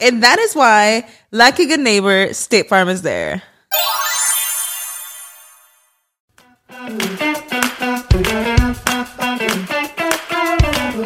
And 0.00 0.22
that 0.22 0.38
is 0.38 0.54
why, 0.54 1.08
like 1.32 1.58
a 1.58 1.66
good 1.66 1.80
neighbor, 1.80 2.32
State 2.32 2.68
Farm 2.68 2.88
is 2.88 3.02
there. 3.02 3.42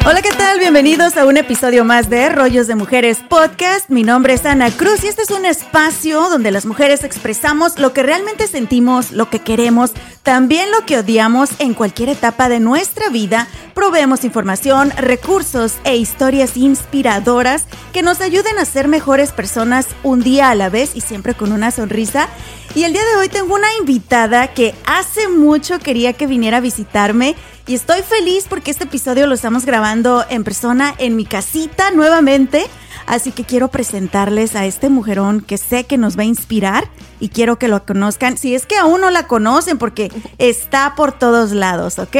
Hola, 0.05 0.21
¿qué 0.21 0.33
tal? 0.33 0.59
Bienvenidos 0.59 1.15
a 1.15 1.25
un 1.25 1.37
episodio 1.37 1.85
más 1.85 2.09
de 2.09 2.27
Rollos 2.27 2.67
de 2.67 2.75
Mujeres 2.75 3.19
Podcast. 3.29 3.89
Mi 3.89 4.03
nombre 4.03 4.33
es 4.33 4.45
Ana 4.45 4.69
Cruz 4.69 5.01
y 5.05 5.07
este 5.07 5.21
es 5.21 5.31
un 5.31 5.45
espacio 5.45 6.29
donde 6.29 6.51
las 6.51 6.65
mujeres 6.65 7.05
expresamos 7.05 7.79
lo 7.79 7.93
que 7.93 8.03
realmente 8.03 8.47
sentimos, 8.47 9.13
lo 9.13 9.29
que 9.29 9.39
queremos, 9.39 9.93
también 10.21 10.71
lo 10.71 10.85
que 10.85 10.97
odiamos 10.97 11.51
en 11.59 11.73
cualquier 11.73 12.09
etapa 12.09 12.49
de 12.49 12.59
nuestra 12.59 13.07
vida. 13.07 13.47
Proveemos 13.75 14.25
información, 14.25 14.91
recursos 14.97 15.75
e 15.85 15.95
historias 15.95 16.57
inspiradoras 16.57 17.65
que 17.93 18.01
nos 18.01 18.19
ayuden 18.19 18.59
a 18.59 18.65
ser 18.65 18.89
mejores 18.89 19.31
personas 19.31 19.87
un 20.03 20.21
día 20.21 20.49
a 20.49 20.55
la 20.55 20.67
vez 20.67 20.97
y 20.97 20.99
siempre 21.01 21.33
con 21.33 21.53
una 21.53 21.71
sonrisa. 21.71 22.27
Y 22.75 22.83
el 22.83 22.91
día 22.91 23.05
de 23.05 23.21
hoy 23.21 23.29
tengo 23.29 23.55
una 23.55 23.73
invitada 23.79 24.47
que 24.47 24.75
hace 24.85 25.29
mucho 25.29 25.79
quería 25.79 26.11
que 26.11 26.27
viniera 26.27 26.57
a 26.57 26.61
visitarme 26.61 27.37
y 27.65 27.75
estoy 27.75 28.01
feliz 28.01 28.45
porque 28.49 28.71
este 28.71 28.83
episodio 28.83 29.27
lo 29.27 29.35
estamos 29.35 29.65
grabando 29.65 30.25
en 30.29 30.43
persona 30.43 30.93
en 30.97 31.15
mi 31.15 31.25
casita 31.25 31.91
nuevamente. 31.91 32.65
Así 33.05 33.31
que 33.31 33.43
quiero 33.43 33.69
presentarles 33.69 34.55
a 34.55 34.65
este 34.65 34.89
mujerón 34.89 35.41
que 35.41 35.57
sé 35.57 35.85
que 35.85 35.97
nos 35.97 36.17
va 36.17 36.21
a 36.21 36.25
inspirar 36.25 36.87
y 37.19 37.29
quiero 37.29 37.57
que 37.57 37.67
lo 37.67 37.85
conozcan. 37.85 38.37
Si 38.37 38.55
es 38.55 38.65
que 38.65 38.77
aún 38.77 39.01
no 39.01 39.09
la 39.09 39.27
conocen 39.27 39.77
porque 39.77 40.11
está 40.37 40.93
por 40.95 41.11
todos 41.11 41.51
lados, 41.51 41.99
¿ok? 41.99 42.17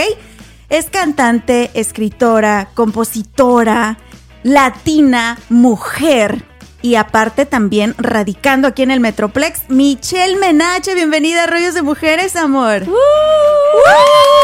Es 0.69 0.89
cantante, 0.89 1.71
escritora, 1.73 2.69
compositora, 2.73 3.97
latina, 4.43 5.37
mujer 5.49 6.45
y 6.81 6.95
aparte 6.95 7.45
también 7.45 7.95
radicando 7.97 8.67
aquí 8.67 8.83
en 8.83 8.91
el 8.91 8.99
Metroplex, 8.99 9.69
Michelle 9.69 10.35
Menache, 10.35 10.95
bienvenida 10.95 11.43
a 11.43 11.47
Rollos 11.47 11.73
de 11.73 11.81
Mujeres, 11.81 12.35
amor. 12.35 12.83
¿Cómo 12.85 12.97
estás? 12.97 14.42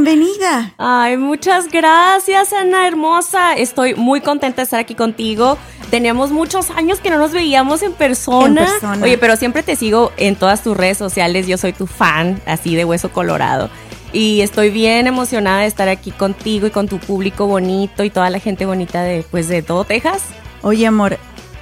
Bienvenida. 0.00 0.74
Ay, 0.78 1.16
muchas 1.16 1.66
gracias, 1.72 2.52
Ana 2.52 2.86
hermosa. 2.86 3.54
Estoy 3.54 3.96
muy 3.96 4.20
contenta 4.20 4.58
de 4.58 4.62
estar 4.62 4.78
aquí 4.78 4.94
contigo. 4.94 5.58
Teníamos 5.90 6.30
muchos 6.30 6.70
años 6.70 7.00
que 7.00 7.10
no 7.10 7.18
nos 7.18 7.32
veíamos 7.32 7.82
en 7.82 7.92
persona. 7.94 8.60
En 8.60 8.70
persona. 8.70 9.04
Oye, 9.04 9.18
pero 9.18 9.34
siempre 9.34 9.64
te 9.64 9.74
sigo 9.74 10.12
en 10.16 10.36
todas 10.36 10.62
tus 10.62 10.76
redes 10.76 10.98
sociales. 10.98 11.48
Yo 11.48 11.58
soy 11.58 11.72
tu 11.72 11.88
fan, 11.88 12.40
así 12.46 12.76
de 12.76 12.84
hueso 12.84 13.10
colorado. 13.10 13.70
Y 14.12 14.40
estoy 14.42 14.70
bien 14.70 15.08
emocionada 15.08 15.62
de 15.62 15.66
estar 15.66 15.88
aquí 15.88 16.12
contigo 16.12 16.68
y 16.68 16.70
con 16.70 16.86
tu 16.86 17.00
público 17.00 17.48
bonito 17.48 18.04
y 18.04 18.10
toda 18.10 18.30
la 18.30 18.38
gente 18.38 18.66
bonita 18.66 19.02
de, 19.02 19.24
pues, 19.28 19.48
de 19.48 19.62
todo 19.62 19.82
Texas. 19.82 20.22
Oye, 20.62 20.86
amor, 20.86 21.18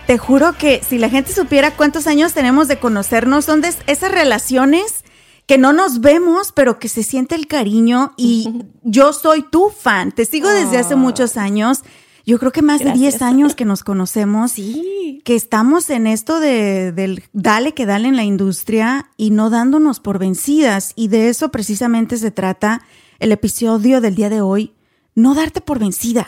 te 0.07 0.19
juro 0.19 0.53
que 0.53 0.83
si 0.87 0.99
la 0.99 1.09
gente 1.09 1.33
supiera 1.33 1.71
cuántos 1.71 2.07
años 2.07 2.35
tenemos 2.35 2.69
de 2.69 2.77
conocernos, 2.77 3.47
son 3.47 3.63
de 3.63 3.73
esas 3.87 4.11
relaciones 4.11 5.06
que 5.47 5.59
no 5.59 5.73
nos 5.73 6.01
vemos, 6.01 6.53
pero 6.53 6.79
que 6.79 6.89
se 6.89 7.03
siente 7.03 7.35
el 7.35 7.47
cariño 7.47 8.13
y 8.17 8.65
yo 8.83 9.13
soy 9.13 9.43
tu 9.43 9.71
fan. 9.71 10.13
Te 10.13 10.25
sigo 10.25 10.49
desde 10.49 10.79
hace 10.79 10.95
Ah. 10.95 10.99
muchos 10.99 11.37
años. 11.37 11.83
Yo 12.25 12.41
creo 12.41 12.51
que 12.51 12.63
más 12.63 12.81
de 12.81 12.87
10 12.87 12.99
Gracias. 13.01 13.23
años 13.23 13.55
que 13.57 13.65
nos 13.65 13.85
conocemos. 13.85 14.51
Sí. 14.53 15.21
Que 15.25 15.37
estamos 15.37 15.91
en 15.91 16.09
esto 16.09 16.41
de, 16.41 16.91
del 16.93 17.23
dale 17.33 17.73
que 17.75 17.87
dale 17.87 18.09
en 18.09 18.17
la 18.17 18.25
industria 18.25 19.11
y 19.17 19.31
no 19.31 19.49
dándonos 19.51 20.01
por 20.01 20.19
vencidas. 20.19 20.93
Y 20.97 21.07
de 21.09 21.29
eso 21.29 21.51
precisamente 21.51 22.17
se 22.17 22.33
trata 22.33 22.83
el 23.21 23.31
episodio 23.31 24.01
del 24.01 24.17
día 24.17 24.29
de 24.29 24.41
hoy. 24.41 24.75
No 25.15 25.35
darte 25.35 25.61
por 25.61 25.79
vencida. 25.79 26.27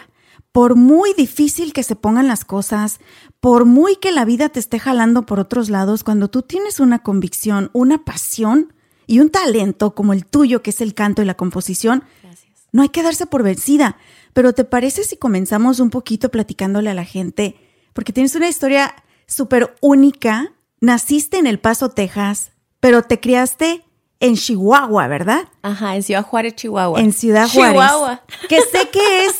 Por 0.52 0.76
muy 0.76 1.12
difícil 1.14 1.72
que 1.72 1.82
se 1.82 1.94
pongan 1.96 2.26
las 2.28 2.44
cosas, 2.44 3.00
por 3.40 3.64
muy 3.66 3.96
que 3.96 4.12
la 4.12 4.24
vida 4.24 4.48
te 4.48 4.60
esté 4.60 4.78
jalando 4.78 5.26
por 5.26 5.40
otros 5.40 5.68
lados, 5.68 6.04
cuando 6.04 6.28
tú 6.28 6.42
tienes 6.42 6.80
una 6.80 7.00
convicción, 7.00 7.70
una 7.74 8.04
pasión 8.04 8.72
y 9.08 9.18
un 9.20 9.30
talento 9.30 9.94
como 9.94 10.12
el 10.12 10.26
tuyo, 10.26 10.62
que 10.62 10.70
es 10.70 10.80
el 10.80 10.94
canto 10.94 11.22
y 11.22 11.24
la 11.24 11.34
composición, 11.34 12.04
Gracias. 12.22 12.68
no 12.70 12.82
hay 12.82 12.90
que 12.90 13.02
darse 13.02 13.26
por 13.26 13.42
vencida. 13.42 13.96
Pero 14.34 14.52
¿te 14.52 14.64
parece 14.64 15.02
si 15.02 15.16
comenzamos 15.16 15.80
un 15.80 15.90
poquito 15.90 16.28
platicándole 16.28 16.90
a 16.90 16.94
la 16.94 17.04
gente? 17.04 17.56
Porque 17.94 18.12
tienes 18.12 18.36
una 18.36 18.48
historia 18.48 18.94
súper 19.26 19.74
única. 19.80 20.52
Naciste 20.80 21.38
en 21.38 21.46
El 21.46 21.58
Paso, 21.58 21.88
Texas, 21.88 22.52
pero 22.80 23.02
te 23.02 23.18
criaste 23.18 23.82
en 24.20 24.36
Chihuahua, 24.36 25.08
¿verdad? 25.08 25.48
Ajá, 25.62 25.96
en 25.96 26.02
Ciudad 26.02 26.22
Juárez, 26.22 26.54
Chihuahua. 26.54 27.00
En 27.00 27.12
Ciudad 27.12 27.48
Juárez. 27.48 27.72
Chihuahua. 27.72 28.22
Que 28.48 28.60
sé 28.60 28.90
que 28.92 29.24
es 29.24 29.36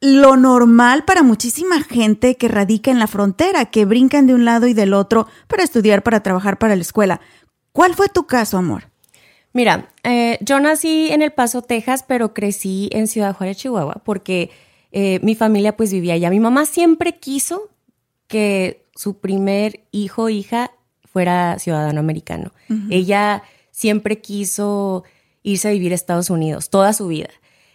lo 0.00 0.36
normal 0.36 1.04
para 1.04 1.22
muchísima 1.22 1.82
gente 1.82 2.36
que 2.36 2.48
radica 2.48 2.90
en 2.90 2.98
la 2.98 3.06
frontera, 3.06 3.66
que 3.66 3.84
brincan 3.84 4.26
de 4.26 4.34
un 4.34 4.46
lado 4.46 4.66
y 4.66 4.74
del 4.74 4.94
otro 4.94 5.28
para 5.48 5.62
estudiar, 5.62 6.02
para 6.02 6.22
trabajar, 6.22 6.58
para 6.58 6.74
la 6.76 6.82
escuela. 6.82 7.20
¿Cuál 7.72 7.94
fue 7.94 8.08
tu 8.08 8.26
caso, 8.26 8.56
amor? 8.56 8.91
Mira, 9.52 9.90
eh, 10.02 10.38
yo 10.40 10.60
nací 10.60 11.10
en 11.10 11.22
El 11.22 11.32
Paso, 11.32 11.62
Texas, 11.62 12.04
pero 12.06 12.32
crecí 12.32 12.88
en 12.92 13.06
Ciudad 13.06 13.34
Juárez, 13.34 13.58
Chihuahua, 13.58 14.02
porque 14.04 14.50
eh, 14.92 15.20
mi 15.22 15.34
familia 15.34 15.76
pues 15.76 15.92
vivía 15.92 16.14
allá. 16.14 16.30
Mi 16.30 16.40
mamá 16.40 16.64
siempre 16.64 17.16
quiso 17.16 17.68
que 18.28 18.86
su 18.94 19.18
primer 19.18 19.80
hijo 19.90 20.24
o 20.24 20.28
hija 20.28 20.70
fuera 21.04 21.58
ciudadano 21.58 22.00
americano. 22.00 22.52
Ella 22.88 23.42
siempre 23.70 24.20
quiso 24.20 25.04
irse 25.42 25.68
a 25.68 25.72
vivir 25.72 25.92
a 25.92 25.94
Estados 25.94 26.30
Unidos 26.30 26.70
toda 26.70 26.94
su 26.94 27.08
vida. 27.08 27.28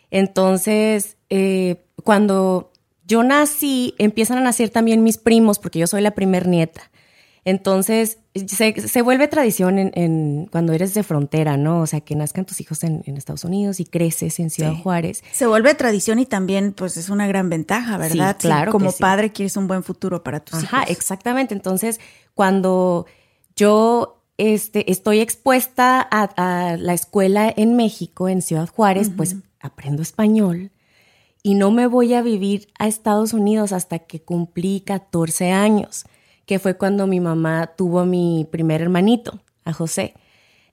Entonces, 0.10 1.18
eh, 1.30 1.84
cuando 2.04 2.72
yo 3.06 3.24
nací, 3.24 3.94
empiezan 4.00 4.40
a 4.40 4.42
nacer 4.42 4.70
también 4.70 5.04
mis 5.04 5.18
primos, 5.18 5.60
porque 5.60 5.80
yo 5.80 5.88
soy 5.88 6.02
la 6.02 6.12
primer 6.12 6.48
nieta. 6.48 6.90
Entonces, 7.50 8.18
se, 8.48 8.88
se 8.90 9.02
vuelve 9.02 9.30
tradición 9.30 9.80
en, 9.80 9.92
en 9.96 10.48
cuando 10.52 10.74
eres 10.74 10.94
de 10.94 11.02
frontera, 11.02 11.56
¿no? 11.56 11.80
O 11.80 11.88
sea, 11.88 12.02
que 12.02 12.14
nazcan 12.14 12.46
tus 12.46 12.60
hijos 12.60 12.84
en, 12.84 13.04
en 13.06 13.16
Estados 13.16 13.46
Unidos 13.46 13.80
y 13.80 13.86
creces 13.86 14.38
en 14.40 14.50
Ciudad 14.50 14.74
Sí. 14.74 14.82
Juárez. 14.84 15.24
Se 15.32 15.48
vuelve 15.48 15.74
tradición 15.74 16.20
y 16.20 16.26
también, 16.26 16.74
pues, 16.74 16.98
es 16.98 17.10
una 17.10 17.26
gran 17.26 17.50
ventaja, 17.50 17.98
¿verdad? 17.98 18.36
Sí, 18.38 18.48
claro 18.48 18.72
como 18.74 18.88
que 18.88 18.98
sí. 18.98 19.02
padre 19.02 19.32
quieres 19.32 19.56
un 19.56 19.68
buen 19.68 19.82
futuro 19.84 20.24
para 20.24 20.42
tus 20.42 20.62
Ajá, 20.62 20.80
hijos. 20.84 20.90
exactamente. 20.92 21.54
Entonces, 21.54 22.02
cuando 22.34 23.06
yo 23.56 24.22
este, 24.38 24.92
estoy 24.92 25.22
expuesta 25.22 26.06
a, 26.12 26.24
a 26.72 26.76
la 26.76 26.94
escuela 26.94 27.52
en 27.56 27.78
México, 27.78 28.28
en 28.28 28.42
Ciudad 28.42 28.68
Juárez, 28.68 29.10
pues 29.16 29.38
aprendo 29.62 30.02
español 30.02 30.72
y 31.44 31.54
no 31.54 31.72
me 31.72 31.88
voy 31.88 32.14
a 32.14 32.22
vivir 32.22 32.68
a 32.78 32.88
Estados 32.90 33.32
Unidos 33.32 33.72
hasta 33.72 34.00
que 34.00 34.22
cumplí 34.22 34.82
14 34.82 35.52
años, 35.52 36.06
que 36.48 36.58
fue 36.58 36.76
cuando 36.78 37.06
mi 37.06 37.20
mamá 37.20 37.74
tuvo 37.78 38.00
a 38.00 38.06
mi 38.06 38.48
primer 38.50 38.82
hermanito, 38.82 39.40
a 39.66 39.74
José. 39.74 40.16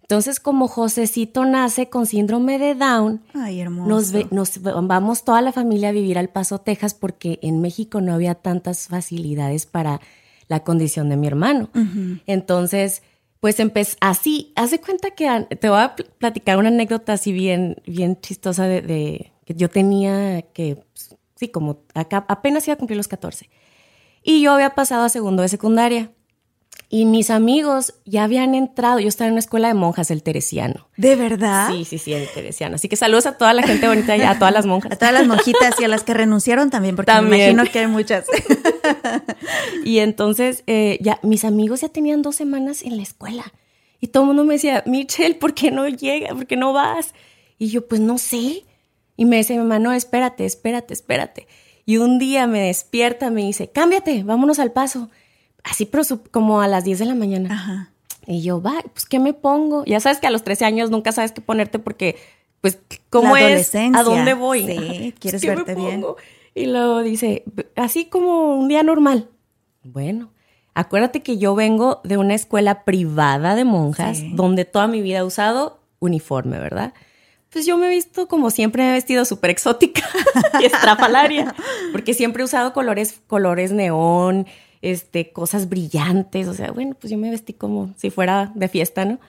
Entonces, 0.01 0.39
como 0.39 0.69
Josecito 0.69 1.45
nace 1.47 1.89
con 1.89 2.07
síndrome 2.07 2.59
de 2.59 2.75
Down, 2.75 3.23
Ay, 3.35 3.61
nos, 3.65 4.13
ve- 4.13 4.27
nos 4.31 4.63
vamos 4.63 5.25
toda 5.25 5.41
la 5.43 5.51
familia 5.53 5.89
a 5.89 5.93
vivir 5.93 6.17
al 6.19 6.29
Paso, 6.29 6.59
Texas, 6.59 6.95
porque 6.95 7.39
en 7.43 7.61
México 7.61 8.01
no 8.01 8.13
había 8.15 8.35
tantas 8.35 8.89
facilidades 8.89 9.67
para 9.67 10.01
la 10.49 10.61
condición 10.63 11.09
de 11.09 11.17
mi 11.17 11.27
hermano. 11.27 11.71
Entonces, 12.27 13.03
pues 13.41 13.61
empecé 13.61 13.97
así, 14.01 14.53
haz 14.57 14.71
de 14.71 14.81
cuenta 14.81 15.11
que 15.13 15.29
te 15.57 15.69
voy 15.69 15.79
a 15.81 15.97
pl- 15.97 16.09
platicar 16.19 16.59
una 16.59 16.69
anécdota 16.69 17.15
así 17.15 17.33
bien, 17.33 17.77
bien 17.87 18.21
chistosa 18.21 18.67
de, 18.67 18.81
de 18.83 19.33
que 19.45 19.55
yo 19.55 19.69
tenía 19.69 20.43
que, 20.43 20.77
pues, 20.77 21.17
sí, 21.37 21.49
como 21.49 21.81
acá, 21.95 22.25
apenas 22.29 22.67
iba 22.69 22.75
a 22.75 22.79
cumplir 22.79 22.97
los 22.97 23.09
14. 23.09 23.49
Y 24.25 24.41
yo 24.41 24.53
había 24.53 24.71
pasado 24.71 25.05
a 25.05 25.09
segundo 25.11 25.43
de 25.43 25.49
secundaria. 25.49 26.11
Y 26.89 27.07
mis 27.07 27.31
amigos 27.31 27.95
ya 28.05 28.25
habían 28.25 28.55
entrado. 28.55 29.01
Yo 29.01 29.09
estaba 29.09 29.27
en 29.27 29.33
una 29.33 29.41
escuela 29.41 29.69
de 29.69 29.75
monjas, 29.75 30.11
el 30.11 30.23
Teresiano. 30.23 30.89
¿De 30.97 31.17
verdad? 31.17 31.69
Sí, 31.71 31.85
sí, 31.85 31.99
sí, 31.99 32.13
el 32.13 32.29
Teresiano. 32.29 32.77
Así 32.77 32.89
que 32.89 32.97
saludos 32.97 33.27
a 33.27 33.37
toda 33.37 33.53
la 33.53 33.63
gente 33.63 33.87
bonita 33.89 34.17
y 34.17 34.23
a 34.23 34.39
todas 34.39 34.55
las 34.55 34.65
monjas. 34.65 34.93
A 34.93 34.97
todas 34.97 35.13
las 35.13 35.27
monjitas 35.27 35.79
y 35.81 35.85
a 35.85 35.89
las 35.89 36.05
que 36.05 36.15
renunciaron 36.15 36.71
también, 36.71 36.97
porque 36.97 37.11
me 37.13 37.17
También. 37.19 37.51
imagino 37.51 37.73
que 37.73 37.79
hay 37.81 37.87
muchas. 37.87 38.27
Y 39.85 39.99
entonces 39.99 40.63
eh, 40.67 40.99
ya 41.01 41.19
mis 41.23 41.45
amigos 41.45 41.81
ya 41.83 41.89
tenían 41.89 42.23
dos 42.23 42.37
semanas 42.37 42.83
en 42.83 42.97
la 42.97 43.03
escuela. 43.03 43.53
Y 44.01 44.09
todo 44.09 44.23
el 44.25 44.29
mundo 44.29 44.45
me 44.45 44.55
decía, 44.55 44.83
Michelle, 44.87 45.35
¿por 45.35 45.55
qué 45.55 45.71
no 45.71 45.89
llega? 45.89 46.35
¿Por 46.35 46.47
qué 46.47 46.57
no 46.57 46.73
vas? 46.73 47.15
Y 47.59 47.69
yo, 47.69 47.87
pues 47.87 48.01
no 48.01 48.19
sé. 48.19 48.65
Y 49.17 49.25
me 49.25 49.37
dice 49.37 49.55
mi 49.55 49.61
mamá, 49.61 49.79
no, 49.79 49.93
espérate, 49.93 50.45
espérate, 50.45 50.93
espérate. 50.93 51.47
Y 51.87 51.99
un 51.99 52.19
día 52.19 52.47
me 52.47 52.61
despierta, 52.61 53.31
me 53.31 53.43
dice, 53.43 53.69
cámbiate, 53.69 54.23
vámonos 54.25 54.59
al 54.59 54.73
paso. 54.73 55.11
Así, 55.63 55.89
como 56.31 56.61
a 56.61 56.69
las 56.69 56.85
10 56.85 56.99
de 57.01 57.05
la 57.07 57.15
mañana. 57.15 57.53
Ajá. 57.55 57.91
Y 58.27 58.43
yo, 58.43 58.63
va, 58.63 58.75
pues 58.93 59.05
¿qué 59.07 59.19
me 59.19 59.33
pongo? 59.35 59.85
Ya 59.85 60.01
sabes 60.01 60.19
que 60.19 60.27
a 60.27 60.31
los 60.31 60.45
13 60.45 60.65
años 60.65 60.91
nunca 60.91 61.13
sabes 61.13 61.33
qué 61.33 61.41
ponerte 61.43 61.79
porque, 61.79 62.17
pues, 62.61 62.79
¿cómo 63.11 63.35
La 63.37 63.51
es? 63.51 63.75
¿A 63.75 64.03
dónde 64.03 64.33
voy? 64.35 64.65
Sí, 64.67 64.77
Ajá. 64.79 65.17
quieres 65.21 65.41
¿Qué 65.43 65.49
me 65.49 65.55
verte 65.57 65.75
bien. 65.75 66.01
pongo? 66.01 66.17
Y 66.55 66.67
luego 66.67 67.03
dice, 67.03 67.45
así 67.77 68.07
como 68.07 68.57
un 68.59 68.69
día 68.69 68.83
normal. 68.83 69.29
Bueno, 69.83 70.31
acuérdate 70.75 71.21
que 71.21 71.37
yo 71.37 71.55
vengo 71.55 72.01
de 72.05 72.17
una 72.17 72.35
escuela 72.35 72.85
privada 72.85 73.55
de 73.55 73.65
monjas 73.65 74.19
Sí. 74.19 74.31
donde 74.35 74.65
toda 74.65 74.87
mi 74.87 75.03
vida 75.03 75.19
he 75.19 75.23
usado 75.25 75.81
uniforme, 75.99 76.59
¿verdad? 76.59 76.95
Pues 77.55 77.67
yo 77.67 77.79
me 77.79 77.87
he 77.87 77.91
visto 77.91 78.27
como 78.27 78.51
siempre 78.51 78.83
me 78.83 78.91
he 78.91 78.93
vestido 78.95 79.25
súper 79.25 79.51
exótica 79.51 80.03
y 80.61 80.65
estrafalaria, 80.65 81.55
porque 81.93 82.13
siempre 82.13 82.43
he 82.43 82.45
usado 82.45 82.73
colores, 82.73 83.21
colores 83.29 83.71
neón, 83.71 84.49
este, 84.83 85.31
cosas 85.31 85.69
brillantes, 85.69 86.49
o 86.49 86.55
sea, 86.55 86.73
bueno, 86.73 86.97
pues 87.01 87.13
yo 87.13 87.17
me 87.17 87.31
vestí 87.31 87.53
como 87.53 87.95
si 87.97 88.11
fuera 88.11 88.51
de 88.57 88.69
fiesta, 88.69 89.05
¿no? 89.05 89.21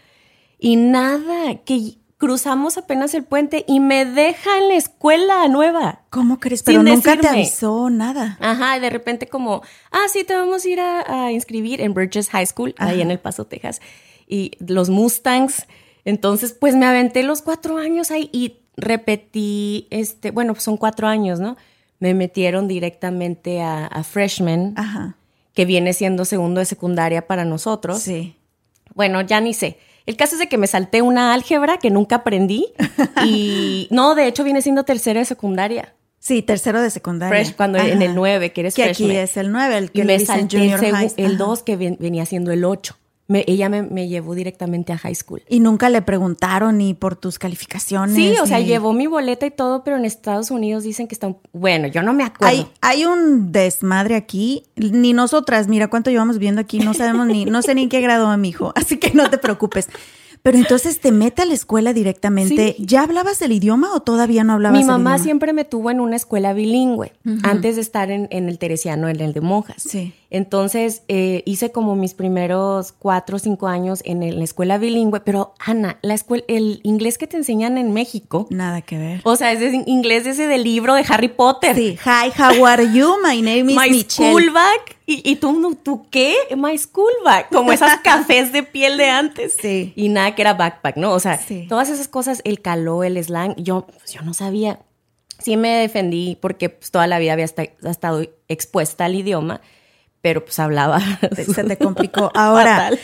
Y 0.58 0.76
nada, 0.76 1.54
que 1.66 1.98
cruzamos 2.18 2.80
apenas 2.80 3.14
el 3.14 3.26
puente 3.26 3.64
y 3.68 3.80
me 3.80 4.06
deja 4.06 4.58
en 4.58 4.70
la 4.70 4.76
escuela 4.76 5.48
nueva. 5.48 6.02
¿Cómo 6.10 6.40
crees? 6.40 6.62
Sin 6.62 6.66
Pero 6.66 6.82
nunca 6.82 7.16
te 7.18 7.28
avisó 7.28 7.92
nada. 7.92 8.40
Ajá, 8.42 8.76
y 8.76 8.80
de 8.80 8.90
repente 8.90 9.28
como, 9.28 9.62
ah, 9.92 10.06
sí, 10.12 10.24
te 10.24 10.36
vamos 10.36 10.66
a 10.66 10.68
ir 10.68 10.80
a, 10.80 11.26
a 11.26 11.32
inscribir 11.32 11.80
en 11.80 11.94
Burgess 11.94 12.32
High 12.32 12.48
School, 12.48 12.74
ahí 12.80 13.02
en 13.02 13.12
El 13.12 13.20
Paso, 13.20 13.46
Texas, 13.46 13.82
y 14.28 14.54
los 14.60 14.90
Mustangs. 14.90 15.68
Entonces, 16.06 16.54
pues 16.54 16.76
me 16.76 16.86
aventé 16.86 17.24
los 17.24 17.42
cuatro 17.42 17.78
años 17.78 18.12
ahí 18.12 18.30
y 18.32 18.58
repetí, 18.78 19.88
este, 19.90 20.32
bueno, 20.32 20.54
pues 20.54 20.64
son 20.64 20.78
cuatro 20.78 21.08
años, 21.08 21.40
¿no? 21.40 21.58
Me 22.00 22.14
metieron 22.14 22.68
directamente 22.68 23.62
a, 23.62 23.88
a 23.88 24.04
freshman, 24.04 24.74
Ajá. 24.78 25.16
que 25.54 25.66
viene 25.66 25.94
siendo 25.94 26.26
segundo 26.26 26.60
de 26.60 26.66
secundaria 26.66 27.26
para 27.28 27.46
nosotros. 27.46 28.00
Sí. 28.00 28.36
Bueno, 28.94 29.22
ya 29.22 29.42
ni 29.42 29.54
sé. 29.54 29.78
El 30.06 30.16
caso 30.18 30.36
es 30.36 30.40
de 30.40 30.48
que 30.48 30.58
me 30.58 30.68
salté 30.68 31.02
una 31.02 31.34
álgebra 31.34 31.78
que 31.78 31.90
nunca 31.90 32.18
aprendí 32.18 32.68
y 33.26 33.88
no, 33.92 34.14
de 34.16 34.28
hecho 34.28 34.44
viene 34.44 34.62
siendo 34.62 34.84
tercero 34.84 35.20
de 35.20 35.26
secundaria. 35.26 35.96
Sí, 36.20 36.42
tercero 36.42 36.82
de 36.82 36.90
secundaria. 36.90 37.44
Fresh, 37.44 37.56
cuando 37.56 37.78
en 37.78 38.02
el 38.02 38.16
9, 38.16 38.52
que 38.52 38.62
eres 38.62 38.74
Que 38.76 38.84
aquí 38.84 39.10
es 39.12 39.38
el 39.38 39.52
9, 39.52 39.78
el 39.78 39.92
que 39.92 40.00
Y 40.00 40.02
le 40.04 40.08
me 40.14 40.18
dicen 40.20 40.40
salté 40.42 40.58
junior 40.58 40.84
el, 40.84 40.92
high. 40.96 41.12
el 41.18 41.26
Ajá. 41.28 41.36
2 41.38 41.64
que 41.64 41.76
ven- 41.76 41.98
venía 42.00 42.26
siendo 42.26 42.52
el 42.52 42.66
8. 42.66 42.98
Me- 43.28 43.44
ella 43.48 43.70
me, 43.70 43.82
me 43.82 44.08
llevó 44.08 44.36
directamente 44.36 44.94
a 44.94 44.98
high 45.00 45.16
school. 45.16 45.42
Y 45.50 45.60
nunca 45.60 45.90
le 45.90 46.02
preguntaron 46.04 46.78
ni 46.78 46.94
por 46.94 47.16
tus 47.16 47.40
calificaciones. 47.40 48.16
Sí, 48.16 48.36
o 48.42 48.46
sea, 48.46 48.60
llevó 48.60 48.94
mi 48.94 49.08
boleta 49.08 49.46
y 49.48 49.52
todo, 49.52 49.84
pero 49.84 49.98
en 49.98 50.06
Estados 50.06 50.52
Unidos 50.52 50.84
dicen 50.84 51.08
que 51.08 51.16
están... 51.16 51.38
Bueno, 51.52 51.88
yo 51.88 52.04
no 52.04 52.14
me 52.14 52.24
acuerdo. 52.24 52.48
Hay, 52.56 52.68
hay 52.82 53.06
un 53.06 53.52
desmadre 53.52 54.16
aquí. 54.16 54.64
Ni 54.76 55.14
nosotras, 55.14 55.68
mira 55.68 55.88
cuánto 55.90 56.12
llevamos 56.12 56.38
viendo 56.38 56.62
aquí, 56.62 56.78
no 56.80 56.94
sabemos 56.94 57.26
ni, 57.28 57.46
no 57.46 57.62
sé 57.64 57.74
ni 57.74 57.84
en 57.84 57.90
qué 57.90 58.02
grado 58.02 58.26
va 58.28 58.38
mi 58.38 58.50
hijo, 58.50 58.72
así 58.76 58.98
que 58.98 59.12
no 59.14 59.30
te 59.30 59.38
preocupes. 59.40 59.90
Pero 60.44 60.60
entonces 60.60 61.00
te 61.00 61.12
mete 61.12 61.42
a 61.42 61.46
la 61.46 61.56
escuela 61.56 61.92
directamente. 61.92 62.76
Sí. 62.78 62.86
¿Ya 62.86 63.02
hablabas 63.02 63.42
el 63.42 63.52
idioma 63.52 63.92
o 63.96 64.02
todavía 64.02 64.44
no 64.44 64.54
hablabas 64.54 64.78
Mi 64.78 64.82
el 64.84 64.88
mamá 64.88 65.12
idioma? 65.14 65.24
siempre 65.24 65.54
me 65.54 65.66
tuvo 65.66 65.90
en 65.90 66.00
una 66.00 66.16
escuela 66.16 66.54
bilingüe, 66.54 67.14
antes 67.42 67.76
de 67.78 67.82
estar 67.82 68.12
en, 68.12 68.28
en 68.30 68.48
el 68.48 68.60
Teresiano, 68.60 69.10
en 69.10 69.20
el 69.22 69.34
de 69.34 69.42
monjas. 69.42 69.82
Sí. 69.82 70.14
Entonces 70.36 71.04
eh, 71.08 71.44
hice 71.46 71.72
como 71.72 71.96
mis 71.96 72.14
primeros 72.14 72.92
cuatro 72.92 73.38
o 73.38 73.40
cinco 73.40 73.68
años 73.68 74.02
en, 74.04 74.22
el- 74.22 74.38
la 74.40 74.44
escuela 74.44 74.78
bilingüe, 74.78 75.22
pero 75.22 75.54
Ana, 75.60 75.98
la 76.02 76.14
escuela, 76.14 76.44
el 76.50 76.82
inglés 76.84 77.18
que 77.18 77.26
te 77.26 77.38
enseñan 77.38 77.78
en 77.78 77.94
México, 77.94 78.46
Nada 78.50 78.82
que 78.82 78.98
ver. 78.98 79.22
o 79.24 79.38
sea, 79.38 79.54
es 79.54 79.62
de 79.62 79.84
inglés 79.86 80.26
ese 80.26 80.48
del 80.48 80.66
libro 80.66 80.94
de 80.94 81.06
Harry 81.08 81.30
Potter. 81.30 81.74
Sí. 81.74 81.98
Hi, 82.06 82.32
how 82.38 82.66
are 82.66 82.84
you? 82.94 83.16
My 83.24 83.42
name 83.42 83.72
is 83.72 83.78
My 83.80 83.90
Michelle. 83.90 84.30
school 84.32 84.50
bag. 84.52 84.80
¿Y, 85.08 85.22
y 85.32 85.38
tú, 85.38 85.78
tú 85.82 86.08
qué? 86.10 86.36
My 86.58 86.78
school 86.78 87.14
bag. 87.24 87.48
Como 87.50 87.72
esas 87.72 88.00
cafés 88.04 88.52
de 88.52 88.64
piel 88.64 88.98
de 88.98 89.10
antes. 89.10 89.56
Sí. 89.62 89.94
Y 89.96 90.10
nada 90.10 90.36
que 90.36 90.42
era 90.42 90.54
backpack, 90.56 90.98
¿no? 90.98 91.14
O 91.14 91.20
sea, 91.22 91.38
Sí. 91.38 91.66
todas 91.70 91.90
esas 91.90 92.10
cosas, 92.10 92.42
el 92.44 92.60
caló, 92.62 93.04
el 93.06 93.24
slang, 93.24 93.56
yo, 93.56 93.86
pues, 93.88 94.12
yo 94.12 94.22
no 94.24 94.34
sabía. 94.34 94.80
Sí 95.40 95.58
me 95.58 95.70
defendí 95.78 96.38
porque 96.42 96.70
pues, 96.70 96.92
toda 96.92 97.08
la 97.08 97.20
vida 97.20 97.34
había 97.34 97.46
esta- 97.46 97.64
estado 97.64 98.26
expuesta 98.48 99.06
al 99.06 99.16
idioma, 99.16 99.62
pero 100.26 100.44
pues 100.44 100.58
hablaba. 100.58 101.00
Se 101.36 101.64
te 101.64 101.78
complicó. 101.86 102.32
Ahora, 102.34 102.76
Fatal. 102.78 103.00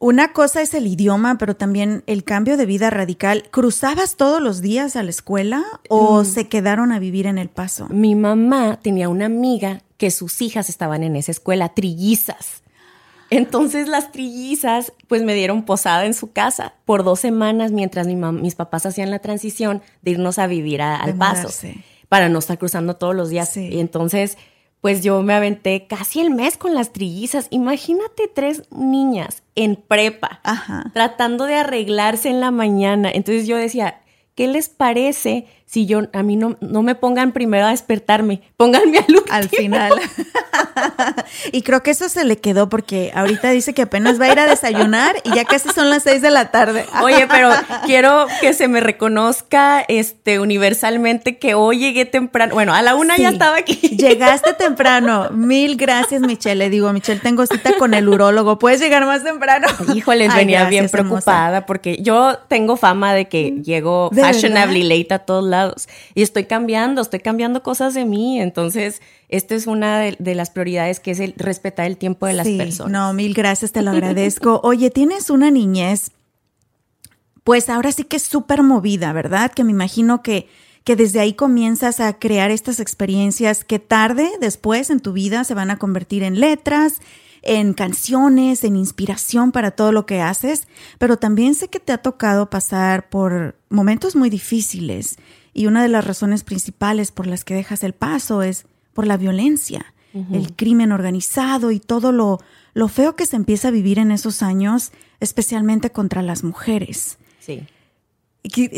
una 0.00 0.32
cosa 0.32 0.62
es 0.62 0.74
el 0.74 0.88
idioma, 0.88 1.38
pero 1.38 1.54
también 1.54 2.02
el 2.08 2.24
cambio 2.24 2.56
de 2.56 2.66
vida 2.66 2.90
radical. 2.90 3.44
¿Cruzabas 3.52 4.16
todos 4.16 4.42
los 4.42 4.60
días 4.60 4.96
a 4.96 5.04
la 5.04 5.10
escuela 5.10 5.58
Mm. 5.58 5.86
o 5.90 6.24
se 6.24 6.48
quedaron 6.48 6.90
a 6.90 6.98
vivir 6.98 7.26
en 7.28 7.38
El 7.38 7.50
Paso? 7.50 7.86
Mi 7.88 8.16
mamá 8.16 8.80
tenía 8.82 9.08
una 9.08 9.26
amiga 9.26 9.82
que 9.96 10.10
sus 10.10 10.42
hijas 10.42 10.68
estaban 10.68 11.04
en 11.04 11.14
esa 11.14 11.30
escuela, 11.30 11.68
trillizas. 11.68 12.64
Entonces 13.30 13.86
las 13.86 14.10
trillizas 14.10 14.92
pues 15.06 15.22
me 15.22 15.34
dieron 15.34 15.64
posada 15.64 16.04
en 16.04 16.14
su 16.14 16.32
casa 16.32 16.74
por 16.84 17.04
dos 17.04 17.20
semanas 17.20 17.70
mientras 17.70 18.08
mi 18.08 18.16
mis 18.16 18.56
papás 18.56 18.86
hacían 18.86 19.12
la 19.12 19.20
transición 19.20 19.82
de 20.02 20.10
irnos 20.10 20.40
a 20.40 20.48
vivir 20.48 20.82
a- 20.82 20.96
al 20.96 21.14
paso 21.14 21.48
para 22.08 22.28
no 22.28 22.40
estar 22.40 22.58
cruzando 22.58 22.96
todos 22.96 23.14
los 23.14 23.28
días. 23.28 23.50
Sí. 23.50 23.68
Y 23.70 23.78
entonces 23.78 24.36
pues 24.80 25.02
yo 25.02 25.20
me 25.22 25.34
aventé 25.34 25.86
casi 25.86 26.20
el 26.20 26.30
mes 26.30 26.56
con 26.56 26.74
las 26.74 26.92
trillizas. 26.92 27.48
Imagínate 27.50 28.28
tres 28.32 28.62
niñas 28.70 29.42
en 29.54 29.76
prepa 29.76 30.40
Ajá. 30.42 30.90
tratando 30.94 31.44
de 31.44 31.56
arreglarse 31.56 32.30
en 32.30 32.40
la 32.40 32.50
mañana. 32.50 33.10
Entonces 33.12 33.46
yo 33.46 33.56
decía, 33.56 34.00
¿qué 34.34 34.48
les 34.48 34.68
parece 34.68 35.46
si 35.70 35.86
yo 35.86 36.00
a 36.12 36.24
mí 36.24 36.34
no, 36.34 36.56
no 36.60 36.82
me 36.82 36.96
pongan 36.96 37.30
primero 37.30 37.64
a 37.66 37.70
despertarme? 37.70 38.42
Pónganme 38.56 38.98
al 38.98 39.14
último. 39.14 39.22
Al 39.30 39.48
final. 39.48 39.92
y 41.52 41.62
creo 41.62 41.84
que 41.84 41.92
eso 41.92 42.08
se 42.08 42.24
le 42.24 42.38
quedó 42.38 42.68
porque 42.68 43.12
ahorita 43.14 43.50
dice 43.50 43.72
que 43.72 43.82
apenas 43.82 44.20
va 44.20 44.24
a 44.24 44.32
ir 44.32 44.40
a 44.40 44.46
desayunar 44.46 45.14
y 45.22 45.32
ya 45.32 45.44
casi 45.44 45.68
son 45.68 45.88
las 45.88 46.02
seis 46.02 46.22
de 46.22 46.30
la 46.30 46.50
tarde. 46.50 46.86
Oye, 47.04 47.28
pero 47.30 47.50
quiero 47.86 48.26
que 48.40 48.52
se 48.52 48.66
me 48.66 48.80
reconozca 48.80 49.84
este 49.86 50.40
universalmente 50.40 51.38
que 51.38 51.54
hoy 51.54 51.78
llegué 51.78 52.04
temprano. 52.04 52.52
Bueno, 52.52 52.74
a 52.74 52.82
la 52.82 52.96
una 52.96 53.16
ya 53.16 53.28
estaba 53.28 53.58
aquí. 53.58 53.76
Llegaste 53.76 54.54
temprano. 54.54 55.30
Mil 55.30 55.76
gracias, 55.76 56.20
Michelle. 56.20 56.56
Le 56.56 56.70
digo, 56.70 56.92
Michelle, 56.92 57.20
tengo 57.20 57.46
cita 57.46 57.74
con 57.78 57.94
el 57.94 58.08
urólogo. 58.08 58.58
¿Puedes 58.58 58.80
llegar 58.80 59.06
más 59.06 59.22
temprano? 59.22 59.68
Híjoles, 59.94 60.30
Ay, 60.32 60.38
venía 60.40 60.64
bien 60.64 60.86
hermosa. 60.86 60.98
preocupada 60.98 61.66
porque 61.66 62.02
yo 62.02 62.38
tengo 62.48 62.76
fama 62.76 63.14
de 63.14 63.28
que 63.28 63.62
llego 63.62 64.10
¿De 64.10 64.20
fashionably 64.20 64.82
late 64.82 65.14
a 65.14 65.20
todos 65.20 65.44
lados 65.44 65.59
y 66.14 66.22
estoy 66.22 66.44
cambiando, 66.44 67.02
estoy 67.02 67.20
cambiando 67.20 67.62
cosas 67.62 67.94
de 67.94 68.04
mí. 68.04 68.40
Entonces, 68.40 69.00
esta 69.28 69.54
es 69.54 69.66
una 69.66 69.98
de, 70.00 70.16
de 70.18 70.34
las 70.34 70.50
prioridades 70.50 71.00
que 71.00 71.12
es 71.12 71.20
el 71.20 71.34
respetar 71.36 71.86
el 71.86 71.96
tiempo 71.96 72.26
de 72.26 72.34
las 72.34 72.46
Sí, 72.46 72.56
personas. 72.56 72.92
No, 72.92 73.12
mil 73.12 73.34
gracias, 73.34 73.72
te 73.72 73.82
lo 73.82 73.90
agradezco. 73.90 74.60
Oye, 74.64 74.90
tienes 74.90 75.30
una 75.30 75.50
niñez, 75.50 76.12
pues 77.44 77.68
ahora 77.68 77.92
sí 77.92 78.04
que 78.04 78.16
es 78.16 78.22
súper 78.22 78.62
movida, 78.62 79.12
¿verdad? 79.12 79.50
Que 79.50 79.64
me 79.64 79.70
imagino 79.72 80.22
que, 80.22 80.48
que 80.84 80.96
desde 80.96 81.20
ahí 81.20 81.34
comienzas 81.34 82.00
a 82.00 82.18
crear 82.18 82.50
estas 82.50 82.80
experiencias 82.80 83.64
que 83.64 83.78
tarde, 83.78 84.30
después 84.40 84.90
en 84.90 85.00
tu 85.00 85.12
vida, 85.12 85.44
se 85.44 85.54
van 85.54 85.70
a 85.70 85.78
convertir 85.78 86.22
en 86.22 86.40
letras, 86.40 87.00
en 87.42 87.72
canciones, 87.72 88.64
en 88.64 88.76
inspiración 88.76 89.52
para 89.52 89.70
todo 89.70 89.92
lo 89.92 90.04
que 90.04 90.20
haces, 90.20 90.68
pero 90.98 91.16
también 91.16 91.54
sé 91.54 91.68
que 91.68 91.80
te 91.80 91.92
ha 91.92 91.98
tocado 91.98 92.50
pasar 92.50 93.08
por 93.08 93.56
momentos 93.70 94.14
muy 94.14 94.28
difíciles 94.30 95.16
y 95.60 95.66
una 95.66 95.82
de 95.82 95.90
las 95.90 96.06
razones 96.06 96.42
principales 96.42 97.12
por 97.12 97.26
las 97.26 97.44
que 97.44 97.52
dejas 97.52 97.84
el 97.84 97.92
paso 97.92 98.40
es 98.40 98.64
por 98.94 99.06
la 99.06 99.18
violencia. 99.18 99.92
el 100.14 100.56
crimen 100.56 100.90
organizado 100.90 101.70
y 101.70 101.78
todo 101.78 102.10
lo, 102.12 102.40
lo 102.72 102.88
feo 102.88 103.14
que 103.14 103.26
se 103.26 103.36
empieza 103.36 103.68
a 103.68 103.70
vivir 103.70 103.98
en 103.98 104.10
esos 104.10 104.42
años, 104.42 104.90
especialmente 105.20 105.90
contra 105.92 106.22
las 106.22 106.42
mujeres. 106.44 107.18
Sí. 107.38 107.60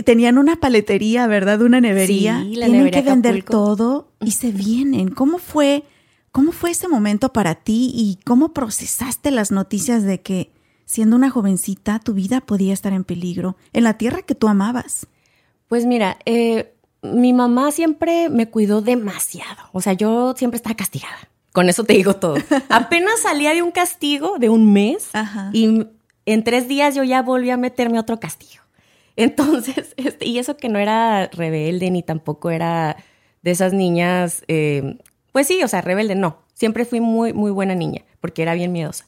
Tenían 0.04 0.38
una 0.38 0.56
paletería, 0.56 1.26
¿verdad? 1.28 1.62
Una 1.62 1.80
nevería. 1.80 2.42
Sí, 2.42 2.56
la 2.56 2.66
Tienen 2.66 2.78
nevería 2.78 3.02
que 3.04 3.10
vender 3.10 3.34
Acapulco. 3.36 3.52
todo 3.52 4.08
y 4.20 4.32
se 4.32 4.50
vienen. 4.50 5.08
¿Cómo 5.08 5.38
fue, 5.38 5.84
¿Cómo 6.32 6.50
fue 6.50 6.72
ese 6.72 6.88
momento 6.88 7.32
para 7.32 7.54
ti 7.54 7.92
y 7.94 8.18
cómo 8.24 8.52
procesaste 8.52 9.30
las 9.30 9.52
noticias 9.52 10.02
de 10.02 10.20
que 10.20 10.50
siendo 10.84 11.14
una 11.14 11.30
jovencita 11.30 12.00
tu 12.00 12.12
vida 12.12 12.40
podía 12.40 12.74
estar 12.74 12.92
en 12.92 13.04
peligro 13.04 13.56
en 13.72 13.84
la 13.84 13.96
tierra 13.96 14.22
que 14.22 14.34
tú 14.34 14.48
amabas? 14.48 15.06
Pues 15.72 15.86
mira, 15.86 16.18
eh, 16.26 16.74
mi 17.00 17.32
mamá 17.32 17.72
siempre 17.72 18.28
me 18.28 18.46
cuidó 18.46 18.82
demasiado. 18.82 19.56
O 19.72 19.80
sea, 19.80 19.94
yo 19.94 20.34
siempre 20.36 20.56
estaba 20.56 20.76
castigada. 20.76 21.30
Con 21.54 21.70
eso 21.70 21.84
te 21.84 21.94
digo 21.94 22.16
todo. 22.16 22.34
Apenas 22.68 23.20
salía 23.20 23.54
de 23.54 23.62
un 23.62 23.70
castigo 23.70 24.36
de 24.38 24.50
un 24.50 24.70
mes 24.70 25.08
Ajá. 25.14 25.48
y 25.54 25.86
en 26.26 26.44
tres 26.44 26.68
días 26.68 26.94
yo 26.94 27.04
ya 27.04 27.22
volví 27.22 27.48
a 27.48 27.56
meterme 27.56 27.96
a 27.96 28.02
otro 28.02 28.20
castigo. 28.20 28.62
Entonces, 29.16 29.94
este, 29.96 30.26
y 30.26 30.38
eso 30.38 30.58
que 30.58 30.68
no 30.68 30.78
era 30.78 31.28
rebelde 31.28 31.90
ni 31.90 32.02
tampoco 32.02 32.50
era 32.50 32.98
de 33.40 33.50
esas 33.50 33.72
niñas, 33.72 34.44
eh, 34.48 34.98
pues 35.32 35.46
sí, 35.46 35.62
o 35.62 35.68
sea, 35.68 35.80
rebelde, 35.80 36.16
no. 36.16 36.36
Siempre 36.52 36.84
fui 36.84 37.00
muy, 37.00 37.32
muy 37.32 37.50
buena 37.50 37.74
niña 37.74 38.02
porque 38.20 38.42
era 38.42 38.52
bien 38.52 38.72
miedosa. 38.72 39.06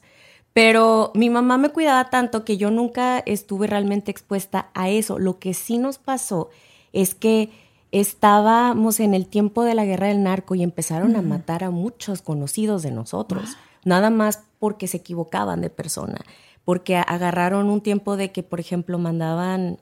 Pero 0.55 1.11
mi 1.15 1.29
mamá 1.29 1.57
me 1.57 1.67
cuidaba 1.67 2.09
tanto 2.09 2.45
que 2.45 2.55
yo 2.55 2.71
nunca 2.71 3.19
estuve 3.25 3.67
realmente 3.67 4.09
expuesta 4.09 4.69
a 4.73 4.87
eso. 4.87 5.19
Lo 5.19 5.37
que 5.37 5.53
sí 5.53 5.77
nos 5.77 5.97
pasó 5.97 6.49
es 6.93 7.13
que 7.13 7.49
estábamos 7.91 9.01
en 9.01 9.13
el 9.13 9.27
tiempo 9.27 9.65
de 9.65 9.75
la 9.75 9.83
guerra 9.83 10.07
del 10.07 10.23
narco 10.23 10.55
y 10.55 10.63
empezaron 10.63 11.17
a 11.17 11.21
matar 11.21 11.65
a 11.65 11.71
muchos 11.71 12.21
conocidos 12.21 12.83
de 12.83 12.91
nosotros, 12.91 13.57
nada 13.83 14.09
más 14.09 14.43
porque 14.57 14.87
se 14.87 14.95
equivocaban 14.95 15.59
de 15.59 15.69
persona, 15.69 16.21
porque 16.63 16.95
agarraron 16.95 17.69
un 17.69 17.81
tiempo 17.81 18.15
de 18.15 18.31
que, 18.31 18.41
por 18.41 18.61
ejemplo, 18.61 18.97
mandaban 18.97 19.77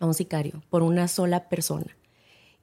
a 0.00 0.06
un 0.06 0.14
sicario 0.14 0.60
por 0.70 0.82
una 0.82 1.06
sola 1.06 1.48
persona 1.48 1.96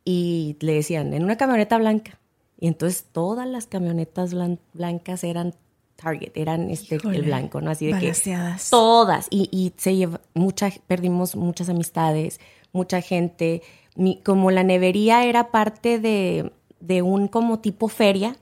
y 0.04 0.58
le 0.60 0.74
decían 0.74 1.13
en 1.13 1.24
una 1.24 1.38
camioneta 1.38 1.77
blanca. 1.77 2.20
Y 2.60 2.68
entonces 2.68 3.06
todas 3.10 3.48
las 3.48 3.68
camionetas 3.68 4.34
blan- 4.34 4.60
blancas 4.74 5.24
eran 5.24 5.56
target, 5.98 6.32
eran 6.36 6.70
este, 6.72 6.96
Híjole, 6.96 7.18
el 7.18 7.24
blanco, 7.25 7.60
¿no? 7.60 7.72
Así 7.72 7.86
de 7.88 7.92
que 8.00 8.08
todas 8.70 9.27
y, 9.30 9.50
y 9.51 9.74
se 9.77 9.96
lleva 9.96 10.22
mucha 10.34 10.72
perdimos 10.88 11.36
muchas 11.36 11.68
amistades 11.70 12.39
mucha 12.72 13.01
gente. 13.01 13.62
Mi- 13.96 14.22
como 14.24 14.51
la 14.51 14.63
nevería 14.63 15.25
era 15.25 15.50
parte 15.51 16.00
de, 16.00 16.51
de 16.80 17.01
un 17.01 17.27
como 17.27 17.60
tipo 17.60 17.88
feria 17.89 18.36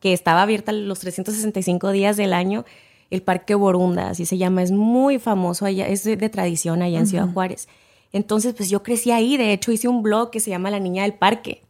que 0.00 0.12
estaba 0.12 0.42
abierta 0.42 0.72
los 0.72 0.98
365 1.00 1.90
días 1.90 2.16
del 2.18 2.32
año 2.34 2.64
el 3.10 3.22
parque 3.22 3.54
Borunda 3.56 4.10
así 4.10 4.24
se 4.26 4.36
llama 4.38 4.62
es 4.62 4.70
muy 4.70 5.18
famoso 5.18 5.64
allá 5.66 5.88
es 5.88 6.04
de, 6.04 6.16
de 6.16 6.28
tradición 6.28 6.80
allá 6.82 6.98
en 6.98 7.06
Ciudad 7.06 7.26
Juárez. 7.32 7.66
Entonces 8.12 8.54
pues 8.54 8.68
yo 8.70 8.82
crecí 8.82 9.10
ahí 9.10 9.36
de 9.38 9.52
hecho 9.52 9.72
hice 9.72 9.88
un 9.88 10.02
blog 10.02 10.30
que 10.30 10.40
se 10.40 10.50
llama 10.50 10.70
La 10.70 10.78
Niña 10.80 11.02
del 11.04 11.14
Parque 11.14 11.62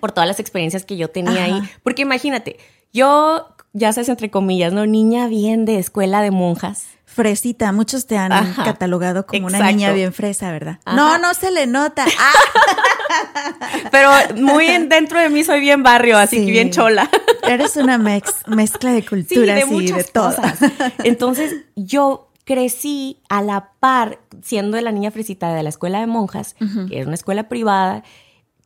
por 0.00 0.10
todas 0.10 0.26
las 0.26 0.40
experiencias 0.40 0.84
que 0.84 0.96
yo 0.96 1.08
tenía 1.10 1.44
ahí. 1.44 1.52
Porque 1.84 2.02
imagínate, 2.02 2.56
yo, 2.92 3.46
ya 3.76 3.92
sabes, 3.92 4.08
entre 4.08 4.30
comillas, 4.30 4.72
¿no? 4.72 4.86
Niña 4.86 5.26
bien 5.28 5.64
de 5.64 5.78
escuela 5.78 6.22
de 6.22 6.30
monjas. 6.30 6.84
Fresita, 7.04 7.72
muchos 7.72 8.06
te 8.06 8.18
han 8.18 8.32
Ajá. 8.32 8.64
catalogado 8.64 9.26
como 9.26 9.46
una 9.46 9.70
niña 9.70 9.92
bien 9.92 10.12
fresa, 10.12 10.50
¿verdad? 10.52 10.80
Ajá. 10.84 10.96
No, 10.96 11.18
no 11.18 11.32
se 11.34 11.50
le 11.50 11.66
nota. 11.66 12.04
Ah, 12.18 13.88
Pero 13.90 14.10
muy 14.36 14.66
en- 14.66 14.88
dentro 14.88 15.18
de 15.20 15.28
mí 15.30 15.44
soy 15.44 15.60
bien 15.60 15.82
barrio, 15.82 16.18
así 16.18 16.38
Sí. 16.40 16.46
que 16.46 16.52
bien 16.52 16.70
chola. 16.70 17.08
eres 17.48 17.76
una 17.76 17.98
mex- 17.98 18.46
mezcla 18.46 18.92
de 18.92 19.00
Sí, 19.02 19.06
culturas 19.06 19.68
de 19.68 19.74
y 19.76 19.92
de 19.92 20.04
todo. 20.04 20.34
cosas. 20.34 20.58
Entonces, 21.04 21.54
yo 21.76 22.28
crecí 22.44 23.20
a 23.28 23.42
la 23.42 23.70
par, 23.80 24.18
siendo 24.42 24.80
la 24.80 24.92
niña 24.92 25.10
fresita 25.10 25.54
de 25.54 25.62
la 25.62 25.68
escuela 25.68 26.00
de 26.00 26.06
monjas, 26.06 26.56
que 26.88 27.00
es 27.00 27.06
una 27.06 27.14
escuela 27.14 27.48
privada, 27.48 28.02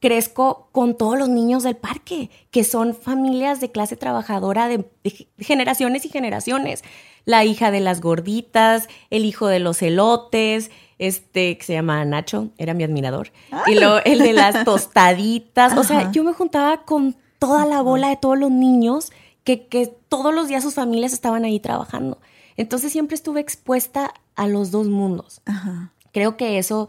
crezco 0.00 0.68
con 0.72 0.96
todos 0.96 1.18
los 1.18 1.28
niños 1.28 1.62
del 1.62 1.76
parque, 1.76 2.30
que 2.50 2.64
son 2.64 2.94
familias 2.94 3.60
de 3.60 3.70
clase 3.70 3.96
trabajadora 3.96 4.68
de, 4.68 4.78
de 5.04 5.28
generaciones 5.38 6.04
y 6.04 6.08
generaciones. 6.08 6.82
La 7.26 7.44
hija 7.44 7.70
de 7.70 7.80
las 7.80 8.00
gorditas, 8.00 8.88
el 9.10 9.24
hijo 9.24 9.46
de 9.46 9.60
los 9.60 9.82
elotes, 9.82 10.70
este 10.98 11.56
que 11.56 11.64
se 11.64 11.72
llama 11.72 12.04
Nacho, 12.04 12.50
era 12.58 12.74
mi 12.74 12.84
admirador, 12.84 13.32
y 13.66 13.74
luego 13.74 13.98
el 14.04 14.18
de 14.18 14.32
las 14.34 14.64
tostaditas. 14.64 15.76
O 15.76 15.84
sea, 15.84 16.12
yo 16.12 16.24
me 16.24 16.32
juntaba 16.32 16.84
con 16.84 17.16
toda 17.38 17.64
la 17.64 17.80
bola 17.80 18.08
de 18.10 18.16
todos 18.16 18.38
los 18.38 18.50
niños 18.50 19.10
que, 19.44 19.66
que 19.66 19.86
todos 20.08 20.34
los 20.34 20.48
días 20.48 20.62
sus 20.62 20.74
familias 20.74 21.12
estaban 21.12 21.44
ahí 21.44 21.58
trabajando. 21.58 22.18
Entonces 22.56 22.92
siempre 22.92 23.14
estuve 23.14 23.40
expuesta 23.40 24.12
a 24.36 24.46
los 24.46 24.70
dos 24.70 24.86
mundos 24.86 25.40
Ajá. 25.46 25.92
creo 26.12 26.36
que 26.36 26.58
eso, 26.58 26.88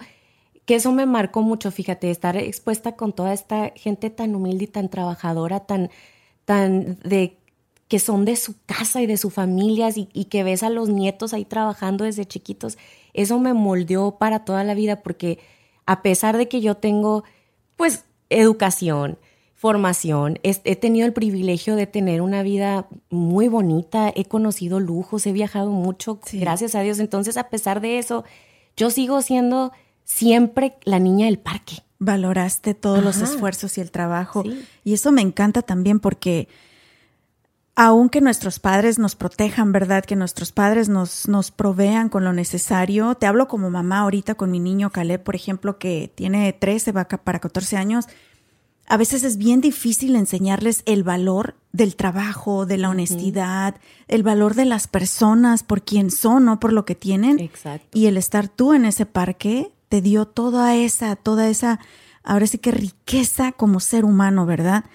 que 0.72 0.76
eso 0.76 0.94
me 0.94 1.06
marcó 1.06 1.42
mucho, 1.42 1.70
fíjate, 1.70 2.10
estar 2.12 2.38
expuesta 2.38 2.96
con 2.96 3.12
toda 3.12 3.34
esta 3.34 3.74
gente 3.76 4.10
tan 4.10 4.36
humilde 4.36 4.64
y 4.64 4.68
tan 4.68 4.88
trabajadora, 4.88 5.60
tan, 5.60 5.90
tan 6.46 6.98
de 7.04 7.36
que 7.90 8.00
son 8.00 8.24
de 8.24 8.38
su 8.38 8.56
casa 8.66 9.02
y 9.02 9.06
de 9.06 9.18
sus 9.18 9.34
familias 9.34 9.98
y, 9.98 10.08
y 10.14 10.26
que 10.26 10.46
ves 10.46 10.64
a 10.64 10.70
los 10.70 10.88
nietos 10.88 11.34
ahí 11.34 11.44
trabajando 11.44 12.06
desde 12.06 12.24
chiquitos, 12.26 12.78
eso 13.14 13.38
me 13.38 13.54
moldeó 13.54 14.18
para 14.18 14.46
toda 14.46 14.64
la 14.64 14.74
vida 14.74 15.02
porque 15.04 15.40
a 15.86 16.02
pesar 16.02 16.38
de 16.38 16.48
que 16.48 16.62
yo 16.62 16.76
tengo 16.78 17.26
pues 17.76 18.06
educación, 18.30 19.18
formación, 19.56 20.40
es- 20.42 20.62
he 20.64 20.78
tenido 20.78 21.06
el 21.06 21.12
privilegio 21.12 21.76
de 21.76 21.86
tener 21.86 22.22
una 22.22 22.44
vida 22.44 22.88
muy 23.10 23.50
bonita, 23.50 24.10
he 24.16 24.24
conocido 24.24 24.80
lujos, 24.80 25.28
he 25.28 25.34
viajado 25.34 25.72
mucho, 25.72 26.22
Sí. 26.26 26.40
gracias 26.40 26.76
a 26.76 26.82
Dios, 26.82 27.00
entonces 27.00 27.36
a 27.36 27.50
pesar 27.50 27.82
de 27.82 27.98
eso, 28.00 28.24
yo 28.78 28.90
sigo 28.90 29.22
siendo 29.22 29.74
siempre 30.04 30.76
la 30.84 31.00
niña 31.00 31.26
del 31.26 31.40
parque. 31.40 31.84
Valoraste 32.00 32.74
todos 32.74 33.04
los 33.04 33.22
esfuerzos 33.22 33.78
y 33.78 33.82
el 33.82 33.92
trabajo. 33.92 34.44
Sí. 34.44 34.66
Y 34.84 34.94
eso 34.94 35.12
me 35.12 35.22
encanta 35.22 35.62
también 35.62 36.00
porque 36.00 36.48
aunque 37.76 38.22
nuestros 38.22 38.60
padres 38.60 39.00
nos 39.00 39.16
protejan, 39.16 39.72
¿verdad? 39.72 40.04
Que 40.04 40.16
nuestros 40.16 40.52
padres 40.52 40.90
nos, 40.90 41.28
nos 41.28 41.52
provean 41.52 42.10
con 42.10 42.24
lo 42.24 42.34
necesario. 42.34 43.16
Te 43.16 43.28
hablo 43.28 43.48
como 43.48 43.70
mamá 43.70 44.00
ahorita 44.00 44.36
con 44.36 44.52
mi 44.52 44.60
niño 44.60 44.92
Caleb, 44.92 45.24
por 45.24 45.36
ejemplo, 45.36 45.80
que 45.80 46.12
tiene 46.14 46.52
13, 46.54 46.92
va 46.92 47.06
para 47.06 47.40
14 47.40 47.78
años. 47.78 48.06
A 48.88 48.98
veces 48.98 49.24
es 49.24 49.38
bien 49.38 49.62
difícil 49.62 50.16
enseñarles 50.16 50.84
el 50.86 51.04
valor 51.04 51.56
del 51.72 51.96
trabajo, 51.96 52.66
de 52.66 52.78
la 52.78 52.90
honestidad, 52.90 53.76
el 54.10 54.22
valor 54.22 54.56
de 54.56 54.66
las 54.66 54.88
personas 54.88 55.64
por 55.64 55.84
quien 55.84 56.12
son, 56.12 56.46
no 56.46 56.60
por 56.60 56.74
lo 56.74 56.84
que 56.84 56.96
tienen. 56.96 57.40
Exacto. 57.40 57.98
Y 57.98 58.08
el 58.08 58.18
estar 58.18 58.50
tú 58.50 58.74
en 58.74 58.84
ese 58.84 59.06
parque 59.06 59.72
te 59.92 60.02
dio 60.02 60.26
toda 60.26 60.78
esa, 60.78 61.18
toda 61.18 61.50
esa, 61.50 61.82
ahora 62.24 62.48
sí 62.48 62.60
que 62.60 62.72
riqueza 62.72 63.52
como 63.52 63.82
ser 63.82 64.06
humano, 64.06 64.46
¿verdad? 64.46 64.86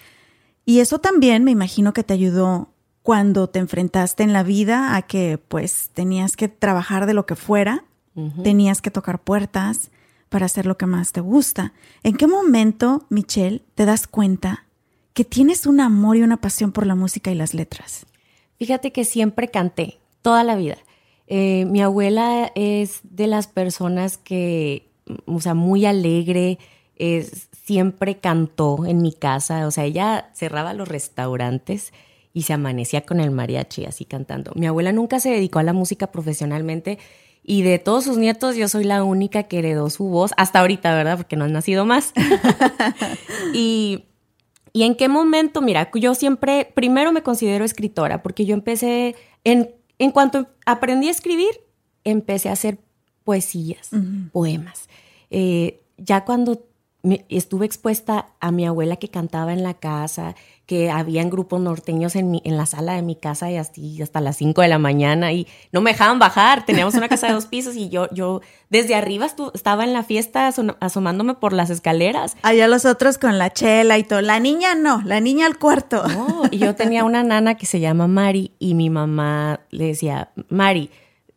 Y 0.64 0.80
eso 0.80 1.00
también 1.00 1.44
me 1.44 1.50
imagino 1.50 1.92
que 1.92 2.02
te 2.02 2.14
ayudó 2.14 2.70
cuando 3.02 3.46
te 3.46 3.58
enfrentaste 3.58 4.22
en 4.22 4.32
la 4.32 4.42
vida 4.42 4.96
a 4.96 5.02
que 5.02 5.36
pues 5.36 5.90
tenías 5.92 6.34
que 6.34 6.48
trabajar 6.48 7.04
de 7.04 7.12
lo 7.12 7.26
que 7.26 7.36
fuera, 7.36 7.84
tenías 8.42 8.80
que 8.80 8.90
tocar 8.90 9.20
puertas 9.20 9.90
para 10.30 10.46
hacer 10.46 10.64
lo 10.64 10.78
que 10.78 10.86
más 10.86 11.12
te 11.12 11.20
gusta. 11.20 11.74
¿En 12.02 12.16
qué 12.16 12.26
momento, 12.26 13.04
Michelle, 13.10 13.62
te 13.74 13.84
das 13.84 14.06
cuenta 14.06 14.64
que 15.12 15.26
tienes 15.26 15.66
un 15.66 15.80
amor 15.80 16.16
y 16.16 16.22
una 16.22 16.38
pasión 16.38 16.72
por 16.72 16.86
la 16.86 16.94
música 16.94 17.30
y 17.30 17.34
las 17.34 17.52
letras? 17.52 18.06
Fíjate 18.58 18.92
que 18.92 19.04
siempre 19.04 19.48
canté, 19.48 19.98
toda 20.22 20.42
la 20.42 20.56
vida. 20.56 20.78
Eh, 21.26 21.64
mi 21.66 21.82
abuela 21.82 22.50
es 22.54 23.00
de 23.02 23.26
las 23.26 23.48
personas 23.48 24.16
que, 24.16 24.85
o 25.26 25.40
sea, 25.40 25.54
muy 25.54 25.86
alegre, 25.86 26.58
es- 26.96 27.48
siempre 27.64 28.18
cantó 28.18 28.86
en 28.86 29.02
mi 29.02 29.12
casa, 29.12 29.66
o 29.66 29.70
sea, 29.70 29.84
ella 29.84 30.30
cerraba 30.34 30.72
los 30.74 30.88
restaurantes 30.88 31.92
y 32.32 32.42
se 32.42 32.52
amanecía 32.52 33.00
con 33.06 33.20
el 33.20 33.30
mariachi 33.30 33.84
así 33.86 34.04
cantando. 34.04 34.52
Mi 34.54 34.66
abuela 34.66 34.92
nunca 34.92 35.20
se 35.20 35.30
dedicó 35.30 35.58
a 35.58 35.62
la 35.62 35.72
música 35.72 36.08
profesionalmente 36.12 36.98
y 37.42 37.62
de 37.62 37.78
todos 37.78 38.04
sus 38.04 38.18
nietos 38.18 38.56
yo 38.56 38.68
soy 38.68 38.84
la 38.84 39.02
única 39.04 39.44
que 39.44 39.58
heredó 39.60 39.88
su 39.90 40.04
voz, 40.04 40.32
hasta 40.36 40.60
ahorita, 40.60 40.94
¿verdad? 40.94 41.16
Porque 41.16 41.36
no 41.36 41.44
han 41.44 41.52
nacido 41.52 41.84
más. 41.86 42.12
y 43.54 44.04
¿Y 44.72 44.82
en 44.82 44.94
qué 44.94 45.08
momento? 45.08 45.62
Mira, 45.62 45.90
yo 45.94 46.14
siempre, 46.14 46.70
primero 46.74 47.10
me 47.10 47.22
considero 47.22 47.64
escritora, 47.64 48.22
porque 48.22 48.44
yo 48.44 48.52
empecé, 48.52 49.14
en, 49.42 49.70
en 49.98 50.10
cuanto 50.10 50.48
aprendí 50.66 51.08
a 51.08 51.12
escribir, 51.12 51.48
empecé 52.04 52.50
a 52.50 52.52
hacer 52.52 52.78
poesías, 53.24 53.88
poemas. 54.32 54.90
Eh, 55.38 55.82
ya 55.98 56.24
cuando 56.24 56.62
estuve 57.28 57.66
expuesta 57.66 58.28
a 58.40 58.50
mi 58.50 58.64
abuela 58.64 58.96
que 58.96 59.10
cantaba 59.10 59.52
en 59.52 59.62
la 59.62 59.74
casa, 59.74 60.34
que 60.64 60.90
habían 60.90 61.28
grupos 61.28 61.60
norteños 61.60 62.16
en, 62.16 62.30
mi, 62.30 62.40
en 62.46 62.56
la 62.56 62.64
sala 62.64 62.94
de 62.94 63.02
mi 63.02 63.16
casa 63.16 63.50
y 63.50 63.58
así 63.58 64.00
hasta 64.00 64.22
las 64.22 64.38
5 64.38 64.62
de 64.62 64.68
la 64.68 64.78
mañana 64.78 65.34
y 65.34 65.46
no 65.72 65.82
me 65.82 65.90
dejaban 65.90 66.18
bajar. 66.18 66.64
Teníamos 66.64 66.94
una 66.94 67.10
casa 67.10 67.26
de 67.26 67.34
dos 67.34 67.44
pisos 67.44 67.76
y 67.76 67.90
yo, 67.90 68.08
yo 68.14 68.40
desde 68.70 68.94
arriba 68.94 69.26
estaba 69.52 69.84
en 69.84 69.92
la 69.92 70.04
fiesta 70.04 70.50
asomándome 70.80 71.34
por 71.34 71.52
las 71.52 71.68
escaleras. 71.68 72.34
Allá 72.40 72.66
los 72.66 72.86
otros 72.86 73.18
con 73.18 73.36
la 73.36 73.52
chela 73.52 73.98
y 73.98 74.04
todo. 74.04 74.22
La 74.22 74.40
niña 74.40 74.74
no, 74.74 75.02
la 75.04 75.20
niña 75.20 75.44
al 75.44 75.58
cuarto. 75.58 76.02
y 76.50 76.56
yo 76.56 76.74
tenía 76.76 77.04
una 77.04 77.22
nana 77.22 77.56
que 77.56 77.66
se 77.66 77.78
llama 77.78 78.06
Mari 78.08 78.52
y 78.58 78.72
mi 78.72 78.88
mamá 78.88 79.60
le 79.68 79.88
decía, 79.88 80.30
Mari, 80.48 80.90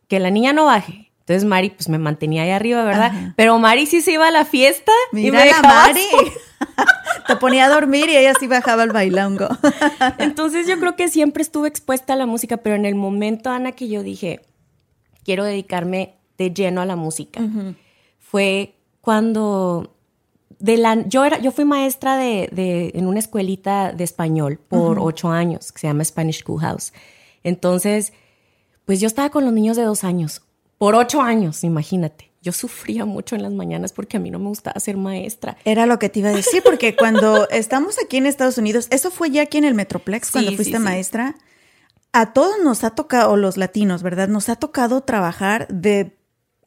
que 0.08 0.20
la 0.20 0.30
niña 0.30 0.54
no 0.54 0.64
baje. 0.64 1.09
Entonces 1.30 1.48
Mari 1.48 1.70
pues 1.70 1.88
me 1.88 1.98
mantenía 1.98 2.42
ahí 2.42 2.50
arriba, 2.50 2.82
¿verdad? 2.82 3.12
Pero 3.36 3.56
Mari 3.60 3.86
sí 3.86 4.00
se 4.00 4.10
iba 4.10 4.26
a 4.26 4.30
la 4.32 4.44
fiesta 4.44 4.90
y 5.12 5.30
me 5.30 5.44
dejaba 5.44 5.86
Mari. 5.86 6.02
Te 7.28 7.36
ponía 7.36 7.66
a 7.66 7.68
dormir 7.68 8.08
y 8.08 8.16
ella 8.16 8.32
sí 8.34 8.48
bajaba 8.48 8.82
al 8.82 8.90
bailongo. 8.90 9.46
Entonces 10.18 10.66
yo 10.66 10.80
creo 10.80 10.96
que 10.96 11.06
siempre 11.06 11.44
estuve 11.44 11.68
expuesta 11.68 12.14
a 12.14 12.16
la 12.16 12.26
música, 12.26 12.56
pero 12.56 12.74
en 12.74 12.84
el 12.84 12.96
momento, 12.96 13.48
Ana, 13.50 13.70
que 13.70 13.88
yo 13.88 14.02
dije, 14.02 14.40
quiero 15.24 15.44
dedicarme 15.44 16.16
de 16.36 16.52
lleno 16.52 16.80
a 16.80 16.84
la 16.84 16.96
música, 16.96 17.40
fue 18.18 18.74
cuando 19.00 19.94
de 20.58 20.78
la, 20.78 21.06
yo, 21.06 21.24
era, 21.24 21.38
yo 21.38 21.52
fui 21.52 21.64
maestra 21.64 22.16
de, 22.16 22.90
en 22.92 23.06
una 23.06 23.20
escuelita 23.20 23.92
de 23.92 24.02
español 24.02 24.58
por 24.58 24.98
ocho 24.98 25.28
años, 25.28 25.70
que 25.70 25.78
se 25.78 25.86
llama 25.86 26.02
Spanish 26.02 26.40
Schoolhouse. 26.40 26.92
Entonces, 27.44 28.14
pues 28.84 28.98
yo 28.98 29.06
estaba 29.06 29.30
con 29.30 29.44
los 29.44 29.52
niños 29.52 29.76
de 29.76 29.84
dos 29.84 30.02
años, 30.02 30.42
por 30.80 30.94
ocho 30.94 31.20
años, 31.20 31.62
imagínate. 31.62 32.32
Yo 32.40 32.52
sufría 32.52 33.04
mucho 33.04 33.36
en 33.36 33.42
las 33.42 33.52
mañanas 33.52 33.92
porque 33.92 34.16
a 34.16 34.20
mí 34.20 34.30
no 34.30 34.38
me 34.38 34.46
gustaba 34.46 34.80
ser 34.80 34.96
maestra. 34.96 35.58
Era 35.66 35.84
lo 35.84 35.98
que 35.98 36.08
te 36.08 36.20
iba 36.20 36.30
a 36.30 36.34
decir, 36.34 36.62
porque 36.64 36.96
cuando 36.98 37.46
estamos 37.50 37.96
aquí 38.02 38.16
en 38.16 38.24
Estados 38.24 38.56
Unidos, 38.56 38.86
eso 38.88 39.10
fue 39.10 39.30
ya 39.30 39.42
aquí 39.42 39.58
en 39.58 39.64
el 39.64 39.74
Metroplex, 39.74 40.30
cuando 40.30 40.52
fuiste 40.52 40.78
maestra, 40.78 41.34
a 42.14 42.32
todos 42.32 42.54
nos 42.64 42.82
ha 42.82 42.92
tocado, 42.92 43.32
o 43.32 43.36
los 43.36 43.58
latinos, 43.58 44.02
¿verdad? 44.02 44.28
Nos 44.28 44.48
ha 44.48 44.56
tocado 44.56 45.02
trabajar 45.02 45.68
de 45.68 46.16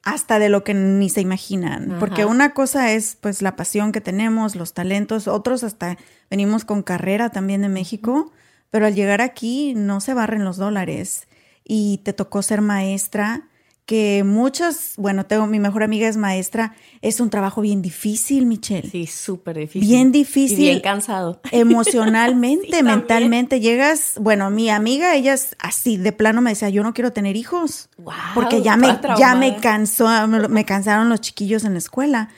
hasta 0.04 0.38
de 0.38 0.50
lo 0.50 0.64
que 0.64 0.76
ni 0.76 1.10
se 1.10 1.22
imaginan, 1.22 1.98
porque 2.00 2.26
una 2.26 2.54
cosa 2.54 2.92
es 2.92 3.18
pues 3.20 3.42
la 3.42 3.56
pasión 3.56 3.92
que 3.92 4.02
tenemos, 4.02 4.56
los 4.56 4.76
talentos, 4.76 5.28
otros 5.28 5.64
hasta 5.64 5.98
venimos 6.30 6.66
con 6.66 6.84
carrera 6.84 7.30
también 7.30 7.64
de 7.64 7.70
México, 7.70 8.32
pero 8.70 8.86
al 8.86 8.94
llegar 8.94 9.22
aquí 9.22 9.74
no 9.76 10.02
se 10.02 10.14
barren 10.14 10.46
los 10.46 10.58
dólares 10.58 11.28
y 11.64 11.98
te 12.04 12.14
tocó 12.14 12.44
ser 12.44 12.62
maestra 12.62 13.50
que 13.86 14.24
muchas, 14.24 14.94
bueno, 14.98 15.26
tengo 15.26 15.46
mi 15.46 15.60
mejor 15.60 15.84
amiga 15.84 16.08
es 16.08 16.16
maestra, 16.16 16.74
es 17.02 17.20
un 17.20 17.30
trabajo 17.30 17.62
bien 17.62 17.82
difícil, 17.82 18.46
Michelle. 18.46 18.90
Sí, 18.90 19.08
súper 19.08 19.58
difícil. 19.58 19.90
Bien 19.90 20.12
difícil. 20.12 20.60
Y 20.60 20.64
bien 20.64 20.80
cansado. 20.80 21.42
Emocionalmente, 21.52 22.82
mentalmente. 22.84 23.60
Llegas, 23.60 24.16
bueno, 24.20 24.50
mi 24.50 24.70
amiga, 24.70 25.16
ella 25.16 25.34
es 25.34 25.56
así, 25.60 25.98
de 25.98 26.14
plano 26.14 26.42
me 26.42 26.52
decía, 26.52 26.70
yo 26.70 26.84
no 26.84 26.94
quiero 26.94 27.12
tener 27.12 27.36
hijos. 27.36 27.90
Wow, 27.98 28.14
porque 28.34 28.62
ya 28.62 28.78
me, 28.78 29.00
ya 29.18 29.36
me 29.36 29.58
cansó, 29.58 30.08
me 30.28 30.66
cansaron 30.66 31.10
los 31.10 31.20
chiquillos 31.20 31.66
en 31.66 31.74
la 31.74 31.80
escuela. 31.80 32.30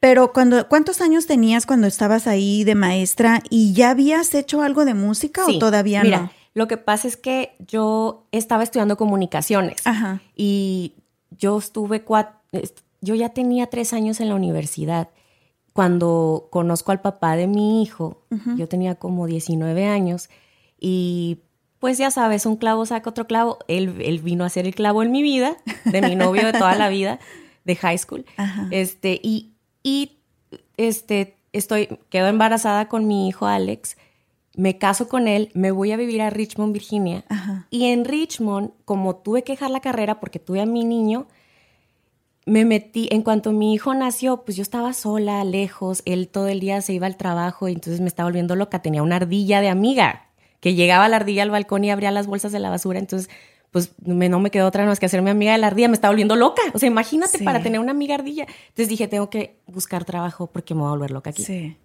Pero 0.00 0.32
cuando, 0.32 0.68
¿cuántos 0.68 1.00
años 1.00 1.26
tenías 1.26 1.64
cuando 1.64 1.86
estabas 1.86 2.26
ahí 2.26 2.62
de 2.64 2.74
maestra 2.74 3.42
y 3.48 3.72
ya 3.72 3.90
habías 3.90 4.34
hecho 4.34 4.60
algo 4.60 4.84
de 4.84 4.92
música 4.92 5.46
o 5.46 5.58
todavía 5.58 6.04
no? 6.04 6.30
Lo 6.54 6.68
que 6.68 6.76
pasa 6.76 7.08
es 7.08 7.16
que 7.16 7.56
yo 7.58 8.26
estaba 8.30 8.62
estudiando 8.62 8.96
comunicaciones 8.96 9.82
y 10.36 10.94
yo 11.32 11.58
estuve 11.58 12.02
cuatro, 12.02 12.38
yo 13.00 13.14
ya 13.16 13.30
tenía 13.30 13.66
tres 13.66 13.92
años 13.92 14.20
en 14.20 14.28
la 14.28 14.36
universidad. 14.36 15.08
Cuando 15.72 16.46
conozco 16.50 16.92
al 16.92 17.00
papá 17.00 17.34
de 17.34 17.48
mi 17.48 17.82
hijo, 17.82 18.22
yo 18.56 18.68
tenía 18.68 18.94
como 18.94 19.26
19 19.26 19.86
años 19.86 20.30
y 20.78 21.40
pues 21.80 21.98
ya 21.98 22.10
sabes, 22.12 22.46
un 22.46 22.56
clavo 22.56 22.86
saca 22.86 23.10
otro 23.10 23.26
clavo. 23.26 23.58
Él, 23.66 24.20
vino 24.22 24.44
a 24.44 24.48
ser 24.48 24.66
el 24.66 24.74
clavo 24.74 25.02
en 25.02 25.10
mi 25.10 25.22
vida, 25.22 25.56
de 25.84 26.02
mi 26.02 26.14
novio 26.14 26.46
de 26.46 26.52
toda 26.52 26.76
la 26.76 26.88
vida, 26.88 27.18
de 27.64 27.76
high 27.76 27.98
school. 27.98 28.24
Este, 28.70 29.20
y, 29.22 29.54
y 29.82 30.18
este, 30.76 31.36
estoy, 31.52 31.98
quedo 32.10 32.28
embarazada 32.28 32.88
con 32.88 33.06
mi 33.08 33.28
hijo 33.28 33.46
Alex 33.46 33.96
me 34.56 34.78
caso 34.78 35.08
con 35.08 35.28
él, 35.28 35.50
me 35.54 35.70
voy 35.70 35.92
a 35.92 35.96
vivir 35.96 36.22
a 36.22 36.30
Richmond, 36.30 36.72
Virginia. 36.72 37.24
Y 37.70 37.86
en 37.86 38.04
Richmond, 38.04 38.70
como 38.84 39.16
tuve 39.16 39.42
que 39.42 39.52
dejar 39.52 39.70
la 39.70 39.80
carrera 39.80 40.20
porque 40.20 40.38
tuve 40.38 40.60
a 40.60 40.66
mi 40.66 40.84
niño, 40.84 41.26
me 42.46 42.64
metí, 42.64 43.08
en 43.10 43.22
cuanto 43.22 43.52
mi 43.52 43.74
hijo 43.74 43.94
nació, 43.94 44.44
pues 44.44 44.56
yo 44.56 44.62
estaba 44.62 44.92
sola, 44.92 45.42
lejos, 45.44 46.02
él 46.04 46.28
todo 46.28 46.48
el 46.48 46.60
día 46.60 46.80
se 46.82 46.92
iba 46.92 47.06
al 47.06 47.16
trabajo 47.16 47.68
y 47.68 47.72
entonces 47.72 48.00
me 48.00 48.08
estaba 48.08 48.28
volviendo 48.28 48.54
loca. 48.54 48.82
Tenía 48.82 49.02
una 49.02 49.16
ardilla 49.16 49.60
de 49.60 49.68
amiga, 49.68 50.28
que 50.60 50.74
llegaba 50.74 51.08
la 51.08 51.16
ardilla 51.16 51.42
al 51.42 51.50
balcón 51.50 51.84
y 51.84 51.90
abría 51.90 52.10
las 52.10 52.26
bolsas 52.26 52.52
de 52.52 52.58
la 52.58 52.70
basura, 52.70 52.98
entonces 52.98 53.30
pues 53.70 53.90
no 54.04 54.38
me 54.38 54.52
quedó 54.52 54.68
otra 54.68 54.86
más 54.86 55.00
que 55.00 55.06
hacerme 55.06 55.32
amiga 55.32 55.50
de 55.50 55.58
la 55.58 55.66
ardilla, 55.66 55.88
me 55.88 55.94
estaba 55.94 56.12
volviendo 56.12 56.36
loca. 56.36 56.62
O 56.74 56.78
sea, 56.78 56.86
imagínate 56.86 57.42
para 57.42 57.60
tener 57.60 57.80
una 57.80 57.90
amiga 57.90 58.14
ardilla. 58.14 58.46
Entonces 58.68 58.88
dije, 58.88 59.08
tengo 59.08 59.30
que 59.30 59.56
buscar 59.66 60.04
trabajo 60.04 60.46
porque 60.46 60.74
me 60.74 60.82
voy 60.82 60.88
a 60.88 60.90
volver 60.92 61.10
loca 61.10 61.30
aquí. 61.30 61.42
Sí. 61.42 61.76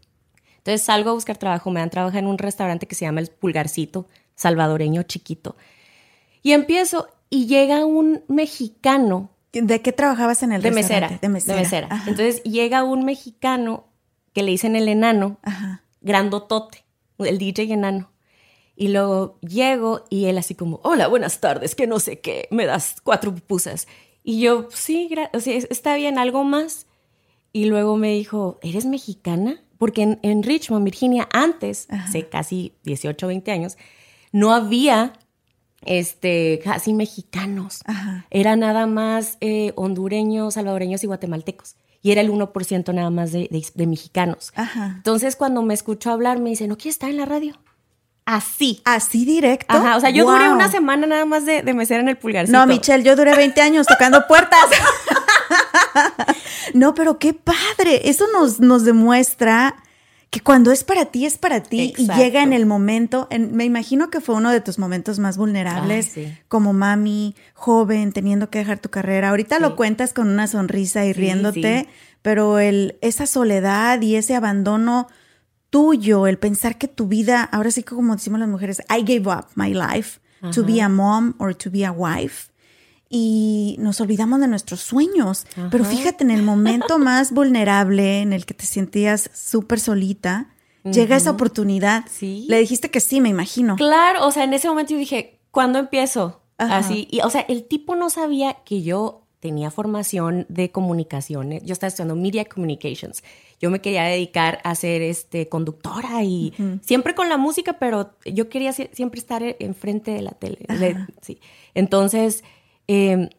Entonces 0.59 0.83
salgo 0.83 1.09
a 1.09 1.13
buscar 1.13 1.37
trabajo, 1.37 1.71
me 1.71 1.79
dan 1.79 1.89
trabajo 1.89 2.17
en 2.17 2.27
un 2.27 2.37
restaurante 2.37 2.85
que 2.85 2.95
se 2.95 3.05
llama 3.05 3.21
El 3.21 3.29
Pulgarcito, 3.29 4.07
salvadoreño 4.35 5.03
chiquito. 5.03 5.55
Y 6.43 6.51
empiezo 6.51 7.09
y 7.29 7.47
llega 7.47 7.85
un 7.85 8.23
mexicano. 8.27 9.31
¿De 9.51 9.81
qué 9.81 9.91
trabajabas 9.91 10.43
en 10.43 10.51
el 10.51 10.61
de 10.61 10.69
restaurante? 10.69 11.15
Mesera, 11.15 11.21
de 11.21 11.29
mesera. 11.29 11.55
De 11.55 11.61
mesera. 11.61 12.03
Entonces 12.07 12.43
llega 12.43 12.83
un 12.83 13.03
mexicano 13.05 13.85
que 14.33 14.43
le 14.43 14.51
dicen 14.51 14.75
el 14.75 14.87
enano, 14.87 15.37
grandotote, 16.01 16.83
el 17.17 17.37
DJ 17.37 17.73
enano. 17.73 18.11
Y 18.75 18.89
luego 18.89 19.39
llego 19.41 20.05
y 20.09 20.25
él 20.25 20.37
así 20.37 20.55
como, 20.55 20.79
hola, 20.83 21.07
buenas 21.07 21.39
tardes, 21.39 21.73
que 21.73 21.87
no 21.87 21.99
sé 21.99 22.19
qué, 22.19 22.47
me 22.51 22.65
das 22.65 22.97
cuatro 23.03 23.33
pupusas. 23.33 23.87
Y 24.23 24.39
yo, 24.41 24.67
sí, 24.71 25.09
está 25.33 25.95
bien, 25.95 26.19
algo 26.19 26.43
más. 26.43 26.85
Y 27.51 27.65
luego 27.65 27.97
me 27.97 28.13
dijo, 28.13 28.59
¿eres 28.61 28.85
mexicana? 28.85 29.61
Porque 29.79 30.17
en, 30.21 30.43
Richmond, 30.43 30.83
Virginia, 30.83 31.27
antes, 31.31 31.87
hace 31.89 32.27
casi 32.27 32.73
18, 32.83 33.25
20 33.25 33.51
años, 33.51 33.77
no 34.33 34.53
había 34.53 35.13
este, 35.85 36.59
casi 36.61 36.93
mexicanos. 36.93 37.79
Era 38.29 38.57
nada 38.57 38.87
más 38.87 39.37
eh, 39.39 39.71
hondureños, 39.77 40.55
salvadoreños 40.55 41.01
y 41.05 41.07
guatemaltecos. 41.07 41.77
Y 42.01 42.11
era 42.11 42.19
el 42.19 42.29
1% 42.29 42.93
nada 42.93 43.09
más 43.09 43.31
de, 43.31 43.49
mexicanos. 43.87 44.51
Entonces, 44.97 45.37
cuando 45.37 45.63
me 45.63 45.73
escuchó 45.73 46.11
hablar, 46.11 46.39
me 46.39 46.49
dice, 46.49 46.67
¿no 46.67 46.77
quieres 46.77 46.95
estar 46.95 47.09
en 47.09 47.17
la 47.17 47.25
radio? 47.25 47.57
Así. 48.25 48.81
Así 48.83 49.23
directo. 49.23 49.75
Ajá, 49.75 49.95
o 49.95 50.01
sea, 50.01 50.09
yo 50.09 50.29
duré 50.29 50.51
una 50.51 50.69
semana 50.69 51.07
nada 51.07 51.25
más 51.25 51.45
de, 51.45 51.61
de 51.61 51.73
mesera 51.73 52.01
en 52.01 52.09
el 52.09 52.17
pulgarcito. 52.17 52.57
No, 52.57 52.67
Michelle, 52.67 53.03
yo 53.03 53.15
duré 53.15 53.33
20 53.33 53.61
años 53.61 53.87
tocando 53.87 54.27
puertas. 54.27 54.59
no, 56.73 56.93
pero 56.93 57.19
qué 57.19 57.33
padre. 57.33 58.09
Eso 58.09 58.25
nos, 58.33 58.59
nos 58.59 58.83
demuestra 58.83 59.75
que 60.29 60.41
cuando 60.41 60.71
es 60.71 60.83
para 60.83 61.05
ti, 61.05 61.25
es 61.25 61.37
para 61.37 61.63
ti 61.63 61.93
y 61.97 62.07
llega 62.07 62.43
en 62.43 62.53
el 62.53 62.65
momento. 62.65 63.27
me 63.31 63.65
imagino 63.65 64.11
que 64.11 64.21
fue 64.21 64.35
uno 64.35 64.51
de 64.51 64.61
tus 64.61 64.77
momentos 64.77 65.17
más 65.17 65.37
vulnerables 65.37 66.13
como 66.47 66.71
mami, 66.71 67.35
joven, 67.53 68.11
teniendo 68.11 68.49
que 68.49 68.59
dejar 68.59 68.79
tu 68.79 68.89
carrera. 68.89 69.29
Ahorita 69.29 69.59
lo 69.59 69.75
cuentas 69.75 70.13
con 70.13 70.29
una 70.29 70.47
sonrisa 70.47 71.05
y 71.05 71.13
riéndote, 71.13 71.87
pero 72.21 72.59
el, 72.59 72.97
esa 73.01 73.25
soledad 73.25 74.01
y 74.01 74.15
ese 74.17 74.35
abandono 74.35 75.07
tuyo, 75.71 76.27
el 76.27 76.37
pensar 76.37 76.77
que 76.77 76.87
tu 76.87 77.07
vida, 77.07 77.43
ahora 77.43 77.71
sí 77.71 77.81
como 77.81 78.15
decimos 78.15 78.39
las 78.39 78.49
mujeres, 78.49 78.81
I 78.89 79.01
gave 79.03 79.27
up 79.27 79.47
my 79.55 79.73
life 79.73 80.19
to 80.53 80.63
be 80.63 80.79
a 80.79 80.89
mom 80.89 81.35
or 81.39 81.55
to 81.55 81.71
be 81.71 81.83
a 81.83 81.91
wife 81.91 82.48
y 83.09 83.75
nos 83.79 83.99
olvidamos 84.01 84.39
de 84.39 84.47
nuestros 84.47 84.81
sueños. 84.81 85.45
Pero 85.71 85.83
fíjate, 85.83 86.23
en 86.23 86.31
el 86.31 86.43
momento 86.43 86.99
más 86.99 87.31
vulnerable, 87.33 88.21
en 88.21 88.33
el 88.33 88.45
que 88.45 88.53
te 88.53 88.65
sentías 88.65 89.31
súper 89.33 89.79
solita, 89.79 90.53
llega 90.83 91.15
esa 91.15 91.31
oportunidad. 91.31 92.05
¿Sí? 92.09 92.45
Le 92.47 92.59
dijiste 92.59 92.91
que 92.91 92.99
sí, 92.99 93.19
me 93.19 93.29
imagino. 93.29 93.75
Claro, 93.75 94.27
o 94.27 94.31
sea, 94.31 94.43
en 94.43 94.53
ese 94.53 94.69
momento 94.69 94.93
yo 94.93 94.99
dije, 94.99 95.39
¿cuándo 95.51 95.79
empiezo? 95.79 96.41
Así, 96.57 97.07
y 97.09 97.21
o 97.21 97.29
sea, 97.29 97.41
el 97.41 97.63
tipo 97.63 97.95
no 97.95 98.09
sabía 98.09 98.57
que 98.65 98.81
yo 98.81 99.25
tenía 99.39 99.71
formación 99.71 100.45
de 100.49 100.71
comunicaciones, 100.71 101.63
yo 101.63 101.71
estaba 101.71 101.87
estudiando 101.87 102.15
Media 102.15 102.43
Communications. 102.45 103.23
Yo 103.61 103.69
me 103.69 103.79
quería 103.79 104.03
dedicar 104.03 104.59
a 104.63 104.75
ser 104.75 105.01
este, 105.01 105.47
conductora 105.47 106.23
y 106.23 106.53
siempre 106.81 107.15
con 107.15 107.29
la 107.29 107.37
música, 107.37 107.73
pero 107.79 108.11
yo 108.25 108.49
quería 108.49 108.73
siempre 108.73 109.19
estar 109.19 109.41
enfrente 109.59 110.11
de 110.11 110.21
la 110.21 110.31
tele. 110.31 110.65
sí. 111.21 111.39
Entonces, 111.73 112.43
eh, 112.91 113.29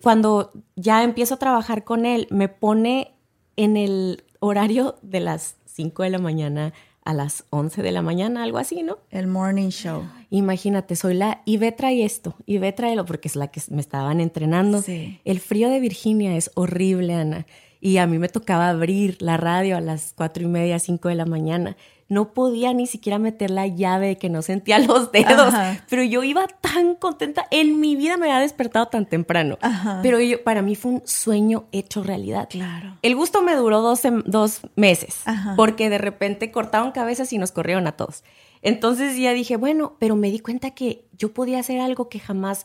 cuando 0.00 0.52
ya 0.76 1.02
empiezo 1.02 1.34
a 1.34 1.38
trabajar 1.38 1.82
con 1.82 2.06
él, 2.06 2.28
me 2.30 2.48
pone 2.48 3.10
en 3.56 3.76
el 3.76 4.22
horario 4.38 4.94
de 5.02 5.18
las 5.18 5.56
5 5.66 6.04
de 6.04 6.10
la 6.10 6.18
mañana 6.18 6.72
a 7.04 7.14
las 7.14 7.44
11 7.50 7.82
de 7.82 7.90
la 7.90 8.00
mañana, 8.00 8.44
algo 8.44 8.58
así, 8.58 8.84
¿no? 8.84 8.98
El 9.10 9.26
morning 9.26 9.70
show. 9.70 10.04
Imagínate, 10.30 10.94
soy 10.94 11.14
la... 11.14 11.42
Y 11.44 11.56
ve 11.56 11.72
trae 11.72 12.04
esto, 12.04 12.36
y 12.46 12.58
ve 12.58 12.72
trae 12.72 12.94
lo, 12.94 13.04
porque 13.04 13.26
es 13.26 13.34
la 13.34 13.48
que 13.48 13.60
me 13.70 13.80
estaban 13.80 14.20
entrenando. 14.20 14.82
El 15.24 15.40
frío 15.40 15.68
de 15.68 15.80
Virginia 15.80 16.36
es 16.36 16.52
horrible, 16.54 17.14
Ana. 17.14 17.46
y 17.80 17.96
a 17.96 18.06
mí 18.06 18.18
me 18.18 18.28
tocaba 18.28 18.70
abrir 18.70 19.20
la 19.20 19.36
radio 19.36 19.76
a 19.76 19.80
las 19.80 20.14
cuatro 20.16 20.44
y 20.44 20.46
media, 20.46 20.78
cinco 20.78 21.08
de 21.08 21.16
la 21.16 21.26
mañana. 21.26 21.76
No 22.14 22.32
podía 22.32 22.72
ni 22.72 22.86
siquiera 22.86 23.18
meter 23.18 23.50
la 23.50 23.66
llave 23.66 24.06
de 24.06 24.18
que 24.18 24.30
no 24.30 24.40
sentía 24.40 24.78
los 24.86 25.10
dedos, 25.10 25.52
pero 25.90 26.04
yo 26.04 26.22
iba 26.22 26.46
tan 26.46 26.94
contenta. 26.94 27.46
En 27.50 27.80
mi 27.80 27.96
vida 27.96 28.16
me 28.16 28.30
había 28.30 28.40
despertado 28.40 28.86
tan 28.86 29.06
temprano, 29.06 29.58
pero 30.00 30.20
yo, 30.20 30.44
para 30.44 30.62
mí 30.62 30.76
fue 30.76 30.92
un 30.92 31.02
sueño 31.04 31.64
hecho 31.72 32.04
realidad. 32.04 32.48
Claro. 32.48 32.96
El 33.02 33.16
gusto 33.16 33.42
me 33.42 33.56
duró 33.56 33.82
dos, 33.82 34.02
dos 34.24 34.60
meses, 34.76 35.22
porque 35.56 35.90
de 35.90 35.98
repente 35.98 36.52
cortaron 36.52 36.92
cabezas 36.92 37.32
y 37.32 37.38
nos 37.38 37.50
corrieron 37.50 37.88
a 37.88 37.92
todos. 37.92 38.22
Entonces 38.62 39.18
ya 39.18 39.32
dije, 39.32 39.56
bueno, 39.56 39.96
pero 39.98 40.16
me 40.16 40.30
di 40.30 40.38
cuenta 40.38 40.70
que 40.70 41.06
yo 41.18 41.34
podía 41.34 41.58
hacer 41.58 41.80
algo 41.80 42.08
que 42.08 42.20
jamás 42.20 42.64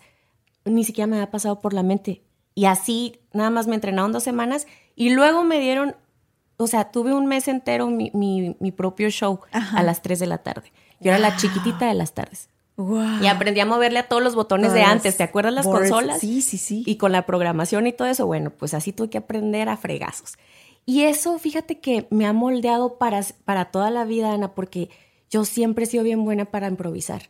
ni 0.64 0.84
siquiera 0.84 1.08
me 1.08 1.16
había 1.18 1.32
pasado 1.32 1.60
por 1.60 1.74
la 1.74 1.84
mente. 1.84 2.22
Y 2.56 2.66
así 2.66 3.20
nada 3.34 3.50
más 3.50 3.68
me 3.68 3.76
entrenaron 3.76 4.12
dos 4.12 4.24
semanas 4.24 4.68
y 4.96 5.10
luego 5.10 5.44
me 5.44 5.60
dieron, 5.60 5.96
o 6.62 6.68
sea, 6.68 6.92
tuve 6.92 7.14
un 7.14 7.26
mes 7.26 7.48
entero 7.48 7.88
mi, 7.88 8.12
mi, 8.14 8.72
propio 8.72 9.10
show 9.10 9.40
a 9.52 9.82
las 9.82 10.02
3 10.02 10.20
de 10.20 10.28
la 10.28 10.40
tarde. 10.40 10.74
Yo 11.00 11.12
era 11.12 11.18
la 11.18 11.38
chiquitita 11.38 11.88
de 11.88 11.94
las 11.94 12.14
tardes. 12.14 12.50
Y 13.22 13.28
aprendí 13.28 13.62
a 13.62 13.66
moverle 13.66 14.00
a 14.00 14.08
todos 14.08 14.22
los 14.22 14.36
botones 14.36 14.74
de 14.74 14.84
antes. 14.84 15.16
¿Te 15.16 15.24
acuerdas 15.24 15.54
las 15.54 15.66
consolas? 15.66 16.20
Sí, 16.20 16.42
sí, 16.42 16.58
sí. 16.58 16.84
Y 16.86 16.98
con 16.98 17.14
la 17.14 17.26
programación 17.26 17.88
y 17.88 17.94
todo 17.94 18.10
eso, 18.10 18.26
bueno, 18.26 18.52
pues 18.52 18.74
así 18.74 18.92
tuve 18.92 19.10
que 19.10 19.18
aprender 19.18 19.70
a 19.70 19.78
fregazos. 19.78 20.38
Y 20.86 21.04
eso, 21.04 21.40
fíjate 21.40 21.80
que 21.80 22.08
me 22.10 22.26
ha 22.26 22.34
moldeado 22.34 22.98
para, 22.98 23.22
para 23.46 23.66
toda 23.66 23.90
la 23.90 24.04
vida, 24.04 24.34
Ana, 24.34 24.54
porque 24.54 24.90
yo 25.30 25.46
siempre 25.46 25.86
he 25.86 25.88
sido 25.88 26.04
bien 26.04 26.26
buena 26.26 26.44
para 26.44 26.68
improvisar. 26.68 27.30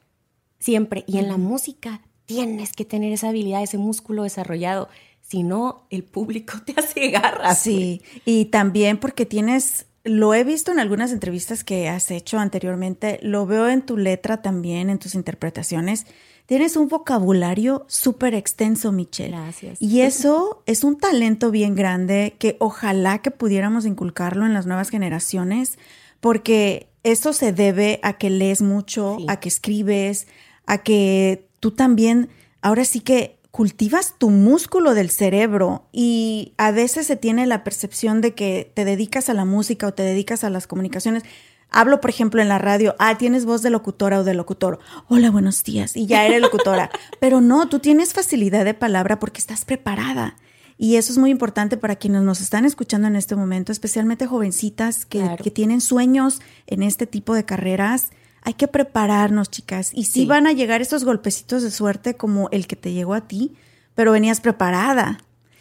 Siempre. 0.57 1.03
Y 1.05 1.19
en 1.19 1.27
la 1.27 1.37
música 1.37 2.01
tienes 2.25 2.73
que 2.73 2.85
tener 2.85 3.13
esa 3.13 3.29
habilidad, 3.29 3.61
ese 3.61 3.77
músculo 3.77 4.23
desarrollado. 4.23 4.89
Si 5.29 5.43
no, 5.43 5.85
el 5.91 6.03
público 6.03 6.53
te 6.65 6.73
hace 6.75 7.09
garras. 7.09 7.59
Sí, 7.59 8.01
y 8.25 8.45
también 8.45 8.97
porque 8.97 9.25
tienes, 9.25 9.85
lo 10.03 10.33
he 10.33 10.43
visto 10.43 10.71
en 10.71 10.79
algunas 10.79 11.11
entrevistas 11.11 11.63
que 11.63 11.87
has 11.87 12.09
hecho 12.09 12.39
anteriormente, 12.39 13.19
lo 13.21 13.45
veo 13.45 13.69
en 13.69 13.83
tu 13.83 13.95
letra 13.95 14.41
también, 14.41 14.89
en 14.89 14.97
tus 14.97 15.13
interpretaciones. 15.13 16.07
Tienes 16.47 16.75
un 16.75 16.87
vocabulario 16.87 17.85
súper 17.87 18.33
extenso, 18.33 18.91
Michelle. 18.91 19.29
Gracias. 19.29 19.79
Y 19.79 20.01
eso 20.01 20.63
es 20.65 20.83
un 20.83 20.97
talento 20.97 21.51
bien 21.51 21.75
grande 21.75 22.35
que 22.39 22.57
ojalá 22.59 23.19
que 23.19 23.29
pudiéramos 23.29 23.85
inculcarlo 23.85 24.47
en 24.47 24.55
las 24.55 24.65
nuevas 24.65 24.89
generaciones, 24.89 25.77
porque 26.21 26.89
eso 27.03 27.33
se 27.33 27.53
debe 27.53 27.99
a 28.01 28.13
que 28.13 28.31
lees 28.31 28.63
mucho, 28.63 29.17
a 29.27 29.39
que 29.39 29.49
escribes, 29.49 30.27
a 30.65 30.79
que 30.79 31.47
tú 31.59 31.69
también, 31.69 32.29
ahora 32.61 32.83
sí 32.83 33.01
que 33.01 33.38
cultivas 33.51 34.15
tu 34.17 34.29
músculo 34.29 34.93
del 34.93 35.09
cerebro 35.09 35.87
y 35.91 36.53
a 36.57 36.71
veces 36.71 37.07
se 37.07 37.15
tiene 37.15 37.47
la 37.47 37.63
percepción 37.63 38.21
de 38.21 38.35
que 38.35 38.71
te 38.73 38.85
dedicas 38.85 39.29
a 39.29 39.33
la 39.33 39.45
música 39.45 39.87
o 39.87 39.93
te 39.93 40.03
dedicas 40.03 40.43
a 40.43 40.49
las 40.49 40.67
comunicaciones. 40.67 41.23
Hablo, 41.71 42.01
por 42.01 42.09
ejemplo, 42.09 42.41
en 42.41 42.49
la 42.49 42.57
radio, 42.57 42.95
ah, 42.99 43.17
tienes 43.17 43.45
voz 43.45 43.61
de 43.61 43.69
locutora 43.69 44.19
o 44.19 44.23
de 44.23 44.33
locutor. 44.33 44.79
Hola, 45.07 45.29
buenos 45.29 45.63
días. 45.63 45.95
Y 45.95 46.07
ya 46.07 46.25
eres 46.25 46.41
locutora. 46.41 46.89
Pero 47.19 47.41
no, 47.41 47.69
tú 47.69 47.79
tienes 47.79 48.13
facilidad 48.13 48.65
de 48.65 48.73
palabra 48.73 49.19
porque 49.19 49.39
estás 49.39 49.65
preparada. 49.65 50.35
Y 50.77 50.95
eso 50.95 51.11
es 51.11 51.17
muy 51.17 51.29
importante 51.29 51.75
para 51.75 51.97
quienes 51.97 52.21
nos 52.21 52.41
están 52.41 52.65
escuchando 52.65 53.07
en 53.07 53.15
este 53.15 53.35
momento, 53.35 53.71
especialmente 53.71 54.25
jovencitas 54.25 55.05
que, 55.05 55.35
que 55.43 55.51
tienen 55.51 55.81
sueños 55.81 56.41
en 56.67 56.83
este 56.83 57.05
tipo 57.05 57.33
de 57.33 57.43
carreras 57.43 58.11
hay 58.41 58.53
que 58.53 58.67
prepararnos, 58.67 59.49
chicas. 59.49 59.91
Y 59.93 60.05
sí, 60.05 60.25
van 60.25 60.47
a 60.47 60.53
llegar 60.53 60.81
estos 60.81 61.03
golpecitos 61.03 61.63
de 61.63 61.71
suerte 61.71 62.15
como 62.15 62.49
el 62.51 62.67
que 62.67 62.75
te 62.75 62.93
llegó 62.93 63.13
a 63.13 63.21
ti, 63.21 63.55
pero 63.95 64.11
venías 64.11 64.41
preparada. 64.41 65.19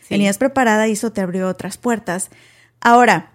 Venías 0.09 0.38
preparada 0.38 0.88
y 0.88 0.93
eso 0.93 1.12
te 1.12 1.21
abrió 1.21 1.49
otras 1.49 1.77
puertas. 1.77 2.31
Ahora, 2.81 3.33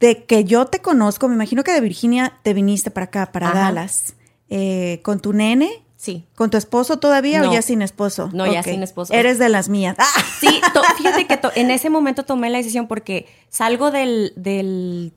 de 0.00 0.24
que 0.24 0.44
yo 0.44 0.66
te 0.66 0.80
conozco, 0.80 1.28
me 1.28 1.34
imagino 1.34 1.64
que 1.64 1.72
de 1.72 1.80
Virginia 1.80 2.34
te 2.42 2.54
viniste 2.54 2.90
para 2.90 3.06
acá, 3.06 3.32
para 3.32 3.52
Dallas, 3.52 4.14
eh, 4.48 5.00
con 5.02 5.20
tu 5.20 5.32
nene. 5.32 5.82
Sí. 5.96 6.26
¿Con 6.36 6.50
tu 6.50 6.56
esposo 6.58 6.98
todavía 6.98 7.42
o 7.42 7.52
ya 7.52 7.62
sin 7.62 7.82
esposo? 7.82 8.30
No, 8.32 8.46
ya 8.46 8.62
sin 8.62 8.82
esposo. 8.82 9.12
Eres 9.12 9.38
de 9.38 9.48
las 9.48 9.68
mías. 9.68 9.96
Sí, 10.38 10.60
fíjate 10.98 11.26
que 11.26 11.40
en 11.56 11.70
ese 11.70 11.90
momento 11.90 12.24
tomé 12.24 12.50
la 12.50 12.58
decisión 12.58 12.86
porque 12.86 13.26
salgo 13.48 13.90
del, 13.90 14.32
del 14.36 15.14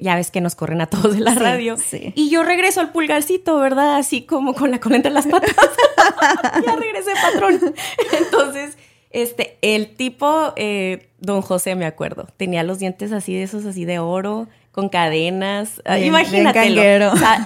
ya 0.00 0.16
ves 0.16 0.30
que 0.30 0.40
nos 0.40 0.54
corren 0.54 0.80
a 0.80 0.86
todos 0.86 1.14
de 1.14 1.20
la 1.20 1.34
radio. 1.34 1.76
Y 2.14 2.30
yo 2.30 2.42
regreso 2.42 2.80
al 2.80 2.92
pulgarcito, 2.92 3.58
¿verdad? 3.58 3.96
Así 3.96 4.22
como 4.22 4.54
con 4.54 4.70
la 4.70 4.80
cola 4.80 4.96
entre 4.96 5.12
las 5.12 5.26
patas. 5.26 5.54
ya 6.66 6.76
regresé, 6.76 7.12
patrón. 7.22 7.74
Entonces, 8.18 8.76
este, 9.10 9.58
el 9.62 9.94
tipo, 9.96 10.52
eh, 10.56 11.08
don 11.18 11.40
José, 11.42 11.74
me 11.74 11.86
acuerdo, 11.86 12.26
tenía 12.36 12.62
los 12.62 12.78
dientes 12.78 13.12
así 13.12 13.34
de 13.34 13.44
esos, 13.44 13.64
así 13.64 13.84
de 13.84 13.98
oro, 13.98 14.48
con 14.72 14.88
cadenas. 14.88 15.82
Imagínate, 16.04 16.68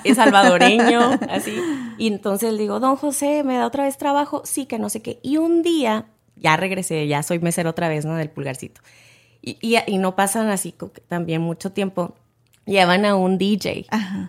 es 0.04 0.16
salvadoreño, 0.16 1.18
así. 1.30 1.56
Y 1.98 2.08
entonces 2.08 2.52
le 2.52 2.58
digo, 2.58 2.80
don 2.80 2.96
José, 2.96 3.44
¿me 3.44 3.56
da 3.56 3.66
otra 3.66 3.84
vez 3.84 3.96
trabajo? 3.96 4.42
Sí, 4.44 4.66
que 4.66 4.78
no 4.78 4.88
sé 4.88 5.02
qué. 5.02 5.20
Y 5.22 5.36
un 5.36 5.62
día, 5.62 6.06
ya 6.36 6.56
regresé, 6.56 7.06
ya 7.06 7.22
soy 7.22 7.38
mesero 7.38 7.70
otra 7.70 7.88
vez, 7.88 8.04
¿no? 8.04 8.16
Del 8.16 8.30
pulgarcito. 8.30 8.80
Y, 9.40 9.56
y, 9.60 9.76
y, 9.86 9.98
no 9.98 10.14
pasan 10.14 10.48
así 10.50 10.74
también 11.08 11.40
mucho 11.40 11.72
tiempo 11.72 12.14
llevan 12.66 13.04
a 13.04 13.16
un 13.16 13.38
DJ 13.38 13.86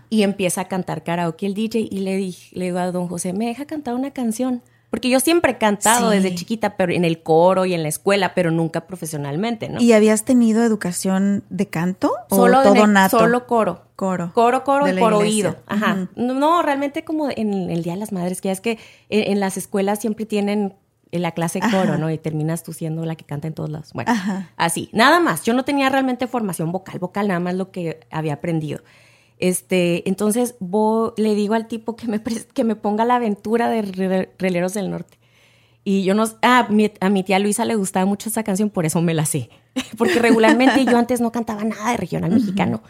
y 0.09 0.23
empieza 0.23 0.61
a 0.61 0.67
cantar 0.67 1.03
karaoke 1.03 1.45
el 1.45 1.53
DJ 1.53 1.87
y 1.89 1.99
le, 1.99 2.15
dije, 2.17 2.49
le 2.57 2.65
digo 2.65 2.79
a 2.79 2.91
don 2.91 3.07
José, 3.07 3.33
¿me 3.33 3.45
deja 3.45 3.65
cantar 3.65 3.95
una 3.95 4.11
canción? 4.11 4.61
Porque 4.93 5.09
yo 5.09 5.19
siempre 5.19 5.53
he 5.53 5.57
cantado 5.57 6.11
desde 6.11 6.35
chiquita, 6.35 6.77
pero 6.77 6.93
en 6.93 7.03
el 7.03 7.23
coro 7.23 7.65
y 7.65 7.73
en 7.73 7.81
la 7.81 7.89
escuela, 7.89 8.35
pero 8.35 8.51
nunca 8.51 8.85
profesionalmente, 8.85 9.67
¿no? 9.67 9.81
¿Y 9.81 9.91
habías 9.91 10.23
tenido 10.23 10.63
educación 10.63 11.43
de 11.49 11.67
canto? 11.67 12.11
Solo 12.29 12.59
o 12.59 12.63
todo 12.63 12.85
nato? 12.85 13.17
Solo 13.17 13.47
coro. 13.47 13.85
Coro. 13.95 14.31
Coro, 14.35 14.63
coro 14.63 14.87
y 14.87 14.99
por 14.99 15.13
oído. 15.13 15.55
Ajá. 15.65 16.09
no, 16.15 16.61
realmente 16.61 17.03
como 17.03 17.31
en 17.31 17.71
el 17.71 17.81
Día 17.81 17.93
de 17.93 17.99
las 17.99 18.11
Madres, 18.11 18.39
que 18.39 18.49
ya 18.49 18.53
es 18.53 18.61
que 18.61 18.77
en 19.09 19.39
las 19.39 19.57
escuelas 19.57 19.99
siempre 19.99 20.27
tienen 20.27 20.75
en 21.13 21.21
la 21.21 21.31
clase 21.31 21.59
coro, 21.59 21.97
¿no? 21.99 22.09
Y 22.09 22.17
terminas 22.17 22.63
tú 22.63 22.73
siendo 22.73 23.05
la 23.05 23.15
que 23.15 23.23
canta 23.23 23.47
en 23.47 23.53
todos 23.53 23.69
lados. 23.69 23.91
Bueno, 23.93 24.11
así. 24.57 24.89
Nada 24.93 25.19
más. 25.19 25.43
Yo 25.43 25.53
no 25.53 25.63
tenía 25.63 25.87
realmente 25.89 26.25
formación 26.25 26.71
vocal, 26.71 26.97
vocal, 26.97 27.27
nada 27.27 27.39
más 27.39 27.53
lo 27.53 27.71
que 27.71 27.99
había 28.09 28.33
aprendido. 28.33 28.81
Este, 29.37 30.07
entonces 30.09 30.55
le 31.17 31.35
digo 31.35 31.53
al 31.53 31.67
tipo 31.67 31.95
que 31.95 32.07
me, 32.07 32.21
que 32.21 32.63
me 32.63 32.75
ponga 32.75 33.05
la 33.05 33.17
aventura 33.17 33.69
de 33.69 34.27
Releros 34.39 34.73
del 34.73 34.89
Norte. 34.89 35.19
Y 35.83 36.03
yo 36.03 36.15
no, 36.15 36.23
ah, 36.41 36.67
a 36.99 37.09
mi 37.09 37.23
tía 37.23 37.37
Luisa 37.37 37.63
le 37.65 37.75
gustaba 37.75 38.07
mucho 38.07 38.29
esa 38.29 38.43
canción, 38.43 38.71
por 38.71 38.87
eso 38.87 38.99
me 39.01 39.13
la 39.13 39.25
sé. 39.25 39.51
Porque 39.97 40.17
regularmente 40.17 40.83
yo 40.83 40.97
antes 40.97 41.21
no 41.21 41.31
cantaba 41.31 41.63
nada 41.63 41.91
de 41.91 41.97
regional 41.97 42.31
mexicano. 42.31 42.81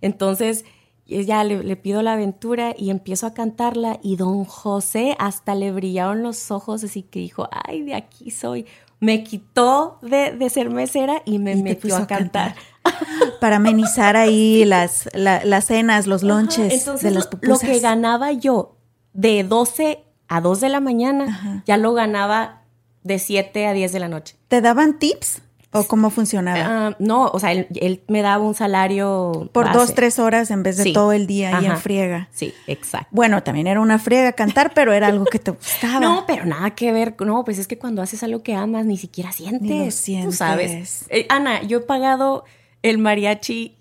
Entonces, 0.00 0.64
ya 1.08 1.42
le, 1.42 1.76
pido 1.76 2.02
la 2.02 2.12
aventura 2.12 2.74
y 2.76 2.90
empiezo 2.90 3.26
a 3.26 3.34
cantarla 3.34 3.98
y 4.02 4.16
don 4.16 4.44
José 4.44 5.16
hasta 5.18 5.54
le 5.54 5.72
brillaron 5.72 6.22
los 6.22 6.50
ojos, 6.50 6.84
así 6.84 7.02
que 7.02 7.20
dijo, 7.20 7.48
ay, 7.50 7.82
de 7.82 7.94
aquí 7.94 8.30
soy. 8.30 8.66
Me 9.00 9.24
quitó 9.24 9.98
de, 10.02 10.50
ser 10.50 10.70
mesera 10.70 11.22
y 11.24 11.38
me 11.38 11.56
metió 11.56 11.96
a 11.96 12.06
cantar. 12.06 12.56
Para 13.40 13.56
amenizar 13.56 14.16
ahí 14.16 14.64
las, 14.66 15.08
las 15.14 15.64
cenas, 15.64 16.06
los 16.06 16.22
lonches 16.22 16.84
de 17.00 17.10
las 17.10 17.26
pupusas. 17.26 17.62
Lo 17.62 17.72
que 17.72 17.78
ganaba 17.80 18.32
yo 18.32 18.76
de 19.14 19.44
12 19.44 20.04
a 20.28 20.40
2 20.40 20.60
de 20.60 20.68
la 20.68 20.80
mañana, 20.80 21.62
ya 21.64 21.76
lo 21.76 21.94
ganaba 21.94 22.62
de 23.02 23.18
7 23.18 23.66
a 23.66 23.72
10 23.72 23.92
de 23.92 24.00
la 24.00 24.08
noche. 24.08 24.36
¿Te 24.48 24.60
daban 24.60 24.98
tips? 24.98 25.42
¿O 25.70 25.84
cómo 25.84 26.08
funcionaba? 26.08 26.88
Ah, 26.88 26.96
no, 26.98 27.26
o 27.26 27.38
sea, 27.38 27.52
él, 27.52 28.02
me 28.08 28.22
daba 28.22 28.42
un 28.42 28.54
salario. 28.54 29.50
Por 29.52 29.70
dos, 29.72 29.94
tres 29.94 30.18
horas 30.18 30.50
en 30.50 30.62
vez 30.62 30.78
de 30.78 30.92
todo 30.92 31.12
el 31.12 31.26
día 31.26 31.58
ahí 31.58 31.66
en 31.66 31.76
friega. 31.76 32.28
Sí, 32.32 32.54
exacto. 32.66 33.08
Bueno, 33.10 33.42
también 33.42 33.66
era 33.66 33.80
una 33.80 33.98
friega 33.98 34.32
cantar, 34.32 34.72
pero 34.74 34.94
era 34.94 35.08
algo 35.08 35.26
que 35.26 35.38
te 35.38 35.50
gustaba. 35.50 36.00
No, 36.00 36.24
pero 36.26 36.46
nada 36.46 36.70
que 36.70 36.90
ver. 36.90 37.14
No, 37.20 37.44
pues 37.44 37.58
es 37.58 37.66
que 37.66 37.76
cuando 37.76 38.00
haces 38.00 38.22
algo 38.22 38.42
que 38.42 38.54
amas, 38.54 38.86
ni 38.86 38.96
siquiera 38.96 39.30
sientes. 39.32 39.60
Ni 39.60 39.84
lo 39.84 39.90
sientes. 39.90 40.30
Tú 40.30 40.36
sabes. 40.36 41.04
Eh, 41.10 41.26
Ana, 41.28 41.62
yo 41.62 41.78
he 41.78 41.82
pagado 41.82 42.44
el 42.82 42.96
mariachi 42.96 43.76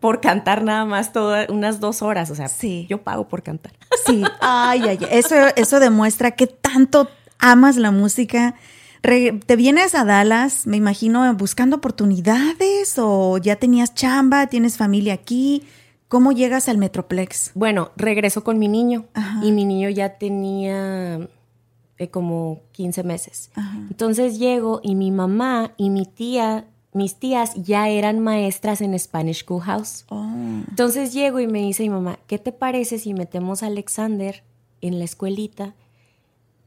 por 0.00 0.22
cantar 0.22 0.62
nada 0.62 0.86
más 0.86 1.12
todas 1.12 1.50
unas 1.50 1.78
dos 1.78 2.00
horas. 2.00 2.30
O 2.30 2.36
sea, 2.36 2.48
sí. 2.48 2.86
yo 2.88 3.02
pago 3.02 3.28
por 3.28 3.42
cantar. 3.42 3.72
Sí. 4.06 4.22
Ay, 4.40 4.82
ay, 4.88 4.98
eso, 5.10 5.34
eso 5.56 5.78
demuestra 5.78 6.30
que 6.30 6.46
tanto 6.46 7.10
amas 7.38 7.76
la 7.76 7.90
música 7.90 8.54
te 9.02 9.56
vienes 9.56 9.94
a 9.94 10.04
Dallas, 10.04 10.66
me 10.66 10.76
imagino, 10.76 11.32
buscando 11.34 11.76
oportunidades 11.76 12.94
o 12.98 13.38
ya 13.38 13.56
tenías 13.56 13.94
chamba, 13.94 14.46
tienes 14.46 14.76
familia 14.76 15.14
aquí. 15.14 15.64
¿Cómo 16.08 16.32
llegas 16.32 16.68
al 16.68 16.78
Metroplex? 16.78 17.52
Bueno, 17.54 17.90
regreso 17.96 18.42
con 18.42 18.58
mi 18.58 18.66
niño 18.66 19.04
y 19.42 19.52
mi 19.52 19.66
niño 19.66 19.90
ya 19.90 20.16
tenía 20.16 21.28
eh, 21.98 22.08
como 22.08 22.62
15 22.72 23.02
meses. 23.02 23.50
Entonces 23.90 24.38
llego 24.38 24.80
y 24.82 24.94
mi 24.94 25.10
mamá 25.10 25.74
y 25.76 25.90
mi 25.90 26.06
tía, 26.06 26.66
mis 26.94 27.16
tías 27.16 27.54
ya 27.56 27.88
eran 27.90 28.20
maestras 28.20 28.80
en 28.80 28.98
Spanish 28.98 29.42
Schoolhouse. 29.42 30.06
Oh. 30.08 30.24
Entonces 30.68 31.12
llego 31.12 31.40
y 31.40 31.46
me 31.46 31.58
dice 31.60 31.82
mi 31.82 31.90
mamá, 31.90 32.18
¿qué 32.26 32.38
te 32.38 32.52
parece 32.52 32.98
si 32.98 33.12
metemos 33.12 33.62
a 33.62 33.66
Alexander 33.66 34.42
en 34.80 34.98
la 34.98 35.04
escuelita? 35.04 35.74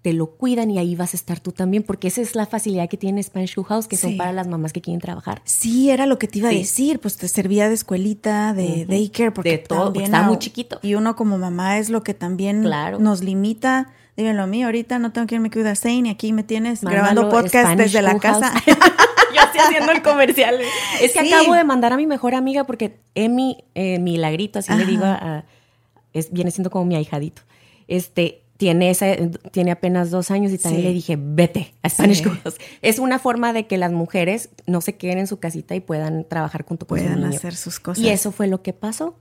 Te 0.01 0.13
lo 0.13 0.31
cuidan 0.31 0.71
y 0.71 0.79
ahí 0.79 0.95
vas 0.95 1.13
a 1.13 1.17
estar 1.17 1.39
tú 1.39 1.51
también, 1.51 1.83
porque 1.83 2.07
esa 2.07 2.21
es 2.21 2.33
la 2.35 2.47
facilidad 2.47 2.89
que 2.89 2.97
tiene 2.97 3.21
Spanish 3.21 3.51
Schoolhouse, 3.51 3.87
que 3.87 3.97
son 3.97 4.17
para 4.17 4.31
las 4.31 4.47
mamás 4.47 4.73
que 4.73 4.81
quieren 4.81 4.99
trabajar. 4.99 5.41
Sí, 5.45 5.91
era 5.91 6.07
lo 6.07 6.17
que 6.17 6.27
te 6.27 6.39
iba 6.39 6.49
a 6.49 6.51
decir, 6.51 6.99
pues 6.99 7.17
te 7.17 7.27
servía 7.27 7.67
de 7.67 7.75
escuelita, 7.75 8.53
de 8.53 8.65
Ujú. 8.83 8.85
daycare, 8.91 9.31
porque 9.31 9.51
De 9.51 9.57
todo, 9.59 9.83
también 9.85 10.05
estaba 10.05 10.27
muy 10.27 10.39
chiquito. 10.39 10.79
Y 10.81 10.95
uno 10.95 11.15
como 11.15 11.37
mamá 11.37 11.77
es 11.77 11.89
lo 11.89 12.03
que 12.03 12.13
también 12.15 12.63
Claro. 12.63 12.97
nos 12.99 13.21
limita. 13.23 13.91
Dímelo 14.17 14.41
a 14.43 14.47
mí, 14.47 14.63
ahorita 14.63 14.97
no 14.99 15.11
tengo 15.11 15.27
quien 15.27 15.41
me 15.43 15.51
cuida 15.51 15.75
Zane 15.75 16.07
y 16.07 16.09
aquí 16.09 16.33
me 16.33 16.43
tienes 16.43 16.81
Mándalo 16.83 17.03
grabando 17.03 17.29
podcast 17.29 17.65
Spanish 17.67 17.77
desde 17.91 18.01
la 18.01 18.17
casa. 18.19 18.51
Yo 18.65 19.41
estoy 19.43 19.61
haciendo 19.61 19.91
el 19.91 20.01
comercial. 20.01 20.55
Es 21.01 21.13
que 21.13 21.21
Sí. 21.21 21.31
acabo 21.31 21.53
de 21.53 21.63
mandar 21.63 21.93
a 21.93 21.97
mi 21.97 22.07
mejor 22.07 22.33
amiga 22.35 22.63
porque 22.65 22.97
Emi, 23.15 23.63
eh, 23.75 23.99
Milagrito, 23.99 24.59
así 24.59 24.73
le 24.73 24.85
digo, 24.85 25.05
a- 25.05 25.45
es, 26.13 26.31
viene 26.31 26.49
siendo 26.51 26.69
como 26.71 26.85
mi 26.85 26.95
ahijadito. 26.95 27.43
Este, 27.87 28.40
tiene, 28.61 28.91
esa, 28.91 29.07
tiene 29.49 29.71
apenas 29.71 30.11
dos 30.11 30.29
años 30.29 30.51
y 30.51 30.59
también 30.59 30.83
Sí. 30.83 30.87
le 30.87 30.93
dije, 30.93 31.17
vete 31.19 31.73
a 31.81 31.89
Spanish 31.89 32.21
Sí. 32.21 32.29
Es 32.83 32.99
una 32.99 33.17
forma 33.17 33.53
de 33.53 33.65
que 33.65 33.79
las 33.79 33.91
mujeres 33.91 34.49
no 34.67 34.81
se 34.81 34.97
queden 34.97 35.17
en 35.17 35.25
su 35.25 35.39
casita 35.39 35.73
y 35.73 35.79
puedan 35.79 36.25
trabajar 36.29 36.63
junto 36.63 36.85
con 36.85 36.99
su 36.99 37.05
Puedan 37.05 37.21
niño. 37.23 37.35
hacer 37.35 37.55
sus 37.55 37.79
cosas. 37.79 38.03
Y 38.03 38.09
eso 38.09 38.31
fue 38.31 38.45
lo 38.45 38.61
que 38.61 38.71
pasó. 38.73 39.15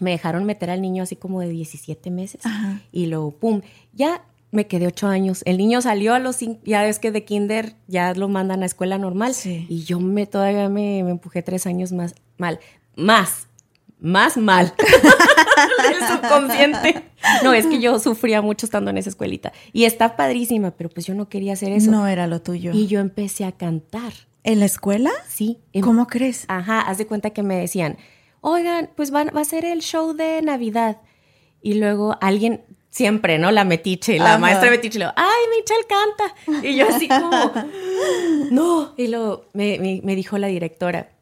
Me 0.00 0.10
dejaron 0.10 0.42
meter 0.46 0.68
al 0.68 0.82
niño 0.82 1.04
así 1.04 1.14
como 1.14 1.38
de 1.38 1.48
17 1.50 2.10
meses 2.10 2.44
Ajá. 2.44 2.80
y 2.90 3.06
luego, 3.06 3.30
pum, 3.30 3.60
ya 3.92 4.24
me 4.50 4.66
quedé 4.66 4.88
ocho 4.88 5.06
años. 5.06 5.42
El 5.44 5.58
niño 5.58 5.80
salió 5.80 6.12
a 6.12 6.18
los 6.18 6.34
cinco, 6.34 6.60
ya 6.64 6.82
ves 6.82 6.98
que 6.98 7.12
de 7.12 7.22
kinder 7.24 7.74
ya 7.86 8.14
lo 8.14 8.28
mandan 8.28 8.64
a 8.64 8.66
escuela 8.66 8.98
normal 8.98 9.32
Sí. 9.34 9.64
y 9.68 9.84
yo 9.84 10.00
me 10.00 10.26
todavía 10.26 10.68
me, 10.68 11.04
me 11.04 11.10
empujé 11.12 11.42
tres 11.44 11.68
años 11.68 11.92
más 11.92 12.16
mal, 12.36 12.58
más, 12.96 13.46
más 14.02 14.36
mal. 14.36 14.74
El 15.88 16.06
subconsciente. 16.08 17.04
No, 17.42 17.52
es 17.54 17.66
que 17.66 17.80
yo 17.80 17.98
sufría 17.98 18.42
mucho 18.42 18.66
estando 18.66 18.90
en 18.90 18.98
esa 18.98 19.08
escuelita 19.10 19.52
y 19.72 19.84
está 19.84 20.16
padrísima, 20.16 20.72
pero 20.72 20.90
pues 20.90 21.06
yo 21.06 21.14
no 21.14 21.28
quería 21.28 21.52
hacer 21.54 21.72
eso. 21.72 21.90
No 21.90 22.06
era 22.06 22.26
lo 22.26 22.42
tuyo. 22.42 22.72
Y 22.74 22.86
yo 22.88 23.00
empecé 23.00 23.44
a 23.44 23.52
cantar. 23.52 24.12
¿En 24.44 24.58
la 24.58 24.64
escuela? 24.66 25.10
Sí. 25.28 25.60
em- 25.72 25.82
¿Cómo 25.84 26.06
crees? 26.08 26.44
Ajá, 26.48 26.80
haz 26.80 26.98
de 26.98 27.06
cuenta 27.06 27.30
que 27.30 27.44
me 27.44 27.56
decían, 27.56 27.96
oigan, 28.40 28.90
pues 28.96 29.12
van- 29.12 29.30
va 29.34 29.40
a 29.42 29.44
ser 29.44 29.64
el 29.64 29.80
show 29.82 30.14
de 30.14 30.42
Navidad. 30.42 30.98
Y 31.62 31.74
luego 31.74 32.16
alguien, 32.20 32.64
siempre, 32.90 33.38
¿no? 33.38 33.52
La 33.52 33.62
metiche, 33.64 34.18
la 34.18 34.30
Ajá. 34.30 34.38
maestra 34.38 34.68
metiche, 34.70 34.98
le 34.98 35.04
digo, 35.04 35.14
ay, 35.16 35.42
Michelle 35.56 35.86
canta. 35.86 36.66
Y 36.68 36.74
yo 36.76 36.88
así 36.88 37.06
como, 37.06 37.52
no. 38.50 38.94
Y 38.96 39.06
luego 39.06 39.46
me, 39.52 39.78
me- 39.78 40.00
me 40.02 40.16
dijo 40.16 40.38
la 40.38 40.48
directora, 40.48 41.12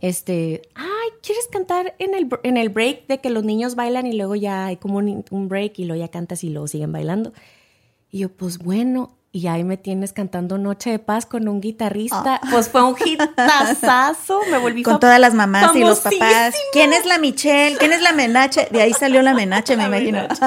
este, 0.00 0.62
ay, 0.76 0.86
¿quieres 1.20 1.48
cantar 1.48 1.94
en 1.98 2.14
el, 2.14 2.28
en 2.42 2.56
el 2.56 2.68
break 2.68 3.06
de 3.06 3.18
que 3.18 3.30
los 3.30 3.44
niños 3.44 3.74
bailan 3.74 4.06
y 4.06 4.12
luego 4.12 4.34
ya 4.34 4.66
hay 4.66 4.76
como 4.76 4.98
un, 4.98 5.24
un 5.30 5.48
break 5.48 5.78
y 5.78 5.84
luego 5.84 6.00
ya 6.00 6.08
cantas 6.08 6.44
y 6.44 6.50
luego 6.50 6.68
siguen 6.68 6.92
bailando? 6.92 7.32
Y 8.10 8.20
yo, 8.20 8.28
pues 8.30 8.58
bueno, 8.58 9.16
y 9.34 9.46
ahí 9.46 9.64
me 9.64 9.78
tienes 9.78 10.12
cantando 10.12 10.58
Noche 10.58 10.90
de 10.90 10.98
Paz 10.98 11.24
con 11.24 11.48
un 11.48 11.62
guitarrista. 11.62 12.38
Pues 12.50 12.68
fue 12.68 12.82
un 12.82 12.94
hitazazo, 13.02 14.42
me 14.50 14.58
volví 14.58 14.82
Con 14.82 15.00
todas 15.00 15.18
las 15.18 15.32
mamás 15.32 15.74
y 15.74 15.80
los 15.80 16.00
papás. 16.00 16.54
¿Quién 16.72 16.92
es 16.92 17.06
la 17.06 17.16
Michelle? 17.16 17.78
¿Quién 17.78 17.94
es 17.94 18.02
la 18.02 18.12
Menache? 18.12 18.68
De 18.70 18.82
ahí 18.82 18.92
salió 18.92 19.22
la 19.22 19.32
Menache, 19.32 19.74
me 19.74 19.88
La 19.88 19.88
imagino. 19.88 20.18
Menache. 20.20 20.40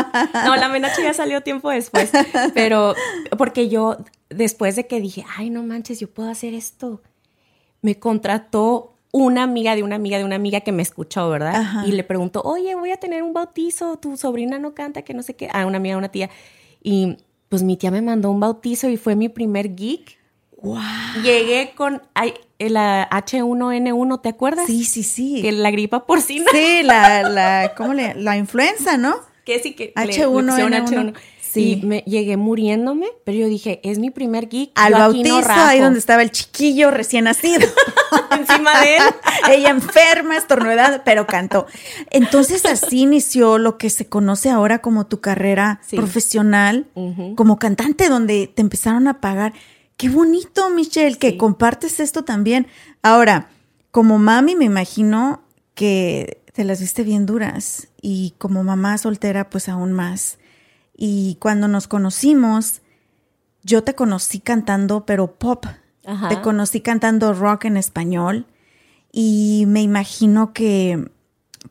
No, 0.46 0.56
la 0.56 0.70
menache 0.70 1.02
ya 1.02 1.16
salió 1.16 1.42
tiempo 1.42 1.72
después, 1.72 2.12
pero 2.54 2.94
porque 3.40 3.70
yo, 3.70 3.98
después 4.30 4.76
de 4.76 4.86
que 4.86 5.02
dije, 5.02 5.26
ay, 5.36 5.50
no 5.50 5.64
manches, 5.64 6.00
yo 6.00 6.08
puedo 6.08 6.30
hacer 6.30 6.54
esto, 6.54 7.02
me 7.82 7.98
contrató 7.98 8.95
una 9.18 9.44
amiga 9.44 9.78
de 9.78 9.84
una 9.84 9.96
amiga 9.96 10.18
de 10.18 10.26
una 10.26 10.36
amiga 10.36 10.60
que 10.60 10.74
me 10.74 10.84
escuchó, 10.84 11.30
¿verdad? 11.30 11.56
Ajá. 11.56 11.88
Y 11.88 11.94
le 11.94 12.04
preguntó, 12.04 12.42
oye, 12.42 12.76
voy 12.76 12.92
a 12.92 12.98
tener 12.98 13.24
un 13.24 13.32
bautizo, 13.32 13.98
tu 13.98 14.18
sobrina 14.18 14.60
no 14.60 14.74
canta, 14.74 15.04
que 15.04 15.14
no 15.14 15.24
sé 15.24 15.36
qué, 15.36 15.48
ah, 15.54 15.66
una 15.66 15.78
amiga, 15.78 15.96
una 15.96 16.10
tía. 16.10 16.30
Y 16.84 17.16
pues 17.48 17.64
mi 17.64 17.78
tía 17.78 17.92
me 17.92 18.02
mandó 18.02 18.30
un 18.30 18.42
bautizo 18.42 18.90
y 18.90 18.98
fue 18.98 19.16
mi 19.16 19.30
primer 19.30 19.74
geek. 19.74 20.18
Wow. 20.62 20.82
Llegué 21.24 21.72
con 21.78 22.02
la 22.60 23.10
H1N1, 23.10 24.22
¿te 24.22 24.30
acuerdas? 24.30 24.66
Sí, 24.68 24.84
sí, 24.84 25.04
sí. 25.04 25.42
Que 25.42 25.54
la 25.54 25.72
gripa 25.72 26.06
porcina. 26.06 26.52
Sí, 26.52 26.82
la, 26.84 27.24
la, 27.30 27.74
¿cómo 27.78 27.94
le? 27.94 28.16
La 28.16 28.36
influenza, 28.36 28.98
¿no? 28.98 29.16
que 29.46 29.60
sí 29.60 29.76
que 29.76 29.94
le- 29.96 30.02
H1N1. 30.02 30.70
le 30.70 30.82
pusieron 30.82 31.14
H1. 31.14 31.14
Sí. 31.40 31.80
Y 31.82 31.86
me 31.86 32.04
llegué 32.06 32.36
muriéndome, 32.36 33.08
pero 33.24 33.38
yo 33.38 33.48
dije, 33.48 33.80
es 33.84 33.98
mi 33.98 34.10
primer 34.10 34.50
geek. 34.50 34.72
Al 34.76 34.92
yo 34.92 34.98
no 34.98 35.04
bautizo, 35.06 35.42
rajo. 35.42 35.62
ahí 35.62 35.80
donde 35.80 36.00
estaba 36.00 36.22
el 36.22 36.32
chiquillo 36.32 36.92
recién 36.92 37.24
nacido. 37.26 37.66
encima 38.32 38.80
de 38.82 38.98
él. 38.98 39.04
Ella 39.52 39.70
enferma, 39.70 40.36
estornudada, 40.38 41.04
pero 41.04 41.28
cantó. 41.28 41.68
Entonces 42.12 42.66
así 42.66 43.02
inició 43.02 43.58
lo 43.58 43.78
que 43.78 43.90
se 43.90 44.08
conoce 44.08 44.50
ahora 44.50 44.80
como 44.80 45.06
tu 45.06 45.22
carrera 45.22 45.80
Sí. 45.86 45.96
profesional, 45.98 46.88
como 47.36 47.58
cantante, 47.60 48.10
donde 48.10 48.48
te 48.54 48.62
empezaron 48.62 49.08
a 49.08 49.20
pagar. 49.22 49.54
Qué 49.98 50.10
bonito, 50.10 50.70
Michelle, 50.70 51.18
que 51.18 51.38
compartes 51.38 52.00
esto 52.00 52.24
también. 52.24 52.68
Ahora, 53.02 53.50
como 53.92 54.18
mami, 54.20 54.56
me 54.56 54.66
imagino 54.66 55.42
que 55.74 56.42
te 56.54 56.64
las 56.64 56.80
viste 56.80 57.04
bien 57.04 57.26
duras 57.26 57.88
y 58.02 58.34
como 58.38 58.64
mamá 58.64 58.98
soltera, 58.98 59.50
pues 59.50 59.70
aún 59.70 59.92
más. 59.94 60.38
Y 60.98 61.38
cuando 61.40 61.68
nos 61.68 61.88
conocimos, 61.88 62.82
yo 63.64 63.84
te 63.84 63.96
conocí 63.96 64.40
cantando, 64.40 65.06
pero 65.06 65.34
pop. 65.36 65.66
Ajá. 66.06 66.30
Te 66.30 66.42
conocí 66.42 66.82
cantando 66.82 67.34
rock 67.34 67.66
en 67.66 67.78
español 67.78 68.46
y 69.12 69.66
me 69.68 69.82
imagino 69.82 70.54
que 70.54 71.10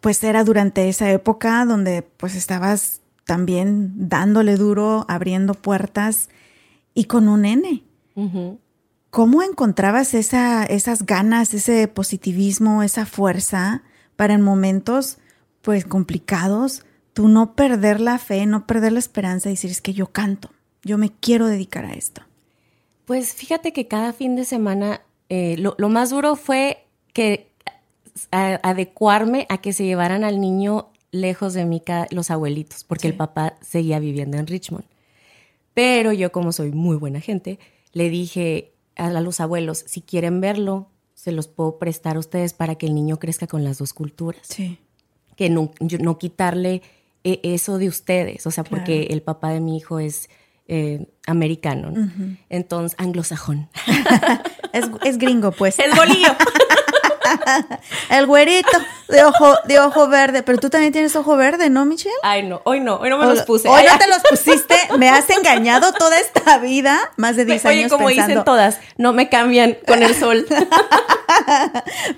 pues 0.01 0.23
era 0.25 0.44
durante 0.44 0.88
esa 0.88 1.11
época 1.11 1.64
donde 1.64 2.03
pues 2.03 2.35
estabas 2.35 3.01
también 3.25 3.92
dándole 4.09 4.57
duro, 4.57 5.05
abriendo 5.09 5.55
puertas 5.55 6.29
y 6.94 7.05
con 7.05 7.29
un 7.29 7.44
N. 7.44 7.83
¿Cómo 9.11 9.42
encontrabas 9.42 10.14
esa, 10.14 10.64
esas 10.64 11.07
ganas, 11.07 11.55
ese 11.55 11.88
positivismo, 11.88 12.83
esa 12.83 13.07
fuerza 13.07 13.83
para 14.16 14.35
en 14.35 14.42
momentos 14.42 15.18
pues 15.62 15.85
complicados, 15.85 16.85
tú 17.12 17.29
no 17.29 17.55
perder 17.55 18.01
la 18.01 18.18
fe, 18.18 18.44
no 18.47 18.66
perder 18.66 18.92
la 18.92 18.99
esperanza 18.99 19.49
y 19.49 19.53
decir 19.53 19.70
es 19.70 19.81
que 19.81 19.94
yo 19.94 20.09
canto, 20.09 20.51
yo 20.83 20.99
me 20.99 21.11
quiero 21.11 21.47
dedicar 21.47 21.85
a 21.85 21.94
esto? 21.94 22.23
Pues 23.05 23.35
fíjate 23.35 23.73
que 23.73 23.87
cada 23.88 24.12
fin 24.12 24.37
de 24.37 24.45
semana 24.45 25.03
eh, 25.29 25.57
lo, 25.59 25.75
lo 25.79 25.88
más 25.88 26.11
duro 26.11 26.37
fue 26.37 26.85
que 27.12 27.49
a- 28.31 28.61
adecuarme 28.62 29.47
a 29.49 29.59
que 29.59 29.73
se 29.73 29.85
llevaran 29.85 30.25
al 30.25 30.40
niño 30.40 30.88
lejos 31.11 31.55
de 31.55 31.64
mí 31.64 31.83
los 32.11 32.31
abuelitos, 32.31 32.85
porque 32.85 33.07
el 33.09 33.14
papá 33.14 33.55
seguía 33.61 33.99
viviendo 34.01 34.37
en 34.37 34.47
Richmond. 34.47 34.85
Pero 35.75 36.12
yo, 36.12 36.33
como 36.33 36.53
soy 36.53 36.71
muy 36.73 36.97
buena 36.97 37.21
gente, 37.21 37.59
le 37.93 38.09
dije 38.11 38.73
a, 38.97 39.07
a 39.09 39.21
los 39.21 39.40
abuelos, 39.40 39.85
si 39.87 40.01
quieren 40.01 40.40
verlo, 40.40 40.88
se 41.14 41.33
los 41.33 41.49
puedo 41.49 41.79
prestar 41.79 42.17
a 42.17 42.19
ustedes 42.21 42.53
para 42.53 42.75
que 42.77 42.87
el 42.87 42.95
niño 42.95 43.19
crezca 43.19 43.47
con 43.47 43.64
las 43.64 43.79
dos 43.79 43.93
culturas. 43.93 44.43
Sí. 44.49 44.79
que 45.37 45.51
no, 45.51 45.73
yo- 45.81 45.99
no 45.99 46.17
quitarle 46.19 46.81
eh, 47.25 47.40
eso 47.43 47.79
de 47.79 47.88
ustedes, 47.88 48.47
o 48.47 48.51
sea, 48.53 48.62
porque 48.62 49.05
el 49.11 49.21
papá 49.23 49.51
de 49.51 49.59
mi 49.61 49.77
hijo 49.77 49.99
es 49.99 50.29
eh, 50.66 51.07
americano, 51.27 51.90
¿no? 51.90 52.11
entonces 52.48 52.98
anglosajón. 52.98 53.68
Es, 54.74 54.90
es 55.05 55.18
gringo, 55.18 55.53
pues. 55.53 55.79
es 55.79 55.94
bolillo. 55.94 56.29
El 58.11 58.26
güerito 58.26 58.68
de 59.09 59.24
ojo, 59.24 59.54
de 59.66 59.78
ojo 59.80 60.09
verde. 60.09 60.42
Pero 60.42 60.59
tú 60.59 60.70
también 60.70 60.92
tienes 60.92 61.14
ojo 61.16 61.37
verde, 61.37 61.70
¿no, 61.70 61.85
Michelle? 61.85 62.14
Ay, 62.22 62.42
no, 62.42 62.61
hoy 62.64 62.80
no, 62.80 62.96
hoy 62.96 63.11
no 63.11 63.18
me 63.18 63.26
los 63.26 63.42
puse. 63.42 63.68
Hoy 63.68 63.80
Ay, 63.83 63.87
no 63.92 63.98
te 63.98 64.07
los 64.09 64.18
pusiste. 64.28 64.74
Me 64.98 65.09
has 65.09 65.28
engañado 65.30 65.92
toda 65.92 66.18
esta 66.18 66.59
vida. 66.59 66.98
Más 67.16 67.37
de 67.37 67.44
10 67.44 67.64
Oye, 67.64 67.78
años 67.80 67.92
como 67.92 68.07
pensando. 68.07 68.28
dicen 68.30 68.44
todas, 68.44 68.80
no 68.96 69.12
me 69.12 69.28
cambian 69.28 69.76
con 69.87 70.02
el 70.02 70.14
sol. 70.14 70.46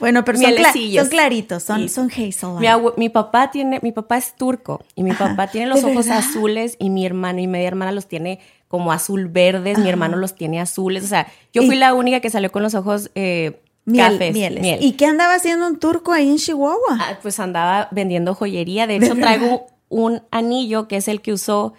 Bueno, 0.00 0.24
pero 0.24 0.38
son, 0.38 0.50
cla- 0.52 0.98
son 1.00 1.08
claritos, 1.08 1.62
son, 1.62 1.80
Sí. 1.82 1.88
son 1.88 2.10
hazel. 2.10 2.92
Mi, 2.96 3.08
papá 3.08 3.50
tiene, 3.50 3.78
mi 3.82 3.92
papá 3.92 4.16
es 4.18 4.34
turco 4.34 4.84
y 4.94 5.02
mi 5.02 5.10
Ajá. 5.12 5.28
papá 5.28 5.46
tiene 5.48 5.68
los 5.68 5.82
¿De 5.82 5.90
ojos 5.90 6.06
verdad? 6.06 6.18
azules 6.28 6.76
y 6.78 6.90
mi 6.90 7.06
hermano 7.06 7.40
y 7.40 7.46
media 7.46 7.68
hermana 7.68 7.92
los 7.92 8.06
tiene 8.06 8.40
como 8.68 8.92
azul 8.92 9.28
verdes, 9.28 9.78
mi 9.78 9.88
hermano 9.88 10.16
los 10.16 10.34
tiene 10.34 10.60
azules, 10.60 11.04
o 11.04 11.06
sea, 11.06 11.28
yo 11.52 11.62
Y- 11.62 11.66
fui 11.66 11.76
la 11.76 11.94
única 11.94 12.20
que 12.20 12.30
salió 12.30 12.50
con 12.52 12.62
los 12.62 12.74
ojos 12.74 13.10
eh, 13.14 13.60
Miel, 13.87 14.12
cafés, 14.12 14.33
mieles. 14.35 14.61
miel. 14.61 14.79
¿Y 14.83 14.92
qué 14.92 15.07
andaba 15.07 15.35
haciendo 15.35 15.66
un 15.66 15.79
turco 15.79 16.12
ahí 16.12 16.29
en 16.29 16.37
Chihuahua? 16.37 16.99
Ah, 17.01 17.18
pues 17.22 17.40
andaba 17.40 17.88
vendiendo 17.92 18.35
joyería. 18.35 18.87
De 18.87 18.96
hecho, 18.96 19.14
traigo 19.14 19.66
un 19.88 20.22
anillo 20.31 20.88
que 20.88 20.96
es 20.96 21.09
el 21.09 21.20
que 21.22 21.33
usó 21.33 21.72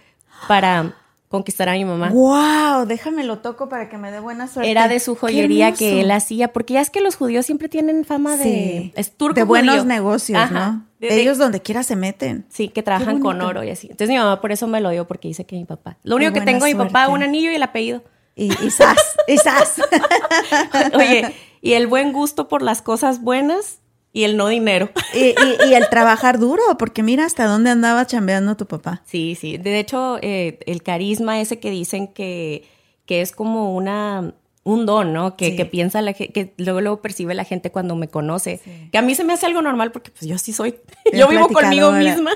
para 0.48 0.96
conquistar 1.28 1.68
a 1.68 1.74
mi 1.74 1.84
mamá. 1.84 2.10
Wow, 2.12 2.86
déjame 2.86 3.26
lo 3.26 3.40
toco 3.40 3.68
para 3.68 3.90
que 3.90 3.98
me 3.98 4.10
dé 4.12 4.22
buena 4.22 4.48
suerte. 4.48 4.72
Era 4.72 4.88
de 4.88 5.02
su 5.02 5.16
joyería 5.16 5.74
que 5.74 6.00
él 6.00 6.10
hacía, 6.12 6.54
porque 6.54 6.76
ya 6.76 6.82
es 6.82 6.90
que 6.90 7.02
los 7.02 7.18
judíos 7.18 7.46
siempre 7.46 7.68
tienen 7.68 8.06
fama 8.06 8.38
de 8.38 8.44
Sí. 8.44 8.94
es 8.96 9.12
turco 9.12 9.36
de 9.36 9.44
buenos 9.44 9.76
judío. 9.76 9.86
negocios, 9.90 10.40
Ajá. 10.40 10.54
¿no? 10.72 10.86
De- 11.02 11.10
de- 11.10 11.22
Ellos 11.22 11.38
donde 11.38 11.62
quiera 11.62 11.84
se 11.84 11.98
meten. 11.98 12.46
sí, 12.48 12.70
que 12.70 12.82
trabajan 12.82 13.20
con 13.20 13.42
oro 13.42 13.62
y 13.66 13.70
así. 13.70 13.88
Entonces 13.88 14.08
mi 14.10 14.18
mamá 14.18 14.40
por 14.40 14.54
eso 14.54 14.68
me 14.68 14.80
lo 14.80 14.90
dio 14.92 15.06
porque 15.06 15.28
dice 15.28 15.46
que 15.46 15.58
mi 15.58 15.66
papá. 15.66 15.98
Lo 16.04 16.16
único 16.16 16.32
que 16.32 16.40
tengo 16.42 16.66
mi 16.66 16.74
papá, 16.76 17.10
un 17.10 17.22
anillo 17.22 17.52
y 17.52 17.56
el 17.56 17.64
apellido. 17.64 18.02
Y, 18.40 18.46
y 18.64 18.70
sas, 18.70 18.96
y 19.28 19.36
sas. 19.38 19.82
Oye, 20.94 21.34
y 21.62 21.74
el 21.74 21.88
buen 21.88 22.14
gusto 22.14 22.48
por 22.48 22.62
las 22.62 22.82
cosas 22.82 23.22
buenas 23.22 23.80
y 24.14 24.24
el 24.24 24.38
no 24.38 24.48
dinero. 24.48 24.90
Y, 25.14 25.36
y, 25.70 25.74
el 25.74 25.90
trabajar 25.90 26.40
duro, 26.40 26.62
porque 26.78 27.02
mira 27.02 27.26
hasta 27.26 27.46
dónde 27.46 27.70
andaba 27.70 28.06
chambeando 28.06 28.56
tu 28.56 28.66
papá. 28.66 29.02
Sí, 29.06 29.36
sí. 29.40 29.58
De 29.58 29.80
hecho, 29.80 30.18
eh, 30.22 30.60
el 30.66 30.84
carisma 30.84 31.40
ese 31.40 31.60
que 31.60 31.72
dicen 31.72 32.08
que, 32.08 32.68
que 33.06 33.22
es 33.22 33.32
como 33.32 33.76
una 33.76 34.34
un 34.68 34.86
don, 34.86 35.14
¿no? 35.14 35.38
Que, 35.38 35.56
que 35.56 35.66
piensa 35.66 36.02
la 36.02 36.12
que 36.12 36.54
luego 36.58 36.82
luego 36.82 37.02
percibe 37.02 37.34
la 37.34 37.46
gente 37.46 37.72
cuando 37.72 37.96
me 37.96 38.10
conoce. 38.10 38.60
Que 38.92 38.98
a 38.98 39.02
mí 39.02 39.16
se 39.16 39.24
me 39.24 39.32
hace 39.32 39.46
algo 39.46 39.62
normal 39.62 39.94
porque 39.94 40.12
pues 40.12 40.26
yo 40.30 40.38
sí 40.38 40.52
soy, 40.52 40.76
yo 41.14 41.30
vivo 41.30 41.48
conmigo 41.48 41.94
misma. 41.94 42.32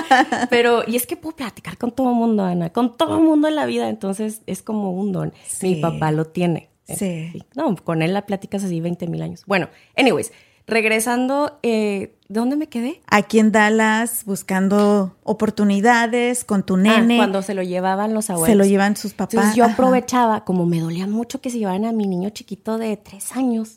Pero, 0.50 0.82
y 0.84 0.96
es 0.96 1.06
que 1.06 1.16
puedo 1.16 1.36
platicar 1.36 1.78
con 1.78 1.92
todo 1.92 2.12
mundo, 2.12 2.42
Ana, 2.42 2.70
con 2.70 2.96
todo 2.96 3.20
mundo 3.20 3.46
en 3.46 3.54
la 3.54 3.66
vida, 3.66 3.88
entonces 3.88 4.42
es 4.46 4.62
como 4.62 4.90
un 4.90 5.12
don. 5.12 5.32
Mi 5.62 5.76
papá 5.76 6.10
lo 6.10 6.24
tiene. 6.24 6.70
Sí. 6.86 7.42
No, 7.54 7.74
con 7.76 8.02
él 8.02 8.14
la 8.14 8.26
platicas 8.26 8.64
así 8.64 8.80
20 8.80 9.06
mil 9.08 9.22
años. 9.22 9.42
Bueno, 9.46 9.68
anyways, 9.96 10.32
regresando, 10.66 11.58
eh, 11.62 12.16
¿dónde 12.28 12.56
me 12.56 12.68
quedé? 12.68 13.00
Aquí 13.06 13.38
en 13.38 13.52
Dallas, 13.52 14.24
buscando 14.24 15.16
oportunidades 15.22 16.44
con 16.44 16.64
tu 16.64 16.74
ah, 16.74 16.78
nene. 16.78 17.16
cuando 17.16 17.42
se 17.42 17.54
lo 17.54 17.62
llevaban 17.62 18.14
los 18.14 18.30
abuelos. 18.30 18.48
Se 18.48 18.56
lo 18.56 18.64
llevan 18.64 18.96
sus 18.96 19.14
papás. 19.14 19.34
Entonces 19.34 19.56
yo 19.56 19.64
aprovechaba, 19.64 20.44
como 20.44 20.66
me 20.66 20.80
dolía 20.80 21.06
mucho 21.06 21.40
que 21.40 21.50
se 21.50 21.58
llevaran 21.58 21.84
a 21.84 21.92
mi 21.92 22.06
niño 22.06 22.30
chiquito 22.30 22.78
de 22.78 22.96
tres 22.96 23.32
años. 23.32 23.76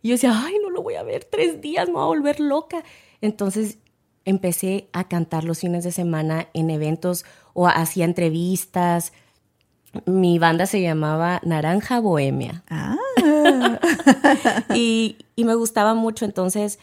Y 0.00 0.08
yo 0.08 0.14
decía, 0.14 0.32
ay, 0.34 0.54
no 0.62 0.70
lo 0.70 0.82
voy 0.82 0.94
a 0.94 1.02
ver 1.02 1.24
tres 1.24 1.60
días, 1.60 1.88
me 1.88 1.94
voy 1.94 2.02
a 2.02 2.06
volver 2.06 2.40
loca. 2.40 2.84
Entonces 3.20 3.78
empecé 4.24 4.88
a 4.92 5.08
cantar 5.08 5.44
los 5.44 5.60
fines 5.60 5.84
de 5.84 5.90
semana 5.90 6.48
en 6.54 6.70
eventos 6.70 7.24
o 7.52 7.66
hacía 7.66 8.04
entrevistas. 8.04 9.12
Mi 10.06 10.38
banda 10.38 10.66
se 10.66 10.80
llamaba 10.80 11.40
Naranja 11.44 12.00
Bohemia. 12.00 12.62
Ah. 12.68 12.96
y, 14.74 15.16
y 15.36 15.44
me 15.44 15.54
gustaba 15.54 15.94
mucho, 15.94 16.24
entonces 16.24 16.78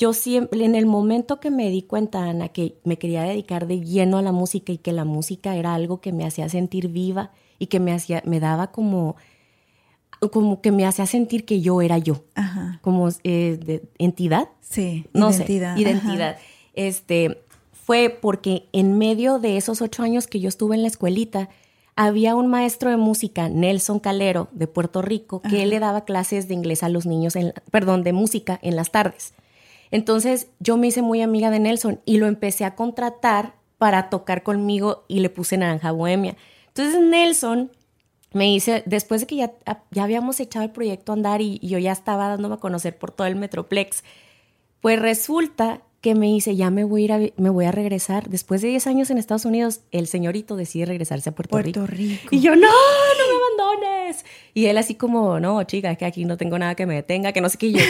yo 0.00 0.14
siempre, 0.14 0.64
en 0.64 0.74
el 0.74 0.86
momento 0.86 1.40
que 1.40 1.50
me 1.50 1.68
di 1.68 1.82
cuenta, 1.82 2.24
Ana, 2.24 2.48
que 2.48 2.74
me 2.84 2.96
quería 2.96 3.22
dedicar 3.22 3.66
de 3.66 3.80
lleno 3.80 4.16
a 4.16 4.22
la 4.22 4.32
música 4.32 4.72
y 4.72 4.78
que 4.78 4.92
la 4.92 5.04
música 5.04 5.56
era 5.56 5.74
algo 5.74 6.00
que 6.00 6.10
me 6.10 6.24
hacía 6.24 6.48
sentir 6.48 6.88
viva 6.88 7.32
y 7.58 7.66
que 7.66 7.80
me 7.80 7.92
hacía, 7.92 8.22
me 8.24 8.40
daba 8.40 8.68
como, 8.68 9.16
como 10.32 10.62
que 10.62 10.72
me 10.72 10.86
hacía 10.86 11.04
sentir 11.04 11.44
que 11.44 11.60
yo 11.60 11.82
era 11.82 11.98
yo, 11.98 12.24
como 12.80 13.10
eh, 13.24 13.58
de 13.62 13.82
entidad. 13.98 14.48
Sí, 14.62 15.04
no 15.12 15.30
identidad. 15.30 15.76
Sé, 15.76 15.82
identidad. 15.82 16.38
Este, 16.72 17.42
fue 17.72 18.08
porque 18.08 18.68
en 18.72 18.96
medio 18.96 19.38
de 19.38 19.58
esos 19.58 19.82
ocho 19.82 20.02
años 20.02 20.26
que 20.26 20.40
yo 20.40 20.48
estuve 20.48 20.76
en 20.76 20.82
la 20.82 20.88
escuelita, 20.88 21.50
había 22.06 22.34
un 22.34 22.46
maestro 22.46 22.88
de 22.88 22.96
música, 22.96 23.50
Nelson 23.50 24.00
Calero, 24.00 24.48
de 24.52 24.66
Puerto 24.66 25.02
Rico, 25.02 25.42
que 25.42 25.62
él 25.62 25.68
le 25.68 25.80
daba 25.80 26.06
clases 26.06 26.48
de 26.48 26.54
inglés 26.54 26.82
a 26.82 26.88
los 26.88 27.04
niños, 27.04 27.36
en, 27.36 27.52
perdón, 27.70 28.04
de 28.04 28.14
música 28.14 28.58
en 28.62 28.74
las 28.74 28.90
tardes. 28.90 29.34
Entonces 29.90 30.46
yo 30.60 30.78
me 30.78 30.86
hice 30.86 31.02
muy 31.02 31.20
amiga 31.20 31.50
de 31.50 31.58
Nelson 31.58 32.00
y 32.06 32.16
lo 32.16 32.26
empecé 32.26 32.64
a 32.64 32.74
contratar 32.74 33.52
para 33.76 34.08
tocar 34.08 34.42
conmigo 34.42 35.04
y 35.08 35.20
le 35.20 35.28
puse 35.28 35.58
Naranja 35.58 35.92
Bohemia. 35.92 36.38
Entonces 36.68 36.98
Nelson 36.98 37.70
me 38.32 38.44
dice, 38.44 38.82
después 38.86 39.20
de 39.20 39.26
que 39.26 39.36
ya, 39.36 39.52
ya 39.90 40.04
habíamos 40.04 40.40
echado 40.40 40.64
el 40.64 40.70
proyecto 40.70 41.12
a 41.12 41.16
andar 41.16 41.42
y, 41.42 41.58
y 41.60 41.68
yo 41.68 41.76
ya 41.76 41.92
estaba 41.92 42.28
dándome 42.28 42.54
a 42.54 42.60
conocer 42.60 42.96
por 42.96 43.10
todo 43.10 43.26
el 43.26 43.36
Metroplex, 43.36 44.04
pues 44.80 44.98
resulta 44.98 45.82
que 46.00 46.14
me 46.14 46.26
dice, 46.26 46.56
ya 46.56 46.70
me 46.70 46.84
voy 46.84 47.10
a 47.10 47.18
ir 47.18 47.34
me 47.36 47.50
voy 47.50 47.66
a 47.66 47.72
regresar. 47.72 48.30
Después 48.30 48.62
de 48.62 48.68
10 48.68 48.86
años 48.86 49.10
en 49.10 49.18
Estados 49.18 49.44
Unidos, 49.44 49.80
el 49.90 50.06
señorito 50.06 50.56
decide 50.56 50.86
regresarse 50.86 51.28
a 51.28 51.34
Puerto, 51.34 51.58
Rico. 51.58 51.86
Rico. 51.86 52.28
Y 52.30 52.40
yo, 52.40 52.56
no, 52.56 52.68
no 52.68 52.68
me 52.68 53.64
abandones. 53.64 54.24
Y 54.54 54.66
él 54.66 54.78
así 54.78 54.94
como, 54.94 55.40
no, 55.40 55.62
chica, 55.64 55.94
que 55.96 56.06
aquí 56.06 56.24
no 56.24 56.36
tengo 56.36 56.58
nada 56.58 56.74
que 56.74 56.86
me 56.86 56.94
detenga, 56.94 57.32
que 57.32 57.42
no 57.42 57.50
sé 57.50 57.58
qué. 57.58 57.72
Yo, 57.72 57.80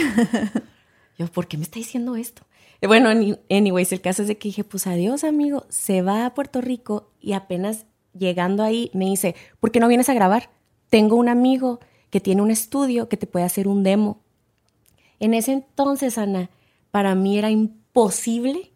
yo 1.17 1.27
¿por 1.27 1.47
qué 1.47 1.57
me 1.57 1.63
está 1.63 1.79
diciendo 1.79 2.15
esto? 2.17 2.43
Bueno, 2.85 3.09
anyways, 3.49 3.91
el 3.93 4.01
caso 4.01 4.23
es 4.23 4.27
de 4.27 4.37
que 4.37 4.49
dije, 4.49 4.63
pues 4.63 4.87
adiós, 4.87 5.23
amigo. 5.23 5.65
Se 5.69 6.01
va 6.01 6.25
a 6.25 6.33
Puerto 6.33 6.59
Rico 6.59 7.11
y 7.21 7.33
apenas 7.33 7.85
llegando 8.13 8.63
ahí 8.63 8.91
me 8.93 9.05
dice, 9.05 9.35
¿por 9.59 9.71
qué 9.71 9.79
no 9.79 9.87
vienes 9.87 10.09
a 10.09 10.13
grabar? 10.13 10.49
Tengo 10.89 11.15
un 11.15 11.29
amigo 11.29 11.79
que 12.09 12.19
tiene 12.19 12.41
un 12.41 12.51
estudio 12.51 13.07
que 13.07 13.17
te 13.17 13.27
puede 13.27 13.45
hacer 13.45 13.69
un 13.69 13.83
demo. 13.83 14.19
En 15.19 15.33
ese 15.33 15.53
entonces, 15.53 16.17
Ana, 16.17 16.49
para 16.89 17.15
mí 17.15 17.37
era 17.37 17.49
imposible 17.51 17.80
posible 17.93 18.71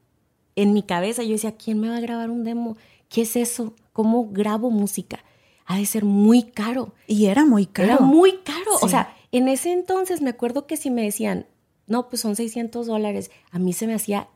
en 0.55 0.73
mi 0.73 0.83
cabeza. 0.83 1.23
Yo 1.23 1.31
decía, 1.31 1.55
¿quién 1.55 1.79
me 1.79 1.89
va 1.89 1.97
a 1.97 2.01
grabar 2.01 2.29
un 2.29 2.43
demo? 2.43 2.77
¿Qué 3.09 3.21
es 3.23 3.35
eso? 3.35 3.73
¿Cómo 3.93 4.29
grabo 4.29 4.71
música? 4.71 5.23
Ha 5.65 5.77
de 5.77 5.85
ser 5.85 6.05
muy 6.05 6.43
caro. 6.43 6.93
Y 7.07 7.25
era 7.25 7.45
muy 7.45 7.65
caro. 7.65 7.93
Era 7.93 7.99
muy 7.99 8.37
caro. 8.43 8.71
O 8.81 8.89
sea, 8.89 9.15
en 9.31 9.47
ese 9.47 9.71
entonces 9.71 10.21
me 10.21 10.29
acuerdo 10.29 10.67
que 10.67 10.77
si 10.77 10.89
me 10.89 11.03
decían, 11.03 11.47
no, 11.87 12.09
pues 12.09 12.21
son 12.21 12.35
600 12.35 12.87
dólares, 12.87 13.31
a 13.51 13.59
mí 13.59 13.73
se 13.73 13.87
me 13.87 13.93
hacía 13.93 14.27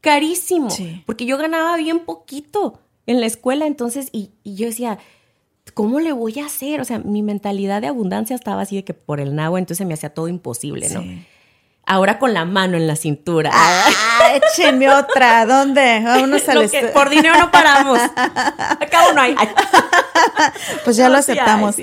carísimo. 0.00 0.68
Porque 1.06 1.26
yo 1.26 1.38
ganaba 1.38 1.76
bien 1.76 2.00
poquito 2.00 2.80
en 3.06 3.20
la 3.20 3.26
escuela. 3.26 3.66
Entonces, 3.66 4.08
y, 4.12 4.30
yo 4.44 4.66
decía, 4.66 4.98
¿cómo 5.72 6.00
le 6.00 6.12
voy 6.12 6.38
a 6.38 6.46
hacer? 6.46 6.80
O 6.80 6.84
sea, 6.84 6.98
mi 6.98 7.22
mentalidad 7.22 7.80
de 7.80 7.88
abundancia 7.88 8.36
estaba 8.36 8.62
así 8.62 8.76
de 8.76 8.84
que 8.84 8.94
por 8.94 9.20
el 9.20 9.34
nabo, 9.34 9.58
entonces 9.58 9.86
me 9.86 9.94
hacía 9.94 10.10
todo 10.10 10.28
imposible, 10.28 10.88
¿no? 10.90 11.02
Ahora 11.86 12.18
con 12.18 12.32
la 12.32 12.44
mano 12.44 12.76
en 12.76 12.86
la 12.86 12.96
cintura. 12.96 13.50
Ah, 13.52 14.32
échenme 14.34 14.88
otra. 14.88 15.44
¿Dónde? 15.44 16.00
Vámonos 16.02 16.48
al 16.48 16.70
Por 16.94 17.10
dinero 17.10 17.38
no 17.38 17.50
paramos. 17.50 17.98
Acá 18.16 19.12
no 19.14 19.20
hay. 19.20 19.36
Pues 20.84 20.96
ya 20.96 21.08
lo 21.08 21.18
aceptamos. 21.18 21.76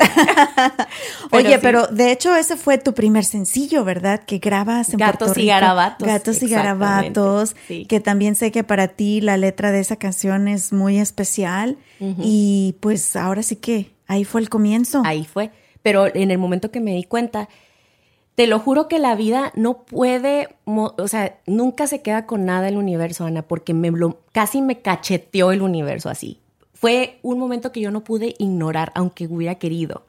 Oye, 1.31 1.59
pero 1.59 1.87
de 1.87 2.11
hecho 2.11 2.35
ese 2.35 2.57
fue 2.57 2.77
tu 2.77 2.93
primer 2.93 3.25
sencillo, 3.25 3.83
¿verdad? 3.83 4.21
Que 4.25 4.39
grabas 4.39 4.89
en 4.89 4.97
Gatos 4.97 5.17
Puerto 5.17 5.33
Rico. 5.35 5.45
y 5.45 5.47
garabatos. 5.47 6.07
Gatos 6.07 6.41
y 6.41 6.47
garabatos. 6.47 7.55
Que 7.87 7.99
también 7.99 8.35
sé 8.35 8.51
que 8.51 8.63
para 8.63 8.87
ti 8.87 9.21
la 9.21 9.37
letra 9.37 9.71
de 9.71 9.79
esa 9.79 9.97
canción 9.97 10.47
es 10.47 10.73
muy 10.73 10.99
especial. 10.99 11.77
Y 11.99 12.75
pues 12.79 13.15
ahora 13.15 13.43
sí 13.43 13.55
que 13.55 13.91
ahí 14.07 14.25
fue 14.25 14.41
el 14.41 14.49
comienzo. 14.49 15.03
Ahí 15.05 15.25
fue. 15.25 15.51
Pero 15.83 16.07
en 16.13 16.31
el 16.31 16.37
momento 16.37 16.71
que 16.71 16.79
me 16.79 16.91
di 16.95 17.03
cuenta 17.03 17.47
te 18.41 18.47
lo 18.47 18.57
juro 18.57 18.87
que 18.87 18.97
la 18.97 19.13
vida 19.13 19.51
no 19.55 19.83
puede, 19.83 20.49
o 20.65 21.07
sea, 21.07 21.37
nunca 21.45 21.85
se 21.85 22.01
queda 22.01 22.25
con 22.25 22.43
nada 22.43 22.69
el 22.69 22.75
universo, 22.75 23.23
Ana, 23.23 23.43
porque 23.43 23.75
me 23.75 23.91
casi 24.31 24.63
me 24.63 24.81
cacheteó 24.81 25.51
el 25.51 25.61
universo 25.61 26.09
así. 26.09 26.39
Fue 26.73 27.19
un 27.21 27.37
momento 27.37 27.71
que 27.71 27.81
yo 27.81 27.91
no 27.91 28.03
pude 28.03 28.33
ignorar, 28.39 28.91
aunque 28.95 29.27
hubiera 29.27 29.59
querido. 29.59 30.07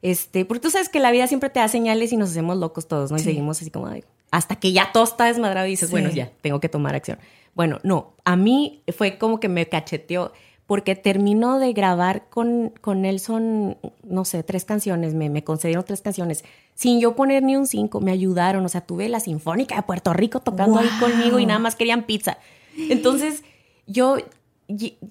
Este, 0.00 0.46
porque 0.46 0.62
tú 0.62 0.70
sabes 0.70 0.88
que 0.88 1.00
la 1.00 1.10
vida 1.10 1.26
siempre 1.26 1.50
te 1.50 1.60
da 1.60 1.68
señales 1.68 2.14
y 2.14 2.16
nos 2.16 2.30
hacemos 2.30 2.56
locos 2.56 2.88
todos, 2.88 3.10
¿no? 3.10 3.18
Y 3.18 3.20
seguimos 3.20 3.60
así 3.60 3.70
como, 3.70 3.90
hasta 4.30 4.56
que 4.56 4.72
ya 4.72 4.90
todo 4.90 5.04
está 5.04 5.26
desmadrado 5.26 5.66
y 5.66 5.72
dices, 5.72 5.90
bueno, 5.90 6.08
ya, 6.08 6.32
tengo 6.40 6.60
que 6.60 6.70
tomar 6.70 6.94
acción. 6.94 7.18
Bueno, 7.54 7.78
no, 7.82 8.14
a 8.24 8.36
mí 8.36 8.84
fue 8.96 9.18
como 9.18 9.38
que 9.38 9.50
me 9.50 9.68
cacheteó 9.68 10.32
porque 10.66 10.96
terminó 10.96 11.58
de 11.58 11.72
grabar 11.72 12.28
con, 12.28 12.72
con 12.80 13.02
Nelson, 13.02 13.78
no 14.02 14.24
sé, 14.24 14.42
tres 14.42 14.64
canciones, 14.64 15.14
me, 15.14 15.30
me 15.30 15.44
concedieron 15.44 15.84
tres 15.84 16.00
canciones, 16.00 16.44
sin 16.74 17.00
yo 17.00 17.14
poner 17.14 17.42
ni 17.42 17.56
un 17.56 17.66
cinco, 17.66 18.00
me 18.00 18.10
ayudaron, 18.10 18.64
o 18.64 18.68
sea, 18.68 18.80
tuve 18.80 19.08
la 19.08 19.20
Sinfónica 19.20 19.76
de 19.76 19.82
Puerto 19.82 20.12
Rico 20.12 20.40
tocando 20.40 20.78
ahí 20.78 20.88
conmigo 20.98 21.38
y 21.38 21.46
nada 21.46 21.60
más 21.60 21.76
querían 21.76 22.02
pizza. 22.04 22.38
Entonces, 22.76 23.44
yo, 23.86 24.16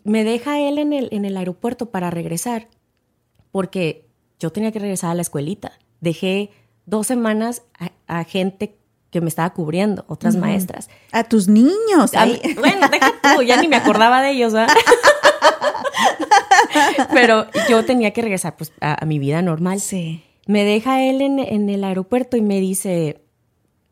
me 0.03 0.23
deja 0.23 0.59
él 0.59 0.77
en 0.77 0.91
el, 0.91 1.07
en 1.11 1.23
el 1.23 1.37
aeropuerto 1.37 1.87
para 1.87 2.09
regresar, 2.09 2.67
porque 3.51 4.05
yo 4.39 4.51
tenía 4.51 4.71
que 4.71 4.79
regresar 4.79 5.11
a 5.11 5.15
la 5.15 5.21
escuelita. 5.21 5.71
Dejé 6.01 6.51
dos 6.85 7.07
semanas 7.07 7.63
a, 8.07 8.23
gente 8.25 8.77
que 9.11 9.21
me 9.21 9.29
estaba 9.29 9.51
cubriendo, 9.51 10.03
otras 10.07 10.35
maestras. 10.35 10.89
A 11.11 11.23
tus 11.23 11.47
niños. 11.47 12.11
bueno, 12.59 12.87
deja 12.91 13.13
tú, 13.21 13.41
ya 13.43 13.61
ni 13.61 13.67
me 13.67 13.77
acordaba 13.77 14.21
de 14.21 14.31
ellos, 14.31 14.53
¿verdad? 14.53 14.75
Pero 17.13 17.47
yo 17.69 17.85
tenía 17.85 18.11
que 18.11 18.21
regresar 18.21 18.57
pues, 18.57 18.73
a, 18.81 19.05
mi 19.05 19.19
vida 19.19 19.41
normal. 19.41 19.79
Sí. 19.79 20.23
Me 20.47 20.63
deja 20.63 21.01
él 21.01 21.21
en, 21.21 21.69
el 21.69 21.83
aeropuerto 21.83 22.37
y 22.37 22.41
me 22.41 22.59
dice, 22.59 23.21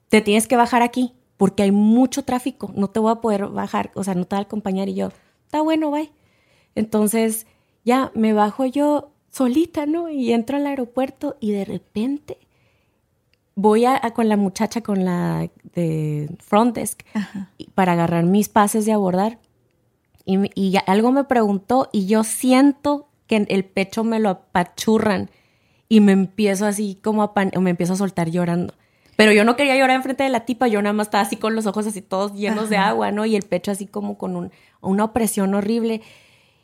te 0.09 0.21
tienes 0.21 0.47
que 0.47 0.55
bajar 0.55 0.81
aquí 0.81 1.13
porque 1.37 1.63
hay 1.63 1.71
mucho 1.71 2.23
tráfico, 2.23 2.71
no 2.75 2.89
te 2.89 2.99
voy 2.99 3.11
a 3.11 3.15
poder 3.15 3.47
bajar, 3.47 3.91
o 3.95 4.03
sea, 4.03 4.13
no 4.13 4.25
te 4.25 4.35
va 4.35 4.41
a 4.41 4.43
acompañar. 4.43 4.87
Y 4.89 4.95
yo, 4.95 5.09
está 5.45 5.61
bueno, 5.61 5.89
bye. 5.89 6.11
Entonces, 6.75 7.47
ya 7.83 8.11
me 8.13 8.33
bajo 8.33 8.65
yo 8.65 9.11
solita, 9.31 9.85
¿no? 9.85 10.09
Y 10.09 10.31
entro 10.31 10.57
al 10.57 10.67
aeropuerto 10.67 11.37
y 11.39 11.51
de 11.51 11.65
repente 11.65 12.37
voy 13.55 13.85
a, 13.85 13.99
con 14.11 14.29
la 14.29 14.37
muchacha 14.37 14.81
con 14.81 15.05
la 15.05 15.49
de 15.75 16.29
front 16.39 16.75
desk 16.75 17.01
para 17.75 17.93
agarrar 17.93 18.25
mis 18.25 18.49
pases 18.49 18.85
de 18.85 18.93
abordar 18.93 19.39
y, 20.25 20.75
algo 20.87 21.11
me 21.11 21.25
preguntó 21.25 21.89
y 21.91 22.05
yo 22.05 22.23
siento 22.23 23.09
que 23.27 23.45
el 23.47 23.65
pecho 23.65 24.03
me 24.03 24.19
lo 24.19 24.29
apachurran 24.29 25.29
y 25.89 25.99
me 25.99 26.13
empiezo 26.13 26.65
así 26.65 26.97
como 27.03 27.23
a 27.23 27.33
me 27.59 27.69
empiezo 27.69 27.93
a 27.93 27.97
soltar 27.97 28.29
llorando. 28.29 28.73
Pero 29.15 29.31
yo 29.31 29.43
no 29.43 29.55
quería 29.55 29.75
llorar 29.75 29.97
enfrente 29.97 30.23
de 30.23 30.29
la 30.29 30.45
tipa, 30.45 30.67
yo 30.67 30.81
nada 30.81 30.93
más 30.93 31.07
estaba 31.07 31.23
así 31.23 31.35
con 31.35 31.55
los 31.55 31.67
ojos 31.67 31.85
así 31.85 32.01
todos 32.01 32.33
llenos 32.33 32.69
de 32.69 32.77
agua, 32.77 33.11
¿no? 33.11 33.25
Y 33.25 33.35
el 33.35 33.43
pecho 33.43 33.71
así 33.71 33.85
como 33.85 34.17
con 34.17 34.35
un, 34.35 34.51
una 34.81 35.03
opresión 35.03 35.53
horrible. 35.53 36.01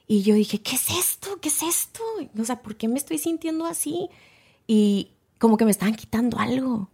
Y 0.07 0.23
yo 0.23 0.33
dije, 0.33 0.61
¿qué 0.61 0.75
es 0.75 0.89
esto? 0.89 1.39
¿Qué 1.39 1.49
es 1.49 1.61
esto? 1.61 2.01
O 2.39 2.45
sea, 2.45 2.61
¿por 2.61 2.75
qué 2.75 2.87
me 2.87 2.97
estoy 2.97 3.19
sintiendo 3.19 3.65
así? 3.67 4.09
Y 4.65 5.11
como 5.39 5.57
que 5.57 5.65
me 5.65 5.71
estaban 5.71 5.95
quitando 5.95 6.37
algo. 6.37 6.89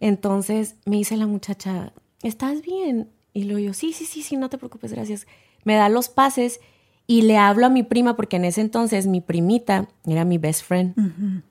Entonces 0.00 0.76
me 0.86 0.96
dice 0.96 1.16
la 1.16 1.26
muchacha, 1.26 1.92
¿estás 2.22 2.62
bien? 2.62 3.10
Y 3.34 3.44
luego 3.44 3.58
yo, 3.58 3.74
sí, 3.74 3.92
sí, 3.92 4.06
sí, 4.06 4.22
sí, 4.22 4.36
no 4.36 4.48
te 4.48 4.58
preocupes, 4.58 4.92
gracias. 4.92 5.26
Me 5.64 5.74
da 5.74 5.88
los 5.88 6.08
pases 6.08 6.60
y 7.06 7.22
le 7.22 7.36
hablo 7.36 7.66
a 7.66 7.70
mi 7.70 7.82
prima, 7.82 8.16
porque 8.16 8.36
en 8.36 8.44
ese 8.44 8.60
entonces 8.60 9.06
mi 9.06 9.20
primita 9.20 9.88
era 10.06 10.24
mi 10.24 10.38
best 10.38 10.64
friend. 10.64 11.42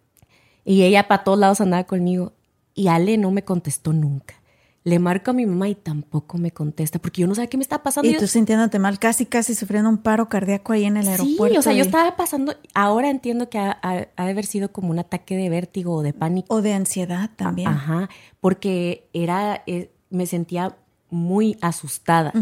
Y 0.65 0.83
ella 0.83 1.07
para 1.07 1.23
todos 1.23 1.39
lados 1.39 1.61
andaba 1.61 1.83
conmigo. 1.83 2.33
Y 2.73 2.87
Ale 2.87 3.17
no 3.17 3.31
me 3.31 3.43
contestó 3.43 3.93
nunca. 3.93 4.40
Le 4.83 4.97
marco 4.97 5.29
a 5.29 5.33
mi 5.35 5.45
mamá 5.45 5.69
y 5.69 5.75
tampoco 5.75 6.39
me 6.39 6.49
contesta, 6.51 6.97
porque 6.97 7.21
yo 7.21 7.27
no 7.27 7.35
sabía 7.35 7.49
qué 7.49 7.57
me 7.57 7.61
estaba 7.61 7.83
pasando. 7.83 8.09
Y 8.09 8.17
tú 8.17 8.25
sintiéndote 8.25 8.79
mal, 8.79 8.97
casi, 8.97 9.27
casi 9.27 9.53
sufriendo 9.53 9.87
un 9.89 9.99
paro 9.99 10.27
cardíaco 10.27 10.73
ahí 10.73 10.85
en 10.85 10.97
el 10.97 11.07
aeropuerto. 11.07 11.53
Sí, 11.53 11.57
o 11.59 11.61
sea, 11.61 11.73
yo 11.73 11.83
estaba 11.83 12.15
pasando, 12.17 12.55
ahora 12.73 13.11
entiendo 13.11 13.47
que 13.49 13.59
ha, 13.59 13.77
ha- 13.83 14.07
ha 14.15 14.25
de 14.25 14.31
haber 14.31 14.45
sido 14.47 14.71
como 14.71 14.89
un 14.89 14.97
ataque 14.97 15.37
de 15.37 15.49
vértigo 15.49 15.93
o 15.93 16.01
de 16.01 16.13
pánico. 16.13 16.55
O 16.55 16.61
de 16.63 16.73
ansiedad 16.73 17.29
también. 17.35 17.67
Ajá, 17.67 18.09
porque 18.39 19.07
era, 19.13 19.61
eh, 19.67 19.91
me 20.09 20.25
sentía 20.25 20.75
muy 21.11 21.57
asustada. 21.61 22.33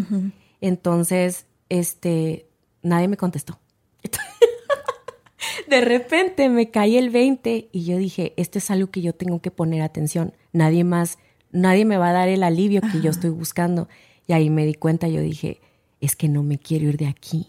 Entonces, 0.61 1.45
este, 1.67 2.45
nadie 2.83 3.09
me 3.09 3.17
contestó. 3.17 3.59
De 5.67 5.81
repente 5.81 6.49
me 6.49 6.71
caí 6.71 6.97
el 6.97 7.09
20 7.11 7.69
y 7.71 7.83
yo 7.85 7.97
dije, 7.97 8.33
esto 8.37 8.57
es 8.57 8.71
algo 8.71 8.89
que 8.89 9.01
yo 9.01 9.13
tengo 9.13 9.39
que 9.41 9.51
poner 9.51 9.81
atención. 9.83 10.33
Nadie 10.51 10.83
más, 10.83 11.17
nadie 11.51 11.85
me 11.85 11.97
va 11.97 12.09
a 12.09 12.13
dar 12.13 12.27
el 12.29 12.43
alivio 12.43 12.81
que 12.81 13.01
yo 13.01 13.09
estoy 13.11 13.29
buscando. 13.31 13.87
Y 14.27 14.33
ahí 14.33 14.49
me 14.49 14.65
di 14.65 14.73
cuenta, 14.75 15.07
yo 15.07 15.21
dije, 15.21 15.59
es 16.01 16.15
que 16.15 16.29
no 16.29 16.43
me 16.43 16.57
quiero 16.59 16.87
ir 16.89 16.97
de 16.97 17.07
aquí. 17.07 17.47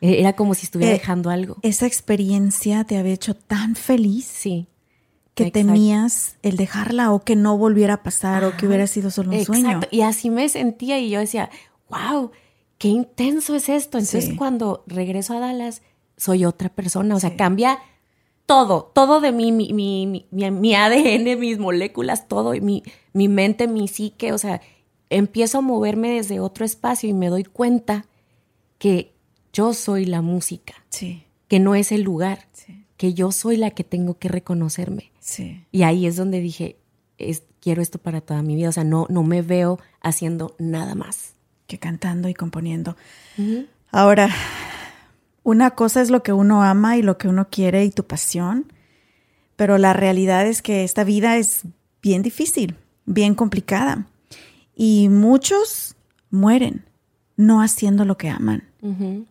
E- 0.00 0.20
Era 0.20 0.34
como 0.34 0.54
si 0.54 0.66
estuviera 0.66 0.92
Eh, 0.94 0.98
dejando 0.98 1.30
algo. 1.30 1.56
Esa 1.62 1.86
experiencia 1.86 2.84
te 2.84 2.96
había 2.98 3.12
hecho 3.14 3.34
tan 3.34 3.74
feliz 3.76 4.24
Sí. 4.26 4.66
que 5.34 5.44
Exacto. 5.48 5.66
temías 5.68 6.36
el 6.42 6.56
dejarla 6.56 7.12
o 7.12 7.24
que 7.24 7.36
no 7.36 7.56
volviera 7.58 7.94
a 7.94 8.02
pasar 8.02 8.44
o 8.44 8.56
que 8.56 8.66
hubiera 8.66 8.86
sido 8.86 9.10
solo 9.10 9.32
un 9.32 9.44
sueño. 9.44 9.66
Exacto. 9.66 9.88
Y 9.90 10.02
así 10.02 10.30
me 10.30 10.48
sentía 10.48 10.98
y 11.00 11.10
yo 11.10 11.20
decía, 11.20 11.50
wow, 11.88 12.30
qué 12.78 12.88
intenso 12.88 13.54
es 13.56 13.68
esto. 13.68 13.98
Entonces 13.98 14.26
Sí. 14.26 14.36
cuando 14.36 14.84
regreso 14.86 15.34
a 15.34 15.40
Dallas, 15.40 15.82
soy 16.16 16.44
otra 16.44 16.68
persona. 16.68 17.16
O 17.16 17.20
sea, 17.20 17.36
cambia 17.36 17.78
todo, 18.46 18.90
todo 18.94 19.20
de 19.20 19.32
mí, 19.32 19.52
mi, 19.52 19.72
mi, 19.72 20.06
mi, 20.30 20.50
mi- 20.50 20.74
ADN, 20.74 21.36
mis 21.38 21.58
moléculas, 21.58 22.28
todo, 22.28 22.52
mi, 22.60 22.82
mi 23.12 23.28
mente, 23.28 23.66
mi 23.68 23.88
psique. 23.88 24.32
O 24.32 24.38
sea, 24.38 24.60
empiezo 25.10 25.58
a 25.58 25.62
moverme 25.62 26.10
desde 26.10 26.40
otro 26.40 26.64
espacio 26.64 27.08
y 27.08 27.12
me 27.14 27.28
doy 27.28 27.44
cuenta 27.44 28.06
que 28.78 29.14
yo 29.52 29.72
soy 29.72 30.04
la 30.04 30.20
música, 30.20 30.74
Sí, 30.90 31.24
que 31.48 31.58
no 31.60 31.74
es 31.74 31.92
el 31.92 32.02
lugar, 32.02 32.46
sí, 32.52 32.84
que 32.96 33.14
yo 33.14 33.32
soy 33.32 33.56
la 33.56 33.70
que 33.70 33.84
tengo 33.84 34.18
que 34.18 34.28
reconocerme. 34.28 35.10
sí. 35.20 35.64
Y 35.72 35.82
ahí 35.84 36.06
es 36.06 36.16
donde 36.16 36.40
dije, 36.40 36.76
es- 37.18 37.44
quiero 37.60 37.80
esto 37.80 37.98
para 37.98 38.20
toda 38.20 38.42
mi 38.42 38.56
vida. 38.56 38.68
O 38.68 38.72
sea, 38.72 38.84
no, 38.84 39.06
no 39.08 39.22
me 39.22 39.40
veo 39.40 39.78
haciendo 40.02 40.54
nada 40.58 40.94
más. 40.94 41.32
Que 41.66 41.78
cantando 41.78 42.28
y 42.28 42.34
componiendo. 42.34 42.94
Ahora, 43.90 44.28
una 45.44 45.70
cosa 45.72 46.00
es 46.02 46.10
lo 46.10 46.22
que 46.24 46.32
uno 46.32 46.64
ama 46.64 46.96
y 46.96 47.02
lo 47.02 47.16
que 47.18 47.28
uno 47.28 47.48
quiere 47.48 47.84
y 47.84 47.90
tu 47.90 48.04
pasión, 48.04 48.72
pero 49.54 49.78
la 49.78 49.92
realidad 49.92 50.46
es 50.46 50.60
que 50.62 50.82
esta 50.82 51.04
vida 51.04 51.36
es 51.36 51.62
bien 52.02 52.22
difícil, 52.22 52.76
bien 53.06 53.36
complicada. 53.36 54.06
Y 54.74 55.08
muchos 55.08 55.94
mueren 56.30 56.84
no 57.36 57.62
haciendo 57.62 58.04
lo 58.04 58.16
que 58.16 58.28
aman. 58.30 58.64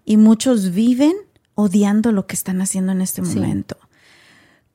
Y 0.06 0.18
muchos 0.18 0.72
viven 0.72 1.14
odiando 1.56 2.12
lo 2.12 2.26
que 2.26 2.36
están 2.36 2.62
haciendo 2.62 2.92
en 2.92 3.02
este 3.02 3.24
Sí. 3.24 3.36
momento. 3.36 3.78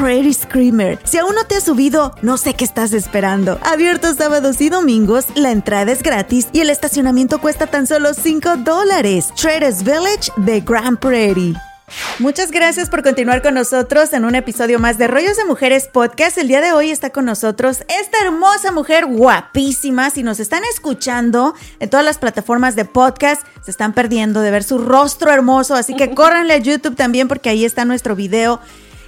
Prairie 0.01 0.33
Screamer. 0.33 0.97
Si 1.03 1.19
aún 1.19 1.35
no 1.35 1.45
te 1.45 1.57
has 1.57 1.63
subido, 1.63 2.15
no 2.23 2.37
sé 2.37 2.55
qué 2.55 2.63
estás 2.63 2.91
esperando. 2.91 3.59
Abierto 3.61 4.15
sábados 4.15 4.59
y 4.59 4.69
domingos, 4.69 5.27
la 5.35 5.51
entrada 5.51 5.91
es 5.91 6.01
gratis 6.01 6.47
y 6.53 6.61
el 6.61 6.71
estacionamiento 6.71 7.39
cuesta 7.39 7.67
tan 7.67 7.85
solo 7.85 8.15
5 8.15 8.57
dólares. 8.57 9.31
Traders 9.39 9.83
Village 9.83 10.31
de 10.37 10.61
Grand 10.61 10.97
Prairie. 10.97 11.53
Muchas 12.17 12.49
gracias 12.49 12.89
por 12.89 13.03
continuar 13.03 13.43
con 13.43 13.53
nosotros 13.53 14.11
en 14.13 14.25
un 14.25 14.33
episodio 14.33 14.79
más 14.79 14.97
de 14.97 15.05
Rollos 15.05 15.37
de 15.37 15.45
Mujeres 15.45 15.87
Podcast. 15.87 16.35
El 16.39 16.47
día 16.47 16.61
de 16.61 16.71
hoy 16.71 16.89
está 16.89 17.11
con 17.11 17.25
nosotros 17.25 17.83
esta 17.87 18.25
hermosa 18.25 18.71
mujer 18.71 19.05
guapísima. 19.05 20.09
Si 20.09 20.23
nos 20.23 20.39
están 20.39 20.63
escuchando 20.73 21.53
en 21.79 21.91
todas 21.91 22.05
las 22.05 22.17
plataformas 22.17 22.75
de 22.75 22.85
podcast, 22.85 23.43
se 23.63 23.69
están 23.69 23.93
perdiendo 23.93 24.41
de 24.41 24.49
ver 24.49 24.63
su 24.63 24.79
rostro 24.79 25.31
hermoso. 25.31 25.75
Así 25.75 25.95
que 25.95 26.09
córranle 26.15 26.55
a 26.55 26.57
YouTube 26.57 26.95
también 26.95 27.27
porque 27.27 27.49
ahí 27.49 27.65
está 27.65 27.85
nuestro 27.85 28.15
video 28.15 28.59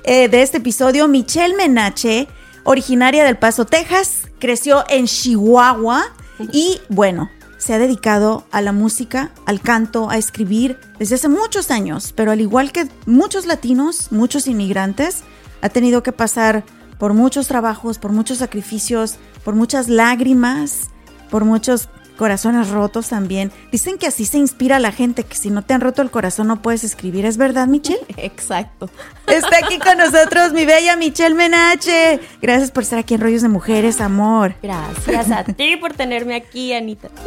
eh, 0.04 0.28
de 0.30 0.42
este 0.42 0.58
episodio. 0.58 1.08
Michelle 1.08 1.56
Menache, 1.56 2.28
originaria 2.64 3.24
del 3.24 3.38
Paso, 3.38 3.66
Texas, 3.66 4.28
creció 4.40 4.84
en 4.90 5.06
Chihuahua 5.06 6.04
y 6.52 6.80
bueno, 6.90 7.30
se 7.58 7.74
ha 7.74 7.80
dedicado 7.80 8.46
a 8.52 8.62
la 8.62 8.74
música, 8.74 9.32
al 9.46 9.62
canto, 9.62 10.10
a 10.10 10.18
escribir 10.18 10.78
desde 11.00 11.16
hace 11.16 11.30
muchos 11.30 11.72
años, 11.72 12.14
pero 12.14 12.32
al 12.32 12.42
igual 12.42 12.72
que 12.72 12.88
muchos 13.06 13.46
latinos, 13.46 14.12
muchos 14.12 14.48
inmigrantes, 14.48 15.24
ha 15.62 15.70
tenido 15.70 16.04
que 16.04 16.12
pasar 16.12 16.66
por 16.98 17.14
muchos 17.14 17.48
trabajos, 17.48 18.00
por 18.00 18.12
muchos 18.12 18.40
sacrificios, 18.40 19.16
por 19.46 19.56
muchas 19.56 19.88
lágrimas, 19.88 20.90
por 21.30 21.46
muchos 21.46 21.88
corazones 22.18 22.70
rotos 22.70 23.10
también. 23.10 23.52
Dicen 23.72 23.98
que 23.98 24.08
así 24.08 24.26
se 24.26 24.38
inspira 24.38 24.76
a 24.76 24.80
la 24.80 24.92
gente, 24.92 25.24
que 25.24 25.36
si 25.36 25.50
no 25.50 25.62
te 25.64 25.74
han 25.74 25.82
roto 25.82 26.02
el 26.02 26.12
corazón 26.12 26.48
no 26.48 26.62
puedes 26.62 26.84
escribir. 26.84 27.26
¿Es 27.26 27.38
verdad, 27.38 27.68
Michelle? 27.68 28.00
Exacto. 28.18 28.90
Está 29.28 29.58
aquí 29.66 29.80
con 29.80 29.98
nosotros 29.98 30.54
mi 30.54 30.66
bella 30.66 30.96
Michelle 30.96 31.34
Menache. 31.36 32.20
Gracias 32.42 32.72
por 32.72 32.84
estar 32.84 33.00
aquí 33.00 33.16
en 33.16 33.22
Rollos 33.22 33.42
de 33.42 33.50
Mujeres, 33.50 34.00
amor. 34.02 34.56
Gracias 34.62 35.32
a 35.32 35.44
ti 35.44 35.76
por 35.78 35.94
tenerme 35.94 36.36
aquí, 36.36 36.74
Anita. 36.74 37.10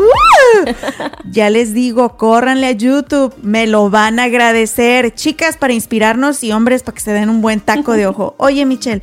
Ya 1.31 1.51
les 1.51 1.75
digo, 1.75 2.17
córranle 2.17 2.67
a 2.67 2.73
YouTube, 2.73 3.35
me 3.43 3.67
lo 3.67 3.91
van 3.91 4.19
a 4.19 4.25
agradecer. 4.25 5.15
Chicas 5.15 5.57
para 5.57 5.73
inspirarnos 5.73 6.43
y 6.45 6.53
hombres 6.53 6.83
para 6.83 6.95
que 6.95 7.01
se 7.01 7.13
den 7.13 7.29
un 7.29 7.41
buen 7.43 7.61
taco 7.61 7.93
de 7.95 8.07
ojo. 8.07 8.35
Oye, 8.39 8.65
Michelle, 8.65 9.03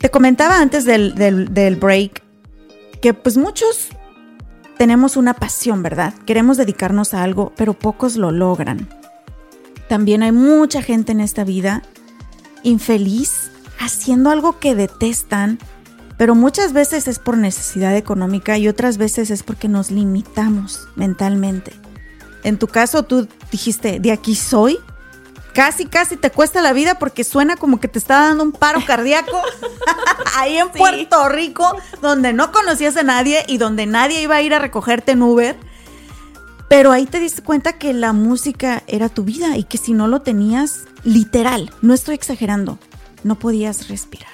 te 0.00 0.10
comentaba 0.10 0.58
antes 0.60 0.84
del, 0.84 1.14
del- 1.14 1.52
del 1.52 1.76
break 1.76 2.22
que 3.02 3.14
pues 3.14 3.36
muchos 3.36 3.88
tenemos 4.78 5.16
una 5.16 5.34
pasión, 5.34 5.82
¿verdad? 5.82 6.14
Queremos 6.24 6.56
dedicarnos 6.56 7.12
a 7.12 7.22
algo, 7.22 7.52
pero 7.56 7.74
pocos 7.74 8.16
lo 8.16 8.30
logran. 8.30 8.88
También 9.88 10.22
hay 10.22 10.32
mucha 10.32 10.82
gente 10.82 11.12
en 11.12 11.20
esta 11.20 11.44
vida 11.44 11.82
infeliz 12.62 13.50
haciendo 13.80 14.30
algo 14.30 14.58
que 14.58 14.74
detestan, 14.74 15.58
pero 16.16 16.34
muchas 16.34 16.72
veces 16.72 17.08
es 17.08 17.18
por 17.18 17.36
necesidad 17.36 17.96
económica 17.96 18.56
y 18.58 18.68
otras 18.68 18.98
veces 18.98 19.30
es 19.30 19.42
porque 19.42 19.68
nos 19.68 19.90
limitamos 19.90 20.88
mentalmente. 20.94 21.72
En 22.44 22.58
tu 22.58 22.68
caso, 22.68 23.02
tú 23.02 23.28
dijiste, 23.50 23.98
de 24.00 24.12
aquí 24.12 24.34
soy. 24.34 24.78
Casi, 25.58 25.86
casi 25.86 26.16
te 26.16 26.30
cuesta 26.30 26.62
la 26.62 26.72
vida 26.72 27.00
porque 27.00 27.24
suena 27.24 27.56
como 27.56 27.80
que 27.80 27.88
te 27.88 27.98
está 27.98 28.28
dando 28.28 28.44
un 28.44 28.52
paro 28.52 28.80
cardíaco 28.86 29.42
ahí 30.36 30.56
en 30.56 30.68
Sí. 30.72 30.78
Puerto 30.78 31.28
Rico, 31.28 31.76
donde 32.00 32.32
no 32.32 32.52
conocías 32.52 32.96
a 32.96 33.02
nadie 33.02 33.44
y 33.48 33.58
donde 33.58 33.84
nadie 33.84 34.22
iba 34.22 34.36
a 34.36 34.40
ir 34.40 34.54
a 34.54 34.60
recogerte 34.60 35.10
en 35.10 35.22
Uber. 35.22 35.58
Pero 36.68 36.92
ahí 36.92 37.06
te 37.06 37.18
diste 37.18 37.42
cuenta 37.42 37.72
que 37.72 37.92
la 37.92 38.12
música 38.12 38.84
era 38.86 39.08
tu 39.08 39.24
vida 39.24 39.56
y 39.56 39.64
que 39.64 39.78
si 39.78 39.94
no 39.94 40.06
lo 40.06 40.22
tenías, 40.22 40.84
literal, 41.02 41.72
no 41.82 41.92
estoy 41.92 42.14
exagerando, 42.14 42.78
no 43.24 43.36
podías 43.36 43.88
respirar. 43.88 44.30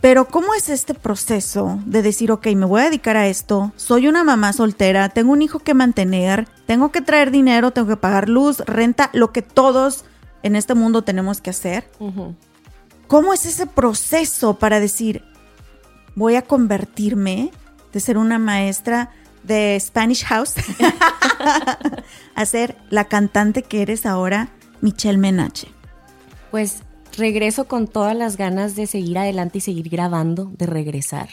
Pero 0.00 0.26
¿cómo 0.28 0.54
es 0.54 0.70
este 0.70 0.94
proceso 0.94 1.78
de 1.84 2.02
decir, 2.02 2.32
ok, 2.32 2.46
me 2.56 2.64
voy 2.64 2.80
a 2.80 2.84
dedicar 2.84 3.18
a 3.18 3.26
esto, 3.26 3.72
soy 3.76 4.08
una 4.08 4.24
mamá 4.24 4.52
soltera, 4.54 5.10
tengo 5.10 5.32
un 5.32 5.42
hijo 5.42 5.58
que 5.58 5.74
mantener, 5.74 6.48
tengo 6.66 6.90
que 6.90 7.02
traer 7.02 7.30
dinero, 7.30 7.72
tengo 7.72 7.88
que 7.88 7.96
pagar 7.96 8.28
luz, 8.28 8.60
renta, 8.60 9.10
lo 9.12 9.30
que 9.32 9.42
todos 9.42 10.04
en 10.42 10.56
este 10.56 10.74
mundo 10.74 11.02
tenemos 11.02 11.42
que 11.42 11.50
hacer? 11.50 11.90
¿Cómo 13.08 13.34
es 13.34 13.44
ese 13.44 13.66
proceso 13.66 14.58
para 14.58 14.80
decir, 14.80 15.22
voy 16.14 16.36
a 16.36 16.42
convertirme 16.42 17.50
de 17.92 18.00
ser 18.00 18.16
una 18.16 18.38
maestra 18.38 19.10
de 19.42 19.78
Spanish 19.80 20.24
House 20.24 20.54
a 22.34 22.46
ser 22.46 22.76
la 22.88 23.04
cantante 23.04 23.62
que 23.62 23.82
eres 23.82 24.06
ahora, 24.06 24.48
Michelle 24.80 25.18
Menache? 25.18 25.68
Pues 26.50 26.82
regreso 27.16 27.66
con 27.66 27.86
todas 27.88 28.16
las 28.16 28.36
ganas 28.36 28.76
de 28.76 28.86
seguir 28.86 29.18
adelante 29.18 29.58
y 29.58 29.60
seguir 29.60 29.88
grabando, 29.88 30.50
de 30.56 30.66
regresar. 30.66 31.28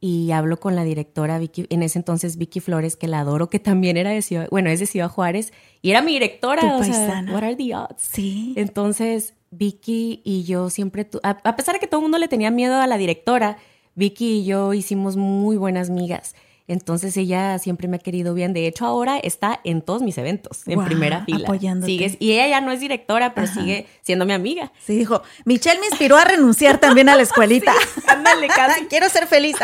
Y 0.00 0.32
hablo 0.32 0.58
con 0.58 0.74
la 0.74 0.82
directora 0.82 1.38
Vicky, 1.38 1.66
en 1.70 1.82
ese 1.84 1.98
entonces 1.98 2.36
Vicky 2.36 2.58
Flores, 2.60 2.96
que 2.96 3.06
la 3.06 3.20
adoro, 3.20 3.48
que 3.48 3.60
también 3.60 3.96
era 3.96 4.10
de 4.10 4.20
Ciudad, 4.22 4.48
bueno, 4.50 4.68
es 4.68 4.80
de 4.80 4.86
Ciudad 4.86 5.08
Juárez, 5.08 5.52
y 5.80 5.90
era 5.90 6.02
mi 6.02 6.12
directora, 6.14 6.62
Tu 6.62 6.68
o 6.68 6.82
sea, 6.84 7.24
what 7.32 7.44
are 7.44 7.54
the 7.54 7.74
odds? 7.76 8.02
Sí. 8.02 8.52
Entonces, 8.56 9.34
Vicky 9.52 10.20
y 10.24 10.42
yo 10.42 10.70
siempre, 10.70 11.04
tu- 11.04 11.20
a, 11.22 11.38
a 11.44 11.54
pesar 11.56 11.74
de 11.74 11.80
que 11.80 11.86
todo 11.86 12.00
el 12.00 12.02
mundo 12.02 12.18
le 12.18 12.26
tenía 12.26 12.50
miedo 12.50 12.80
a 12.80 12.86
la 12.88 12.96
directora, 12.98 13.58
Vicky 13.94 14.40
y 14.40 14.44
yo 14.44 14.74
hicimos 14.74 15.16
muy 15.16 15.56
buenas 15.56 15.88
migas. 15.88 16.34
Entonces 16.68 17.16
ella 17.16 17.58
siempre 17.58 17.88
me 17.88 17.96
ha 17.96 17.98
querido 17.98 18.34
bien. 18.34 18.52
De 18.52 18.66
hecho, 18.66 18.86
ahora 18.86 19.18
está 19.18 19.60
en 19.64 19.82
todos 19.82 20.00
mis 20.02 20.16
eventos, 20.18 20.66
en 20.68 20.82
primera 20.84 21.24
fila. 21.24 21.44
apoyándote. 21.48 21.90
Sigues- 21.92 22.16
y 22.20 22.32
ella 22.32 22.46
ya 22.48 22.60
no 22.60 22.70
es 22.72 22.80
directora, 22.80 23.34
pero 23.34 23.46
sigue 23.48 23.86
siendo 24.02 24.24
mi 24.26 24.32
amiga. 24.32 24.72
Sí, 24.84 24.96
dijo, 24.96 25.22
Michelle 25.44 25.80
me 25.80 25.86
inspiró 25.86 26.16
a 26.16 26.24
renunciar 26.24 26.78
también 26.78 27.08
a 27.08 27.16
la 27.16 27.22
escuelita. 27.28 27.72
ándale, 28.06 28.46
casi. 28.48 28.84
Quiero 28.88 29.08
ser 29.08 29.26
feliz. 29.26 29.56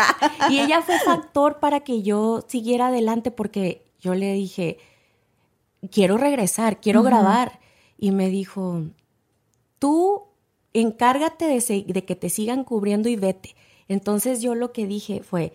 Y 0.51 0.59
ella 0.59 0.83
fue 0.83 0.99
factor 0.99 1.61
para 1.61 1.81
que 1.81 2.03
yo 2.03 2.45
siguiera 2.49 2.89
adelante 2.89 3.31
porque 3.31 3.85
yo 4.01 4.15
le 4.15 4.33
dije, 4.33 4.79
quiero 5.91 6.17
regresar, 6.19 6.81
quiero 6.81 7.03
grabar. 7.03 7.61
Y 7.97 8.11
me 8.11 8.29
dijo, 8.29 8.83
tú 9.79 10.25
encárgate 10.73 11.47
de 11.47 12.05
que 12.05 12.17
te 12.17 12.29
sigan 12.31 12.65
cubriendo 12.65 13.09
y 13.09 13.17
vete. 13.17 13.55
Entonces 13.89 14.43
yo 14.43 14.55
lo 14.55 14.73
que 14.73 14.87
dije 14.87 15.23
fue, 15.23 15.53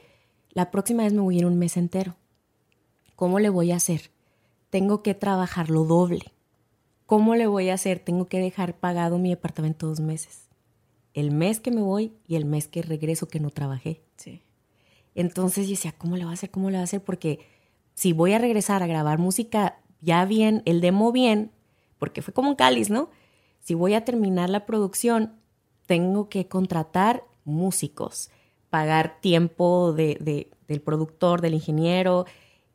la 0.53 0.71
próxima 0.71 1.03
vez 1.03 1.13
me 1.13 1.21
voy 1.21 1.35
a 1.35 1.39
ir 1.39 1.45
un 1.45 1.57
mes 1.57 1.77
entero. 1.77 2.15
¿Cómo 3.15 3.39
le 3.39 3.49
voy 3.49 3.71
a 3.71 3.77
hacer? 3.77 4.11
Tengo 4.69 5.03
que 5.03 5.13
trabajar 5.13 5.69
lo 5.69 5.83
doble. 5.83 6.33
¿Cómo 7.05 7.35
le 7.35 7.47
voy 7.47 7.69
a 7.69 7.75
hacer? 7.75 7.99
Tengo 7.99 8.27
que 8.27 8.39
dejar 8.39 8.79
pagado 8.79 9.19
mi 9.19 9.29
departamento 9.29 9.87
dos 9.87 9.99
meses. 9.99 10.49
El 11.13 11.31
mes 11.31 11.59
que 11.59 11.71
me 11.71 11.81
voy 11.81 12.13
y 12.27 12.35
el 12.35 12.45
mes 12.45 12.67
que 12.67 12.81
regreso 12.81 13.27
que 13.27 13.39
no 13.39 13.49
trabajé. 13.49 14.01
Sí. 14.15 14.41
Entonces 15.15 15.67
yo 15.67 15.71
decía, 15.71 15.93
¿cómo 15.97 16.17
le 16.17 16.25
va 16.25 16.31
a 16.31 16.33
hacer? 16.33 16.49
¿Cómo 16.49 16.69
le 16.69 16.77
va 16.77 16.81
a 16.81 16.85
hacer? 16.85 17.03
Porque 17.03 17.39
si 17.93 18.13
voy 18.13 18.33
a 18.33 18.39
regresar 18.39 18.81
a 18.81 18.87
grabar 18.87 19.19
música 19.19 19.79
ya 20.01 20.25
bien, 20.25 20.63
el 20.65 20.81
demo 20.81 21.11
bien, 21.11 21.51
porque 21.99 22.21
fue 22.21 22.33
como 22.33 22.49
un 22.49 22.55
cáliz, 22.55 22.89
¿no? 22.89 23.09
Si 23.59 23.73
voy 23.73 23.93
a 23.93 24.03
terminar 24.03 24.49
la 24.49 24.65
producción, 24.65 25.33
tengo 25.85 26.29
que 26.29 26.47
contratar 26.47 27.23
músicos, 27.45 28.29
pagar 28.73 29.19
tiempo 29.21 29.93
de, 29.93 30.17
de- 30.19 30.49
del 30.67 30.81
productor, 30.81 31.41
del 31.41 31.53
ingeniero. 31.53 32.25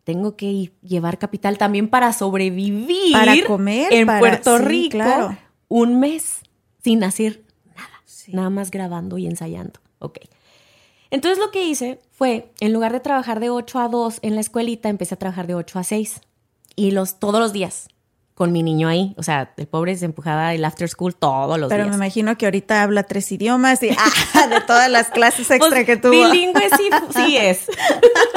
Tengo 0.05 0.37
que 0.37 0.47
ir- 0.47 0.73
llevar 0.81 1.19
capital 1.19 1.59
también 1.59 1.89
para 1.89 2.13
sobrevivir 2.13 3.13
Para 3.13 3.35
comer, 3.45 3.93
en 3.93 4.07
para- 4.07 4.21
Puerto 4.21 4.59
sí, 4.59 4.65
Rico 4.65 4.93
claro. 4.93 5.37
un 5.67 5.99
mes 5.99 6.39
sin 6.85 7.03
hacer 7.03 7.43
nada, 7.75 7.91
Sí. 8.05 8.33
nada 8.33 8.49
más 8.49 8.71
grabando 8.71 9.19
y 9.19 9.27
ensayando. 9.27 9.81
Ok. 9.99 10.19
Entonces 11.11 11.41
lo 11.45 11.51
que 11.51 11.65
hice 11.65 11.99
fue, 12.13 12.53
en 12.61 12.73
lugar 12.73 12.93
de 12.93 13.01
trabajar 13.01 13.41
de 13.41 13.51
8 13.51 13.81
a 13.81 13.89
2 13.89 14.21
en 14.23 14.37
la 14.37 14.41
escuelita, 14.41 14.89
empecé 14.89 15.15
a 15.17 15.19
trabajar 15.19 15.49
de 15.49 15.57
8 15.57 15.81
a 15.81 15.83
6. 15.83 16.21
Y 16.77 16.93
los, 16.93 17.19
todos 17.19 17.41
los 17.41 17.53
días, 17.53 17.89
con 18.39 18.53
mi 18.53 18.63
niño 18.63 18.87
ahí. 18.87 19.15
O 19.19 19.25
sea, 19.25 19.53
el 19.57 19.67
pobre 19.67 19.97
se 19.97 20.05
empujaba 20.05 20.55
el 20.55 20.65
after 20.65 20.89
school 20.89 21.13
todos 21.13 21.59
los 21.59 21.69
Pero 21.69 21.83
me 21.83 21.89
días. 21.91 21.97
imagino 21.97 22.39
que 22.39 22.47
ahorita 22.47 22.85
habla 22.85 23.03
tres 23.03 23.33
idiomas 23.33 23.83
y 23.83 23.91
ah, 24.35 24.47
de 24.47 24.61
todas 24.61 24.89
las 24.89 25.11
clases 25.11 25.51
extra 25.51 25.69
Pues, 25.71 25.85
que 25.87 25.97
tuvo. 25.97 26.13
Bilingüe 26.13 26.71
sí, 26.77 26.89
sí 27.17 27.37
es. 27.41 27.67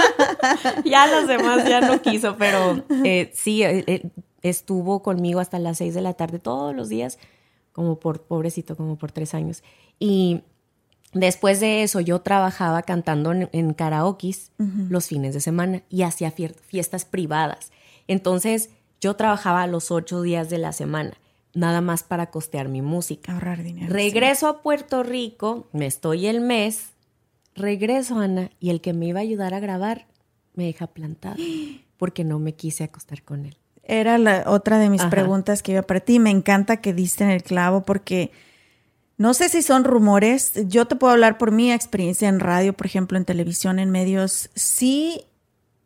ya 0.85 1.05
los 1.05 1.27
demás 1.27 1.69
ya 1.69 1.81
no 1.81 2.01
quiso, 2.01 2.35
pero 2.35 2.83
eh, 3.05 3.29
sí, 3.35 3.61
eh, 3.61 3.83
eh, 3.85 4.09
estuvo 4.41 5.03
conmigo 5.03 5.39
hasta 5.39 5.59
las 5.59 5.77
6 5.77 5.93
de 5.93 6.01
la 6.01 6.13
tarde 6.13 6.39
todos 6.39 6.75
los 6.75 6.89
días, 6.89 7.19
como 7.71 7.99
por, 7.99 8.23
pobrecito, 8.23 8.75
como 8.75 8.97
por 8.97 9.11
tres 9.11 9.35
años. 9.35 9.61
Y 9.99 10.41
después 11.13 11.59
de 11.59 11.83
eso 11.83 11.99
yo 11.99 12.21
trabajaba 12.21 12.81
cantando 12.81 13.31
en, 13.33 13.49
en 13.51 13.75
karaokes 13.75 14.51
los 14.89 15.05
fines 15.05 15.35
de 15.35 15.41
semana 15.41 15.83
y 15.89 16.01
hacía 16.01 16.31
fiestas 16.31 17.05
privadas. 17.05 17.71
Entonces 18.07 18.71
yo 19.01 19.15
trabajaba 19.15 19.67
los 19.67 19.91
ocho 19.91 20.21
días 20.21 20.49
de 20.49 20.59
la 20.59 20.71
semana, 20.71 21.13
nada 21.53 21.81
más 21.81 22.03
para 22.03 22.27
costear 22.27 22.69
mi 22.69 22.81
música. 22.81 23.33
Ahorrar 23.33 23.63
dinero. 23.63 23.91
Regreso 23.91 24.47
a 24.47 24.61
Puerto 24.61 25.03
Rico, 25.03 25.67
me 25.73 25.87
estoy 25.87 26.27
el 26.27 26.39
mes, 26.39 26.91
regreso, 27.55 28.19
Ana, 28.19 28.51
y 28.59 28.69
el 28.69 28.79
que 28.79 28.93
me 28.93 29.07
iba 29.07 29.19
a 29.19 29.23
ayudar 29.23 29.53
a 29.53 29.59
grabar 29.59 30.07
me 30.53 30.65
deja 30.65 30.87
plantada 30.87 31.35
porque 31.97 32.23
no 32.23 32.39
me 32.39 32.53
quise 32.53 32.83
acostar 32.83 33.23
con 33.23 33.45
él. 33.45 33.57
Era 33.83 34.17
la 34.17 34.43
otra 34.45 34.77
de 34.77 34.89
mis 34.89 35.01
Ajá. 35.01 35.09
preguntas 35.09 35.63
que 35.63 35.73
iba 35.73 35.81
para 35.81 35.99
ti. 35.99 36.19
Me 36.19 36.29
encanta 36.29 36.77
que 36.77 36.93
diste 36.93 37.23
en 37.23 37.31
el 37.31 37.43
clavo 37.43 37.83
porque 37.83 38.31
no 39.17 39.33
sé 39.33 39.49
si 39.49 39.63
son 39.63 39.83
rumores. 39.83 40.53
Yo 40.67 40.85
te 40.85 40.95
puedo 40.95 41.13
hablar 41.13 41.37
por 41.37 41.51
mi 41.51 41.71
experiencia 41.71 42.29
en 42.29 42.39
radio, 42.39 42.73
por 42.73 42.85
ejemplo, 42.85 43.17
en 43.17 43.25
televisión, 43.25 43.79
en 43.79 43.89
medios. 43.89 44.49
Sí, 44.55 45.21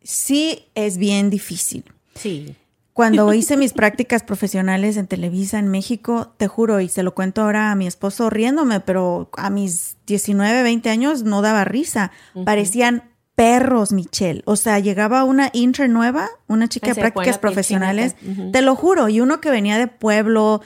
sí 0.04 0.66
es 0.76 0.98
bien 0.98 1.30
difícil. 1.30 1.86
Sí. 2.16 2.56
Cuando 2.96 3.34
hice 3.34 3.58
mis 3.58 3.74
prácticas 3.74 4.24
profesionales 4.24 4.96
en 4.96 5.06
Televisa 5.06 5.60
en 5.60 5.68
México, 5.68 6.32
te 6.38 6.48
juro, 6.48 6.80
y 6.80 6.88
se 6.88 7.04
lo 7.04 7.14
cuento 7.14 7.42
ahora 7.42 7.70
a 7.72 7.76
mi 7.76 7.88
esposo 7.88 8.30
riéndome, 8.30 8.80
pero 8.80 9.30
a 9.36 9.50
mis 9.50 9.98
19, 10.08 10.64
20 10.64 10.90
años 10.90 11.24
no 11.24 11.42
daba 11.42 11.66
risa. 11.66 12.12
Parecían 12.46 13.04
perros, 13.36 13.92
Michelle. 13.92 14.44
O 14.46 14.56
sea, 14.56 14.80
llegaba 14.80 15.26
una 15.26 15.50
intern 15.52 15.92
nueva, 15.92 16.30
una 16.48 16.70
chica 16.70 16.94
de 16.94 16.96
prácticas 16.96 17.38
profesionales, 17.38 18.16
te 18.54 18.62
lo 18.62 18.76
juro, 18.78 19.10
y 19.10 19.20
uno 19.20 19.42
que 19.42 19.50
venía 19.50 19.78
de 19.78 19.88
pueblo, 19.88 20.62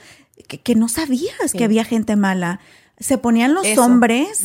que, 0.46 0.60
que 0.60 0.76
no 0.76 0.88
sabías 0.88 1.34
Sí. 1.50 1.58
que 1.58 1.64
había 1.64 1.82
gente 1.82 2.14
mala. 2.14 2.60
Se 3.00 3.18
ponían 3.18 3.54
los 3.54 3.66
Eso. 3.66 3.84
hombres. 3.84 4.44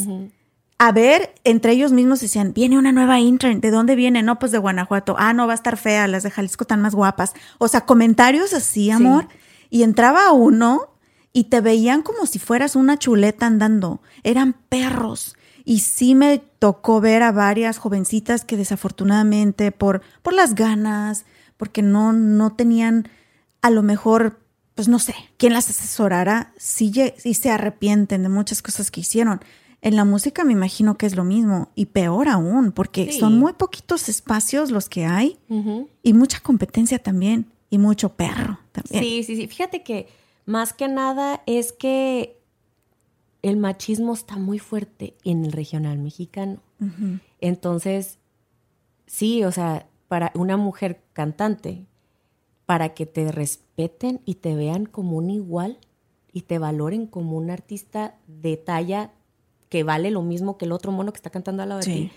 A 0.77 0.91
ver, 0.91 1.33
entre 1.45 1.71
ellos 1.71 1.93
mismos 1.93 2.19
decían, 2.19 2.53
viene 2.53 2.77
una 2.77 2.91
nueva 2.91 3.19
intern, 3.19 3.61
¿de 3.61 3.71
dónde 3.71 3.95
viene? 3.95 4.23
No, 4.23 4.39
pues 4.39 4.51
de 4.51 4.57
Guanajuato. 4.57 5.15
Ah, 5.17 5.31
no, 5.33 5.47
va 5.47 5.53
a 5.53 5.55
estar 5.55 5.77
fea, 5.77 6.07
las 6.07 6.23
de 6.23 6.31
Jalisco 6.31 6.65
están 6.65 6.81
más 6.81 6.93
guapas. 6.93 7.33
O 7.59 7.67
sea, 7.69 7.81
comentarios 7.81 8.53
así, 8.53 8.91
amor. 8.91 9.27
Y 9.69 9.83
entraba 9.83 10.31
uno 10.33 10.89
y 11.31 11.45
te 11.45 11.61
veían 11.61 12.01
como 12.01 12.25
si 12.25 12.39
fueras 12.39 12.75
una 12.75 12.99
chuleta 12.99 13.45
andando. 13.45 14.01
Eran 14.23 14.53
perros. 14.67 15.37
Y 15.63 15.79
sí 15.79 16.13
me 16.13 16.39
tocó 16.59 16.99
ver 16.99 17.23
a 17.23 17.31
varias 17.31 17.77
jovencitas 17.77 18.43
que 18.43 18.57
desafortunadamente 18.57 19.71
por, 19.71 20.01
por 20.21 20.33
las 20.33 20.55
ganas, 20.55 21.25
porque 21.57 21.81
no, 21.81 22.11
no 22.11 22.53
tenían 22.53 23.07
a 23.61 23.69
lo 23.69 23.81
mejor, 23.81 24.39
pues 24.75 24.87
no 24.89 24.99
sé, 24.99 25.15
quién 25.37 25.53
las 25.53 25.69
asesorara, 25.69 26.53
sí, 26.57 26.93
sí 27.17 27.33
se 27.33 27.49
arrepienten 27.49 28.23
de 28.23 28.29
muchas 28.29 28.61
cosas 28.61 28.91
que 28.91 29.01
hicieron. 29.01 29.41
En 29.81 29.95
la 29.95 30.05
música 30.05 30.43
me 30.43 30.53
imagino 30.53 30.97
que 30.97 31.05
es 31.05 31.15
lo 31.15 31.23
mismo 31.23 31.69
y 31.75 31.87
peor 31.87 32.27
aún, 32.27 32.71
porque 32.71 33.11
son 33.11 33.37
muy 33.37 33.53
poquitos 33.53 34.09
espacios 34.09 34.71
los 34.71 34.89
que 34.89 35.05
hay 35.05 35.39
y 36.01 36.13
mucha 36.13 36.39
competencia 36.39 36.99
también 36.99 37.51
y 37.69 37.77
mucho 37.77 38.15
perro 38.15 38.59
también. 38.71 39.03
Sí, 39.03 39.23
sí, 39.23 39.35
sí. 39.35 39.47
Fíjate 39.47 39.83
que 39.83 40.07
más 40.45 40.73
que 40.73 40.87
nada 40.87 41.43
es 41.45 41.71
que 41.71 42.39
el 43.41 43.57
machismo 43.57 44.13
está 44.13 44.37
muy 44.37 44.57
fuerte 44.57 45.15
en 45.23 45.45
el 45.45 45.51
regional 45.51 45.99
mexicano. 45.99 46.61
Entonces, 47.39 48.17
sí, 49.05 49.43
o 49.43 49.51
sea, 49.51 49.87
para 50.07 50.31
una 50.35 50.57
mujer 50.57 51.03
cantante, 51.13 51.85
para 52.65 52.93
que 52.95 53.05
te 53.05 53.31
respeten 53.31 54.21
y 54.25 54.35
te 54.35 54.55
vean 54.55 54.85
como 54.85 55.17
un 55.17 55.29
igual 55.29 55.77
y 56.33 56.41
te 56.41 56.57
valoren 56.57 57.05
como 57.07 57.37
un 57.37 57.51
artista 57.51 58.17
de 58.27 58.57
talla 58.57 59.13
que 59.69 59.83
vale 59.83 60.11
lo 60.11 60.21
mismo 60.21 60.57
que 60.57 60.65
el 60.65 60.71
otro 60.71 60.91
mono 60.91 61.11
que 61.11 61.17
está 61.17 61.29
cantando 61.29 61.63
al 61.63 61.69
lado 61.69 61.81
de 61.81 61.85
ti. 61.85 62.11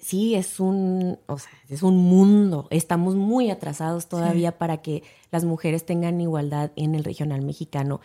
Sí, 0.00 0.34
es 0.34 0.60
un, 0.60 1.18
o 1.26 1.38
sea, 1.38 1.50
es 1.68 1.82
un 1.82 1.96
mundo. 1.96 2.68
Estamos 2.70 3.16
muy 3.16 3.50
atrasados 3.50 4.08
todavía 4.08 4.56
para 4.56 4.78
que 4.78 5.02
las 5.30 5.44
mujeres 5.44 5.84
tengan 5.84 6.20
igualdad 6.20 6.70
en 6.76 6.94
el 6.94 7.04
regional 7.04 7.42
mexicano. 7.42 8.00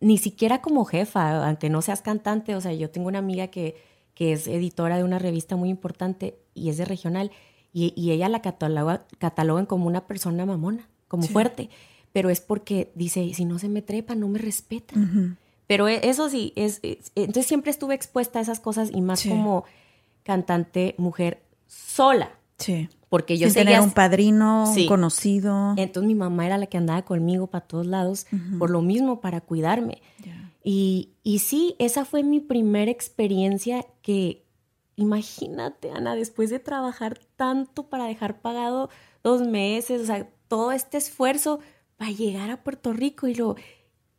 Ni 0.00 0.18
siquiera 0.18 0.62
como 0.62 0.84
jefa, 0.84 1.46
aunque 1.46 1.70
no 1.70 1.82
seas 1.82 2.02
cantante. 2.02 2.56
O 2.56 2.60
sea, 2.60 2.72
yo 2.72 2.90
tengo 2.90 3.08
una 3.08 3.18
amiga 3.18 3.48
que, 3.48 3.76
que 4.14 4.32
es 4.32 4.46
editora 4.46 4.96
de 4.96 5.04
una 5.04 5.18
revista 5.18 5.56
muy 5.56 5.68
importante 5.68 6.38
y 6.54 6.70
es 6.70 6.78
de 6.78 6.86
regional. 6.86 7.30
Y, 7.72 7.92
ella 8.12 8.28
la 8.28 8.40
cataloga, 8.40 9.04
catalogan 9.18 9.66
como 9.66 9.86
una 9.86 10.06
persona 10.06 10.46
mamona, 10.46 10.88
como 11.08 11.24
fuerte. 11.24 11.70
Pero 12.12 12.30
es 12.30 12.40
porque 12.40 12.92
dice, 12.94 13.34
si 13.34 13.44
no 13.44 13.58
se 13.58 13.68
me 13.68 13.82
trepa, 13.82 14.14
no 14.14 14.28
me 14.28 14.38
respetan. 14.38 15.36
Pero 15.66 15.88
e, 15.88 16.08
eso 16.08 16.28
sí, 16.28 16.52
es, 16.56 16.80
entonces 17.14 17.46
siempre 17.46 17.70
estuve 17.70 17.94
expuesta 17.94 18.38
a 18.38 18.42
esas 18.42 18.60
cosas 18.60 18.90
y 18.92 19.00
más 19.00 19.24
como 19.24 19.64
cantante 20.22 20.94
mujer 20.98 21.42
sola. 21.66 22.30
Sí. 22.58 22.88
Porque 23.08 23.38
yo 23.38 23.46
Sin 23.46 23.54
tener 23.54 23.80
un 23.80 23.92
padrino, 23.92 24.64
conocido. 24.88 25.74
Entonces 25.76 26.08
mi 26.08 26.16
mamá 26.16 26.46
era 26.46 26.58
la 26.58 26.66
que 26.66 26.78
andaba 26.78 27.02
conmigo 27.02 27.46
para 27.46 27.64
todos 27.64 27.86
lados, 27.86 28.26
por 28.58 28.70
lo 28.70 28.82
mismo, 28.82 29.20
para 29.20 29.40
cuidarme. 29.40 30.02
Y, 30.64 31.10
y 31.22 31.38
sí, 31.38 31.76
esa 31.78 32.04
fue 32.04 32.24
mi 32.24 32.40
primera 32.40 32.90
experiencia 32.90 33.86
que, 34.02 34.44
imagínate, 34.96 35.92
Ana, 35.92 36.16
después 36.16 36.50
de 36.50 36.58
trabajar 36.58 37.20
tanto 37.36 37.84
para 37.84 38.06
dejar 38.06 38.40
pagado 38.40 38.88
dos 39.22 39.42
meses, 39.46 40.00
o 40.00 40.06
sea, 40.06 40.28
todo 40.48 40.72
este 40.72 40.96
esfuerzo 40.96 41.60
para 41.96 42.10
llegar 42.10 42.50
a 42.50 42.64
Puerto 42.64 42.92
Rico 42.92 43.28
y 43.28 43.34
lo 43.34 43.56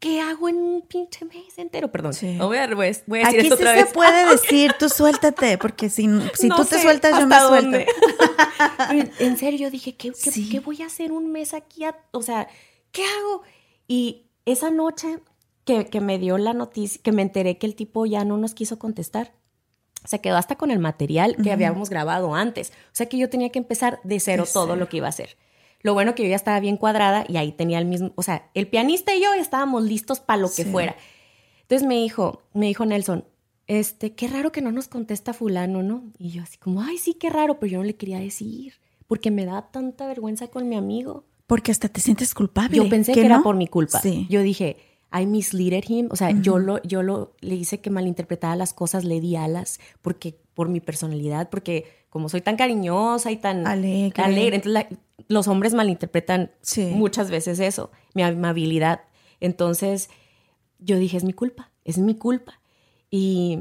¿qué 0.05 0.21
hago 0.21 0.47
en 0.49 0.57
un 0.57 0.81
pinche 0.83 1.25
mes 1.25 1.57
entero? 1.57 1.91
Perdón, 1.91 2.13
no 2.37 2.47
voy 2.47 2.57
a, 2.57 2.67
voy 2.67 2.85
a 2.85 2.89
decir 2.89 3.25
Aquí 3.25 3.37
esto 3.39 3.55
otra 3.55 3.73
sí 3.73 3.87
se 3.87 3.93
puede 3.93 4.29
decir, 4.29 4.75
tú 4.77 4.87
suéltate, 4.87 5.57
porque 5.57 5.89
si, 5.89 6.07
si 6.35 6.47
tú 6.49 6.63
te 6.63 6.79
sueltas, 6.79 7.19
yo 7.19 7.25
me 7.25 7.39
suelto. 7.39 7.77
en 9.19 9.37
serio, 9.37 9.61
yo 9.61 9.71
dije, 9.71 9.95
¿qué, 9.95 10.11
qué, 10.51 10.59
voy 10.59 10.83
a 10.83 10.85
hacer 10.85 11.11
un 11.11 11.31
mes 11.31 11.55
aquí? 11.55 11.85
o 12.11 12.21
sea, 12.21 12.47
¿qué 12.91 13.03
hago? 13.03 13.41
Y 13.87 14.27
esa 14.45 14.69
noche 14.69 15.21
que, 15.63 15.87
que 15.87 16.01
me 16.01 16.19
dio 16.19 16.37
la 16.37 16.53
noticia, 16.53 17.01
que 17.01 17.11
me 17.11 17.23
enteré 17.23 17.57
que 17.57 17.65
el 17.65 17.73
tipo 17.73 18.05
ya 18.05 18.23
no 18.25 18.37
nos 18.37 18.53
quiso 18.53 18.77
contestar, 18.77 19.33
se 20.03 20.21
quedó 20.21 20.37
hasta 20.37 20.55
con 20.55 20.69
el 20.69 20.77
material 20.77 21.35
que 21.41 21.51
habíamos 21.51 21.89
grabado 21.89 22.35
antes. 22.35 22.69
O 22.69 22.91
sea 22.91 23.09
que 23.09 23.17
yo 23.17 23.27
tenía 23.27 23.49
que 23.49 23.57
empezar 23.57 23.99
de 24.03 24.19
cero 24.19 24.43
todo 24.53 24.75
lo 24.75 24.87
que 24.87 24.97
iba 24.97 25.07
a 25.07 25.09
hacer. 25.09 25.35
Lo 25.85 25.93
bueno 25.93 26.15
que 26.15 26.23
yo 26.23 26.29
ya 26.29 26.35
estaba 26.35 26.59
bien 26.59 26.77
cuadrada 26.77 27.25
y 27.29 27.37
ahí 27.37 27.51
tenía 27.51 27.77
el 27.77 27.85
mismo, 27.85 28.11
o 28.15 28.23
sea, 28.23 28.49
el 28.55 28.67
pianista 28.67 29.13
y 29.13 29.21
yo 29.21 29.31
estábamos 29.35 29.83
listos 29.83 30.19
para 30.19 30.41
lo 30.41 30.51
que 30.51 30.65
fuera. 30.65 30.95
Entonces 31.61 31.87
me 31.87 31.93
dijo, 31.93 32.41
me 32.55 32.65
dijo 32.65 32.87
Nelson, 32.87 33.23
este, 33.67 34.15
qué 34.15 34.27
raro 34.27 34.51
que 34.51 34.63
no 34.63 34.71
nos 34.71 34.87
contesta 34.87 35.31
fulano, 35.31 35.83
¿no? 35.83 36.05
Y 36.17 36.31
yo 36.31 36.41
así 36.41 36.57
como, 36.57 36.81
ay, 36.81 36.97
sí, 36.97 37.13
qué 37.13 37.29
raro, 37.29 37.59
pero 37.59 37.73
yo 37.73 37.77
no 37.77 37.83
le 37.83 37.95
quería 37.95 38.17
decir, 38.17 38.73
porque 39.05 39.29
me 39.29 39.45
da 39.45 39.69
tanta 39.69 40.07
vergüenza 40.07 40.47
con 40.47 40.67
mi 40.67 40.75
amigo. 40.75 41.25
Porque 41.45 41.71
hasta 41.71 41.87
te 41.87 42.01
sientes 42.01 42.33
culpable. 42.33 42.77
Yo 42.77 42.89
pensé 42.89 43.13
que, 43.13 43.23
era 43.23 43.43
por 43.43 43.55
mi 43.55 43.67
culpa. 43.67 44.01
Yo 44.27 44.41
dije, 44.41 44.77
I 45.13 45.27
misleaded 45.27 45.83
him, 45.87 46.07
o 46.09 46.15
sea, 46.15 46.31
yo 46.31 46.57
lo, 46.57 46.81
yo 46.81 47.03
lo, 47.03 47.35
le 47.41 47.53
hice 47.53 47.79
que 47.79 47.91
malinterpretara 47.91 48.55
las 48.55 48.73
cosas, 48.73 49.03
le 49.03 49.21
di 49.21 49.35
alas, 49.35 49.79
porque, 50.01 50.35
por 50.55 50.67
mi 50.67 50.79
personalidad, 50.79 51.51
porque 51.51 52.05
como 52.09 52.27
soy 52.27 52.41
tan 52.41 52.55
cariñosa 52.55 53.29
y 53.29 53.37
tan 53.37 53.67
alegre, 53.67 54.55
entonces 54.55 54.87
los 55.27 55.47
hombres 55.47 55.73
malinterpretan 55.73 56.51
muchas 56.91 57.31
veces 57.31 57.59
eso, 57.59 57.91
mi 58.13 58.23
amabilidad. 58.23 59.01
Entonces 59.39 60.09
yo 60.79 60.97
dije, 60.97 61.17
es 61.17 61.23
mi 61.23 61.33
culpa, 61.33 61.71
es 61.83 61.97
mi 61.97 62.15
culpa. 62.15 62.61
Y, 63.09 63.59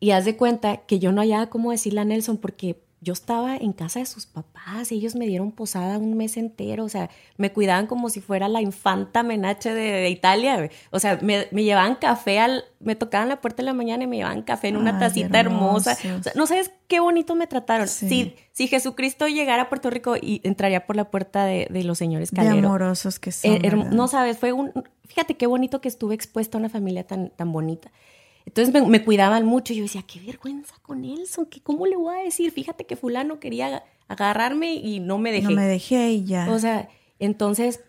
y 0.00 0.10
haz 0.10 0.24
de 0.24 0.36
cuenta 0.36 0.78
que 0.78 0.98
yo 0.98 1.12
no 1.12 1.20
hallaba 1.20 1.48
cómo 1.48 1.70
decirle 1.70 2.00
a 2.00 2.04
Nelson 2.04 2.38
porque 2.38 2.81
yo 3.02 3.12
estaba 3.12 3.56
en 3.56 3.72
casa 3.72 3.98
de 3.98 4.06
sus 4.06 4.26
papás, 4.26 4.92
ellos 4.92 5.16
me 5.16 5.26
dieron 5.26 5.50
posada 5.50 5.98
un 5.98 6.16
mes 6.16 6.36
entero, 6.36 6.84
o 6.84 6.88
sea, 6.88 7.10
me 7.36 7.52
cuidaban 7.52 7.88
como 7.88 8.08
si 8.10 8.20
fuera 8.20 8.48
la 8.48 8.60
infanta 8.60 9.24
menache 9.24 9.74
de, 9.74 10.08
Italia, 10.08 10.70
o 10.90 11.00
sea, 11.00 11.18
me, 11.20 11.46
llevaban 11.50 11.96
café, 11.96 12.38
al, 12.38 12.64
me 12.78 12.94
tocaban 12.94 13.28
la 13.28 13.40
puerta 13.40 13.60
en 13.60 13.66
la 13.66 13.72
mañana 13.72 14.04
y 14.04 14.06
me 14.06 14.18
llevaban 14.18 14.42
café 14.42 14.68
en 14.68 14.76
una 14.76 15.00
tacita 15.00 15.40
hermosa, 15.40 15.98
o 16.16 16.22
sea, 16.22 16.32
no 16.36 16.46
sabes 16.46 16.70
qué 16.86 17.00
bonito 17.00 17.34
me 17.34 17.48
trataron. 17.48 17.88
Si, 17.88 18.36
si 18.52 18.68
Jesucristo 18.68 19.26
llegara 19.26 19.64
a 19.64 19.68
Puerto 19.68 19.90
Rico 19.90 20.14
y 20.16 20.40
entraría 20.44 20.86
por 20.86 20.94
la 20.94 21.10
puerta 21.10 21.44
de, 21.44 21.66
los 21.82 21.98
señores 21.98 22.30
Calero. 22.30 22.54
Qué 22.54 22.66
amorosos 22.66 23.18
que 23.18 23.32
son. 23.32 23.52
Eh, 23.52 23.72
no 23.90 24.06
sabes, 24.06 24.38
fue 24.38 24.52
un, 24.52 24.72
fíjate 25.06 25.36
qué 25.36 25.48
bonito 25.48 25.80
que 25.80 25.88
estuve 25.88 26.14
expuesta 26.14 26.56
a 26.56 26.60
una 26.60 26.68
familia 26.68 27.04
tan, 27.04 27.30
tan 27.30 27.50
bonita. 27.50 27.90
Entonces 28.46 28.86
me, 28.86 29.04
cuidaban 29.04 29.46
mucho. 29.46 29.72
Y 29.72 29.76
yo 29.76 29.82
decía, 29.84 30.02
qué 30.02 30.20
vergüenza 30.20 30.74
con 30.82 31.02
Nelson, 31.02 31.46
que 31.46 31.60
¿cómo 31.60 31.86
le 31.86 31.96
voy 31.96 32.14
a 32.14 32.24
decir? 32.24 32.50
Fíjate 32.52 32.84
que 32.84 32.96
fulano 32.96 33.40
quería 33.40 33.84
agarrarme 34.08 34.74
y 34.74 35.00
no 35.00 35.18
me 35.18 35.32
dejé. 35.32 35.48
No 35.48 35.52
me 35.52 35.66
dejé 35.66 36.10
y 36.12 36.24
ya. 36.24 36.50
O 36.50 36.58
sea, 36.58 36.88
entonces, 37.18 37.80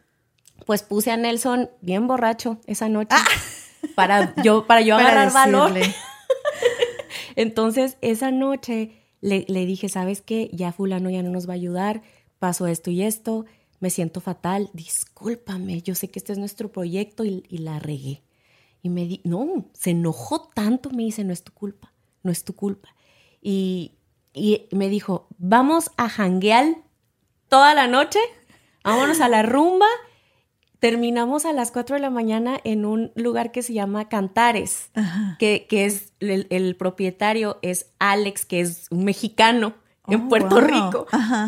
pues 0.66 0.84
puse 0.84 1.12
a 1.12 1.18
Nelson 1.18 1.70
bien 1.82 2.08
borracho 2.08 2.60
esa 2.66 2.90
noche 2.90 3.16
ah. 3.16 3.26
para 3.96 4.34
yo, 4.44 4.68
para 4.68 4.82
yo 4.82 4.96
agarrar 4.98 5.34
valor. 5.34 5.74
entonces, 7.36 7.98
esa 8.02 8.32
noche 8.32 8.92
le, 9.22 9.46
dije, 9.66 9.90
¿sabes 9.90 10.22
qué? 10.22 10.50
Ya 10.54 10.72
fulano 10.72 11.10
ya 11.10 11.24
no 11.24 11.32
nos 11.32 11.48
va 11.48 11.54
a 11.54 11.56
ayudar, 11.56 12.02
pasó 12.40 12.68
esto 12.68 12.92
y 12.92 13.04
esto, 13.04 13.46
me 13.80 13.90
siento 13.90 14.22
fatal, 14.22 14.70
discúlpame, 14.74 15.82
yo 15.82 15.96
sé 15.96 16.10
que 16.10 16.20
este 16.20 16.34
es 16.34 16.38
nuestro 16.38 16.72
proyecto 16.72 17.24
y 17.26 17.44
la 17.50 17.80
regué. 17.80 18.22
Y 18.84 18.90
me 18.90 19.06
di, 19.06 19.22
no, 19.24 19.66
se 19.74 19.92
enojó 19.92 20.50
tanto, 20.54 20.90
me 20.92 21.04
dice, 21.04 21.24
no 21.24 21.34
es 21.34 21.44
tu 21.44 21.54
culpa, 21.54 21.94
no 22.22 22.32
es 22.32 22.44
tu 22.44 22.54
culpa. 22.54 22.90
Y, 23.42 23.94
y 24.34 24.68
me 24.72 24.90
dijo, 24.90 25.28
vamos 25.38 25.90
a 25.98 26.10
janguear 26.10 26.76
toda 27.48 27.74
la 27.74 27.88
noche, 27.88 28.20
vámonos 28.84 29.22
a 29.22 29.30
la 29.30 29.42
rumba. 29.42 29.88
Terminamos 30.80 31.46
a 31.46 31.54
las 31.54 31.72
4 31.72 31.96
de 31.96 32.02
la 32.02 32.10
mañana 32.10 32.60
en 32.66 32.84
un 32.84 33.14
lugar 33.16 33.54
que 33.54 33.64
se 33.64 33.74
llama 33.74 34.10
Cantares, 34.10 34.92
que, 35.40 35.66
que, 35.70 35.86
es 35.86 36.12
el, 36.20 36.76
propietario 36.76 37.60
es 37.62 37.86
Alex, 38.00 38.46
que 38.46 38.60
es 38.60 38.88
un 38.92 39.06
mexicano 39.06 39.76
en 40.08 40.24
oh, 40.24 40.28
Puerto 40.28 40.60
Rico, 40.60 41.08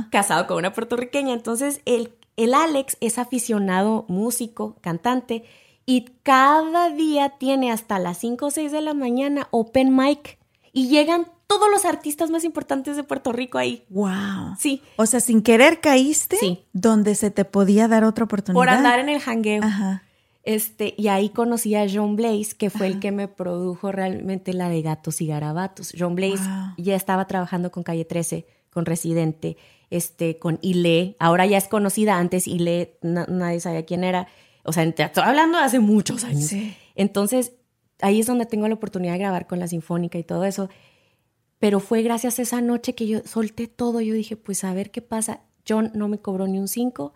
casado 0.09 0.47
con 0.47 0.57
una 0.57 0.71
puertorriqueña. 0.71 1.33
Entonces, 1.33 1.81
el, 1.83 2.13
el 2.37 2.53
Alex 2.53 2.95
es 3.01 3.17
aficionado, 3.17 4.05
músico, 4.07 4.77
cantante, 4.79 5.43
y 5.85 6.05
cada 6.23 6.89
día 6.89 7.29
tiene 7.37 7.71
hasta 7.71 7.99
las 7.99 8.17
5 8.19 8.45
o 8.45 8.51
6 8.51 8.71
de 8.71 8.81
la 8.81 8.93
mañana 8.93 9.47
open 9.51 9.95
mic 9.95 10.39
y 10.73 10.87
llegan 10.89 11.27
todos 11.47 11.69
los 11.71 11.85
artistas 11.85 12.31
más 12.31 12.43
importantes 12.43 12.95
de 12.95 13.03
Puerto 13.03 13.31
Rico 13.31 13.57
ahí. 13.57 13.85
Wow. 13.89 14.55
Sí. 14.59 14.81
O 14.97 15.05
sea, 15.05 15.19
sin 15.19 15.41
querer 15.41 15.79
caíste 15.79 16.37
sí. 16.37 16.65
donde 16.73 17.15
se 17.15 17.29
te 17.29 17.45
podía 17.45 17.87
dar 17.87 18.03
otra 18.03 18.25
oportunidad. 18.25 18.59
Por 18.59 18.69
andar 18.69 18.99
en 18.99 19.09
el 19.09 19.21
hangueo. 19.21 19.63
Ajá. 19.63 20.03
Este, 20.43 20.93
y 20.95 21.07
ahí 21.07 21.29
conocí 21.29 21.73
a 21.73 21.87
John 21.91 22.15
Blaze, 22.15 22.55
que 22.55 22.69
fue 22.69 22.85
el 22.85 22.99
que 22.99 23.11
me 23.11 23.27
produjo 23.27 23.91
realmente 23.91 24.53
la 24.53 24.69
de 24.69 24.83
Gatos 24.83 25.19
y 25.21 25.27
Garabatos. 25.27 25.93
John 25.97 26.13
Blaze 26.13 26.43
ya 26.77 26.95
estaba 26.95 27.25
trabajando 27.25 27.71
con 27.71 27.81
Calle 27.81 28.05
13, 28.05 28.45
con 28.69 28.85
Residente, 28.85 29.57
este, 29.89 30.37
con 30.37 30.59
Ile. 30.61 31.15
Ahora 31.17 31.47
ya 31.47 31.57
es 31.57 31.67
conocida, 31.67 32.17
antes 32.17 32.47
Ile 32.47 32.95
nadie 33.01 33.59
sabía 33.59 33.85
quién 33.85 34.03
era. 34.03 34.27
O 34.65 34.73
sea, 34.73 34.83
estoy 34.83 35.23
hablando 35.23 35.57
de 35.57 35.63
hace 35.63 35.79
muchos 35.79 36.23
años. 36.23 36.51
Entonces, 36.95 37.53
ahí 38.01 38.19
es 38.19 38.27
donde 38.27 38.45
tengo 38.45 38.67
la 38.67 38.75
oportunidad 38.75 39.13
de 39.13 39.19
grabar 39.19 39.47
con 39.47 39.59
la 39.59 39.67
Sinfónica 39.67 40.17
y 40.17 40.23
todo 40.23 40.45
eso. 40.45 40.69
Pero 41.59 41.79
fue 41.79 42.01
gracias 42.01 42.39
a 42.39 42.41
esa 42.41 42.61
noche 42.61 42.95
que 42.95 43.07
yo 43.07 43.21
solté 43.25 43.67
todo. 43.67 44.01
Yo 44.01 44.13
dije, 44.13 44.35
pues 44.35 44.63
a 44.63 44.73
ver 44.73 44.91
qué 44.91 45.01
pasa. 45.01 45.41
John 45.67 45.91
no 45.93 46.07
me 46.07 46.19
cobró 46.19 46.47
ni 46.47 46.59
un 46.59 46.67
cinco, 46.67 47.13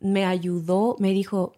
me 0.00 0.26
ayudó, 0.26 0.96
me 0.98 1.12
dijo, 1.12 1.54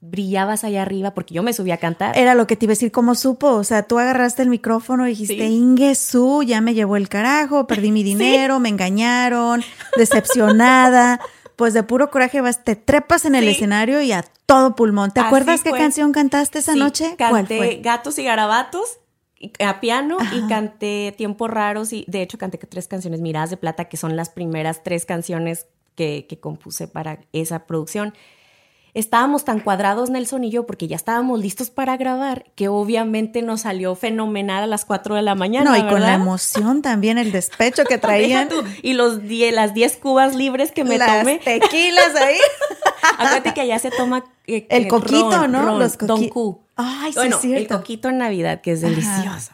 brillabas 0.00 0.64
allá 0.64 0.82
arriba 0.82 1.14
porque 1.14 1.34
yo 1.34 1.42
me 1.42 1.52
subí 1.52 1.70
a 1.70 1.78
cantar. 1.78 2.16
Era 2.18 2.34
lo 2.34 2.46
que 2.46 2.56
te 2.56 2.66
iba 2.66 2.72
a 2.72 2.74
decir, 2.74 2.92
¿cómo 2.92 3.14
supo? 3.14 3.48
O 3.48 3.64
sea, 3.64 3.84
tú 3.84 3.98
agarraste 3.98 4.42
el 4.42 4.48
micrófono 4.50 5.06
y 5.06 5.10
dijiste, 5.10 5.46
Sí. 5.46 5.54
Inge 5.54 5.94
Su, 5.94 6.42
ya 6.42 6.60
me 6.60 6.74
llevó 6.74 6.96
el 6.96 7.08
carajo, 7.08 7.66
perdí 7.66 7.90
mi 7.92 8.02
dinero, 8.04 8.60
me 8.60 8.68
engañaron, 8.68 9.62
decepcionada. 9.96 11.20
Pues 11.56 11.74
de 11.74 11.82
puro 11.82 12.10
coraje 12.10 12.40
vas, 12.40 12.64
te 12.64 12.76
trepas 12.76 13.24
en 13.24 13.34
el 13.34 13.44
Sí. 13.44 13.50
escenario 13.50 14.00
y 14.02 14.12
a 14.12 14.24
todo 14.46 14.74
pulmón. 14.74 15.10
¿Te 15.10 15.20
Así 15.20 15.26
acuerdas 15.26 15.62
qué 15.62 15.70
canción 15.72 16.12
cantaste 16.12 16.58
esa 16.60 16.72
Sí, 16.72 16.78
noche? 16.78 17.14
¿Cuál 17.18 17.32
Canté 17.32 17.56
fue? 17.56 17.80
Gatos 17.82 18.18
y 18.18 18.24
Garabatos 18.24 18.98
a 19.58 19.80
piano 19.80 20.18
y 20.32 20.46
canté 20.48 21.12
Tiempos 21.16 21.50
Raros 21.50 21.92
y 21.92 22.04
de 22.06 22.22
hecho 22.22 22.38
canté 22.38 22.58
tres 22.58 22.86
canciones 22.88 23.20
Miradas 23.20 23.50
de 23.50 23.56
Plata, 23.56 23.86
que 23.86 23.96
son 23.96 24.14
las 24.16 24.30
primeras 24.30 24.82
tres 24.84 25.04
canciones 25.04 25.66
que, 25.96 26.26
que 26.28 26.38
compuse 26.38 26.86
para 26.88 27.18
esa 27.32 27.66
producción. 27.66 28.14
Estábamos 28.94 29.44
tan 29.46 29.60
cuadrados 29.60 30.10
Nelson 30.10 30.44
y 30.44 30.50
yo 30.50 30.66
porque 30.66 30.86
ya 30.86 30.96
estábamos 30.96 31.40
listos 31.40 31.70
para 31.70 31.96
grabar 31.96 32.44
que 32.54 32.68
obviamente 32.68 33.40
nos 33.40 33.62
salió 33.62 33.94
fenomenal 33.94 34.64
a 34.64 34.66
las 34.66 34.84
4 34.84 35.14
de 35.14 35.22
la 35.22 35.34
mañana. 35.34 35.70
No, 35.70 35.76
y 35.76 35.88
con 35.88 36.02
la 36.02 36.12
emoción 36.14 36.82
también, 36.82 37.16
el 37.16 37.32
despecho 37.32 37.84
que 37.84 37.96
traían. 37.98 38.50
tú, 38.50 38.62
Y 38.82 38.92
los 38.92 39.22
die- 39.22 39.50
las 39.50 39.72
10 39.72 39.96
cubas 39.96 40.34
libres 40.34 40.72
que 40.72 40.84
me 40.84 40.98
las 40.98 41.20
tomé. 41.20 41.38
tequilas 41.38 42.14
ahí. 42.16 42.36
Acuérdate 43.18 43.54
que 43.54 43.60
allá 43.62 43.78
se 43.78 43.90
toma 43.90 44.24
eh, 44.46 44.66
El 44.68 44.84
eh, 44.84 44.88
coquito, 44.88 45.30
ron, 45.30 45.52
¿no? 45.52 45.62
ron, 45.64 45.78
Los 45.78 45.96
Don 45.96 46.28
Q. 46.28 46.60
Ay, 46.76 47.12
sí, 47.12 47.18
bueno, 47.18 47.36
es 47.36 47.42
cierto. 47.42 47.60
el 47.74 47.80
coquito 47.80 48.08
en 48.10 48.18
Navidad, 48.18 48.60
que 48.60 48.72
es 48.72 48.84
Ajá. 48.84 48.90
delicioso. 48.90 49.52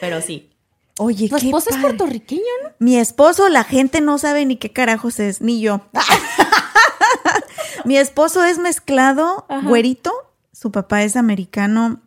Pero 0.00 0.20
sí. 0.20 0.50
Oye, 0.98 1.28
Tu 1.28 1.36
esposo 1.36 1.70
es 1.70 1.76
puertorriqueño, 1.78 2.42
¿no? 2.62 2.70
Mi 2.78 2.96
esposo, 2.98 3.48
la 3.48 3.64
gente 3.64 4.00
no 4.02 4.18
sabe 4.18 4.44
ni 4.46 4.56
qué 4.56 4.72
carajos 4.72 5.18
es, 5.20 5.40
ni 5.40 5.60
yo. 5.60 5.80
Mi 7.86 7.96
esposo 7.96 8.44
es 8.44 8.58
mezclado, 8.58 9.46
Ajá. 9.48 9.66
güerito. 9.66 10.12
Su 10.52 10.70
papá 10.70 11.02
es 11.04 11.16
americano 11.16 12.00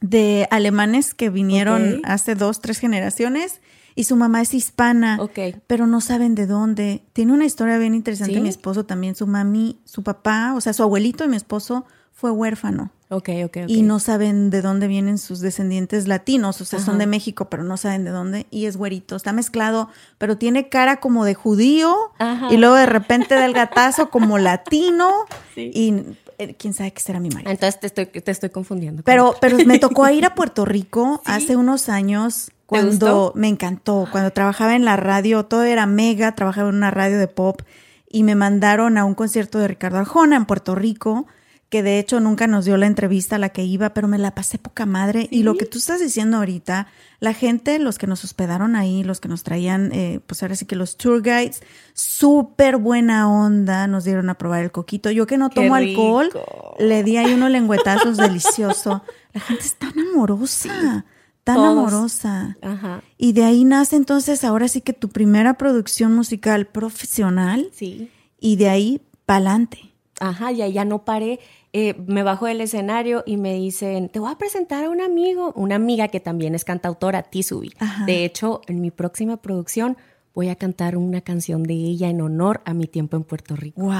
de 0.00 0.48
alemanes 0.50 1.14
que 1.14 1.30
vinieron 1.30 2.00
hace 2.04 2.34
dos, 2.34 2.60
tres 2.60 2.78
generaciones. 2.78 3.60
Y 3.96 4.04
su 4.04 4.16
mamá 4.16 4.40
es 4.42 4.54
hispana, 4.54 5.18
Ok. 5.20 5.38
pero 5.68 5.86
no 5.86 6.00
saben 6.00 6.34
de 6.34 6.46
dónde. 6.46 7.04
Tiene 7.12 7.32
una 7.32 7.44
historia 7.44 7.78
bien 7.78 7.94
interesante 7.94 8.34
¿Sí? 8.34 8.40
mi 8.40 8.48
esposo 8.48 8.84
también. 8.84 9.14
Su 9.14 9.28
mami, 9.28 9.78
su 9.84 10.02
papá, 10.02 10.54
o 10.56 10.60
sea, 10.60 10.72
su 10.72 10.82
abuelito 10.82 11.24
y 11.24 11.28
mi 11.28 11.36
esposo 11.36 11.84
fue 12.12 12.32
huérfano. 12.32 12.90
Ok, 13.14 13.28
ok, 13.44 13.56
ok. 13.64 13.68
Y 13.68 13.82
no 13.82 14.00
saben 14.00 14.50
de 14.50 14.60
dónde 14.60 14.88
vienen 14.88 15.18
sus 15.18 15.40
descendientes 15.40 16.08
latinos, 16.08 16.60
o 16.60 16.64
sea, 16.64 16.80
son 16.80 16.98
de 16.98 17.06
México, 17.06 17.48
pero 17.48 17.62
no 17.62 17.76
saben 17.76 18.04
de 18.04 18.10
dónde. 18.10 18.46
Y 18.50 18.66
es 18.66 18.76
güerito, 18.76 19.14
está 19.14 19.32
mezclado, 19.32 19.88
pero 20.18 20.36
tiene 20.36 20.68
cara 20.68 20.98
como 20.98 21.24
de 21.24 21.34
judío 21.34 21.96
Ajá. 22.18 22.48
y 22.52 22.56
luego 22.56 22.74
de 22.74 22.86
repente 22.86 23.36
del 23.36 23.52
gatazo 23.52 24.10
como 24.10 24.38
latino. 24.38 25.12
Sí. 25.54 25.70
Y 25.72 25.94
eh, 26.38 26.56
quién 26.58 26.74
sabe 26.74 26.92
qué 26.92 27.00
será 27.00 27.20
mi 27.20 27.30
marido. 27.30 27.50
Entonces 27.50 27.78
te 27.80 27.86
estoy, 27.86 28.06
te 28.06 28.30
estoy 28.30 28.50
confundiendo. 28.50 29.02
Pero, 29.04 29.36
pero 29.40 29.58
me 29.64 29.78
tocó 29.78 30.08
ir 30.10 30.26
a 30.26 30.34
Puerto 30.34 30.64
Rico 30.64 31.22
hace 31.24 31.56
unos 31.56 31.88
años 31.88 32.50
cuando 32.66 32.90
gustó? 32.90 33.32
me 33.36 33.48
encantó, 33.48 34.08
cuando 34.10 34.32
trabajaba 34.32 34.74
en 34.74 34.84
la 34.84 34.96
radio, 34.96 35.44
todo 35.44 35.64
era 35.64 35.86
mega, 35.86 36.34
trabajaba 36.34 36.70
en 36.70 36.76
una 36.76 36.90
radio 36.90 37.18
de 37.18 37.28
pop 37.28 37.60
y 38.08 38.22
me 38.22 38.34
mandaron 38.34 38.96
a 38.98 39.04
un 39.04 39.14
concierto 39.14 39.58
de 39.58 39.68
Ricardo 39.68 39.98
Arjona 39.98 40.36
en 40.36 40.46
Puerto 40.46 40.74
Rico, 40.74 41.26
que 41.74 41.82
de 41.82 41.98
hecho 41.98 42.20
nunca 42.20 42.46
nos 42.46 42.66
dio 42.66 42.76
la 42.76 42.86
entrevista 42.86 43.34
a 43.34 43.38
la 43.40 43.48
que 43.48 43.64
iba, 43.64 43.92
pero 43.94 44.06
me 44.06 44.16
la 44.16 44.32
pasé 44.32 44.58
poca 44.58 44.86
madre. 44.86 45.26
Y 45.32 45.42
lo 45.42 45.56
que 45.56 45.66
tú 45.66 45.78
estás 45.78 45.98
diciendo 45.98 46.36
ahorita, 46.36 46.86
la 47.18 47.34
gente, 47.34 47.80
los 47.80 47.98
que 47.98 48.06
nos 48.06 48.22
hospedaron 48.22 48.76
ahí, 48.76 49.02
los 49.02 49.18
que 49.18 49.26
nos 49.26 49.42
traían, 49.42 49.90
eh, 49.92 50.20
pues 50.24 50.40
ahora 50.44 50.54
sí 50.54 50.66
que 50.66 50.76
los 50.76 50.96
tour 50.96 51.20
guides, 51.20 51.64
súper 51.92 52.76
buena 52.76 53.28
onda, 53.28 53.88
nos 53.88 54.04
dieron 54.04 54.30
a 54.30 54.34
probar 54.38 54.62
el 54.62 54.70
coquito. 54.70 55.10
Yo 55.10 55.26
que 55.26 55.36
no 55.36 55.50
tomo 55.50 55.74
alcohol, 55.74 56.30
le 56.78 57.02
di 57.02 57.16
ahí 57.16 57.32
unos 57.34 57.50
lengüetazos 57.50 58.18
delicioso. 58.18 59.02
La 59.32 59.40
gente 59.40 59.64
es 59.64 59.74
tan 59.74 59.98
amorosa, 59.98 61.04
tan 61.42 61.56
todos. 61.56 61.70
amorosa. 61.76 62.56
Ajá. 62.62 63.02
Y 63.18 63.32
de 63.32 63.42
ahí 63.42 63.64
nace 63.64 63.96
entonces 63.96 64.44
ahora 64.44 64.68
sí 64.68 64.80
que 64.80 64.92
tu 64.92 65.08
primera 65.08 65.54
producción 65.54 66.14
musical 66.14 66.66
profesional 66.68 67.68
Sí. 67.72 68.12
y 68.38 68.54
de 68.54 68.68
ahí 68.68 69.00
pa'lante. 69.26 69.93
Ajá, 70.20 70.52
ya, 70.52 70.68
ya 70.68 70.84
no 70.84 71.04
paré. 71.04 71.40
Eh, 71.72 71.94
me 72.06 72.22
bajo 72.22 72.46
del 72.46 72.60
escenario 72.60 73.24
y 73.26 73.36
me 73.36 73.54
dicen, 73.54 74.08
te 74.08 74.20
voy 74.20 74.30
a 74.30 74.38
presentar 74.38 74.84
a 74.84 74.90
un 74.90 75.00
amigo, 75.00 75.52
una 75.56 75.74
amiga 75.74 76.08
que 76.08 76.20
también 76.20 76.54
es 76.54 76.64
cantautora, 76.64 77.22
Tisubi. 77.24 77.72
De 78.06 78.24
hecho, 78.24 78.60
en 78.68 78.80
mi 78.80 78.90
próxima 78.92 79.36
producción 79.38 79.96
voy 80.34 80.48
a 80.48 80.56
cantar 80.56 80.96
una 80.96 81.20
canción 81.20 81.62
de 81.62 81.74
ella 81.74 82.08
en 82.08 82.20
honor 82.20 82.60
a 82.64 82.74
mi 82.74 82.86
tiempo 82.86 83.16
en 83.16 83.22
Puerto 83.24 83.54
Rico. 83.56 83.80
Wow. 83.82 83.94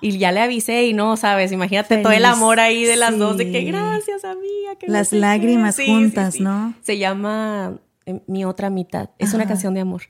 Y 0.00 0.16
ya 0.18 0.32
le 0.32 0.40
avisé 0.40 0.86
y 0.86 0.92
no, 0.94 1.16
sabes, 1.18 1.52
imagínate 1.52 1.98
todo 1.98 2.12
el 2.12 2.24
amor 2.24 2.58
ahí 2.60 2.84
de 2.84 2.96
las 2.96 3.18
dos, 3.18 3.36
de 3.36 3.50
que 3.52 3.62
gracias, 3.64 4.24
amiga. 4.24 4.76
que 4.78 4.86
no 4.86 4.92
Las 4.94 5.08
sé 5.08 5.16
qué". 5.16 5.20
lágrimas 5.20 5.78
juntas, 5.84 6.40
¿no? 6.40 6.74
Se 6.82 6.96
llama 6.98 7.78
eh, 8.06 8.20
Mi 8.26 8.44
otra 8.46 8.70
mitad. 8.70 9.10
Es 9.18 9.32
una 9.34 9.46
canción 9.46 9.74
de 9.74 9.80
amor. 9.80 10.02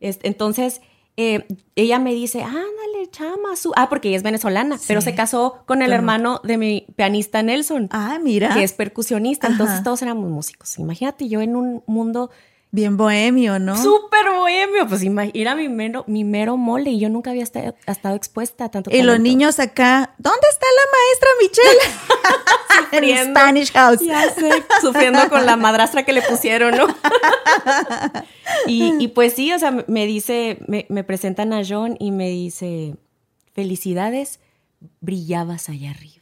Entonces, 0.00 0.80
eh, 1.20 1.46
ella 1.74 1.98
me 1.98 2.14
dice, 2.14 2.42
ándale, 2.42 3.10
chama, 3.10 3.56
su... 3.56 3.72
Ah, 3.74 3.88
porque 3.88 4.06
ella 4.08 4.16
es 4.18 4.22
venezolana, 4.22 4.78
pero 4.86 5.00
se 5.00 5.16
casó 5.16 5.58
con 5.66 5.82
el 5.82 5.92
hermano 5.92 6.40
de 6.44 6.56
mi 6.58 6.86
pianista 6.94 7.42
Nelson, 7.42 7.88
Ah, 7.90 8.18
mira. 8.22 8.54
que 8.54 8.62
es 8.62 8.72
percusionista. 8.72 9.48
Entonces 9.48 9.82
todos 9.82 10.00
éramos 10.02 10.30
músicos. 10.30 10.78
Imagínate 10.78 11.28
yo 11.28 11.40
en 11.40 11.56
un 11.56 11.82
mundo 11.86 12.30
Bien 12.70 12.98
bohemio, 12.98 13.58
¿no? 13.58 13.82
súper 13.82 14.26
bohemio. 14.36 14.86
Pues 14.86 15.02
era 15.32 15.54
mi 15.54 15.68
mero, 15.70 16.04
mi 16.06 16.24
mero 16.24 16.56
mole 16.58 16.90
y 16.90 17.00
yo 17.00 17.08
nunca 17.08 17.30
había 17.30 17.42
esta- 17.42 17.74
estado 17.86 18.14
expuesta 18.14 18.66
a 18.66 18.68
tanto 18.70 18.90
y 18.92 19.00
los 19.02 19.18
niños 19.20 19.58
acá, 19.58 20.14
¿dónde 20.18 20.46
está 20.50 20.66
la 20.76 20.82
maestra 20.98 21.28
Michelle? 22.92 23.18
en. 23.22 23.30
Spanish 23.30 23.72
House. 23.72 24.00
Ya 24.00 24.30
sé, 24.34 24.50
sufriendo 24.82 25.28
con 25.30 25.46
la 25.46 25.56
madrastra 25.56 26.04
que 26.04 26.12
le 26.12 26.20
pusieron, 26.22 26.76
¿no? 26.76 26.86
y, 28.66 28.94
y 29.02 29.08
pues 29.08 29.32
sí, 29.34 29.52
o 29.52 29.58
sea, 29.58 29.70
me 29.86 30.06
dice, 30.06 30.58
me, 30.66 30.86
me 30.88 31.04
presentan 31.04 31.52
a 31.52 31.62
John 31.66 31.96
y 31.98 32.10
me 32.10 32.28
dice, 32.28 32.96
felicidades, 33.54 34.40
brillabas 35.00 35.68
allá 35.68 35.90
arriba. 35.90 36.17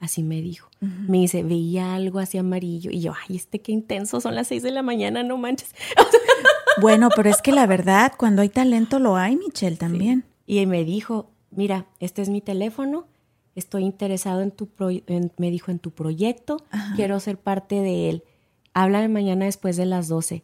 Así 0.00 0.22
me 0.22 0.40
dijo. 0.40 0.68
Me 0.80 1.18
dice, 1.18 1.42
veía 1.42 1.94
algo 1.94 2.18
así 2.18 2.38
amarillo. 2.38 2.90
Y 2.90 3.00
yo, 3.00 3.12
ay, 3.28 3.36
este 3.36 3.60
qué 3.60 3.70
intenso, 3.70 4.20
son 4.20 4.34
las 4.34 4.48
seis 4.48 4.62
de 4.62 4.70
la 4.70 4.82
mañana, 4.82 5.22
no 5.22 5.36
manches. 5.36 5.74
Bueno, 6.80 7.10
pero 7.14 7.28
es 7.28 7.42
que 7.42 7.52
la 7.52 7.66
verdad, 7.66 8.12
cuando 8.16 8.40
hay 8.42 8.48
talento 8.48 8.98
lo 8.98 9.16
hay, 9.16 9.36
Michelle, 9.36 9.76
también. 9.76 10.24
Y 10.46 10.64
me 10.66 10.84
dijo, 10.84 11.30
mira, 11.50 11.86
este 11.98 12.22
es 12.22 12.30
mi 12.30 12.40
teléfono, 12.40 13.06
estoy 13.54 13.84
interesado 13.84 14.40
en 14.40 14.50
tu, 14.50 14.66
pro- 14.68 14.88
en- 14.90 15.32
me 15.36 15.50
dijo, 15.50 15.70
en 15.70 15.78
tu 15.78 15.90
proyecto, 15.90 16.56
quiero 16.96 17.20
ser 17.20 17.36
parte 17.38 17.76
de 17.80 18.08
él. 18.08 18.22
Háblame 18.72 19.08
mañana 19.08 19.44
después 19.44 19.76
de 19.76 19.84
las 19.84 20.08
12. 20.08 20.42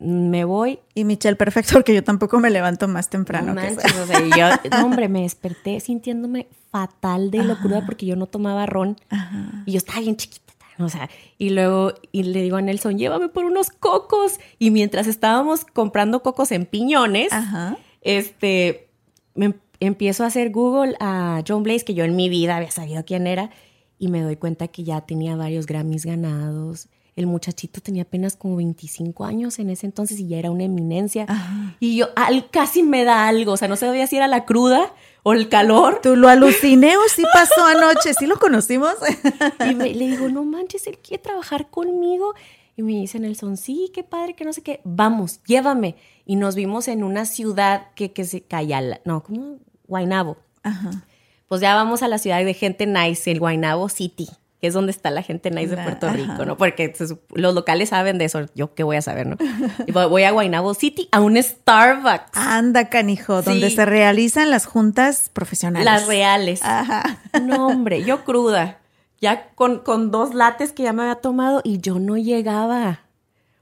Me 0.00 0.44
voy. 0.44 0.78
Y 0.94 1.04
Michelle, 1.04 1.36
perfecto, 1.36 1.74
porque 1.74 1.94
yo 1.94 2.02
tampoco 2.02 2.40
me 2.40 2.48
levanto 2.50 2.88
más 2.88 3.10
temprano. 3.10 3.54
no 3.54 3.60
que 3.60 3.70
manches, 3.74 3.96
o 3.98 4.06
sea, 4.06 4.20
yo, 4.20 4.70
no, 4.78 4.86
hombre, 4.86 5.08
me 5.08 5.22
desperté 5.22 5.78
sintiéndome 5.80 6.48
fatal 6.70 7.30
de 7.30 7.44
locura 7.44 7.82
porque 7.84 8.06
yo 8.06 8.16
no 8.16 8.26
tomaba 8.26 8.64
ron 8.64 8.96
Ajá. 9.10 9.62
y 9.66 9.72
yo 9.72 9.78
estaba 9.78 10.00
bien 10.00 10.16
chiquita. 10.16 10.54
O 10.78 10.88
sea, 10.88 11.10
y 11.36 11.50
luego 11.50 11.92
y 12.10 12.22
le 12.22 12.40
digo 12.40 12.56
a 12.56 12.62
Nelson, 12.62 12.96
llévame 12.96 13.28
por 13.28 13.44
unos 13.44 13.68
cocos. 13.68 14.40
Y 14.58 14.70
mientras 14.70 15.06
estábamos 15.06 15.66
comprando 15.66 16.22
cocos 16.22 16.50
en 16.52 16.64
piñones, 16.64 17.30
Ajá. 17.32 17.76
este, 18.00 18.88
me 19.34 19.46
em- 19.46 19.54
empiezo 19.80 20.24
a 20.24 20.28
hacer 20.28 20.50
Google 20.50 20.94
a 21.00 21.42
John 21.46 21.62
Blaze, 21.62 21.84
que 21.84 21.92
yo 21.92 22.04
en 22.04 22.16
mi 22.16 22.30
vida 22.30 22.56
había 22.56 22.70
sabido 22.70 23.04
quién 23.04 23.26
era, 23.26 23.50
y 23.98 24.08
me 24.08 24.22
doy 24.22 24.36
cuenta 24.36 24.68
que 24.68 24.82
ya 24.82 25.02
tenía 25.02 25.36
varios 25.36 25.66
Grammys 25.66 26.06
ganados. 26.06 26.88
El 27.20 27.26
muchachito 27.26 27.80
tenía 27.80 28.02
apenas 28.04 28.34
como 28.36 28.56
25 28.56 29.24
años 29.24 29.58
en 29.58 29.68
ese 29.70 29.84
entonces 29.86 30.18
y 30.18 30.26
ya 30.28 30.38
era 30.38 30.50
una 30.50 30.64
eminencia. 30.64 31.26
Ajá. 31.28 31.76
Y 31.80 31.96
yo 31.96 32.08
al- 32.16 32.48
casi 32.50 32.82
me 32.82 33.04
da 33.04 33.28
algo, 33.28 33.52
o 33.52 33.56
sea, 33.56 33.68
no 33.68 33.76
sabía 33.76 34.06
si 34.06 34.16
era 34.16 34.26
la 34.26 34.44
cruda 34.46 34.92
o 35.22 35.34
el 35.34 35.48
calor. 35.50 36.00
Tú 36.02 36.16
lo 36.16 36.28
aluciné 36.28 36.96
o 36.96 37.00
sí 37.14 37.22
pasó 37.32 37.64
anoche, 37.66 38.14
sí 38.18 38.26
lo 38.26 38.38
conocimos. 38.38 38.94
Y 39.70 39.74
me- 39.74 39.94
le 39.94 40.08
digo, 40.08 40.28
no 40.30 40.44
manches, 40.44 40.86
él 40.86 40.98
quiere 40.98 41.22
trabajar 41.22 41.68
conmigo. 41.68 42.34
Y 42.76 42.82
me 42.82 42.92
dice 42.92 43.20
Nelson, 43.20 43.58
sí, 43.58 43.90
qué 43.92 44.02
padre, 44.02 44.34
que 44.34 44.44
no 44.46 44.52
sé 44.54 44.62
qué. 44.62 44.80
Vamos, 44.84 45.40
llévame. 45.44 45.96
Y 46.24 46.36
nos 46.36 46.54
vimos 46.54 46.88
en 46.88 47.04
una 47.04 47.26
ciudad 47.26 47.88
que, 47.94 48.12
que 48.12 48.24
se 48.24 48.40
calla, 48.40 49.00
no, 49.04 49.22
como 49.22 49.58
Guainabo. 49.86 50.38
Ajá. 50.62 51.04
Pues 51.48 51.60
ya 51.60 51.74
vamos 51.74 52.02
a 52.02 52.08
la 52.08 52.16
ciudad 52.18 52.42
de 52.42 52.54
gente 52.54 52.86
nice, 52.86 53.30
el 53.30 53.40
Guainabo 53.40 53.88
City, 53.90 54.28
que 54.60 54.66
es 54.66 54.74
donde 54.74 54.90
está 54.92 55.10
la 55.10 55.22
gente 55.22 55.50
nice 55.50 55.74
de 55.74 55.82
Puerto 55.82 56.06
ajá. 56.06 56.16
Rico, 56.16 56.44
¿no? 56.44 56.56
Porque 56.56 56.92
los 57.34 57.54
locales 57.54 57.88
saben 57.88 58.18
de 58.18 58.26
eso, 58.26 58.42
yo 58.54 58.74
qué 58.74 58.82
voy 58.82 58.96
a 58.96 59.02
saber, 59.02 59.26
¿no? 59.26 59.36
Y 59.86 59.92
voy- 59.92 60.22
a 60.24 60.30
Guainabo 60.30 60.74
City 60.74 61.08
a 61.12 61.20
un 61.20 61.42
Starbucks. 61.42 62.30
Anda, 62.36 62.88
canijo, 62.90 63.42
donde 63.42 63.70
se 63.70 63.84
realizan 63.86 64.50
las 64.50 64.66
juntas 64.66 65.30
profesionales. 65.32 65.84
Las 65.86 66.06
reales. 66.06 66.60
Ajá. 66.62 67.18
No, 67.42 67.68
hombre, 67.68 68.04
yo 68.04 68.24
cruda. 68.24 68.78
ya 69.20 69.48
con, 69.54 69.78
con 69.80 70.10
dos 70.10 70.34
lates 70.34 70.72
que 70.72 70.82
ya 70.82 70.92
me 70.92 71.02
había 71.02 71.16
tomado 71.16 71.60
y 71.64 71.78
yo 71.80 71.98
no 71.98 72.16
llegaba. 72.16 73.00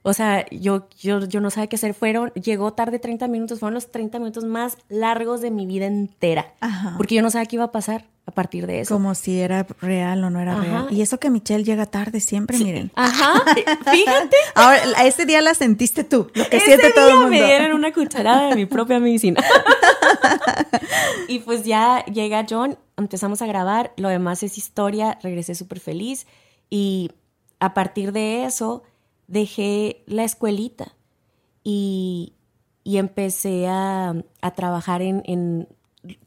O 0.09 0.15
sea, 0.15 0.47
yo, 0.51 0.89
yo, 0.99 1.21
yo 1.27 1.41
no 1.41 1.51
sabía 1.51 1.67
qué 1.67 1.77
hacer. 1.77 1.93
Fueron, 1.93 2.31
llegó 2.33 2.73
tarde 2.73 2.99
30 2.99 3.29
minutos, 3.29 3.61
fueron 3.61 3.75
los 3.75 3.91
30 3.91 4.19
minutos 4.19 4.45
más 4.45 4.79
largos 4.89 5.43
de 5.43 5.51
mi 5.51 5.67
vida 5.67 5.85
entera. 5.85 6.55
Ajá. 6.61 6.95
Porque 6.97 7.15
yo 7.15 7.21
no 7.23 7.31
sabía 7.31 7.45
qué 7.47 7.57
iba 7.57 7.65
a 7.65 7.73
pasar 7.73 8.07
a 8.25 8.31
partir 8.31 8.67
de 8.67 8.81
eso. 8.81 8.95
Como 8.95 9.15
si 9.15 9.39
era 9.39 9.67
real 9.83 10.25
o 10.25 10.31
no 10.31 10.41
era 10.41 10.53
Ajá. 10.53 10.63
real. 10.63 10.87
Y 10.91 11.03
eso 11.03 11.19
que 11.21 11.29
Michelle 11.29 11.63
llega 11.63 11.85
tarde 11.85 12.21
siempre, 12.21 12.59
miren. 12.59 12.91
Ajá, 12.95 13.43
fíjate. 13.91 14.37
Ahora, 14.55 14.79
ese 15.05 15.27
día 15.27 15.43
la 15.43 15.53
sentiste 15.55 16.05
tú, 16.05 16.31
lo 16.35 16.49
que 16.49 16.57
Ese 16.57 16.67
siente 16.67 16.91
todo 16.93 17.09
el 17.09 17.15
mundo. 17.15 17.29
me 17.31 17.43
dieron 17.45 17.73
una 17.73 17.93
cucharada 17.93 18.49
de 18.49 18.57
mi 18.57 18.65
propia 18.65 18.99
medicina. 19.01 19.43
y 21.29 21.41
pues 21.41 21.65
ya 21.65 22.05
llega 22.07 22.47
John, 22.49 22.79
empezamos 22.97 23.43
a 23.43 23.47
grabar, 23.47 23.93
lo 23.97 24.09
demás 24.09 24.43
es 24.43 24.59
historia, 24.59 25.19
regresé 25.23 25.55
súper 25.55 25.81
feliz 25.81 26.27
y 26.71 27.11
a 27.61 27.75
partir 27.75 28.13
de 28.13 28.45
eso 28.45 28.83
dejé 29.29 30.03
la 30.07 30.25
escuelita 30.25 30.97
y, 31.63 32.35
y 32.83 32.97
empecé 32.97 33.69
a, 33.69 34.15
a 34.43 34.51
trabajar 34.53 35.03
en, 35.03 35.23
en 35.27 35.69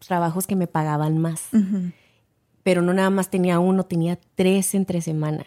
trabajos 0.08 0.47
que 0.47 0.56
me 0.56 0.68
pagaban 0.68 1.18
más. 1.18 1.49
Pero 2.64 2.82
no 2.82 2.93
nada 2.93 3.10
más 3.10 3.30
tenía 3.30 3.60
uno, 3.60 3.84
tenía 3.84 4.18
tres 4.36 4.76
entre 4.76 5.02
semana. 5.02 5.45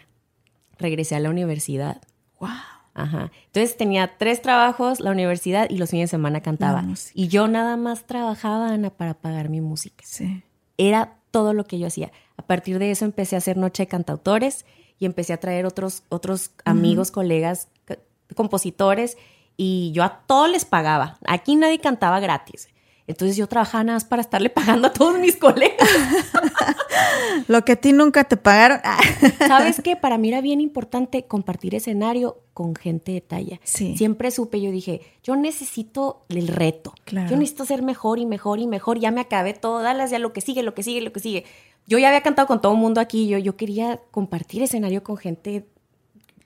Regresé 0.77 1.15
a 1.15 1.19
la 1.19 1.29
universidad. 1.29 2.01
Wow. 2.39 2.49
Ajá. 2.93 3.31
Entonces 3.47 3.75
tenía 3.77 4.17
tres 4.17 4.41
trabajos, 4.41 4.99
la 4.99 5.11
universidad 5.11 5.69
y 5.69 5.77
los 5.77 5.89
fines 5.89 6.09
de 6.09 6.11
semana 6.11 6.41
cantaba. 6.41 6.83
Y 7.13 7.27
yo 7.27 7.47
nada 7.47 7.77
más 7.77 8.05
trabajaba, 8.05 8.69
Ana, 8.69 8.89
para 8.89 9.13
pagar 9.13 9.49
mi 9.49 9.61
música. 9.61 10.03
Sí. 10.05 10.43
Era 10.77 11.17
todo 11.31 11.53
lo 11.53 11.65
que 11.65 11.77
yo 11.79 11.87
hacía. 11.87 12.11
A 12.37 12.41
partir 12.41 12.79
de 12.79 12.91
eso 12.91 13.03
empecé 13.05 13.35
a 13.35 13.39
hacer 13.39 13.57
noche 13.57 13.83
de 13.83 13.87
cantautores 13.87 14.65
y 14.99 15.05
empecé 15.05 15.33
a 15.33 15.37
traer 15.37 15.65
otros, 15.65 16.03
otros 16.09 16.51
amigos, 16.63 17.11
colegas, 17.11 17.67
compositores 18.35 19.17
y 19.57 19.91
yo 19.93 20.03
a 20.03 20.21
todos 20.25 20.49
les 20.49 20.65
pagaba. 20.65 21.17
Aquí 21.25 21.55
nadie 21.55 21.79
cantaba 21.79 22.19
gratis. 22.19 22.69
Entonces 23.07 23.37
yo 23.37 23.47
trabajaba 23.47 23.83
nada 23.83 23.97
más 23.97 24.05
para 24.05 24.21
estarle 24.21 24.49
pagando 24.51 24.87
a 24.87 24.93
todos 24.93 25.19
mis 25.19 25.35
colegas. 25.35 25.87
Lo 27.47 27.63
que 27.63 27.73
a 27.73 27.75
ti 27.75 27.91
nunca 27.91 28.23
te 28.23 28.37
pagaron. 28.37 28.79
¿Sabes 29.37 29.81
qué? 29.83 29.95
Para 29.95 30.17
mí 30.17 30.29
era 30.29 30.41
bien 30.41 30.61
importante 30.61 31.25
compartir 31.25 31.75
escenario 31.75 32.39
con 32.53 32.75
gente 32.75 33.11
de 33.11 33.21
talla. 33.21 33.59
Sí. 33.63 33.95
Siempre 33.97 34.31
supe, 34.31 34.61
yo 34.61 34.71
dije, 34.71 35.01
yo 35.23 35.35
necesito 35.35 36.25
el 36.29 36.47
reto. 36.47 36.93
Claro. 37.03 37.29
Yo 37.29 37.37
necesito 37.37 37.65
ser 37.65 37.83
mejor 37.83 38.17
y 38.17 38.25
mejor 38.25 38.59
y 38.59 38.67
mejor. 38.67 38.99
Ya 38.99 39.11
me 39.11 39.21
acabé 39.21 39.53
todo, 39.53 39.81
dale 39.81 40.07
ya 40.07 40.19
lo 40.19 40.33
que 40.33 40.41
sigue, 40.41 40.63
lo 40.63 40.73
que 40.73 40.83
sigue, 40.83 41.01
lo 41.01 41.11
que 41.11 41.19
sigue. 41.19 41.45
Yo 41.87 41.97
ya 41.99 42.07
había 42.09 42.21
cantado 42.21 42.47
con 42.47 42.61
todo 42.61 42.73
el 42.73 42.79
mundo 42.79 42.99
aquí. 43.01 43.27
Yo, 43.27 43.37
yo 43.37 43.55
quería 43.55 43.99
compartir 44.11 44.61
escenario 44.63 45.03
con 45.03 45.17
gente 45.17 45.65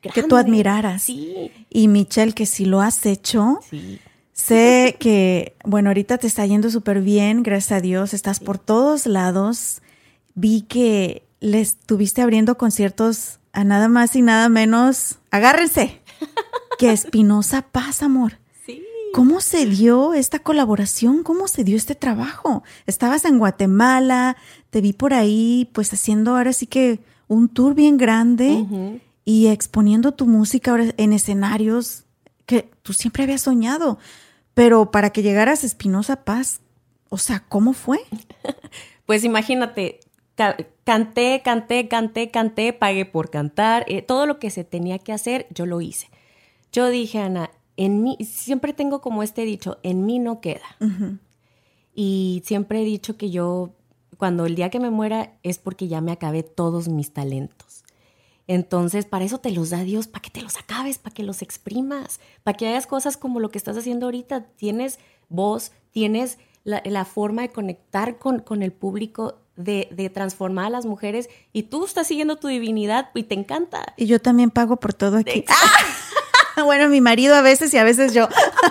Que 0.02 0.24
tú 0.24 0.36
admiraras. 0.36 1.04
Sí. 1.04 1.52
Y 1.70 1.88
Michelle, 1.88 2.34
que 2.34 2.46
si 2.46 2.66
lo 2.66 2.82
has 2.82 3.06
hecho, 3.06 3.60
Sí. 3.70 4.00
sé 4.34 4.96
que, 5.00 5.56
bueno, 5.66 5.90
ahorita 5.90 6.18
te 6.18 6.28
está 6.28 6.46
yendo 6.46 6.70
súper 6.70 7.02
bien, 7.02 7.44
gracias 7.44 7.74
a 7.78 7.82
Dios, 7.82 8.14
estás 8.14 8.40
por 8.40 8.58
todos 8.58 9.06
lados. 9.06 9.82
Vi 10.36 10.62
que 10.62 11.24
le 11.42 11.60
estuviste 11.62 12.22
abriendo 12.22 12.58
conciertos 12.58 13.40
a 13.52 13.64
nada 13.64 13.88
más 13.88 14.16
y 14.16 14.22
nada 14.22 14.48
menos, 14.50 15.20
agárrense, 15.32 16.02
que 16.78 16.92
Espinosa 16.94 17.62
Paz, 17.62 18.02
amor. 18.04 18.39
¿Cómo 19.14 19.42
se 19.42 19.66
dio 19.66 20.14
esta 20.14 20.40
colaboración? 20.40 21.24
¿Cómo 21.24 21.48
se 21.48 21.64
dio 21.64 21.76
este 21.78 21.96
trabajo? 21.96 22.64
Estabas 22.86 23.26
en 23.26 23.40
Guatemala, 23.40 24.38
te 24.70 24.82
vi 24.82 24.94
por 24.94 25.14
ahí, 25.14 25.70
pues 25.74 25.92
haciendo 25.94 26.36
ahora 26.38 26.54
sí 26.54 26.68
que 26.68 27.00
un 27.28 27.50
tour 27.50 27.74
bien 27.76 27.98
grande 27.98 28.66
y 29.26 29.48
exponiendo 29.48 30.14
tu 30.14 30.26
música 30.26 30.72
ahora 30.72 30.86
en 30.98 31.14
escenarios 31.14 32.06
que 32.46 32.70
tú 32.84 32.94
siempre 32.94 33.24
habías 33.24 33.42
soñado. 33.42 34.00
Pero 34.54 34.92
para 34.92 35.12
que 35.12 35.22
llegaras 35.24 35.64
a 35.64 35.68
Espinosa 35.68 36.24
Paz, 36.26 36.62
o 37.10 37.18
sea, 37.18 37.44
¿cómo 37.48 37.74
fue? 37.74 38.00
Pues 39.06 39.24
imagínate, 39.24 40.02
ca- 40.36 40.56
canté, 40.84 41.42
canté, 41.44 41.88
canté, 41.88 42.30
canté, 42.30 42.74
pagué 42.74 43.06
por 43.06 43.32
cantar, 43.32 43.84
eh, 43.88 44.04
todo 44.04 44.28
lo 44.28 44.38
que 44.38 44.52
se 44.52 44.64
tenía 44.64 45.00
que 45.00 45.12
hacer, 45.14 45.48
yo 45.50 45.66
lo 45.66 45.82
hice. 45.82 46.12
Yo 46.72 46.90
dije, 46.90 47.18
Ana, 47.18 47.50
en 47.80 48.04
mí, 48.04 48.18
siempre 48.26 48.74
tengo 48.74 49.00
como 49.00 49.24
este 49.24 49.46
dicho, 49.46 49.78
en 49.84 50.06
mí 50.06 50.20
no 50.20 50.42
queda. 50.42 50.76
Y 51.96 52.44
siempre 52.46 52.82
he 52.82 52.84
dicho 52.84 53.16
que 53.16 53.30
yo, 53.30 53.70
cuando 54.18 54.46
el 54.46 54.56
día 54.56 54.70
que 54.70 54.82
me 54.82 54.90
muera, 54.90 55.38
es 55.44 55.60
porque 55.60 55.88
ya 55.88 56.02
me 56.02 56.12
acabé 56.12 56.44
todos 56.44 56.90
mis 56.90 57.14
talentos. 57.14 57.86
Entonces, 58.48 59.06
para 59.06 59.24
eso 59.24 59.38
te 59.38 59.52
los 59.52 59.70
da 59.70 59.82
Dios, 59.86 60.08
para 60.10 60.22
que 60.22 60.30
te 60.30 60.42
los 60.42 60.58
acabes, 60.58 60.98
para 60.98 61.14
que 61.14 61.24
los 61.24 61.42
exprimas, 61.42 62.20
para 62.44 62.58
que 62.58 62.68
hagas 62.68 62.86
cosas 62.86 63.16
como 63.16 63.40
lo 63.40 63.50
que 63.50 63.58
estás 63.58 63.78
haciendo 63.78 64.08
ahorita. 64.08 64.48
Tienes 64.58 65.00
voz, 65.30 65.72
tienes 65.92 66.38
la, 66.66 66.82
la 66.84 67.06
forma 67.06 67.44
de 67.44 67.50
conectar 67.50 68.18
con, 68.18 68.40
con 68.40 68.62
el 68.62 68.74
público, 68.74 69.40
de, 69.56 69.88
de 69.94 70.10
transformar 70.10 70.66
a 70.66 70.70
las 70.72 70.86
mujeres, 70.86 71.30
y 71.54 71.64
tú 71.64 71.86
estás 71.86 72.08
siguiendo 72.08 72.36
tu 72.36 72.50
divinidad 72.50 73.12
y 73.16 73.24
te 73.24 73.36
encanta. 73.36 73.94
Y 73.96 74.06
yo 74.06 74.20
también 74.20 74.52
pago 74.52 74.76
por 74.76 74.94
todo 74.94 75.16
aquí. 75.16 75.46
bueno, 76.66 76.90
mi 76.90 77.02
marido 77.02 77.36
a 77.36 77.42
veces 77.42 77.74
y 77.74 77.78
a 77.78 77.84
veces 77.84 78.14
yo. 78.14 78.28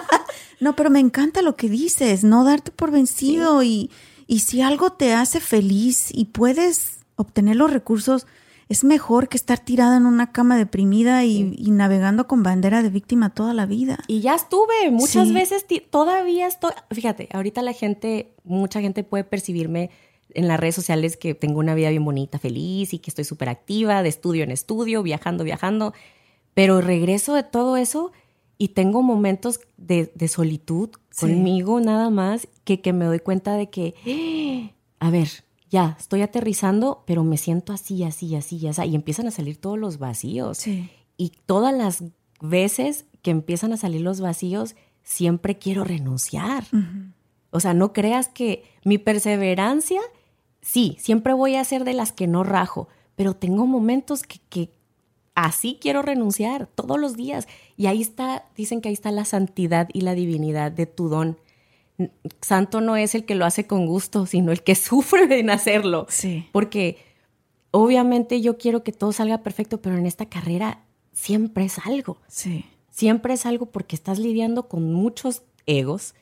no, 0.61 0.77
pero 0.77 0.91
me 0.91 1.01
encanta 1.01 1.43
lo 1.43 1.57
que 1.57 1.69
dices, 1.69 2.25
no 2.25 2.45
darte 2.45 2.71
por 2.71 2.91
vencido 2.91 3.63
y, 3.63 3.91
y 4.27 4.41
si 4.41 4.61
algo 4.63 4.93
te 4.93 5.15
hace 5.15 5.41
feliz 5.41 6.09
y 6.13 6.27
puedes 6.27 6.99
obtener 7.17 7.57
los 7.57 7.73
recursos, 7.73 8.27
es 8.69 8.85
mejor 8.85 9.29
que 9.29 9.39
estar 9.39 9.59
tirada 9.59 9.97
en 9.97 10.05
una 10.05 10.31
cama 10.31 10.59
deprimida 10.59 11.25
y, 11.25 11.55
y 11.57 11.71
navegando 11.71 12.27
con 12.29 12.43
bandera 12.43 12.83
de 12.83 12.91
víctima 12.91 13.31
toda 13.31 13.55
la 13.55 13.65
vida. 13.65 13.99
Y 14.09 14.21
ya 14.21 14.35
estuve, 14.35 14.91
muchas 14.91 15.29
Sí. 15.29 15.35
veces 15.35 15.65
todavía 15.91 16.47
estoy, 16.47 16.73
fíjate, 16.91 17.29
ahorita 17.33 17.63
la 17.63 17.73
gente, 17.73 18.35
mucha 18.45 18.81
gente 18.83 19.05
puede 19.05 19.25
percibirme 19.25 19.91
en 20.35 20.47
las 20.47 20.61
redes 20.61 20.75
sociales 20.75 21.17
que 21.17 21.35
tengo 21.35 21.61
una 21.61 21.75
vida 21.75 21.89
bien 21.89 22.05
bonita, 22.05 22.39
feliz 22.39 22.93
y 22.93 22.99
que 22.99 23.11
estoy 23.11 23.25
súper 23.25 23.49
activa, 23.49 24.03
de 24.03 24.11
estudio 24.11 24.45
en 24.45 24.51
estudio, 24.51 25.03
viajando, 25.03 25.45
viajando, 25.45 25.95
pero 26.59 26.81
regreso 26.81 27.35
de 27.35 27.45
todo 27.45 27.77
eso 27.77 28.11
y 28.59 28.69
tengo 28.71 29.01
momentos 29.03 29.61
de, 29.77 30.11
de 30.17 30.27
solitud 30.27 30.91
Sí. 31.11 31.27
conmigo 31.27 31.79
nada 31.79 32.11
más 32.11 32.49
que, 32.65 32.81
que 32.81 32.93
me 32.93 33.05
doy 33.05 33.21
cuenta 33.21 33.55
de 33.55 33.71
que, 33.71 33.95
¡eh! 34.05 34.73
a 34.99 35.11
ver, 35.11 35.29
ya, 35.71 35.97
estoy 36.01 36.23
aterrizando, 36.23 37.05
pero 37.07 37.23
me 37.23 37.37
siento 37.37 37.73
así, 37.73 38.03
así, 38.03 38.35
así, 38.35 38.67
así, 38.67 38.83
y 38.89 38.95
empiezan 38.97 39.29
a 39.29 39.31
salir 39.31 39.57
todos 39.57 39.79
los 39.79 39.99
vacíos. 39.99 40.59
Sí. 40.59 40.91
Y 41.17 41.33
todas 41.47 41.73
las 41.73 42.03
veces 42.41 43.05
que 43.23 43.31
empiezan 43.31 43.73
a 43.73 43.77
salir 43.77 44.01
los 44.01 44.21
vacíos, 44.21 44.75
siempre 45.05 45.59
quiero 45.59 45.85
renunciar. 45.85 46.65
O 47.51 47.61
sea, 47.61 47.73
no 47.75 47.93
creas 47.93 48.27
que 48.29 48.65
mi 48.85 48.99
perseverancia, 48.99 50.01
sí, 50.61 50.97
siempre 50.99 51.35
voy 51.35 51.55
a 51.55 51.63
ser 51.65 51.85
de 51.85 51.95
las 51.95 52.11
que 52.13 52.27
no 52.27 52.43
rajo, 52.43 52.89
pero 53.15 53.35
tengo 53.35 53.65
momentos 53.67 54.23
que, 54.25 54.39
que 54.49 54.71
así 55.45 55.79
quiero 55.81 56.03
renunciar 56.03 56.67
todos 56.67 56.99
los 56.99 57.17
días. 57.17 57.47
Y 57.77 57.87
ahí 57.87 58.03
está, 58.03 58.45
dicen 58.57 58.81
que 58.81 58.89
ahí 58.89 58.93
está 58.93 59.13
la 59.13 59.25
santidad 59.25 59.89
y 59.93 60.01
la 60.01 60.15
divinidad 60.15 60.73
de 60.73 60.87
tu 60.87 61.09
don. 61.09 61.39
Santo 62.41 62.81
no 62.81 62.97
es 62.97 63.15
el 63.15 63.25
que 63.25 63.37
lo 63.37 63.45
hace 63.45 63.67
con 63.67 63.87
gusto, 63.87 64.27
sino 64.27 64.51
el 64.51 64.63
que 64.63 64.75
sufre 64.75 65.39
en 65.39 65.51
hacerlo. 65.51 66.07
Sí. 66.09 66.49
Porque 66.53 66.99
obviamente 67.71 68.41
yo 68.41 68.59
quiero 68.59 68.83
que 68.83 68.91
todo 68.91 69.13
salga 69.13 69.39
perfecto, 69.39 69.81
pero 69.81 69.97
en 69.97 70.07
esta 70.07 70.27
carrera 70.27 70.83
siempre 71.13 71.65
es 71.65 71.79
algo. 71.87 72.19
Sí. 72.27 72.65
Siempre 72.91 73.35
es 73.35 73.47
algo 73.47 73.67
porque 73.67 73.95
estás 73.95 74.19
lidiando 74.19 74.67
con 74.67 74.93
muchos 74.93 75.43
egos, 75.67 76.17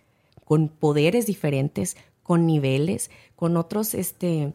con 0.45 0.69
poderes 0.69 1.25
diferentes, 1.25 1.97
con 2.23 2.45
niveles, 2.45 3.11
con 3.35 3.57
otros 3.57 3.95
este, 3.95 4.53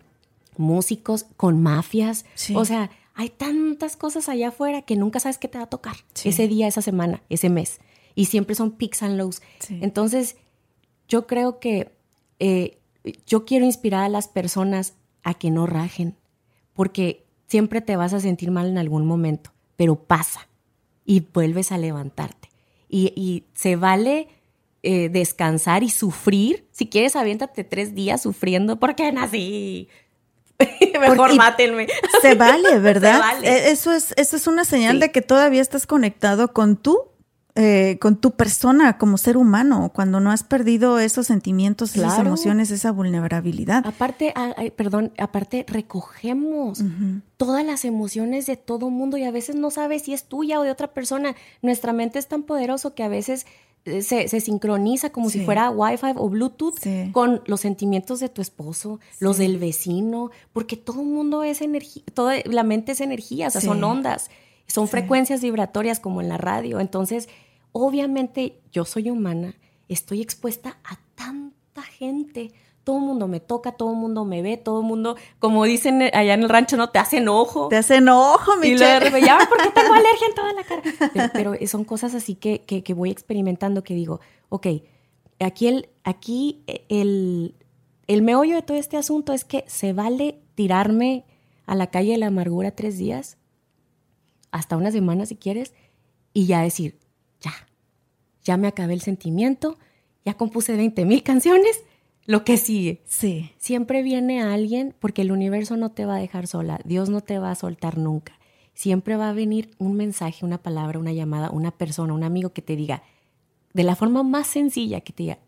músicos, 0.55 1.25
con 1.35 1.63
mafias. 1.63 2.25
Sí. 2.35 2.55
O 2.55 2.63
sea, 2.63 2.91
hay 3.13 3.29
tantas 3.29 3.95
cosas 3.97 4.29
allá 4.29 4.49
afuera 4.49 4.81
que 4.83 4.95
nunca 4.95 5.19
sabes 5.19 5.37
qué 5.37 5.47
te 5.47 5.57
va 5.57 5.65
a 5.65 5.69
tocar 5.69 5.95
Sí. 6.13 6.29
ese 6.29 6.47
día, 6.47 6.67
esa 6.67 6.81
semana, 6.81 7.21
ese 7.29 7.49
mes. 7.49 7.79
Y 8.15 8.25
siempre 8.25 8.55
son 8.55 8.71
peaks 8.71 9.03
and 9.03 9.17
lows. 9.17 9.41
Sí. 9.59 9.79
Entonces, 9.81 10.37
yo 11.07 11.27
creo 11.27 11.59
que 11.59 11.91
eh, 12.39 12.77
yo 13.25 13.45
quiero 13.45 13.65
inspirar 13.65 14.03
a 14.03 14.09
las 14.09 14.27
personas 14.27 14.93
a 15.23 15.33
que 15.33 15.51
no 15.51 15.65
rajen, 15.67 16.15
porque 16.73 17.25
siempre 17.47 17.81
te 17.81 17.95
vas 17.95 18.13
a 18.13 18.19
sentir 18.19 18.49
mal 18.51 18.67
en 18.67 18.77
algún 18.77 19.05
momento, 19.05 19.51
pero 19.75 19.95
pasa 19.95 20.47
y 21.05 21.19
vuelves 21.33 21.71
a 21.71 21.77
levantarte. 21.77 22.49
Y, 22.89 23.13
y 23.15 23.45
se 23.53 23.75
vale 23.75 24.27
eh, 24.83 25.09
descansar 25.09 25.83
y 25.83 25.89
sufrir. 25.89 26.67
Si 26.71 26.87
quieres, 26.87 27.15
aviéntate 27.15 27.63
tres 27.63 27.93
días 27.95 28.21
sufriendo 28.21 28.79
porque 28.79 29.11
nací. 29.11 29.87
Mejor 30.99 31.35
mátenme. 31.35 31.87
Se 32.21 32.35
vale, 32.35 32.79
¿verdad? 32.79 33.13
Se 33.15 33.19
vale. 33.19 33.47
Eh, 33.49 33.71
Eso 33.71 33.91
es, 33.93 34.13
eso 34.17 34.35
es 34.35 34.47
una 34.47 34.65
señal 34.65 34.95
Sí. 34.95 34.99
de 35.01 35.11
que 35.11 35.21
todavía 35.21 35.61
estás 35.61 35.87
conectado 35.87 36.53
con 36.53 36.77
tu 36.77 36.99
eh, 37.55 37.97
con 37.99 38.15
tu 38.15 38.31
persona 38.31 38.97
como 38.97 39.17
ser 39.17 39.35
humano, 39.35 39.91
cuando 39.93 40.21
no 40.21 40.31
has 40.31 40.41
perdido 40.41 40.99
esos 40.99 41.27
sentimientos, 41.27 41.93
esas 41.97 42.13
Claro. 42.13 42.29
emociones, 42.29 42.71
esa 42.71 42.93
vulnerabilidad. 42.93 43.85
Aparte, 43.85 44.31
ah, 44.37 44.53
ay, 44.55 44.71
perdón, 44.71 45.11
aparte 45.17 45.65
recogemos 45.67 46.81
todas 47.35 47.65
las 47.65 47.83
emociones 47.83 48.45
de 48.45 48.55
todo 48.55 48.89
mundo 48.89 49.17
y 49.17 49.25
a 49.25 49.31
veces 49.31 49.55
no 49.57 49.69
sabes 49.69 50.03
si 50.03 50.13
es 50.13 50.23
tuya 50.23 50.61
o 50.61 50.63
de 50.63 50.71
otra 50.71 50.87
persona. 50.93 51.35
Nuestra 51.61 51.91
mente 51.91 52.19
es 52.19 52.27
tan 52.29 52.43
poderoso 52.43 52.95
que 52.95 53.03
a 53.03 53.09
veces 53.09 53.45
se, 53.85 54.27
se 54.27 54.39
sincroniza 54.41 55.11
como 55.11 55.29
Sí. 55.29 55.39
si 55.39 55.45
fuera 55.45 55.69
Wi-Fi 55.71 56.13
o 56.15 56.29
Bluetooth 56.29 56.77
Sí. 56.79 57.09
con 57.11 57.41
los 57.45 57.61
sentimientos 57.61 58.19
de 58.19 58.29
tu 58.29 58.41
esposo, 58.41 58.99
los 59.19 59.37
del 59.37 59.57
vecino, 59.57 60.29
porque 60.53 60.77
todo 60.77 61.01
el 61.01 61.07
mundo 61.07 61.43
es 61.43 61.61
energía, 61.61 62.03
toda 62.13 62.35
la 62.45 62.63
mente 62.63 62.91
es 62.91 63.01
energía, 63.01 63.47
o 63.47 63.49
sea, 63.51 63.61
Sí. 63.61 63.67
son 63.67 63.83
ondas, 63.83 64.29
son 64.67 64.87
frecuencias 64.87 65.41
vibratorias 65.41 65.99
como 65.99 66.21
en 66.21 66.29
la 66.29 66.37
radio. 66.37 66.79
Entonces, 66.79 67.27
obviamente 67.71 68.59
yo 68.71 68.85
soy 68.85 69.09
humana, 69.09 69.55
estoy 69.89 70.21
expuesta 70.21 70.77
a 70.83 70.99
tanta 71.15 71.81
gente. 71.81 72.51
Todo 72.83 72.97
el 72.97 73.03
mundo 73.03 73.27
me 73.27 73.39
toca, 73.39 73.73
todo 73.73 73.91
el 73.91 73.97
mundo 73.97 74.25
me 74.25 74.41
ve, 74.41 74.57
todo 74.57 74.81
el 74.81 74.85
mundo, 74.87 75.15
como 75.39 75.63
dicen 75.65 76.01
allá 76.01 76.33
en 76.33 76.43
el 76.43 76.49
rancho, 76.49 76.77
no 76.77 76.89
te 76.89 76.99
hace 76.99 77.17
enojo. 77.17 77.67
Te 77.67 77.77
hacen 77.77 78.09
ojo, 78.09 78.51
Y 78.63 78.77
luego 78.77 79.17
ya, 79.17 79.37
porque 79.47 79.69
tengo 79.69 79.93
alergia 79.93 80.27
en 80.27 80.35
toda 80.35 80.53
la 80.53 80.63
cara. 80.63 80.81
Pero, 81.13 81.53
pero 81.53 81.67
son 81.67 81.83
cosas 81.83 82.15
así 82.15 82.35
que, 82.35 82.61
que, 82.61 82.83
que 82.83 82.93
voy 82.93 83.11
experimentando 83.11 83.83
que 83.83 83.93
digo, 83.93 84.19
ok, 84.49 84.67
aquí, 85.39 85.67
el, 85.67 85.89
aquí 86.03 86.63
el, 86.89 87.55
el 88.07 88.21
meollo 88.21 88.55
de 88.55 88.61
todo 88.61 88.77
este 88.77 88.97
asunto 88.97 89.33
es 89.33 89.45
que 89.45 89.63
se 89.67 89.93
vale 89.93 90.41
tirarme 90.55 91.25
a 91.65 91.75
la 91.75 91.87
calle 91.87 92.11
de 92.11 92.17
la 92.17 92.27
amargura 92.27 92.71
tres 92.71 92.97
días, 92.97 93.37
hasta 94.51 94.75
una 94.75 94.91
semana 94.91 95.25
si 95.25 95.35
quieres, 95.35 95.73
y 96.33 96.45
ya 96.45 96.61
decir, 96.61 96.99
ya, 97.39 97.53
ya 98.43 98.57
me 98.57 98.67
acabé 98.67 98.93
el 98.93 99.01
sentimiento, 99.01 99.77
ya 100.25 100.33
compuse 100.33 100.75
20 100.75 101.05
mil 101.05 101.23
canciones, 101.23 101.83
lo 102.25 102.43
que 102.43 102.57
sigue. 102.57 103.01
Sí. 103.05 103.51
Siempre 103.57 104.03
viene 104.03 104.41
alguien 104.41 104.95
porque 104.99 105.21
el 105.23 105.31
universo 105.31 105.77
no 105.77 105.91
te 105.91 106.05
va 106.05 106.15
a 106.15 106.19
dejar 106.19 106.47
sola, 106.47 106.79
Dios 106.85 107.09
no 107.09 107.21
te 107.21 107.39
va 107.39 107.51
a 107.51 107.55
soltar 107.55 107.97
nunca. 107.97 108.33
Siempre 108.73 109.15
va 109.17 109.29
a 109.29 109.33
venir 109.33 109.71
un 109.79 109.95
mensaje, 109.95 110.45
una 110.45 110.57
palabra, 110.57 110.97
una 110.99 111.11
llamada, 111.13 111.49
una 111.51 111.71
persona, 111.71 112.13
un 112.13 112.23
amigo 112.23 112.53
que 112.53 112.61
te 112.61 112.75
diga, 112.75 113.03
de 113.73 113.83
la 113.83 113.95
forma 113.95 114.23
más 114.23 114.47
sencilla, 114.47 115.01
que 115.01 115.13
te 115.13 115.23
diga, 115.23 115.39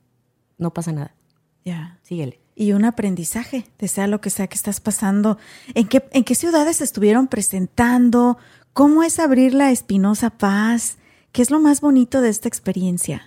no 0.57 0.73
pasa 0.73 0.91
nada, 0.91 1.15
Ya. 1.63 1.99
síguele. 2.03 2.39
Y 2.55 2.73
un 2.73 2.85
aprendizaje 2.85 3.65
de 3.79 3.87
sea 3.87 4.05
lo 4.07 4.21
que 4.21 4.29
sea 4.29 4.47
que 4.47 4.55
estás 4.55 4.79
pasando. 4.79 5.39
¿En 5.73 5.87
qué, 5.87 6.03
en 6.11 6.23
qué 6.23 6.35
ciudades 6.35 6.81
estuvieron 6.81 7.27
presentando? 7.27 8.37
¿Cómo 8.73 9.01
es 9.03 9.19
abrir 9.19 9.55
la 9.55 9.71
Espinosa 9.71 10.29
Paz? 10.29 10.97
¿Qué 11.31 11.41
es 11.41 11.49
lo 11.49 11.59
más 11.59 11.81
bonito 11.81 12.21
de 12.21 12.29
esta 12.29 12.47
experiencia? 12.47 13.23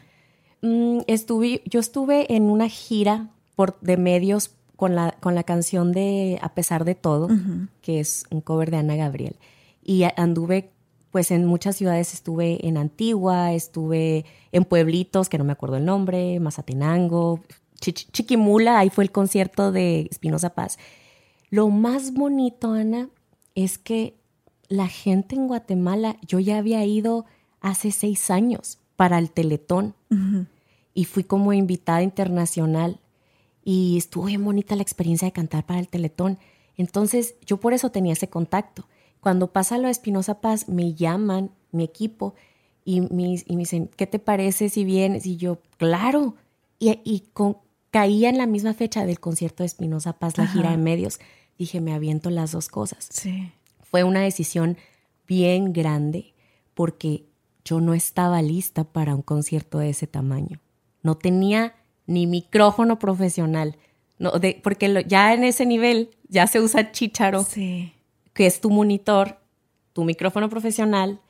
Mm, 0.63 1.01
estuve, 1.09 1.63
yo 1.67 1.81
estuve 1.81 2.33
en 2.37 2.45
una 2.45 2.69
gira 2.69 3.31
por, 3.57 3.81
de 3.81 3.97
medios 3.97 4.53
con 4.77 4.95
la, 4.95 5.13
con 5.21 5.35
la 5.35 5.43
canción 5.43 5.91
de 5.93 6.39
A 6.43 6.55
pesar 6.55 6.85
de 6.85 6.95
todo, 6.95 7.29
que 7.81 7.99
es 7.99 8.25
un 8.31 8.41
cover 8.41 8.71
de 8.71 8.77
Ana 8.77 8.95
Gabriel. 8.95 9.37
Y 9.83 10.05
anduve, 10.17 10.71
pues 11.11 11.31
en 11.31 11.47
muchas 11.47 11.77
ciudades. 11.77 12.13
Estuve 12.13 12.67
en 12.69 12.77
Antigua, 12.77 13.53
estuve 13.55 14.27
en 14.53 14.65
pueblitos, 14.65 15.29
que 15.29 15.39
no 15.39 15.45
me 15.45 15.53
acuerdo 15.53 15.77
el 15.79 15.85
nombre, 15.85 16.39
Mazatenango, 16.41 17.41
Chi- 17.81 17.93
Chiquimula, 17.93 18.79
ahí 18.79 18.91
fue 18.91 19.05
el 19.05 19.13
concierto 19.13 19.73
de 19.73 20.09
Espinosa 20.11 20.51
Paz. 20.51 20.79
Lo 21.51 21.69
más 21.71 22.13
bonito, 22.13 22.73
Ana, 22.73 23.09
es 23.55 23.79
que 23.79 24.17
la 24.69 24.89
gente 24.89 25.37
en 25.37 25.47
Guatemala, 25.47 26.17
yo 26.27 26.39
ya 26.39 26.59
había 26.59 26.85
ido 26.85 27.25
hace 27.61 27.93
seis 27.93 28.31
años 28.31 28.79
para 28.97 29.19
el 29.19 29.31
Teletón. 29.31 29.95
Y 30.95 31.05
fui 31.05 31.25
como 31.25 31.53
invitada 31.53 32.03
internacional 32.03 32.99
y 33.69 33.97
estuvo 33.99 34.27
bien 34.27 34.45
bonita 34.45 34.77
la 34.77 34.83
experiencia 34.83 35.27
de 35.27 35.33
cantar 35.33 35.67
para 35.67 35.81
el 35.81 35.89
Teletón. 35.89 36.39
Entonces 36.77 37.35
yo 37.45 37.57
por 37.59 37.73
eso 37.73 37.91
tenía 37.91 38.13
ese 38.13 38.29
contacto. 38.29 38.87
Cuando 39.21 39.53
pasa 39.53 39.77
lo 39.77 39.87
de 39.87 39.91
Espinosa 39.91 40.41
Paz, 40.41 40.69
me 40.69 40.95
llaman 40.95 41.51
mi 41.73 41.83
equipo 41.83 42.35
y 42.85 43.01
me, 43.01 43.35
y 43.45 43.57
me 43.57 43.63
dicen, 43.63 43.91
¿qué 43.97 44.07
te 44.07 44.21
parece 44.21 44.69
si 44.69 44.85
vienes? 44.85 45.27
Y 45.27 45.37
yo, 45.37 45.59
claro. 45.79 46.37
Y, 46.79 47.01
y 47.03 47.25
con- 47.33 47.57
caía 47.91 48.29
en 48.29 48.39
la 48.39 48.47
misma 48.47 48.73
fecha 48.73 49.05
del 49.05 49.19
concierto 49.19 49.65
de 49.65 49.67
Espinosa 49.67 50.13
Paz, 50.13 50.39
la 50.39 50.47
gira 50.47 50.71
de 50.71 50.77
medios. 50.77 51.19
Dije, 51.59 51.81
me 51.81 51.93
aviento 51.93 52.31
las 52.31 52.53
dos 52.53 52.69
cosas 52.69 53.09
Sí. 53.11 53.51
fue 53.83 54.05
una 54.05 54.21
decisión 54.21 54.77
bien 55.27 55.73
grande 55.73 56.35
porque 56.75 57.25
yo 57.65 57.81
no 57.81 57.95
estaba 57.95 58.43
lista 58.43 58.85
para 58.85 59.15
un 59.17 59.23
concierto 59.23 59.79
de 59.79 59.89
ese 59.91 60.07
tamaño. 60.07 60.61
No 61.03 61.17
tenía 61.17 61.75
ni 62.07 62.27
micrófono 62.27 62.99
profesional, 62.99 63.77
no, 64.19 64.33
de- 64.33 64.61
porque 64.63 64.89
lo- 64.89 65.01
ya 65.01 65.35
en 65.35 65.45
ese 65.45 65.67
nivel 65.67 66.11
ya 66.29 66.47
se 66.47 66.61
usa 66.61 66.93
chicharo, 66.93 67.45
Sí. 67.45 67.93
que 68.33 68.47
es 68.47 68.61
tu 68.61 68.71
monitor, 68.71 69.39
tu 69.93 70.05
micrófono 70.05 70.49
profesional, 70.49 71.21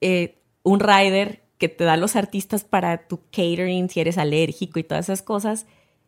eh, 0.00 0.38
un 0.62 0.80
rider 0.80 1.42
que 1.58 1.68
te 1.68 1.84
da 1.84 1.96
los 1.96 2.16
artistas 2.16 2.64
para 2.64 3.06
tu 3.08 3.18
catering 3.30 3.88
si 3.88 4.00
eres 4.00 4.18
alérgico 4.18 4.78
y 4.78 4.84
todas 4.84 5.06
esas 5.06 5.22
cosas. 5.22 5.66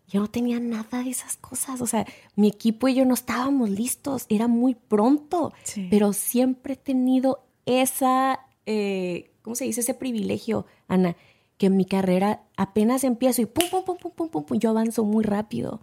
Yo 0.09 0.20
no 0.20 0.28
tenía 0.28 0.59
nada 0.61 1.03
de 1.03 1.11
esas 1.11 1.36
cosas. 1.36 1.80
O 1.80 1.86
sea, 1.86 2.07
mi 2.34 2.49
equipo 2.49 2.89
y 2.89 2.95
yo 2.95 3.05
no 3.05 3.14
estábamos 3.14 3.70
listos. 3.70 4.26
Era 4.28 4.49
muy 4.49 4.74
pronto. 4.74 5.53
Sí. 5.64 5.86
Pero 5.91 6.12
siempre 6.12 6.74
he 6.74 6.76
tenido 6.76 7.45
esa, 7.66 8.41
eh, 8.66 9.30
¿cómo 9.43 9.55
se 9.55 9.64
dice? 9.64 9.80
Ese 9.80 9.95
privilegio, 9.95 10.66
Ana, 10.89 11.16
que 11.59 11.66
en 11.66 11.76
mi 11.76 11.84
carrera 11.84 12.42
apenas 12.56 13.04
empiezo 13.04 13.42
y 13.42 13.46
pum, 13.46 13.64
pum, 13.70 13.84
pum, 13.84 13.96
pum, 13.98 14.12
pum, 14.12 14.28
pum, 14.30 14.44
pum, 14.44 14.59
yo 14.59 14.70
avanzo 14.70 15.04
muy 15.04 15.24
rápido. 15.24 15.80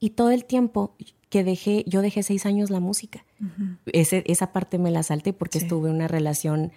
Y 0.00 0.10
todo 0.10 0.30
el 0.30 0.44
tiempo 0.44 0.96
que 1.28 1.44
dejé, 1.44 1.84
yo 1.86 2.02
dejé 2.02 2.22
seis 2.22 2.44
años 2.46 2.70
la 2.70 2.80
música. 2.80 3.24
Ese- 3.86 4.24
esa 4.26 4.52
parte 4.52 4.78
me 4.78 4.90
la 4.90 5.02
salté 5.02 5.32
porque 5.32 5.60
Sí. 5.60 5.66
estuve 5.66 5.88
en 5.90 5.94
una 5.96 6.08
relación 6.08 6.72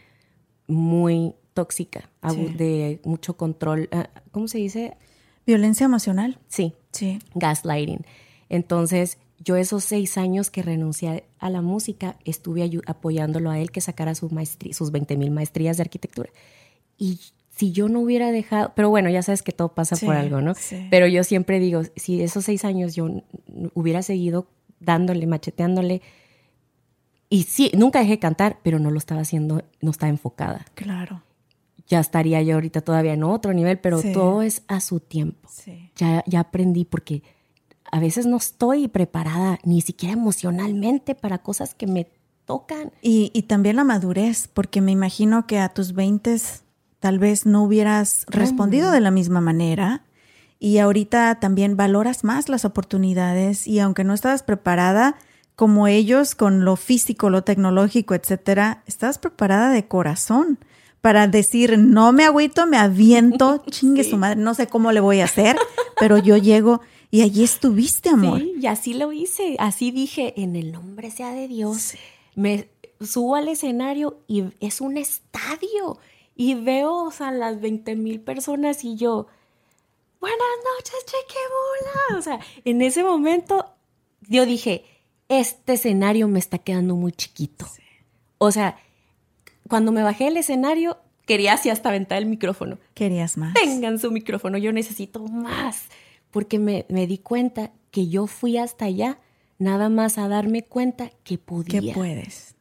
muy 0.67 1.33
tóxica, 1.53 2.09
Sí. 2.29 2.45
de 2.57 3.01
mucho 3.03 3.38
control. 3.38 3.89
ah, 3.91 4.09
¿Cómo 4.31 4.47
se 4.47 4.57
dice? 4.57 4.97
Violencia 5.45 5.86
emocional. 5.86 6.39
Sí, 6.47 6.73
Sí. 6.91 7.19
gaslighting. 7.36 8.05
Entonces, 8.49 9.17
yo 9.39 9.55
esos 9.55 9.83
seis 9.83 10.17
años 10.17 10.49
que 10.49 10.61
renuncié 10.63 11.25
a 11.39 11.49
la 11.49 11.61
música, 11.61 12.17
estuve 12.25 12.69
apoyándolo 12.88 13.49
a 13.51 13.59
él 13.59 13.71
que 13.71 13.81
sacara 13.81 14.15
su 14.15 14.29
maestría, 14.29 14.73
sus 14.73 14.91
20 14.91 15.17
mil 15.17 15.31
maestrías 15.31 15.77
de 15.77 15.83
arquitectura. 15.83 16.29
Y 16.97 17.19
si 17.55 17.71
yo 17.71 17.87
no 17.89 18.01
hubiera 18.01 18.31
dejado, 18.31 18.73
pero 18.75 18.89
bueno, 18.89 19.09
ya 19.09 19.21
sabes 19.23 19.41
que 19.41 19.51
todo 19.51 19.69
pasa 19.69 19.95
Sí, 19.95 20.05
por 20.05 20.15
algo, 20.15 20.41
¿no? 20.41 20.55
sí. 20.55 20.87
Pero 20.91 21.07
yo 21.07 21.23
siempre 21.23 21.59
digo, 21.59 21.81
si 21.95 22.21
esos 22.21 22.45
seis 22.45 22.65
años 22.65 22.95
yo 22.95 23.07
hubiera 23.73 24.01
seguido 24.01 24.47
dándole, 24.79 25.25
macheteándole, 25.25 26.01
y 27.29 27.43
sí, 27.43 27.71
nunca 27.75 27.99
dejé 27.99 28.11
de 28.11 28.19
cantar, 28.19 28.59
pero 28.63 28.77
no 28.79 28.91
lo 28.91 28.97
estaba 28.97 29.21
haciendo, 29.21 29.63
no 29.81 29.91
estaba 29.91 30.09
enfocada. 30.09 30.65
Claro. 30.75 31.23
Ya 31.87 31.99
estaría 31.99 32.41
yo 32.41 32.55
ahorita 32.55 32.81
todavía 32.81 33.13
en 33.13 33.23
otro 33.23 33.53
nivel, 33.53 33.79
pero 33.79 33.99
Sí. 34.01 34.11
todo 34.11 34.41
es 34.41 34.63
a 34.67 34.79
su 34.81 34.99
tiempo 34.99 35.47
Sí. 35.51 35.91
ya, 35.95 36.23
ya 36.27 36.39
aprendí 36.41 36.83
porque 36.85 37.23
a 37.91 37.99
veces 37.99 38.25
no 38.25 38.37
estoy 38.37 38.87
preparada 38.87 39.59
ni 39.63 39.81
siquiera 39.81 40.13
emocionalmente 40.13 41.15
para 41.15 41.37
cosas 41.39 41.73
que 41.75 41.87
me 41.87 42.07
tocan. 42.45 42.91
Y, 43.01 43.31
y 43.33 43.43
también 43.43 43.75
la 43.75 43.83
madurez, 43.83 44.47
porque 44.47 44.81
me 44.81 44.91
imagino 44.91 45.47
que 45.47 45.59
a 45.59 45.69
tus 45.69 45.93
20 45.93 46.35
tal 47.05 47.19
vez 47.19 47.45
no 47.45 47.61
hubieras 47.61 48.25
respondido 48.29 48.89
de 48.89 48.99
la 48.99 49.11
misma 49.11 49.39
manera. 49.39 50.01
Y 50.57 50.79
ahorita 50.79 51.39
también 51.39 51.77
valoras 51.77 52.23
más 52.23 52.49
las 52.49 52.65
oportunidades 52.65 53.67
y 53.67 53.77
aunque 53.77 54.03
no 54.03 54.15
estabas 54.15 54.41
preparada 54.41 55.15
como 55.55 55.85
ellos 55.85 56.33
con 56.33 56.65
lo 56.65 56.75
físico, 56.75 57.29
lo 57.29 57.43
tecnológico, 57.43 58.15
etcétera, 58.15 58.81
estabas 58.87 59.19
preparada 59.19 59.69
de 59.69 59.87
corazón 59.87 60.57
para 60.99 61.27
decir, 61.27 61.77
no 61.77 62.11
me 62.11 62.25
agüito, 62.25 62.65
me 62.65 62.77
aviento, 62.77 63.63
chingue 63.69 64.03
su 64.03 64.17
madre, 64.17 64.37
no 64.37 64.55
sé 64.55 64.65
cómo 64.65 64.91
le 64.91 64.99
voy 64.99 65.19
a 65.19 65.25
hacer, 65.25 65.55
pero 65.99 66.17
yo 66.17 66.37
llego 66.37 66.81
y 67.11 67.21
allí 67.21 67.43
estuviste, 67.43 68.09
amor. 68.09 68.39
Sí, 68.39 68.55
y 68.59 68.65
así 68.65 68.95
lo 68.95 69.11
hice. 69.11 69.57
Así 69.59 69.91
dije, 69.91 70.33
en 70.41 70.55
el 70.55 70.71
nombre 70.71 71.11
sea 71.11 71.33
de 71.33 71.47
Dios. 71.47 71.93
Me 72.33 72.67
subo 72.99 73.35
al 73.35 73.47
escenario 73.47 74.23
y 74.27 74.45
es 74.59 74.81
un 74.81 74.97
estadio. 74.97 75.99
Y 76.36 76.55
veo 76.55 77.05
o 77.05 77.11
sea, 77.11 77.31
las 77.31 77.61
20 77.61 77.95
mil 77.95 78.19
personas 78.19 78.83
y 78.83 78.95
yo, 78.95 79.27
buenas 80.19 80.39
noches, 80.75 81.05
chequebola. 81.05 82.19
O 82.19 82.21
sea, 82.21 82.39
en 82.65 82.81
ese 82.81 83.03
momento 83.03 83.73
yo 84.27 84.45
dije, 84.45 84.83
este 85.29 85.73
escenario 85.73 86.27
me 86.27 86.39
está 86.39 86.57
quedando 86.57 86.95
muy 86.95 87.11
chiquito. 87.11 87.65
O 88.38 88.51
sea, 88.51 88.77
cuando 89.69 89.91
me 89.91 90.03
bajé 90.03 90.25
del 90.25 90.38
escenario, 90.38 90.97
quería 91.25 91.53
así 91.53 91.69
hasta 91.69 91.89
aventar 91.89 92.17
el 92.17 92.25
micrófono. 92.25 92.77
Querías 92.93 93.38
más. 93.38 93.53
Tengan 93.53 93.99
su 93.99 94.11
micrófono, 94.11 94.57
yo 94.57 94.71
necesito 94.71 95.23
más. 95.27 95.83
Porque 96.31 96.59
me, 96.59 96.86
me 96.89 97.07
di 97.07 97.17
cuenta 97.17 97.71
que 97.91 98.07
yo 98.07 98.27
fui 98.27 98.57
hasta 98.57 98.86
allá 98.86 99.19
nada 99.57 99.89
más 99.89 100.17
a 100.17 100.27
darme 100.27 100.63
cuenta 100.63 101.11
que 101.23 101.38
podía. 101.38 101.81
¿Qué 101.81 101.93
puedes? 101.93 102.55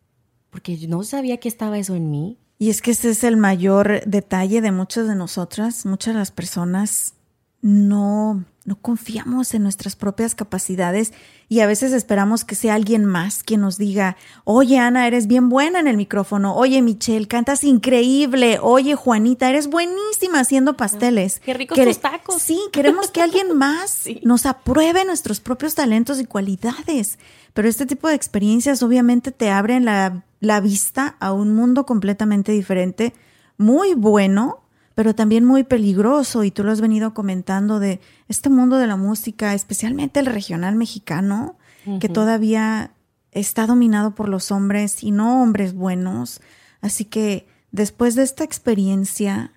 Porque 0.50 0.76
yo 0.76 0.88
no 0.88 1.02
sabía 1.02 1.38
que 1.38 1.48
estaba 1.48 1.78
eso 1.78 1.96
en 1.96 2.10
mí. 2.10 2.38
Y 2.64 2.70
es 2.70 2.80
que 2.80 2.92
ese 2.92 3.10
es 3.10 3.24
el 3.24 3.36
mayor 3.36 4.00
detalle 4.06 4.62
de 4.62 4.72
muchas 4.72 5.06
de 5.06 5.14
nosotras, 5.14 5.84
muchas 5.84 6.14
de 6.14 6.20
las 6.20 6.30
personas 6.30 7.12
no, 7.60 8.42
no 8.64 8.76
confiamos 8.80 9.52
en 9.52 9.62
nuestras 9.62 9.96
propias 9.96 10.34
capacidades 10.34 11.12
y 11.50 11.60
a 11.60 11.66
veces 11.66 11.92
esperamos 11.92 12.46
que 12.46 12.54
sea 12.54 12.72
alguien 12.72 13.04
más 13.04 13.42
quien 13.42 13.60
nos 13.60 13.76
diga, 13.76 14.16
oye 14.44 14.78
Ana, 14.78 15.06
eres 15.06 15.26
bien 15.26 15.50
buena 15.50 15.78
en 15.78 15.88
el 15.88 15.98
micrófono, 15.98 16.56
oye 16.56 16.80
Michelle, 16.80 17.28
cantas 17.28 17.64
increíble, 17.64 18.58
oye 18.62 18.94
Juanita, 18.94 19.50
eres 19.50 19.66
buenísima 19.66 20.40
haciendo 20.40 20.74
pasteles. 20.74 21.40
Qué 21.40 21.52
ricos 21.52 21.78
tus 21.78 22.00
tacos. 22.00 22.40
Sí, 22.40 22.58
queremos 22.72 23.10
que 23.10 23.20
alguien 23.20 23.54
más 23.58 24.04
nos 24.22 24.46
apruebe 24.46 25.04
nuestros 25.04 25.40
propios 25.40 25.74
talentos 25.74 26.18
y 26.18 26.24
cualidades. 26.24 27.18
Pero 27.52 27.68
este 27.68 27.84
tipo 27.84 28.08
de 28.08 28.14
experiencias 28.14 28.82
obviamente 28.82 29.32
te 29.32 29.50
abren 29.50 29.84
la, 29.84 30.24
la 30.44 30.60
vista 30.60 31.16
a 31.20 31.32
un 31.32 31.54
mundo 31.54 31.86
completamente 31.86 32.52
diferente, 32.52 33.14
muy 33.56 33.94
bueno, 33.94 34.60
pero 34.94 35.14
también 35.14 35.44
muy 35.44 35.64
peligroso, 35.64 36.44
y 36.44 36.50
tú 36.50 36.62
lo 36.62 36.70
has 36.70 36.80
venido 36.80 37.14
comentando, 37.14 37.80
de 37.80 38.00
este 38.28 38.48
mundo 38.48 38.76
de 38.76 38.86
la 38.86 38.96
música, 38.96 39.54
especialmente 39.54 40.20
el 40.20 40.26
regional 40.26 40.76
mexicano, 40.76 41.56
que 42.00 42.08
todavía 42.08 42.92
está 43.32 43.66
dominado 43.66 44.14
por 44.14 44.30
los 44.30 44.50
hombres 44.50 45.02
y 45.02 45.10
no 45.10 45.42
hombres 45.42 45.74
buenos. 45.74 46.40
Así 46.80 47.04
que 47.04 47.46
después 47.72 48.14
de 48.14 48.22
esta 48.22 48.42
experiencia, 48.42 49.52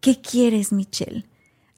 ¿qué 0.00 0.20
quieres, 0.20 0.72
Michelle? 0.72 1.26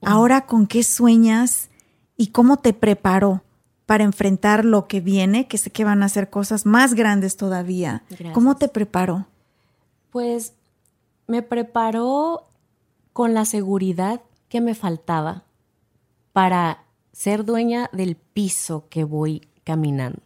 Ahora, 0.01 0.47
¿con 0.47 0.65
qué 0.65 0.83
sueñas 0.83 1.69
y 2.17 2.27
cómo 2.27 2.57
te 2.57 2.73
preparó 2.73 3.43
para 3.85 4.03
enfrentar 4.03 4.65
lo 4.65 4.87
que 4.87 5.01
viene? 5.01 5.47
Que 5.47 5.57
sé 5.57 5.71
que 5.71 5.83
van 5.83 6.03
a 6.03 6.09
ser 6.09 6.29
cosas 6.29 6.65
más 6.65 6.93
grandes 6.93 7.37
todavía. 7.37 8.03
¿Cómo 8.33 8.55
te 8.55 8.67
preparó? 8.67 9.27
Pues 10.11 10.53
me 11.27 11.41
preparó 11.41 12.47
con 13.13 13.33
la 13.33 13.45
seguridad 13.45 14.21
que 14.49 14.61
me 14.61 14.75
faltaba 14.75 15.43
para 16.33 16.83
ser 17.11 17.45
dueña 17.45 17.89
del 17.93 18.15
piso 18.15 18.87
que 18.89 19.03
voy 19.03 19.47
caminando. 19.63 20.21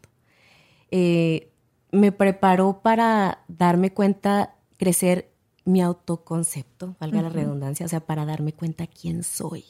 Eh, 0.92 1.52
me 1.92 2.12
preparó 2.12 2.82
para 2.82 3.44
darme 3.48 3.92
cuenta, 3.92 4.56
crecer 4.78 5.32
mi 5.64 5.82
autoconcepto, 5.82 6.96
valga 7.00 7.22
la 7.24 7.30
redundancia, 7.30 7.86
o 7.86 7.90
sea, 7.90 8.02
para 8.02 8.26
darme 8.26 8.54
cuenta 8.54 8.86
quién 8.88 9.24
soy. 9.24 9.66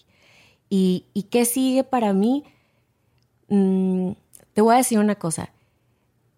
¿Y, 0.69 1.27
qué 1.29 1.45
sigue 1.45 1.83
para 1.83 2.11
mí? 2.13 2.43
Mm, 3.49 4.11
te 4.53 4.61
voy 4.61 4.73
a 4.73 4.77
decir 4.77 4.99
una 4.99 5.15
cosa. 5.15 5.49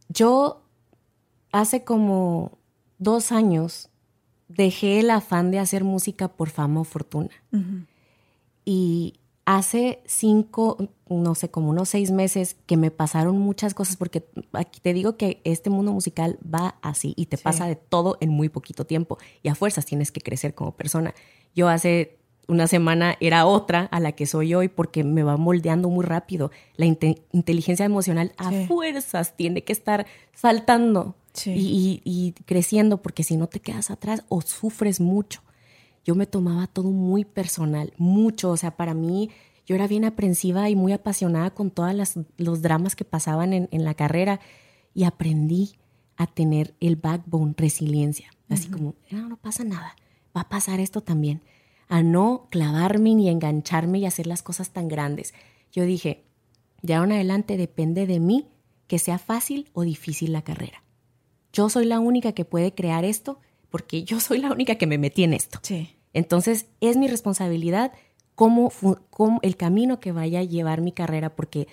Yo 0.09 0.61
hace 1.51 1.83
como 1.83 2.57
dos 2.97 3.31
años 3.31 3.89
dejé 4.47 4.99
el 4.99 5.09
afán 5.09 5.51
de 5.51 5.59
hacer 5.59 5.83
música 5.83 6.27
por 6.27 6.49
fama 6.49 6.81
o 6.81 6.83
fortuna. 6.83 7.31
Y 8.65 9.15
hace 9.45 10.01
cinco, 10.05 10.77
no 11.09 11.35
sé, 11.35 11.49
como 11.49 11.69
unos 11.69 11.89
seis 11.89 12.11
meses 12.11 12.57
que 12.65 12.75
me 12.75 12.91
pasaron 12.91 13.37
muchas 13.37 13.73
cosas, 13.73 13.95
porque 13.95 14.25
aquí 14.51 14.81
te 14.81 14.93
digo 14.93 15.15
que 15.15 15.41
este 15.45 15.69
mundo 15.69 15.93
musical 15.93 16.37
va 16.43 16.75
así 16.81 17.13
y 17.15 17.27
te 17.27 17.37
pasa 17.37 17.65
de 17.65 17.75
todo 17.75 18.17
en 18.19 18.29
muy 18.29 18.49
poquito 18.49 18.85
tiempo 18.85 19.17
y 19.43 19.49
a 19.49 19.55
fuerzas 19.55 19.85
tienes 19.85 20.11
que 20.11 20.21
crecer 20.21 20.53
como 20.53 20.75
persona. 20.75 21.13
Yo 21.55 21.69
hace 21.69 22.17
una 22.47 22.67
semana 22.67 23.17
era 23.19 23.45
otra 23.45 23.85
a 23.91 23.99
la 23.99 24.13
que 24.13 24.25
soy 24.25 24.53
hoy 24.53 24.69
porque 24.69 25.03
me 25.03 25.23
va 25.23 25.37
moldeando 25.37 25.89
muy 25.89 26.05
rápido. 26.05 26.51
La 26.75 26.85
inteligencia 26.85 27.85
emocional 27.85 28.31
a 28.37 28.51
fuerzas 28.67 29.35
tiene 29.35 29.63
que 29.63 29.73
estar 29.73 30.05
saltando 30.33 31.15
y, 31.45 32.33
creciendo, 32.45 33.01
porque 33.01 33.23
si 33.23 33.37
no 33.37 33.47
te 33.47 33.59
quedas 33.59 33.91
atrás 33.91 34.23
o 34.29 34.41
sufres 34.41 34.99
mucho. 34.99 35.41
Yo 36.05 36.15
me 36.15 36.25
tomaba 36.25 36.67
todo 36.67 36.89
muy 36.89 37.25
personal, 37.25 37.93
mucho, 37.97 38.51
o 38.51 38.57
sea, 38.57 38.77
para 38.77 38.93
mí 38.93 39.29
yo 39.65 39.75
era 39.75 39.87
bien 39.87 40.05
aprensiva 40.05 40.69
y 40.69 40.75
muy 40.75 40.93
apasionada 40.93 41.49
con 41.49 41.69
todos 41.69 42.17
los 42.37 42.61
dramas 42.61 42.95
que 42.95 43.03
pasaban 43.03 43.51
en, 43.53 43.83
la 43.83 43.93
carrera 43.93 44.39
y 44.93 45.03
aprendí 45.03 45.75
a 46.15 46.25
tener 46.25 46.75
el 46.79 46.95
backbone, 46.95 47.53
resiliencia, 47.57 48.31
así 48.47 48.69
como, 48.69 48.95
no, 49.11 49.27
no 49.27 49.35
pasa 49.35 49.65
nada, 49.65 49.97
va 50.35 50.41
a 50.41 50.49
pasar 50.49 50.79
esto 50.79 51.01
también, 51.01 51.41
a 51.87 52.03
no 52.03 52.47
clavarme 52.49 53.15
ni 53.15 53.29
engancharme 53.29 53.99
y 53.99 54.05
hacer 54.05 54.27
las 54.27 54.43
cosas 54.43 54.71
tan 54.71 54.87
grandes. 54.87 55.33
Yo 55.71 55.83
dije, 55.83 56.25
de 56.81 56.93
ahora 56.93 57.11
en 57.11 57.15
adelante 57.17 57.57
depende 57.57 58.05
de 58.05 58.19
mí 58.19 58.47
que 58.87 58.99
sea 58.99 59.17
fácil 59.17 59.69
o 59.73 59.83
difícil 59.83 60.33
la 60.33 60.41
carrera 60.41 60.83
yo 61.57 61.69
soy 61.69 61.85
la 61.85 61.99
única 61.99 62.33
que 62.33 62.45
puede 62.45 62.75
crear 62.75 63.03
esto 63.03 63.39
porque 63.69 64.03
yo 64.03 64.19
soy 64.19 64.37
la 64.37 64.51
única 64.51 64.75
que 64.75 64.85
me 64.85 64.99
metí 64.99 65.23
en 65.23 65.33
esto. 65.33 65.59
Sí. 65.63 65.95
Entonces 66.13 66.67
es 66.81 66.97
mi 66.97 67.07
responsabilidad 67.07 67.93
cómo, 68.35 68.71
cómo, 69.09 69.39
el 69.41 69.57
camino 69.57 69.99
que 69.99 70.11
vaya 70.11 70.41
a 70.41 70.43
llevar 70.43 70.81
mi 70.81 70.91
carrera 70.91 71.35
porque 71.35 71.67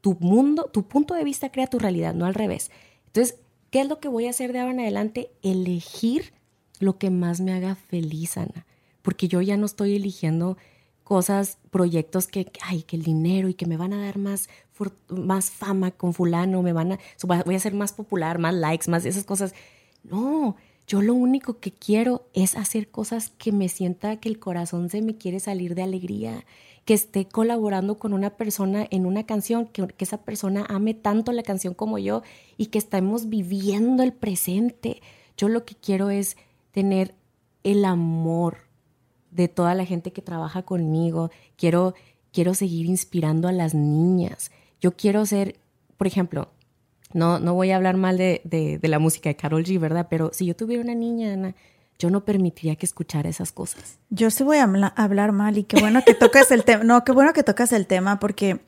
tu 0.00 0.16
mundo, 0.20 0.70
tu 0.72 0.88
punto 0.88 1.12
de 1.12 1.24
vista 1.24 1.50
crea 1.50 1.66
tu 1.66 1.78
realidad, 1.78 2.14
no 2.14 2.24
al 2.24 2.32
revés. 2.32 2.70
Entonces, 3.06 3.38
¿qué 3.70 3.82
es 3.82 3.88
lo 3.88 4.00
que 4.00 4.08
voy 4.08 4.26
a 4.26 4.30
hacer 4.30 4.54
de 4.54 4.60
ahora 4.60 4.72
en 4.72 4.80
adelante? 4.80 5.30
Elegir 5.42 6.32
lo 6.80 6.96
que 6.96 7.10
más 7.10 7.42
me 7.42 7.52
haga 7.52 7.74
feliz, 7.74 8.38
Ana. 8.38 8.66
Porque 9.02 9.28
yo 9.28 9.40
ya 9.40 9.56
no 9.56 9.66
estoy 9.66 9.96
eligiendo 9.96 10.56
cosas, 11.08 11.56
proyectos 11.70 12.26
que, 12.26 12.52
ay, 12.60 12.82
que 12.82 12.94
el 12.94 13.02
dinero 13.02 13.48
y 13.48 13.54
que 13.54 13.64
me 13.64 13.78
van 13.78 13.94
a 13.94 14.02
dar 14.02 14.18
más, 14.18 14.50
más 15.08 15.50
fama 15.50 15.90
con 15.90 16.12
fulano, 16.12 16.60
me 16.62 16.74
van 16.74 16.92
a, 16.92 16.98
voy 17.46 17.54
a 17.54 17.60
ser 17.60 17.72
más 17.72 17.94
popular, 17.94 18.38
más 18.38 18.54
likes, 18.54 18.90
más 18.90 19.06
esas 19.06 19.24
cosas. 19.24 19.54
No, 20.04 20.54
yo 20.86 21.00
lo 21.00 21.14
único 21.14 21.60
que 21.60 21.72
quiero 21.72 22.26
es 22.34 22.56
hacer 22.56 22.90
cosas 22.90 23.30
que 23.38 23.52
me 23.52 23.70
sienta 23.70 24.16
que 24.16 24.28
el 24.28 24.38
corazón 24.38 24.90
se 24.90 25.00
me 25.00 25.16
quiere 25.16 25.40
salir 25.40 25.74
de 25.74 25.82
alegría, 25.82 26.44
que 26.84 26.92
esté 26.92 27.26
colaborando 27.26 27.98
con 27.98 28.12
una 28.12 28.36
persona 28.36 28.86
en 28.90 29.06
una 29.06 29.24
canción, 29.24 29.66
que, 29.66 29.86
que 29.86 30.04
esa 30.04 30.18
persona 30.18 30.66
ame 30.68 30.92
tanto 30.92 31.32
la 31.32 31.42
canción 31.42 31.72
como 31.72 31.98
yo 31.98 32.22
y 32.58 32.66
que 32.66 32.76
estemos 32.76 33.30
viviendo 33.30 34.02
el 34.02 34.12
presente. 34.12 35.00
Yo 35.38 35.48
lo 35.48 35.64
que 35.64 35.74
quiero 35.74 36.10
es 36.10 36.36
tener 36.72 37.14
el 37.64 37.86
amor 37.86 38.67
de 39.30 39.48
toda 39.48 39.74
la 39.74 39.84
gente 39.84 40.12
que 40.12 40.22
trabaja 40.22 40.62
conmigo. 40.62 41.30
Quiero, 41.56 41.94
quiero 42.32 42.54
seguir 42.54 42.86
inspirando 42.86 43.48
a 43.48 43.52
las 43.52 43.74
niñas. 43.74 44.50
Yo 44.80 44.96
quiero 44.96 45.26
ser, 45.26 45.56
por 45.96 46.06
ejemplo, 46.06 46.50
no, 47.12 47.38
no 47.38 47.54
voy 47.54 47.70
a 47.70 47.76
hablar 47.76 47.96
mal 47.96 48.18
de, 48.18 48.42
de, 48.44 48.88
la 48.88 48.98
música 48.98 49.28
de 49.28 49.36
Carol 49.36 49.64
G, 49.64 49.78
¿verdad? 49.80 50.08
Pero 50.10 50.30
si 50.32 50.46
yo 50.46 50.54
tuviera 50.54 50.82
una 50.82 50.94
niña, 50.94 51.32
Ana, 51.32 51.54
yo 51.98 52.10
no 52.10 52.24
permitiría 52.24 52.76
que 52.76 52.86
escuchara 52.86 53.28
esas 53.28 53.50
cosas. 53.50 53.98
Yo 54.10 54.30
sí 54.30 54.44
voy 54.44 54.58
a 54.58 54.64
hablar 54.96 55.32
mal 55.32 55.58
y 55.58 55.64
qué 55.64 55.80
bueno 55.80 56.02
que 56.04 56.14
tocas 56.14 56.50
el 56.50 56.64
tema. 56.64 56.84
No, 56.84 57.04
qué 57.04 57.12
bueno 57.12 57.32
que 57.32 57.42
tocas 57.42 57.72
el 57.72 57.86
tema 57.86 58.20
porque 58.20 58.60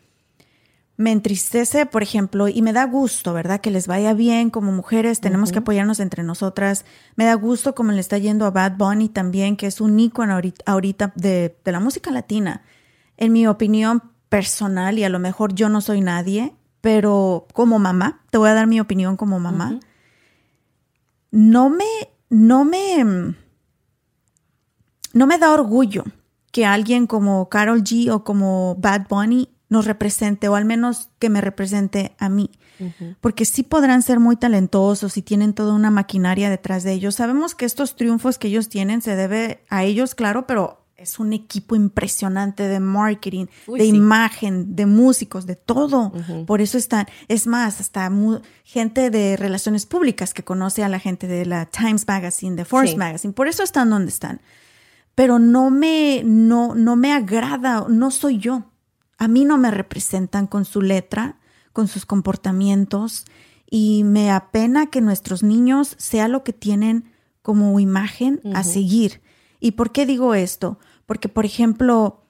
me 1.01 1.12
entristece, 1.12 1.86
por 1.86 2.03
ejemplo, 2.03 2.48
y 2.48 2.61
me 2.61 2.74
da 2.74 2.84
gusto, 2.84 3.32
¿verdad? 3.32 3.62
Que 3.62 3.70
les 3.70 3.86
vaya 3.86 4.12
bien 4.12 4.51
como 4.51 4.70
mujeres, 4.70 5.22
tenemos 5.22 5.51
que 5.51 5.61
apoyarnos 5.61 5.98
entre 5.98 6.22
nosotras. 6.22 6.84
Me 7.16 7.24
da 7.24 7.32
gusto 7.32 7.74
como 7.74 7.92
le 7.92 8.01
está 8.01 8.18
yendo 8.18 8.44
a 8.44 8.51
Bad 8.51 8.76
Bunny 8.76 9.09
también, 9.09 9.57
que 9.57 9.66
es 9.66 9.80
un 9.80 9.98
ícono 9.98 10.38
ahorita, 10.66 11.12
de, 11.16 11.57
la 11.64 11.80
música 11.80 12.11
latina. 12.11 12.64
En 13.16 13.32
mi 13.32 13.46
opinión 13.46 14.12
personal, 14.28 14.98
y 14.98 15.05
a 15.05 15.09
lo 15.09 15.18
mejor 15.18 15.55
yo 15.55 15.70
no 15.70 15.80
soy 15.80 16.03
nadie, 16.03 16.53
pero 16.82 17.46
como 17.55 17.78
mamá, 17.78 18.20
te 18.30 18.36
voy 18.36 18.51
a 18.51 18.55
dar 18.55 18.66
mi 18.66 18.78
opinión 18.78 19.16
como 19.16 19.40
mamá, 19.40 19.80
no 21.30 21.70
me, 21.70 22.11
no 22.28 22.66
me, 22.66 23.34
no 25.14 25.26
me 25.26 25.38
da 25.38 25.51
orgullo 25.51 26.05
que 26.53 26.66
alguien 26.66 27.07
como 27.07 27.48
Carol 27.48 27.82
G 27.84 28.11
o 28.11 28.22
como 28.22 28.76
Bad 28.78 29.07
Bunny 29.09 29.48
nos 29.70 29.86
represente 29.86 30.48
o 30.48 30.56
al 30.56 30.66
menos 30.66 31.08
que 31.18 31.30
me 31.30 31.40
represente 31.40 32.14
a 32.18 32.28
mí. 32.28 32.50
Porque 33.20 33.44
sí 33.44 33.62
podrán 33.62 34.02
ser 34.02 34.20
muy 34.20 34.36
talentosos 34.36 35.16
y 35.18 35.22
tienen 35.22 35.52
toda 35.52 35.74
una 35.74 35.90
maquinaria 35.90 36.48
detrás 36.48 36.82
de 36.82 36.92
ellos. 36.92 37.14
Sabemos 37.14 37.54
que 37.54 37.66
estos 37.66 37.94
triunfos 37.94 38.38
que 38.38 38.48
ellos 38.48 38.70
tienen 38.70 39.02
se 39.02 39.16
debe 39.16 39.64
a 39.68 39.84
ellos, 39.84 40.14
claro, 40.14 40.46
pero 40.46 40.86
es 40.96 41.18
un 41.18 41.34
equipo 41.34 41.76
impresionante 41.76 42.68
de 42.68 42.80
marketing, 42.80 43.46
de 43.66 43.84
imagen, 43.84 44.74
de 44.74 44.86
músicos, 44.86 45.46
de 45.46 45.56
todo. 45.56 46.12
Por 46.46 46.62
eso 46.62 46.78
están, 46.78 47.06
es 47.28 47.46
más, 47.46 47.80
hasta 47.80 48.10
gente 48.64 49.10
de 49.10 49.36
relaciones 49.36 49.84
públicas 49.84 50.32
que 50.34 50.42
conoce 50.42 50.82
a 50.82 50.88
la 50.88 50.98
gente 50.98 51.26
de 51.26 51.44
la 51.44 51.66
Times 51.66 52.08
Magazine, 52.08 52.57
de 52.57 52.64
Force 52.64 52.96
Magazine. 52.96 53.34
Por 53.34 53.46
eso 53.46 53.62
están 53.62 53.90
donde 53.90 54.11
están. 54.11 54.40
Pero 55.14 55.38
no 55.38 55.70
me, 55.70 56.22
no, 56.24 56.74
no 56.74 56.96
me 56.96 57.12
agrada, 57.12 57.86
no 57.88 58.11
soy 58.11 58.38
yo 58.38 58.70
a 59.21 59.29
mí 59.29 59.45
no 59.45 59.59
me 59.59 59.71
representan 59.71 60.47
con 60.47 60.64
su 60.64 60.80
letra, 60.80 61.37
con 61.75 61.88
sus 61.88 62.07
comportamientos 62.07 63.26
y 63.71 64.03
me 64.03 64.30
apena 64.30 64.87
que 64.87 65.03
nuestros 65.03 65.42
niños 65.42 65.95
sea 65.99 66.26
lo 66.26 66.42
que 66.42 66.55
tienen 66.55 67.13
como 67.42 67.79
imagen 67.80 68.41
a 68.55 68.64
seguir. 68.64 69.21
¿Y 69.61 69.72
por 69.72 69.92
qué 69.92 70.07
digo 70.07 70.34
esto? 70.34 70.79
Porque, 71.05 71.29
por 71.29 71.45
ejemplo, 71.45 72.25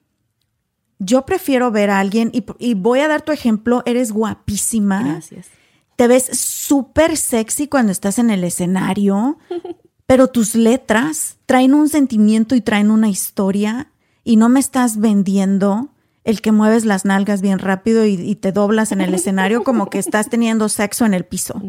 yo 0.99 1.25
prefiero 1.25 1.71
ver 1.71 1.89
a 1.89 1.99
alguien 1.99 2.29
y, 2.33 2.43
y 2.59 2.73
voy 2.73 2.99
a 2.99 3.07
dar 3.07 3.21
tu 3.21 3.31
ejemplo, 3.31 3.83
eres 3.85 4.11
guapísima. 4.11 5.01
Gracias. 5.01 5.47
Te 5.95 6.07
ves 6.07 6.25
súper 6.37 7.15
sexy 7.15 7.67
cuando 7.69 7.93
estás 7.93 8.19
en 8.19 8.31
el 8.31 8.43
escenario, 8.43 9.37
pero 10.05 10.27
tus 10.27 10.55
letras 10.55 11.37
traen 11.45 11.73
un 11.73 11.87
sentimiento 11.87 12.53
y 12.53 12.59
traen 12.59 12.91
una 12.91 13.07
historia 13.07 13.93
y 14.25 14.35
no 14.35 14.49
me 14.49 14.59
estás 14.59 14.97
vendiendo 14.97 15.89
el 16.23 16.41
que 16.41 16.51
mueves 16.51 16.85
las 16.85 17.05
nalgas 17.05 17.41
bien 17.41 17.59
rápido 17.59 18.05
y, 18.05 18.35
te 18.35 18.51
doblas 18.51 18.91
en 18.91 19.01
el 19.01 19.13
escenario 19.13 19.63
como 19.65 19.89
que 19.89 19.99
estás 19.99 20.29
teniendo 20.29 20.69
sexo 20.69 21.05
en 21.05 21.13
el 21.13 21.25
piso. 21.25 21.61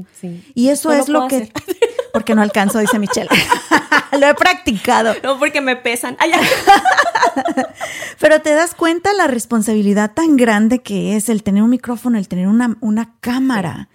Y 0.54 0.68
eso 0.68 0.92
es 0.92 1.08
lo 1.08 1.28
que... 1.28 1.52
Porque 2.12 2.34
no 2.34 2.42
alcanzo, 2.42 2.78
dice 2.78 2.98
Michelle. 2.98 3.30
lo 4.20 4.26
he 4.26 4.34
practicado. 4.34 5.14
No, 5.22 5.38
porque 5.38 5.62
me 5.62 5.76
pesan. 5.76 6.18
Pero 8.20 8.42
te 8.42 8.52
das 8.52 8.74
cuenta 8.74 9.14
la 9.14 9.28
responsabilidad 9.28 10.12
tan 10.12 10.36
grande 10.36 10.80
que 10.80 11.16
es 11.16 11.30
el 11.30 11.42
tener 11.42 11.62
un 11.62 11.70
micrófono, 11.70 12.18
el 12.18 12.28
tener 12.28 12.48
una, 12.48 12.76
una 12.80 13.14
cámara. 13.20 13.88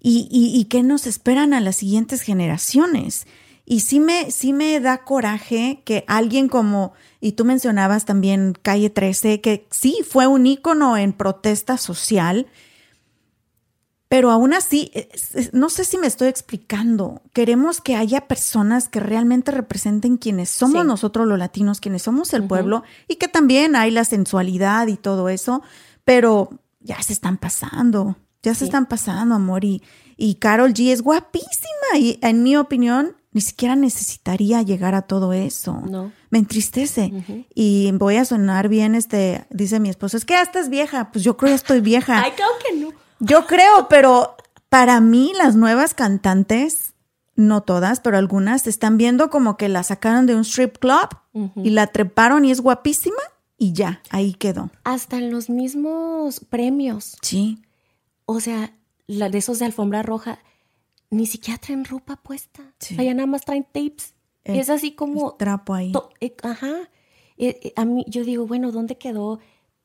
Y, 0.00 0.26
y, 0.32 0.58
y 0.58 0.64
qué 0.64 0.82
nos 0.82 1.06
esperan 1.06 1.54
a 1.54 1.60
las 1.60 1.76
siguientes 1.76 2.22
generaciones. 2.22 3.28
Y 3.70 3.80
sí 3.80 4.00
me, 4.00 4.32
sí 4.32 4.52
me 4.52 4.80
da 4.80 5.04
coraje 5.04 5.82
que 5.84 6.04
alguien 6.08 6.48
como, 6.48 6.92
y 7.20 7.32
tú 7.32 7.44
mencionabas 7.44 8.04
también 8.04 8.52
Calle 8.60 8.90
13, 8.90 9.40
que 9.40 9.68
sí 9.70 9.98
fue 10.04 10.26
un 10.26 10.44
ícono 10.44 10.96
en 10.96 11.12
protesta 11.12 11.78
social, 11.78 12.48
pero 14.08 14.32
aún 14.32 14.54
así, 14.54 14.90
no 15.52 15.70
sé 15.70 15.84
si 15.84 15.98
me 15.98 16.08
estoy 16.08 16.26
explicando. 16.26 17.22
Queremos 17.32 17.80
que 17.80 17.94
haya 17.94 18.26
personas 18.26 18.88
que 18.88 18.98
realmente 18.98 19.52
representen 19.52 20.16
quienes 20.16 20.50
somos 20.50 20.84
nosotros 20.84 21.28
los 21.28 21.38
latinos, 21.38 21.78
quienes 21.78 22.02
somos 22.02 22.34
el 22.34 22.48
pueblo, 22.48 22.82
y 23.06 23.16
que 23.16 23.28
también 23.28 23.76
hay 23.76 23.92
la 23.92 24.04
sensualidad 24.04 24.88
y 24.88 24.96
todo 24.96 25.28
eso, 25.28 25.62
pero 26.04 26.58
ya 26.80 27.00
se 27.02 27.12
están 27.12 27.36
pasando, 27.36 28.16
ya 28.42 28.52
se 28.56 28.64
están 28.64 28.86
pasando, 28.86 29.36
amor. 29.36 29.64
Y, 29.64 29.80
y 30.16 30.34
Carol 30.34 30.74
G 30.74 30.90
es 30.90 31.02
guapísima 31.02 31.98
y 32.00 32.18
en 32.20 32.42
mi 32.42 32.56
opinión 32.56 33.14
ni 33.32 33.40
siquiera 33.40 33.76
necesitaría 33.76 34.62
llegar 34.62 34.94
a 34.94 35.02
todo 35.02 35.32
eso. 35.32 35.80
No. 35.88 36.12
Me 36.30 36.38
entristece. 36.38 37.12
Y 37.54 37.92
voy 37.92 38.16
a 38.16 38.24
sonar 38.24 38.68
bien, 38.68 38.94
este, 38.94 39.46
dice 39.50 39.78
mi 39.78 39.88
esposo, 39.88 40.16
es 40.16 40.24
que 40.24 40.34
ya 40.34 40.42
estás 40.42 40.68
vieja. 40.68 41.12
Pues 41.12 41.24
yo 41.24 41.36
creo 41.36 41.50
que 41.50 41.56
estoy 41.56 41.80
vieja. 41.80 42.20
Ay, 42.24 42.32
creo 42.32 42.48
que 42.64 42.76
no. 42.80 42.92
Yo 43.20 43.46
creo, 43.46 43.88
pero 43.88 44.36
para 44.68 45.00
mí 45.00 45.32
las 45.36 45.54
nuevas 45.54 45.94
cantantes, 45.94 46.94
no 47.36 47.62
todas, 47.62 48.00
pero 48.00 48.18
algunas, 48.18 48.66
están 48.66 48.96
viendo 48.98 49.30
como 49.30 49.56
que 49.56 49.68
la 49.68 49.82
sacaron 49.82 50.26
de 50.26 50.34
un 50.34 50.42
strip 50.42 50.78
club 50.78 51.08
y 51.56 51.70
la 51.70 51.86
treparon 51.86 52.44
y 52.44 52.50
es 52.50 52.60
guapísima 52.60 53.22
y 53.56 53.72
ya, 53.72 54.02
ahí 54.10 54.34
quedó. 54.34 54.70
Hasta 54.84 55.18
en 55.18 55.30
los 55.30 55.50
mismos 55.50 56.40
premios. 56.40 57.16
Sí. 57.20 57.62
O 58.24 58.40
sea, 58.40 58.72
la 59.06 59.28
de 59.28 59.38
esos 59.38 59.58
de 59.58 59.66
alfombra 59.66 60.02
roja 60.02 60.38
ni 61.10 61.26
siquiera 61.26 61.58
traen 61.58 61.84
ropa 61.84 62.16
puesta. 62.16 62.62
O 62.62 62.84
sea, 62.84 63.02
ya 63.04 63.14
nada 63.14 63.26
más 63.26 63.44
traen 63.44 63.64
tapes. 63.64 64.14
es 64.44 64.70
así 64.70 64.92
como... 64.92 65.32
trapo 65.34 65.74
ahí. 65.74 65.92
Eh, 66.20 66.34
ajá. 66.42 66.88
Eh, 67.36 67.58
eh, 67.62 67.72
a 67.76 67.84
mí, 67.84 68.04
yo 68.08 68.24
digo, 68.24 68.46
bueno, 68.46 68.70
¿dónde 68.70 68.96
quedó 68.96 69.40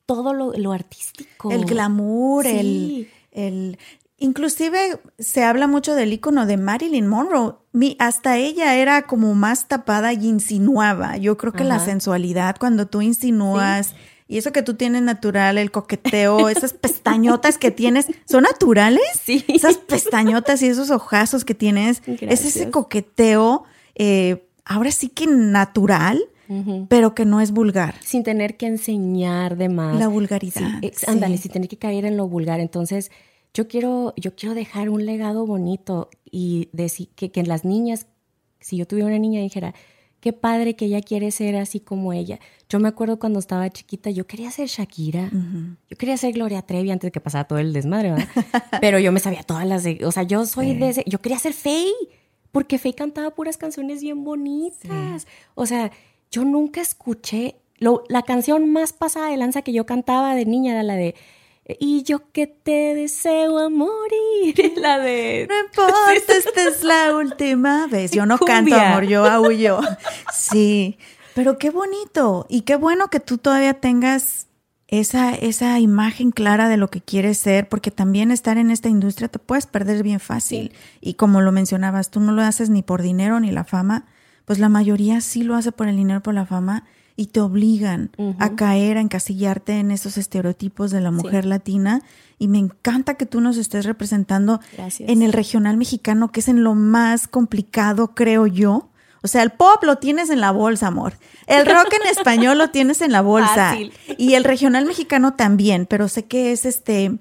todo 0.06 0.32
lo, 0.32 0.72
artístico? 0.72 1.50
El 1.50 1.64
glamour, 1.64 2.46
el, 2.46 3.08
el... 3.32 3.78
Inclusive 4.18 5.00
se 5.18 5.44
habla 5.44 5.66
mucho 5.66 5.94
del 5.94 6.12
icono 6.12 6.46
de 6.46 6.56
Marilyn 6.56 7.06
Monroe. 7.06 7.56
Mi, 7.72 7.96
hasta 7.98 8.38
ella 8.38 8.76
era 8.76 9.02
como 9.02 9.34
más 9.34 9.68
tapada 9.68 10.12
y 10.12 10.26
insinuaba. 10.26 11.18
Yo 11.18 11.36
creo 11.36 11.52
que 11.52 11.64
la 11.64 11.80
sensualidad, 11.80 12.56
cuando 12.58 12.86
tú 12.86 13.02
insinúas... 13.02 13.94
Y 14.28 14.38
eso 14.38 14.52
que 14.52 14.62
tú 14.62 14.74
tienes 14.74 15.02
natural, 15.02 15.56
el 15.56 15.70
coqueteo, 15.70 16.48
esas 16.48 16.72
pestañotas 16.72 17.58
que 17.58 17.70
tienes, 17.70 18.06
¿son 18.24 18.42
naturales? 18.42 19.04
Sí. 19.22 19.44
Esas 19.48 19.76
pestañotas 19.76 20.62
y 20.62 20.66
esos 20.66 20.90
ojazos 20.90 21.44
que 21.44 21.54
tienes, 21.54 22.02
es 22.06 22.44
ese 22.44 22.70
coqueteo, 22.70 23.64
eh, 23.94 24.48
ahora 24.64 24.90
sí 24.90 25.08
que 25.08 25.26
natural, 25.26 26.24
pero 26.88 27.14
que 27.14 27.24
no 27.24 27.40
es 27.40 27.50
vulgar. 27.50 27.96
Sin 28.02 28.22
tener 28.22 28.56
que 28.56 28.66
enseñar 28.66 29.56
de 29.56 29.68
más. 29.68 29.98
La 29.98 30.08
vulgaridad. 30.08 30.80
ándale, 31.06 31.38
sin 31.38 31.52
tener 31.52 31.68
que 31.68 31.76
caer 31.76 32.04
en 32.04 32.16
lo 32.16 32.28
vulgar. 32.28 32.60
Entonces, 32.60 33.10
yo 33.52 33.68
quiero, 33.68 34.12
yo 34.16 34.36
quiero 34.36 34.54
dejar 34.54 34.88
un 34.88 35.06
legado 35.06 35.46
bonito 35.46 36.10
y 36.30 36.68
decir 36.72 37.08
que, 37.16 37.30
que 37.30 37.42
las 37.42 37.64
niñas, 37.64 38.06
si 38.60 38.76
yo 38.76 38.86
tuviera 38.86 39.08
una 39.08 39.18
niña, 39.18 39.40
dijera, 39.40 39.74
qué 40.26 40.32
padre 40.32 40.74
que 40.74 40.86
ella 40.86 41.02
quiere 41.02 41.30
ser 41.30 41.54
así 41.54 41.78
como 41.78 42.12
ella. 42.12 42.40
Yo 42.68 42.80
me 42.80 42.88
acuerdo 42.88 43.20
cuando 43.20 43.38
estaba 43.38 43.70
chiquita, 43.70 44.10
yo 44.10 44.26
quería 44.26 44.50
ser 44.50 44.66
Shakira, 44.66 45.30
yo 45.88 45.96
quería 45.96 46.16
ser 46.16 46.32
Gloria 46.32 46.62
Trevi 46.62 46.90
antes 46.90 47.06
de 47.06 47.12
que 47.12 47.20
pasara 47.20 47.44
todo 47.44 47.60
el 47.60 47.72
desmadre, 47.72 48.10
¿verdad? 48.10 48.28
Pero 48.80 48.98
yo 48.98 49.12
me 49.12 49.20
sabía 49.20 49.44
todas 49.44 49.64
las 49.68 49.84
de, 49.84 50.04
o 50.04 50.10
sea, 50.10 50.24
yo 50.24 50.44
soy 50.44 50.74
de 50.74 50.88
ese, 50.88 51.04
yo 51.06 51.20
quería 51.20 51.38
ser 51.38 51.52
Faye, 51.52 51.92
porque 52.50 52.76
Faye 52.76 52.96
cantaba 52.96 53.30
puras 53.30 53.56
canciones 53.56 54.02
bien 54.02 54.24
bonitas. 54.24 55.28
O 55.54 55.64
sea, 55.64 55.92
yo 56.32 56.44
nunca 56.44 56.80
escuché, 56.80 57.54
la 57.78 58.22
canción 58.22 58.68
más 58.72 58.92
pasada 58.92 59.30
de 59.30 59.36
lanza 59.36 59.62
que 59.62 59.72
yo 59.72 59.86
cantaba 59.86 60.34
de 60.34 60.44
niña 60.44 60.72
era 60.72 60.82
la 60.82 60.96
de 60.96 61.14
y 61.68 62.04
yo 62.04 62.30
que 62.32 62.46
te 62.46 62.94
deseo 62.94 63.58
a 63.58 63.68
morir. 63.68 64.74
La 64.76 64.98
de. 64.98 65.46
No 65.48 65.58
importa, 65.58 66.14
esta 66.14 66.68
es 66.68 66.84
la 66.84 67.16
última 67.16 67.86
vez. 67.88 68.12
Yo 68.12 68.24
no 68.26 68.38
canto, 68.38 68.74
amor, 68.74 69.04
yo 69.04 69.24
aullo. 69.24 69.80
Sí. 70.32 70.98
Pero 71.34 71.58
qué 71.58 71.70
bonito. 71.70 72.46
Y 72.48 72.62
qué 72.62 72.76
bueno 72.76 73.08
que 73.08 73.20
tú 73.20 73.38
todavía 73.38 73.74
tengas 73.74 74.46
esa, 74.88 75.34
esa 75.34 75.78
imagen 75.80 76.30
clara 76.30 76.68
de 76.68 76.76
lo 76.76 76.88
que 76.88 77.00
quieres 77.00 77.38
ser, 77.38 77.68
porque 77.68 77.90
también 77.90 78.30
estar 78.30 78.58
en 78.58 78.70
esta 78.70 78.88
industria 78.88 79.28
te 79.28 79.38
puedes 79.38 79.66
perder 79.66 80.02
bien 80.02 80.20
fácil. 80.20 80.72
Y 81.00 81.14
como 81.14 81.40
lo 81.40 81.52
mencionabas, 81.52 82.10
tú 82.10 82.20
no 82.20 82.32
lo 82.32 82.42
haces 82.42 82.70
ni 82.70 82.82
por 82.82 83.02
dinero 83.02 83.40
ni 83.40 83.50
la 83.50 83.64
fama, 83.64 84.06
pues 84.44 84.60
la 84.60 84.68
mayoría 84.68 85.20
sí 85.20 85.42
lo 85.42 85.56
hace 85.56 85.72
por 85.72 85.88
el 85.88 85.96
dinero, 85.96 86.22
por 86.22 86.34
la 86.34 86.46
fama 86.46 86.84
y 87.16 87.26
te 87.26 87.40
obligan 87.40 88.10
a 88.38 88.54
caer, 88.56 88.98
a 88.98 89.00
encasillarte 89.00 89.78
en 89.78 89.90
esos 89.90 90.18
estereotipos 90.18 90.90
de 90.90 91.00
la 91.00 91.10
mujer 91.10 91.46
latina. 91.46 92.02
Y 92.38 92.48
me 92.48 92.58
encanta 92.58 93.14
que 93.14 93.24
tú 93.24 93.40
nos 93.40 93.56
estés 93.56 93.86
representando 93.86 94.60
en 94.98 95.22
el 95.22 95.32
regional 95.32 95.78
mexicano, 95.78 96.30
que 96.30 96.40
es 96.40 96.48
en 96.48 96.62
lo 96.62 96.74
más 96.74 97.26
complicado, 97.26 98.14
creo 98.14 98.46
yo. 98.46 98.90
O 99.22 99.28
sea, 99.28 99.42
el 99.42 99.50
pop 99.50 99.82
lo 99.82 99.96
tienes 99.96 100.28
en 100.28 100.40
la 100.40 100.50
bolsa, 100.50 100.88
amor. 100.88 101.14
El 101.46 101.64
rock 101.64 101.94
en 102.00 102.10
español 102.10 102.58
lo 102.58 102.68
tienes 102.68 103.00
en 103.00 103.12
la 103.12 103.22
bolsa. 103.22 103.74
Y 104.18 104.34
el 104.34 104.44
regional 104.44 104.84
mexicano 104.84 105.34
también, 105.34 105.86
pero 105.86 106.08
sé 106.08 106.26
que 106.26 106.52
es 106.52 106.66
este 106.66 107.18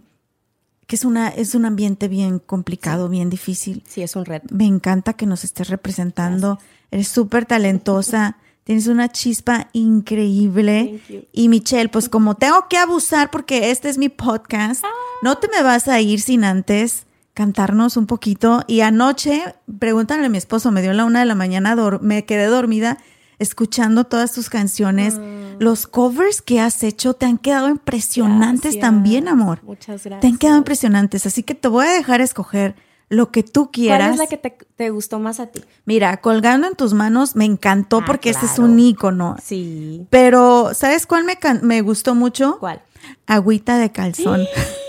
que 0.87 0.97
es 0.97 1.05
una 1.05 1.29
es 1.29 1.55
un 1.55 1.65
ambiente 1.65 2.07
bien 2.09 2.37
complicado, 2.39 3.07
bien 3.07 3.29
difícil. 3.29 3.81
Sí, 3.87 4.03
es 4.03 4.15
un 4.15 4.25
reto. 4.25 4.53
Me 4.53 4.65
encanta 4.65 5.13
que 5.13 5.25
nos 5.25 5.45
estés 5.45 5.69
representando. 5.69 6.59
Eres 6.91 7.07
súper 7.07 7.45
talentosa. 7.45 8.37
Tienes 8.65 8.87
una 8.87 9.09
chispa 9.09 9.69
increíble. 9.73 10.99
Y 11.31 11.49
Michelle, 11.49 11.87
pues 11.89 12.09
como 12.09 12.33
tengo 12.33 12.67
que 12.67 12.77
abusar 12.77 13.29
porque 13.29 13.69
este 13.69 13.89
es 13.89 13.99
mi 13.99 14.09
podcast, 14.09 14.83
no 15.21 15.37
te 15.37 15.47
me 15.49 15.61
vas 15.61 15.87
a 15.87 16.01
ir 16.01 16.19
sin 16.19 16.43
antes 16.43 17.05
cantarnos 17.35 17.95
un 17.95 18.07
poquito. 18.07 18.63
Y 18.65 18.81
anoche, 18.81 19.43
pregúntale 19.77 20.25
a 20.25 20.29
mi 20.29 20.39
esposo, 20.39 20.71
me 20.71 20.81
dio 20.81 20.93
la 20.93 21.05
una 21.05 21.19
de 21.19 21.27
la 21.27 21.35
mañana, 21.35 21.75
me 22.01 22.25
quedé 22.25 22.47
dormida 22.47 22.97
escuchando 23.37 24.05
todas 24.05 24.33
tus 24.33 24.49
canciones. 24.49 25.19
Ah. 25.19 25.57
Los 25.59 25.85
covers 25.85 26.41
que 26.41 26.59
has 26.59 26.81
hecho 26.81 27.13
te 27.13 27.27
han 27.27 27.37
quedado 27.37 27.69
impresionantes 27.69 28.79
también, 28.79 29.27
amor. 29.27 29.59
Muchas 29.61 30.05
gracias. 30.05 30.21
Te 30.21 30.27
han 30.27 30.37
quedado 30.39 30.57
impresionantes, 30.57 31.27
así 31.27 31.43
que 31.43 31.53
te 31.53 31.67
voy 31.67 31.85
a 31.85 31.91
dejar 31.91 32.19
escoger 32.21 32.75
lo 33.09 33.31
que 33.31 33.43
tú 33.43 33.71
quieras. 33.71 34.09
¿Cuál 34.09 34.13
es 34.13 34.17
la 34.19 34.27
que 34.27 34.57
te, 34.75 34.89
gustó 34.89 35.19
más 35.19 35.39
a 35.39 35.47
ti? 35.47 35.63
Mira, 35.85 36.17
colgando 36.17 36.67
en 36.67 36.75
tus 36.75 36.93
manos 36.93 37.35
me 37.35 37.45
encantó 37.45 37.99
ah, 37.99 38.03
porque 38.05 38.31
ese 38.31 38.45
es 38.45 38.59
un 38.59 38.79
ícono. 38.79 39.35
Sí. 39.43 40.05
Pero, 40.09 40.73
¿sabes 40.73 41.05
cuál 41.05 41.23
me, 41.23 41.37
me 41.61 41.81
gustó 41.81 42.15
mucho? 42.15 42.57
¿Cuál? 42.59 42.81
Agüita 43.27 43.77
de 43.77 43.91
calzón. 43.91 44.45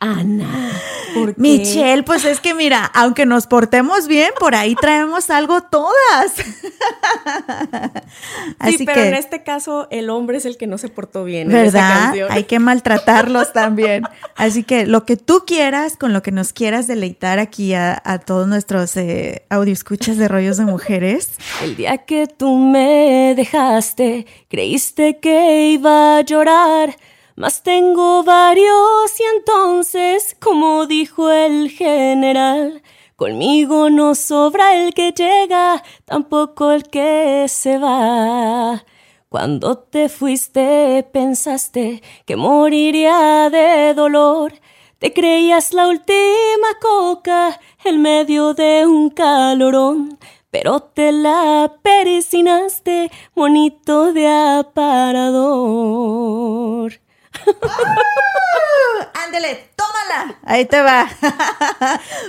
Ana. 0.00 0.72
Michelle, 1.36 2.02
pues 2.02 2.24
es 2.24 2.40
que 2.40 2.54
mira, 2.54 2.84
aunque 2.94 3.26
nos 3.26 3.46
portemos 3.46 4.06
bien, 4.06 4.30
por 4.38 4.54
ahí 4.54 4.74
traemos 4.74 5.30
algo 5.30 5.62
todas. 5.62 6.34
Así 8.58 8.78
sí, 8.78 8.86
pero 8.86 9.02
en 9.02 9.14
este 9.14 9.42
caso 9.42 9.88
el 9.90 10.10
hombre 10.10 10.38
es 10.38 10.44
el 10.44 10.56
que 10.56 10.66
no 10.66 10.78
se 10.78 10.88
portó 10.88 11.24
bien. 11.24 11.48
¿Verdad? 11.48 12.14
Hay 12.30 12.44
que 12.44 12.58
maltratarlos 12.58 13.52
también. 13.52 14.04
Así 14.36 14.62
que 14.62 14.86
lo 14.86 15.04
que 15.04 15.16
tú 15.16 15.44
quieras, 15.46 15.96
con 15.96 16.12
lo 16.12 16.22
que 16.22 16.32
nos 16.32 16.52
quieras 16.52 16.86
deleitar 16.86 17.38
aquí 17.38 17.74
a, 17.74 18.00
todos 18.24 18.48
nuestros 18.48 18.96
eh, 18.96 19.44
escuchas 19.66 20.16
de 20.16 20.28
rollos 20.28 20.56
de 20.56 20.64
mujeres. 20.64 21.30
El 21.62 21.76
día 21.76 21.98
que 21.98 22.26
tú 22.26 22.56
me 22.56 23.34
dejaste, 23.36 24.26
creíste 24.48 25.18
que 25.18 25.68
iba 25.68 26.18
a 26.18 26.20
llorar 26.22 26.96
mas 27.38 27.62
tengo 27.62 28.24
varios 28.24 29.20
y 29.20 29.22
entonces, 29.36 30.36
como 30.40 30.86
dijo 30.86 31.30
el 31.30 31.70
general, 31.70 32.82
conmigo 33.14 33.90
no 33.90 34.16
sobra 34.16 34.74
el 34.74 34.92
que 34.92 35.12
llega, 35.12 35.84
tampoco 36.04 36.72
el 36.72 36.88
que 36.88 37.44
se 37.46 37.78
va. 37.78 38.84
Cuando 39.28 39.78
te 39.78 40.08
fuiste 40.08 41.08
pensaste 41.12 42.02
que 42.26 42.34
moriría 42.34 43.48
de 43.50 43.94
dolor, 43.94 44.54
te 44.98 45.12
creías 45.12 45.72
la 45.72 45.86
última 45.86 46.74
coca 46.80 47.60
en 47.84 48.02
medio 48.02 48.52
de 48.52 48.84
un 48.84 49.10
calorón, 49.10 50.18
pero 50.50 50.80
te 50.80 51.12
la 51.12 51.72
pericinaste, 51.82 53.12
monito 53.36 54.12
de 54.12 54.26
aparador. 54.26 55.68
Ándele, 59.14 59.70
tómala. 59.76 60.38
Ahí 60.44 60.64
te 60.64 60.80
va. 60.80 61.08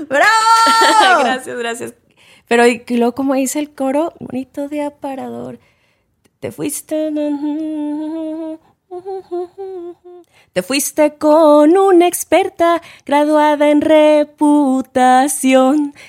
¡Bravo! 0.07 1.23
gracias, 1.23 1.57
gracias. 1.57 1.93
Pero 2.47 2.65
y 2.67 2.83
luego 2.89 3.13
como 3.13 3.35
dice 3.35 3.59
el 3.59 3.73
coro, 3.73 4.13
monito 4.19 4.67
de 4.67 4.83
aparador, 4.83 5.59
te 6.39 6.51
fuiste. 6.51 7.11
Te 10.53 10.63
fuiste 10.63 11.15
con 11.15 11.77
una 11.77 12.07
experta 12.07 12.81
graduada 13.05 13.69
en 13.69 13.81
reputación. 13.81 15.13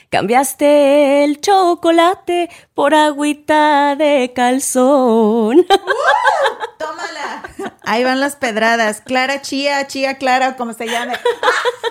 Cambiaste 0.08 1.24
el 1.24 1.40
chocolate 1.40 2.48
por 2.74 2.94
agüita 2.94 3.96
de 3.96 4.32
calzón. 4.34 5.66
tómala. 6.78 7.42
Ahí 7.82 8.02
van 8.04 8.20
las 8.20 8.36
pedradas. 8.36 9.02
Clara 9.02 9.42
Chía, 9.42 9.86
Chía 9.86 10.16
Clara, 10.16 10.56
como 10.56 10.72
se 10.72 10.86
llame. 10.86 11.14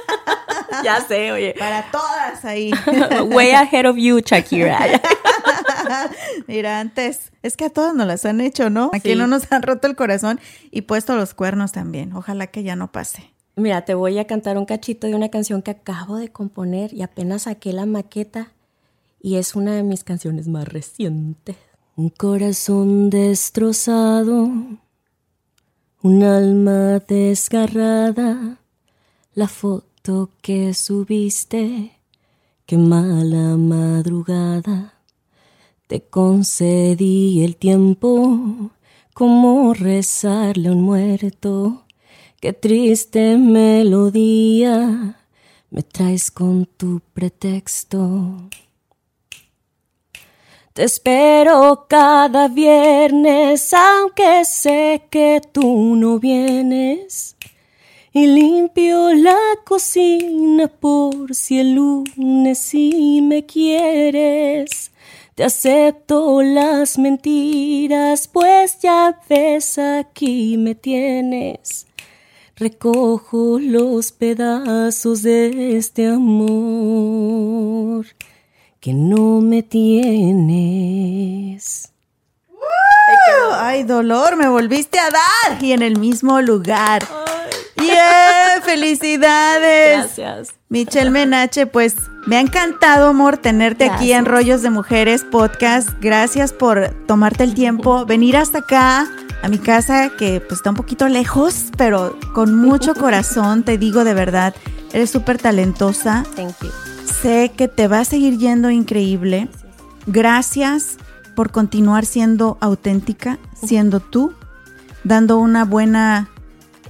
ya 0.84 1.02
sé, 1.02 1.32
oye. 1.32 1.56
Para 1.58 1.92
todas 1.92 2.44
ahí. 2.46 2.72
Way 3.30 3.52
ahead 3.52 3.86
of 3.86 3.98
you, 3.98 4.20
Shakira. 4.20 5.02
Mira, 6.48 6.80
antes, 6.80 7.32
es 7.44 7.56
que 7.56 7.66
a 7.66 7.70
todas 7.70 7.94
nos 7.94 8.08
las 8.08 8.26
han 8.26 8.42
hecho, 8.42 8.70
¿no? 8.70 8.92
Aquí 8.94 9.16
no 9.16 9.28
nos 9.28 9.52
han 9.52 9.62
roto 9.62 9.88
el 9.88 9.96
corazón 9.96 10.40
y 10.72 10.82
puesto 10.82 11.16
los 11.16 11.34
cuernos 11.34 11.72
también. 11.72 12.09
Ojalá 12.14 12.48
que 12.48 12.64
ya 12.64 12.76
no 12.76 12.92
pase. 12.92 13.34
Mira, 13.56 13.84
te 13.86 13.94
voy 13.94 14.18
a 14.20 14.28
cantar 14.28 14.58
un 14.58 14.66
cachito 14.66 15.08
de 15.08 15.16
una 15.16 15.30
canción 15.30 15.62
que 15.62 15.72
acabo 15.72 16.18
de 16.18 16.30
componer 16.30 16.94
y 16.94 17.02
apenas 17.02 17.44
saqué 17.44 17.74
la 17.74 17.86
maqueta 17.86 18.54
y 19.22 19.36
es 19.36 19.56
una 19.56 19.76
de 19.76 19.84
mis 19.84 20.04
canciones 20.04 20.48
más 20.48 20.68
recientes. 20.68 21.58
Un 21.96 22.10
corazón 22.10 23.10
destrozado, 23.10 24.50
un 26.02 26.24
alma 26.24 27.00
desgarrada, 27.00 28.60
la 29.34 29.48
foto 29.50 30.30
que 30.42 30.74
subiste, 30.74 31.92
qué 32.66 32.78
mala 32.78 33.58
madrugada 33.58 34.94
te 35.90 36.02
concedí 36.02 37.44
el 37.44 37.56
tiempo 37.56 38.70
como 39.16 39.74
rezarle 39.74 40.70
a 40.70 40.72
un 40.74 40.84
muerto. 40.84 41.84
Qué 42.42 42.54
triste 42.54 43.36
melodía 43.36 45.18
me 45.72 45.84
traes 45.84 46.32
con 46.32 46.66
tu 46.66 47.02
pretexto. 47.14 48.48
Te 50.72 50.86
espero 50.86 51.86
cada 51.90 52.48
viernes, 52.48 53.74
aunque 53.74 54.46
sé 54.46 55.02
que 55.10 55.42
tú 55.52 55.98
no 55.98 56.18
vienes. 56.18 57.36
Y 58.14 58.26
limpio 58.28 59.14
la 59.16 59.38
cocina 59.66 60.70
por 60.70 61.36
si 61.36 61.60
el 61.60 61.74
lunes 61.74 62.58
sí 62.58 63.20
me 63.22 63.46
quieres. 63.46 64.94
Te 65.36 65.44
acepto 65.44 66.42
las 66.42 66.98
mentiras, 66.98 68.30
pues 68.30 68.80
ya 68.80 69.20
ves 69.28 69.78
aquí 69.78 70.56
me 70.56 70.74
tienes. 70.74 71.89
Recojo 72.60 73.58
los 73.58 74.12
pedazos 74.12 75.24
de 75.24 75.78
este 75.78 76.08
amor 76.08 78.06
que 78.82 78.92
no 78.92 79.40
me 79.40 79.64
tienes. 79.64 81.14
Ay, 83.54 83.84
dolor, 83.84 84.36
me 84.36 84.50
volviste 84.50 85.00
a 85.00 85.10
dar 85.10 85.64
y 85.64 85.72
en 85.72 85.82
el 85.84 85.98
mismo 85.98 86.42
lugar. 86.42 87.08
¡Yeah! 87.78 88.62
¡Felicidades! 88.66 90.18
Gracias. 90.18 90.50
Michelle 90.68 91.12
Menache, 91.12 91.66
pues 91.66 91.96
me 92.28 92.36
ha 92.36 92.42
encantado, 92.42 93.08
amor, 93.08 93.38
tenerte 93.38 93.86
aquí 93.86 94.12
en 94.12 94.26
Rollos 94.26 94.62
de 94.64 94.70
Mujeres 94.70 95.24
Podcast. 95.24 95.92
Gracias 96.02 96.52
por 96.52 96.90
tomarte 97.08 97.46
el 97.46 97.54
tiempo, 97.54 98.06
venir 98.06 98.36
hasta 98.36 98.58
acá 98.60 99.10
a 99.42 99.50
mi 99.50 99.58
casa, 99.58 100.12
que 100.18 100.42
pues 100.42 100.60
está 100.60 100.72
un 100.72 100.76
poquito 100.76 101.08
lejos, 101.08 101.66
pero 101.78 102.18
con 102.34 102.56
mucho 102.56 102.94
corazón, 103.00 103.64
te 103.64 103.78
digo 103.78 104.04
de 104.04 104.14
verdad, 104.14 104.54
eres 104.94 105.10
súper 105.10 105.38
talentosa. 105.38 106.26
Thank 106.36 106.56
you. 106.62 106.70
Sé 107.22 107.52
que 107.56 107.68
te 107.68 107.88
va 107.88 108.00
a 108.00 108.06
seguir 108.06 108.38
yendo 108.38 108.70
increíble. 108.70 109.50
Gracias 110.06 110.98
por 111.36 111.52
continuar 111.52 112.06
siendo 112.06 112.58
auténtica, 112.62 113.40
siendo 113.62 114.00
tú, 114.00 114.34
dando 115.04 115.38
una 115.38 115.66
buena 115.66 116.30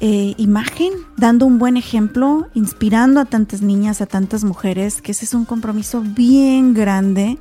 eh, 0.01 0.33
imagen, 0.37 0.93
dando 1.17 1.45
un 1.45 1.59
buen 1.59 1.77
ejemplo, 1.77 2.47
inspirando 2.53 3.19
a 3.19 3.25
tantas 3.25 3.61
niñas, 3.61 4.01
a 4.01 4.05
tantas 4.05 4.43
mujeres, 4.43 5.01
que 5.01 5.11
ese 5.11 5.25
es 5.25 5.33
un 5.33 5.45
compromiso 5.45 6.01
bien 6.01 6.73
grande, 6.73 7.37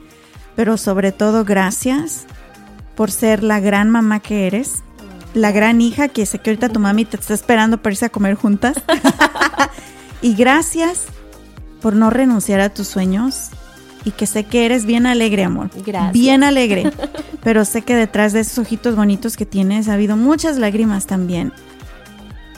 pero 0.56 0.76
sobre 0.76 1.12
todo 1.12 1.44
gracias 1.44 2.26
por 2.96 3.12
ser 3.12 3.44
la 3.44 3.60
gran 3.60 3.90
mamá 3.90 4.18
que 4.18 4.48
eres, 4.48 4.82
la 5.34 5.52
gran 5.52 5.80
hija 5.80 6.08
que 6.08 6.26
sé 6.26 6.38
que 6.38 6.50
ahorita 6.50 6.68
tu 6.68 6.80
mami 6.80 7.04
te 7.04 7.16
está 7.16 7.34
esperando 7.34 7.78
para 7.78 7.92
irse 7.92 8.06
a 8.06 8.10
comer 8.10 8.34
juntas. 8.34 8.76
y 10.22 10.34
gracias 10.34 11.06
por 11.80 11.94
no 11.94 12.10
renunciar 12.10 12.60
a 12.60 12.70
tus 12.70 12.88
sueños 12.88 13.50
y 14.04 14.12
que 14.12 14.26
sé 14.26 14.44
que 14.44 14.64
eres 14.66 14.84
bien 14.86 15.06
alegre, 15.06 15.44
amor. 15.44 15.70
Gracias. 15.84 16.12
Bien 16.12 16.42
alegre. 16.42 16.90
Pero 17.42 17.64
sé 17.64 17.82
que 17.82 17.94
detrás 17.94 18.32
de 18.32 18.40
esos 18.40 18.58
ojitos 18.58 18.96
bonitos 18.96 19.36
que 19.36 19.46
tienes 19.46 19.88
ha 19.88 19.94
habido 19.94 20.16
muchas 20.16 20.58
lágrimas 20.58 21.06
también. 21.06 21.52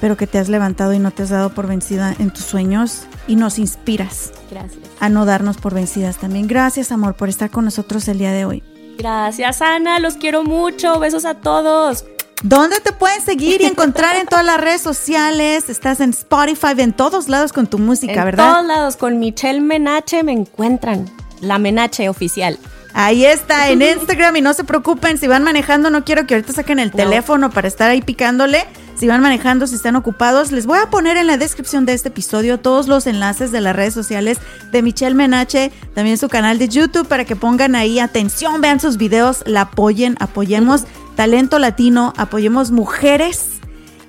Pero 0.00 0.16
que 0.16 0.26
te 0.26 0.38
has 0.38 0.48
levantado 0.48 0.94
y 0.94 0.98
no 0.98 1.10
te 1.10 1.24
has 1.24 1.28
dado 1.28 1.50
por 1.50 1.66
vencida 1.66 2.14
en 2.18 2.30
tus 2.30 2.44
sueños 2.44 3.02
y 3.26 3.36
nos 3.36 3.58
inspiras 3.58 4.32
Gracias. 4.50 4.82
a 4.98 5.08
no 5.10 5.26
darnos 5.26 5.58
por 5.58 5.74
vencidas 5.74 6.16
también. 6.16 6.46
Gracias, 6.46 6.90
amor, 6.90 7.14
por 7.14 7.28
estar 7.28 7.50
con 7.50 7.66
nosotros 7.66 8.08
el 8.08 8.18
día 8.18 8.32
de 8.32 8.46
hoy. 8.46 8.62
Gracias, 8.96 9.60
Ana. 9.60 9.98
Los 9.98 10.14
quiero 10.16 10.44
mucho. 10.44 10.98
Besos 10.98 11.24
a 11.24 11.34
todos. 11.34 12.04
¿Dónde 12.42 12.80
te 12.80 12.92
pueden 12.92 13.20
seguir 13.20 13.60
y 13.60 13.66
encontrar 13.66 14.16
en 14.16 14.26
todas 14.26 14.44
las 14.46 14.58
redes 14.58 14.80
sociales? 14.80 15.68
Estás 15.68 16.00
en 16.00 16.10
Spotify, 16.10 16.72
en 16.78 16.94
todos 16.94 17.28
lados 17.28 17.52
con 17.52 17.66
tu 17.66 17.78
música, 17.78 18.14
en 18.14 18.24
¿verdad? 18.24 18.52
todos 18.54 18.66
lados 18.66 18.96
con 18.96 19.18
Michelle 19.18 19.60
Menache 19.60 20.22
me 20.22 20.32
encuentran. 20.32 21.04
La 21.42 21.58
Menache 21.58 22.08
oficial. 22.08 22.58
Ahí 22.92 23.24
está, 23.24 23.68
en 23.68 23.82
Instagram 23.82 24.36
y 24.36 24.40
no 24.40 24.52
se 24.52 24.64
preocupen, 24.64 25.16
si 25.18 25.28
van 25.28 25.44
manejando, 25.44 25.90
no 25.90 26.04
quiero 26.04 26.26
que 26.26 26.34
ahorita 26.34 26.52
saquen 26.54 26.78
el 26.80 26.90
No. 26.90 26.96
teléfono 26.96 27.50
para 27.50 27.68
estar 27.68 27.90
ahí 27.90 28.00
picándole. 28.02 28.64
Si 28.98 29.06
van 29.06 29.22
manejando, 29.22 29.66
si 29.66 29.76
están 29.76 29.96
ocupados, 29.96 30.50
les 30.50 30.66
voy 30.66 30.78
a 30.78 30.90
poner 30.90 31.16
en 31.16 31.26
la 31.26 31.36
descripción 31.38 31.86
de 31.86 31.94
este 31.94 32.08
episodio 32.08 32.58
todos 32.58 32.88
los 32.88 33.06
enlaces 33.06 33.52
de 33.52 33.60
las 33.62 33.76
redes 33.76 33.94
sociales 33.94 34.38
de 34.72 34.82
Michelle 34.82 35.14
Menache, 35.14 35.72
también 35.94 36.18
su 36.18 36.28
canal 36.28 36.58
de 36.58 36.68
YouTube 36.68 37.06
para 37.06 37.24
que 37.24 37.36
pongan 37.36 37.74
ahí 37.76 37.98
atención, 37.98 38.60
vean 38.60 38.80
sus 38.80 38.96
videos, 38.98 39.42
la 39.46 39.62
apoyen, 39.62 40.16
apoyemos 40.20 40.82
talento 41.16 41.58
latino, 41.58 42.12
apoyemos 42.16 42.70
mujeres 42.70 43.60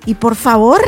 y 0.06 0.14
por 0.14 0.36
favor, 0.36 0.80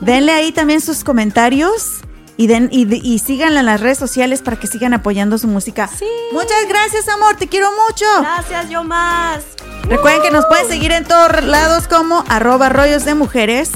denle 0.00 0.32
ahí 0.32 0.52
también 0.52 0.80
sus 0.80 1.04
comentarios. 1.04 2.00
Y, 2.36 2.46
den, 2.46 2.70
y, 2.72 2.86
y 3.06 3.18
síganla 3.18 3.60
en 3.60 3.66
las 3.66 3.82
redes 3.82 3.98
sociales 3.98 4.40
para 4.40 4.58
que 4.58 4.66
sigan 4.66 4.94
apoyando 4.94 5.36
su 5.36 5.46
música. 5.46 5.88
Sí. 5.88 6.06
Muchas 6.32 6.66
gracias, 6.70 7.06
amor. 7.10 7.36
Te 7.36 7.48
quiero 7.48 7.68
mucho. 7.86 8.06
Gracias, 8.18 8.70
yo 8.70 8.82
más. 8.82 9.44
Recuerden 9.90 10.22
que 10.22 10.30
nos 10.30 10.46
pueden 10.46 10.66
seguir 10.66 10.90
en 10.92 11.04
todos 11.04 11.44
lados 11.44 11.86
como 11.86 12.24
arroba 12.28 12.70
rollos 12.70 13.04
de 13.04 13.14
mujeres. 13.14 13.70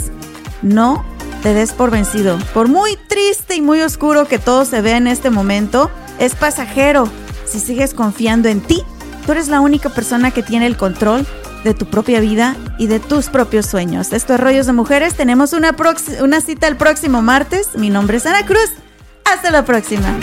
No 0.62 1.04
te 1.42 1.52
des 1.52 1.72
por 1.72 1.90
vencido. 1.90 2.38
Por 2.54 2.68
muy 2.68 2.96
triste 3.06 3.54
y 3.54 3.60
muy 3.60 3.82
oscuro 3.82 4.26
que 4.26 4.38
todo 4.38 4.64
se 4.64 4.80
vea 4.80 4.96
en 4.96 5.08
este 5.08 5.28
momento, 5.28 5.90
es 6.18 6.34
pasajero. 6.34 7.06
Si 7.44 7.60
sigues 7.60 7.92
confiando 7.92 8.48
en 8.48 8.62
ti, 8.62 8.82
tú 9.26 9.32
eres 9.32 9.48
la 9.48 9.60
única 9.60 9.90
persona 9.90 10.30
que 10.30 10.42
tiene 10.42 10.66
el 10.66 10.78
control 10.78 11.26
de 11.64 11.74
tu 11.74 11.86
propia 11.86 12.20
vida 12.20 12.56
y 12.78 12.86
de 12.86 13.00
tus 13.00 13.28
propios 13.28 13.66
sueños. 13.66 14.12
Esto 14.12 14.34
es 14.34 14.40
Rollos 14.40 14.66
de 14.66 14.72
Mujeres. 14.72 15.14
Tenemos 15.14 15.52
una, 15.52 15.74
una 16.20 16.40
cita 16.40 16.68
el 16.68 16.76
próximo 16.76 17.22
martes. 17.22 17.70
Mi 17.74 17.90
nombre 17.90 18.18
es 18.18 18.26
Ana 18.26 18.46
Cruz. 18.46 18.70
Hasta 19.24 19.50
la 19.50 19.64
próxima. 19.64 20.14